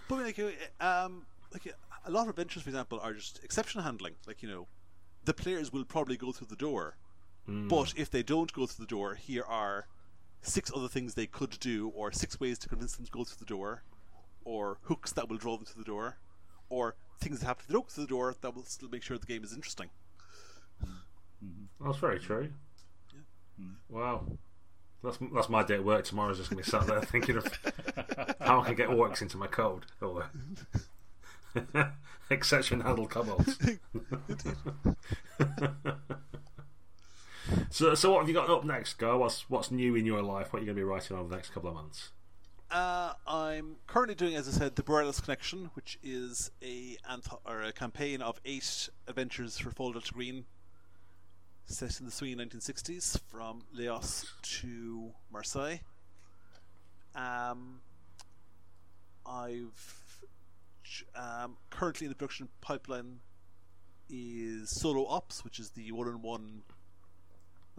But 0.10 0.16
I 0.16 0.18
mean, 0.18 0.28
like 0.28 0.39
uh, 0.82 0.86
um 1.05 1.26
like 1.53 1.68
uh, 1.68 1.72
a 2.05 2.12
lot 2.12 2.24
of 2.24 2.30
adventures 2.30 2.64
for 2.64 2.70
example 2.70 2.99
are 3.01 3.14
just 3.14 3.41
exception 3.43 3.82
handling. 3.82 4.16
Like 4.28 4.43
you 4.43 4.49
know 4.49 4.68
the 5.24 5.34
players 5.34 5.72
will 5.72 5.86
probably 5.86 6.18
go 6.18 6.34
through 6.34 6.47
the 6.47 6.57
door. 6.57 6.97
Hmm. 7.45 7.70
But 7.70 7.93
if 7.95 8.12
they 8.12 8.24
don't 8.24 8.51
go 8.51 8.66
through 8.66 8.86
the 8.86 8.89
door 8.89 9.16
here 9.16 9.45
are 9.45 9.88
six 10.41 10.72
other 10.76 10.89
things 10.89 11.14
they 11.14 11.28
could 11.28 11.57
do 11.62 11.89
or 11.95 12.12
six 12.12 12.39
ways 12.39 12.60
to 12.60 12.68
convince 12.68 12.95
them 12.95 13.05
to 13.05 13.12
go 13.12 13.24
through 13.24 13.39
the 13.39 13.45
door 13.45 13.84
or 14.49 14.80
hooks 14.84 15.12
that 15.12 15.30
will 15.30 15.38
draw 15.38 15.55
them 15.57 15.66
to 15.66 15.78
the 15.78 15.84
door, 15.84 16.18
or 16.70 16.95
things 17.20 17.39
that 17.39 17.45
happen 17.45 17.66
to 17.66 17.72
the 17.72 17.78
hooks 17.78 17.95
to 17.95 18.01
the 18.01 18.07
door 18.07 18.36
that 18.41 18.55
will 18.55 18.64
still 18.64 18.89
make 18.89 19.03
sure 19.03 19.18
the 19.18 19.26
game 19.26 19.43
is 19.43 19.53
interesting. 19.53 19.89
Hmm. 20.84 20.91
Hmm. 21.39 21.86
That's 21.86 21.99
very 21.99 22.20
true. 22.20 22.49
Wow. 23.89 24.26
That's 25.04 25.18
that's 25.34 25.50
my 25.50 25.64
day 25.64 25.76
at 25.76 25.86
work 25.86 26.06
tomorrow. 26.06 26.32
Is 26.32 26.38
just 26.38 26.50
to 26.50 26.56
be 26.56 26.64
sat 26.64 26.88
there 26.88 27.02
thinking 27.02 27.38
of 27.38 27.47
how 28.41 28.62
I 28.62 28.66
can 28.66 28.76
get 28.76 28.89
orcs 28.89 29.22
into 29.22 29.38
my 29.38 29.47
code 29.47 29.86
or 30.02 30.30
exception 32.30 32.82
handle 32.82 33.08
kobolds. 33.08 33.58
so, 37.70 37.95
so 37.95 38.12
what 38.12 38.20
have 38.20 38.28
you 38.28 38.34
got 38.34 38.50
up 38.50 38.66
next, 38.66 38.95
Go? 38.95 39.20
What's 39.20 39.50
what's 39.50 39.72
new 39.72 39.95
in 39.95 40.06
your 40.06 40.22
life? 40.22 40.52
What 40.52 40.60
are 40.60 40.66
you 40.66 40.72
to 40.72 40.74
be 40.74 40.84
writing 40.84 41.18
over 41.18 41.30
the 41.30 41.36
next 41.36 41.52
couple 41.52 41.70
of 41.70 41.76
months? 41.76 42.10
Uh, 42.72 43.14
I'm 43.26 43.78
currently 43.88 44.14
doing, 44.14 44.36
as 44.36 44.47
I 44.47 44.52
said, 44.52 44.76
the 44.76 44.84
Borderless 44.84 45.24
Connection, 45.24 45.72
which 45.74 45.97
is 46.04 46.52
a 46.62 46.97
anth- 47.10 47.39
or 47.43 47.64
a 47.64 47.72
campaign 47.72 48.22
of 48.22 48.39
eight 48.45 48.89
adventures 49.08 49.58
for 49.58 49.72
Delta 49.72 50.14
Green, 50.14 50.45
set 51.70 51.99
in 51.99 52.05
the 52.05 52.11
swinging 52.11 52.39
1960s, 52.39 53.20
from 53.28 53.61
Laos 53.74 54.34
to 54.41 55.11
Marseille. 55.32 55.78
Um, 57.15 57.82
I've 59.26 60.24
um, 61.15 61.57
currently 61.70 62.05
in 62.05 62.09
the 62.09 62.15
production 62.15 62.49
pipeline 62.61 63.20
is 64.09 64.72
Solo 64.72 65.05
Ops, 65.05 65.43
which 65.43 65.59
is 65.59 65.70
the 65.72 65.91
one-on-one 65.91 66.63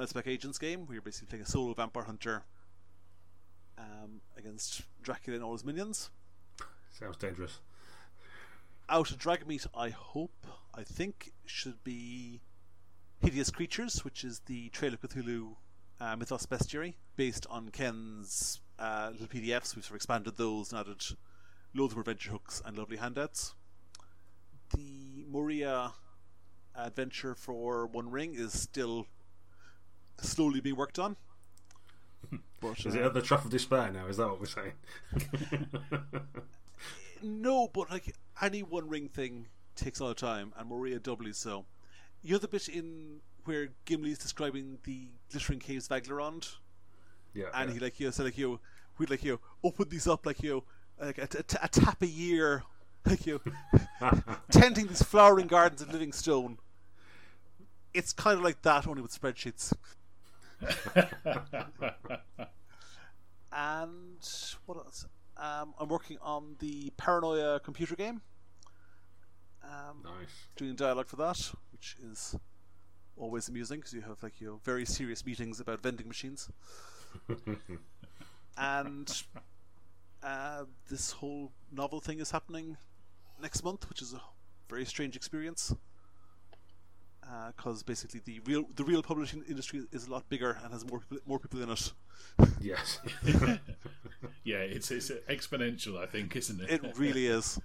Spec 0.07 0.27
Agents 0.27 0.59
game, 0.59 0.87
where 0.87 0.95
you're 0.95 1.03
basically 1.03 1.27
playing 1.27 1.43
a 1.43 1.47
solo 1.47 1.75
vampire 1.75 2.05
hunter 2.05 2.45
um, 3.77 4.21
against 4.37 4.83
Dracula 5.03 5.37
and 5.37 5.45
all 5.45 5.53
his 5.53 5.65
minions. 5.65 6.11
Sounds 6.93 7.17
dangerous. 7.17 7.59
Out 8.89 9.11
of 9.11 9.19
Dragonmeet, 9.19 9.67
I 9.77 9.91
hope, 9.91 10.47
I 10.75 10.85
think, 10.85 11.33
should 11.45 11.83
be 11.85 12.41
Hideous 13.21 13.51
Creatures, 13.51 14.05
which 14.05 14.25
is 14.25 14.41
the 14.47 14.71
Trail 14.71 14.95
of 14.95 15.01
Cthulhu 15.01 15.57
uh, 16.01 16.17
Mythos 16.17 16.47
Bestiary, 16.47 16.95
based 17.17 17.47
on 17.51 17.69
Ken's 17.69 18.61
uh, 18.79 19.11
little 19.13 19.27
PDFs. 19.27 19.77
We've 19.77 19.85
sort 19.85 19.91
of 19.91 19.97
expanded 19.97 20.37
those 20.37 20.73
and 20.73 20.81
added 20.81 21.05
loads 21.75 21.95
more 21.95 22.01
adventure 22.01 22.31
hooks 22.31 22.63
and 22.65 22.79
lovely 22.79 22.97
handouts. 22.97 23.55
The 24.75 25.25
Moria 25.29 25.93
adventure 26.75 27.35
for 27.35 27.87
One 27.87 28.11
Ring 28.11 28.35
is 28.35 28.59
still 28.59 29.07
slowly 30.19 30.61
being 30.61 30.77
worked 30.77 30.99
on. 30.99 31.17
But, 32.61 32.85
Is 32.87 32.95
uh, 32.95 33.01
it 33.01 33.05
at 33.07 33.15
the 33.15 33.23
trough 33.23 33.45
of 33.45 33.51
despair 33.51 33.91
now? 33.91 34.07
Is 34.07 34.19
that 34.19 34.29
what 34.29 34.41
we're 34.41 34.47
saying? 34.47 34.73
No, 37.23 37.69
but 37.69 37.91
like 37.91 38.15
any 38.41 38.63
One 38.63 38.89
Ring 38.89 39.09
thing 39.09 39.47
takes 39.77 40.01
a 40.01 40.05
lot 40.05 40.11
of 40.11 40.17
time, 40.17 40.53
and 40.57 40.69
Moria 40.69 40.99
doubly 40.99 41.33
so. 41.33 41.67
You 42.23 42.33
know 42.33 42.39
the 42.39 42.49
bit 42.49 42.69
in 42.69 43.21
where 43.45 43.69
Gimli's 43.87 44.19
describing 44.19 44.79
the 44.85 45.09
glittering 45.31 45.59
caves 45.59 45.91
of 45.91 46.03
Aglarond, 46.03 46.57
yeah. 47.35 47.47
and 47.55 47.71
yeah. 47.71 47.75
he 47.75 47.81
like 47.81 47.99
you 48.01 48.07
know, 48.07 48.11
said 48.11 48.25
like 48.25 48.39
you, 48.39 48.49
know, 48.49 48.61
we'd 48.99 49.11
like 49.11 49.25
you 49.25 49.33
know, 49.33 49.41
open 49.65 49.89
these 49.89 50.07
up 50.07 50.27
like 50.27 50.43
you, 50.43 50.51
know, 50.51 51.07
like 51.07 51.19
a, 51.19 51.23
a, 51.23 51.45
a 51.63 51.69
tap 51.69 52.03
a 52.03 52.07
year, 52.07 52.63
like 53.07 53.27
you, 53.27 53.41
know, 54.01 54.13
tending 54.51 54.87
these 54.87 55.03
flowering 55.03 55.47
gardens 55.47 55.83
of 55.83 55.93
living 55.93 56.13
stone. 56.13 56.59
It's 57.93 58.13
kind 58.13 58.39
of 58.39 58.45
like 58.45 58.63
that, 58.63 58.87
only 58.87 59.03
with 59.03 59.19
spreadsheets. 59.19 59.73
and 63.53 64.29
what 64.67 64.79
else? 64.79 65.07
Um, 65.37 65.75
I'm 65.79 65.89
working 65.89 66.19
on 66.23 66.57
the 66.61 66.93
Paranoia 66.97 67.61
computer 67.61 67.97
game. 67.97 68.21
Um, 69.65 70.03
nice. 70.05 70.29
doing 70.57 70.75
dialogue 70.75 71.09
for 71.09 71.17
that, 71.17 71.37
which 71.81 71.97
is 72.05 72.37
always 73.17 73.49
amusing 73.49 73.79
because 73.81 73.95
you 73.95 74.03
have 74.03 74.23
like 74.23 74.39
you 74.39 74.47
know 74.47 74.61
very 74.65 74.85
serious 74.85 75.25
meetings 75.25 75.61
about 75.61 75.81
vending 75.81 76.07
machines, 76.07 76.51
and 78.59 79.23
uh, 80.23 80.65
this 80.91 81.13
whole 81.13 81.51
novel 81.73 81.99
thing 82.01 82.21
is 82.21 82.31
happening 82.31 82.77
next 83.41 83.65
month, 83.65 83.89
which 83.89 84.03
is 84.03 84.13
a 84.13 84.21
very 84.69 84.85
strange 84.85 85.17
experience. 85.17 85.75
Because 87.57 87.83
basically 87.85 88.21
the 88.25 88.41
real 88.41 88.65
the 88.75 88.85
real 88.85 89.03
publishing 89.03 89.43
industry 89.49 89.87
is 89.93 90.07
a 90.07 90.11
lot 90.11 90.29
bigger 90.29 90.59
and 90.63 90.73
has 90.73 90.85
more 90.85 90.99
people, 90.99 91.19
more 91.27 91.39
people 91.39 91.63
in 91.63 91.71
it. 91.71 91.93
Yes. 92.61 92.99
yeah, 94.45 94.59
it's 94.59 94.91
it's 94.91 95.11
exponential, 95.31 95.99
I 95.99 96.07
think, 96.07 96.37
isn't 96.37 96.61
it? 96.61 96.71
It 96.71 96.99
really 96.99 97.27
is. 97.27 97.59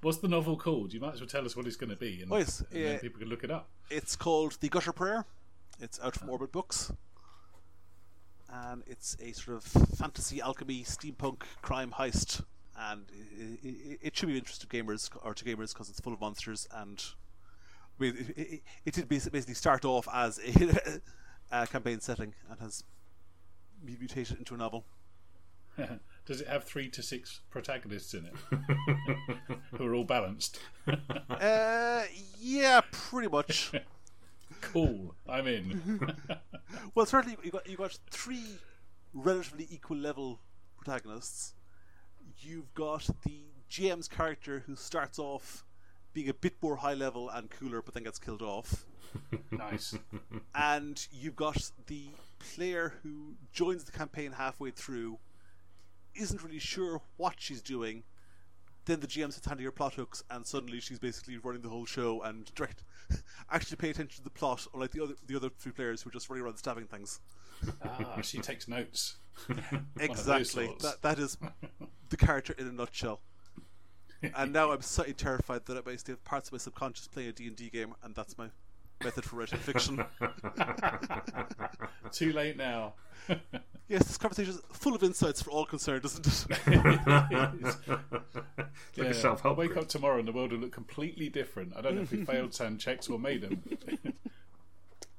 What's 0.00 0.18
the 0.18 0.28
novel 0.28 0.56
called? 0.56 0.92
You 0.92 1.00
might 1.00 1.14
as 1.14 1.20
well 1.20 1.28
tell 1.28 1.44
us 1.44 1.56
what 1.56 1.66
it's 1.66 1.76
going 1.76 1.90
to 1.90 1.96
be, 1.96 2.22
and, 2.22 2.32
Oh, 2.32 2.36
yes, 2.36 2.62
and 2.70 2.84
then 2.84 2.98
people 3.00 3.18
can 3.18 3.28
look 3.28 3.42
it 3.42 3.50
up. 3.50 3.68
It's 3.90 4.14
called 4.14 4.58
The 4.60 4.68
Gutter 4.68 4.92
Prayer. 4.92 5.24
It's 5.80 5.98
out 6.00 6.14
from 6.14 6.28
ah. 6.28 6.32
Orbit 6.32 6.52
Books. 6.52 6.92
And 8.48 8.82
it's 8.86 9.16
a 9.20 9.32
sort 9.32 9.56
of 9.56 9.64
fantasy 9.64 10.40
alchemy, 10.40 10.84
steampunk 10.84 11.42
crime 11.62 11.94
heist. 11.98 12.44
And 12.76 13.06
it, 13.60 13.66
it, 13.66 13.98
it 14.02 14.16
should 14.16 14.26
be 14.26 14.34
of 14.34 14.38
interest 14.38 14.60
to 14.60 14.66
gamers, 14.68 15.10
or 15.22 15.34
to 15.34 15.44
gamers, 15.44 15.72
because 15.72 15.90
it's 15.90 16.00
full 16.00 16.12
of 16.12 16.20
monsters. 16.20 16.68
And 16.72 17.04
I 17.98 18.02
mean, 18.02 18.16
it, 18.16 18.38
it, 18.38 18.62
it 18.84 18.94
did 18.94 19.08
basically 19.08 19.54
start 19.54 19.84
off 19.84 20.06
as 20.12 20.38
a, 20.38 21.00
a 21.50 21.66
campaign 21.66 22.00
setting 22.00 22.34
and 22.48 22.60
has 22.60 22.84
mutated 23.84 24.38
into 24.38 24.54
a 24.54 24.56
novel. 24.56 24.84
Does 26.28 26.42
it 26.42 26.48
have 26.48 26.64
three 26.64 26.90
to 26.90 27.02
six 27.02 27.40
protagonists 27.48 28.12
in 28.12 28.26
it 28.26 28.34
who 29.78 29.86
are 29.86 29.94
all 29.94 30.04
balanced? 30.04 30.60
Uh, 31.30 32.02
yeah, 32.38 32.82
pretty 32.92 33.28
much. 33.28 33.72
cool, 34.60 35.14
I'm 35.26 35.46
in. 35.46 36.14
Well, 36.94 37.06
certainly 37.06 37.38
you 37.42 37.50
got 37.50 37.66
you 37.66 37.78
got 37.78 37.98
three 38.10 38.58
relatively 39.14 39.66
equal 39.70 39.96
level 39.96 40.38
protagonists. 40.76 41.54
You've 42.40 42.74
got 42.74 43.08
the 43.24 43.40
GM's 43.70 44.06
character 44.06 44.64
who 44.66 44.76
starts 44.76 45.18
off 45.18 45.64
being 46.12 46.28
a 46.28 46.34
bit 46.34 46.56
more 46.60 46.76
high 46.76 46.92
level 46.92 47.30
and 47.30 47.48
cooler, 47.48 47.80
but 47.80 47.94
then 47.94 48.02
gets 48.02 48.18
killed 48.18 48.42
off, 48.42 48.84
nice. 49.50 49.96
and 50.54 51.06
you've 51.10 51.36
got 51.36 51.70
the 51.86 52.08
player 52.38 52.92
who 53.02 53.36
joins 53.50 53.84
the 53.84 53.92
campaign 53.92 54.32
halfway 54.32 54.70
through, 54.70 55.18
isn't 56.18 56.42
really 56.42 56.58
sure 56.58 57.00
what 57.16 57.34
she's 57.38 57.62
doing. 57.62 58.04
Then 58.84 59.00
the 59.00 59.06
GM 59.06 59.32
sits 59.32 59.46
handing 59.46 59.66
her 59.66 59.72
plot 59.72 59.94
hooks, 59.94 60.24
and 60.30 60.46
suddenly 60.46 60.80
she's 60.80 60.98
basically 60.98 61.36
running 61.36 61.60
the 61.60 61.68
whole 61.68 61.84
show 61.84 62.22
and 62.22 62.52
direct, 62.54 62.84
actually 63.50 63.76
pay 63.76 63.90
attention 63.90 64.16
to 64.18 64.24
the 64.24 64.30
plot, 64.30 64.66
unlike 64.72 64.92
the 64.92 65.02
other 65.02 65.14
the 65.26 65.36
other 65.36 65.50
three 65.58 65.72
players 65.72 66.02
who 66.02 66.08
are 66.08 66.12
just 66.12 66.30
running 66.30 66.44
around 66.44 66.56
stabbing 66.56 66.86
things. 66.86 67.20
Ah, 67.84 68.20
she 68.22 68.38
takes 68.38 68.66
notes. 68.66 69.16
One 69.46 69.58
of 69.58 69.84
those 69.94 70.10
Exactly. 70.10 70.74
That 70.80 71.02
that 71.02 71.18
is 71.18 71.36
the 72.08 72.16
character 72.16 72.54
in 72.58 72.66
a 72.66 72.72
nutshell. 72.72 73.20
And 74.34 74.52
now 74.52 74.72
I'm 74.72 74.82
slightly 74.82 75.14
terrified 75.14 75.66
that 75.66 75.76
I 75.76 75.88
may 75.88 75.96
still 75.96 76.14
have 76.14 76.24
parts 76.24 76.48
of 76.48 76.52
my 76.52 76.58
subconscious 76.58 77.06
playing 77.06 77.28
a 77.28 77.32
D&D 77.32 77.70
game, 77.70 77.94
and 78.02 78.14
that's 78.16 78.36
my 78.36 78.48
method 79.02 79.24
for 79.24 79.36
writing 79.36 79.58
fiction. 79.58 80.04
Too 82.12 82.32
late 82.32 82.56
now. 82.56 82.94
yes, 83.88 84.04
this 84.04 84.16
conversation 84.16 84.54
is 84.54 84.60
full 84.72 84.94
of 84.94 85.02
insights 85.02 85.42
for 85.42 85.50
all 85.50 85.66
concerned, 85.66 86.04
isn't 86.04 86.26
it? 86.26 86.48
like 87.06 87.52
Yeah, 88.96 89.04
a 89.04 89.14
self 89.14 89.40
I'll 89.44 89.54
help. 89.54 89.58
wake 89.58 89.76
up 89.76 89.88
tomorrow 89.88 90.18
and 90.18 90.26
the 90.26 90.32
world 90.32 90.52
will 90.52 90.58
look 90.60 90.72
completely 90.72 91.28
different. 91.28 91.76
I 91.76 91.80
don't 91.80 91.96
know 91.96 92.02
if 92.02 92.10
we 92.12 92.24
failed 92.24 92.54
SAN 92.54 92.78
checks 92.78 93.08
or 93.08 93.18
made 93.18 93.42
them. 93.42 93.62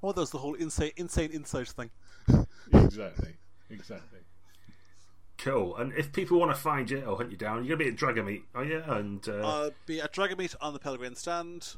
oh, 0.02 0.12
there's 0.12 0.32
the 0.32 0.40
whole 0.40 0.56
insane, 0.56 0.92
insane 0.98 1.32
insight 1.32 1.68
thing. 1.70 1.92
exactly. 2.74 3.36
Exactly. 3.70 4.20
Cool. 5.38 5.78
And 5.78 5.94
if 5.94 6.12
people 6.12 6.40
want 6.40 6.52
to 6.54 6.60
find 6.60 6.90
you 6.90 7.02
or 7.04 7.16
hunt 7.16 7.32
you 7.32 7.38
down, 7.38 7.64
you're 7.64 7.78
going 7.78 7.94
to 7.94 7.98
be 7.98 8.06
at 8.08 8.16
Dragonmeet, 8.16 8.42
are 8.56 8.66
you? 8.66 8.84
And 8.88 9.26
uh, 9.30 9.48
I'll 9.48 9.72
be 9.86 10.02
at 10.02 10.14
Dragonmeet 10.14 10.56
on 10.60 10.74
the 10.74 10.80
Pelgrane 10.80 11.16
stand. 11.16 11.76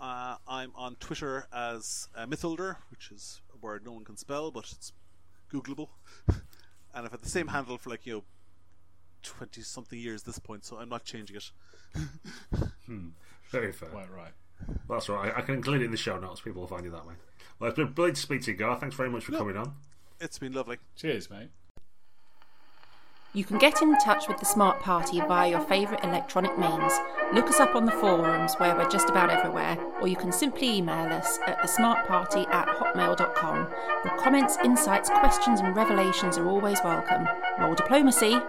Uh, 0.00 0.36
I'm 0.48 0.72
on 0.74 0.96
Twitter 0.96 1.46
as 1.52 2.08
uh, 2.16 2.26
Mytholder, 2.26 2.78
which 2.90 3.10
is 3.12 3.42
a 3.52 3.58
word 3.58 3.84
no 3.84 3.92
one 3.92 4.04
can 4.04 4.16
spell, 4.16 4.50
but 4.50 4.72
it's 4.72 4.92
Googleable. 5.52 5.88
and 6.28 7.04
I've 7.04 7.10
had 7.10 7.20
the 7.20 7.28
same 7.28 7.48
handle 7.48 7.76
for 7.76 7.90
like, 7.90 8.06
you 8.06 8.14
know, 8.14 8.24
20 9.22 9.60
something 9.60 9.98
years 9.98 10.22
at 10.22 10.26
this 10.26 10.38
point, 10.38 10.64
so 10.64 10.78
I'm 10.78 10.88
not 10.88 11.04
changing 11.04 11.36
it. 11.36 11.50
very 13.50 13.72
fair. 13.72 13.90
Quite 13.90 14.10
right. 14.10 14.32
That's 14.88 15.08
right. 15.10 15.34
I, 15.34 15.38
I 15.38 15.42
can 15.42 15.56
include 15.56 15.82
it 15.82 15.86
in 15.86 15.90
the 15.90 15.98
show 15.98 16.18
notes. 16.18 16.40
People 16.40 16.62
will 16.62 16.68
find 16.68 16.84
you 16.84 16.90
that 16.92 17.06
way. 17.06 17.14
Well, 17.58 17.68
it's 17.68 17.76
been 17.76 17.92
brilliant 17.92 18.16
to 18.16 18.22
speak 18.22 18.42
to 18.42 18.52
you, 18.52 18.56
Gar. 18.56 18.78
Thanks 18.80 18.96
very 18.96 19.10
much 19.10 19.24
for 19.24 19.32
coming 19.32 19.56
on. 19.56 19.74
It's 20.18 20.38
been 20.38 20.52
lovely. 20.52 20.78
Cheers, 20.96 21.28
mate. 21.28 21.50
You 23.32 23.44
can 23.44 23.58
get 23.58 23.80
in 23.80 23.96
touch 23.98 24.26
with 24.26 24.38
the 24.38 24.44
Smart 24.44 24.80
Party 24.80 25.20
via 25.20 25.50
your 25.50 25.60
favourite 25.60 26.02
electronic 26.02 26.58
means. 26.58 26.92
Look 27.32 27.46
us 27.46 27.60
up 27.60 27.76
on 27.76 27.84
the 27.84 27.92
forums 27.92 28.54
where 28.54 28.74
we're 28.74 28.88
just 28.88 29.08
about 29.08 29.30
everywhere, 29.30 29.78
or 30.00 30.08
you 30.08 30.16
can 30.16 30.32
simply 30.32 30.78
email 30.78 31.12
us 31.12 31.38
at 31.46 31.60
thesmartparty 31.60 32.48
at 32.48 32.66
hotmail.com. 32.66 33.68
Your 34.04 34.18
comments, 34.18 34.58
insights, 34.64 35.10
questions, 35.10 35.60
and 35.60 35.76
revelations 35.76 36.38
are 36.38 36.48
always 36.48 36.80
welcome. 36.82 37.28
Roll 37.60 37.76
diplomacy! 37.76 38.40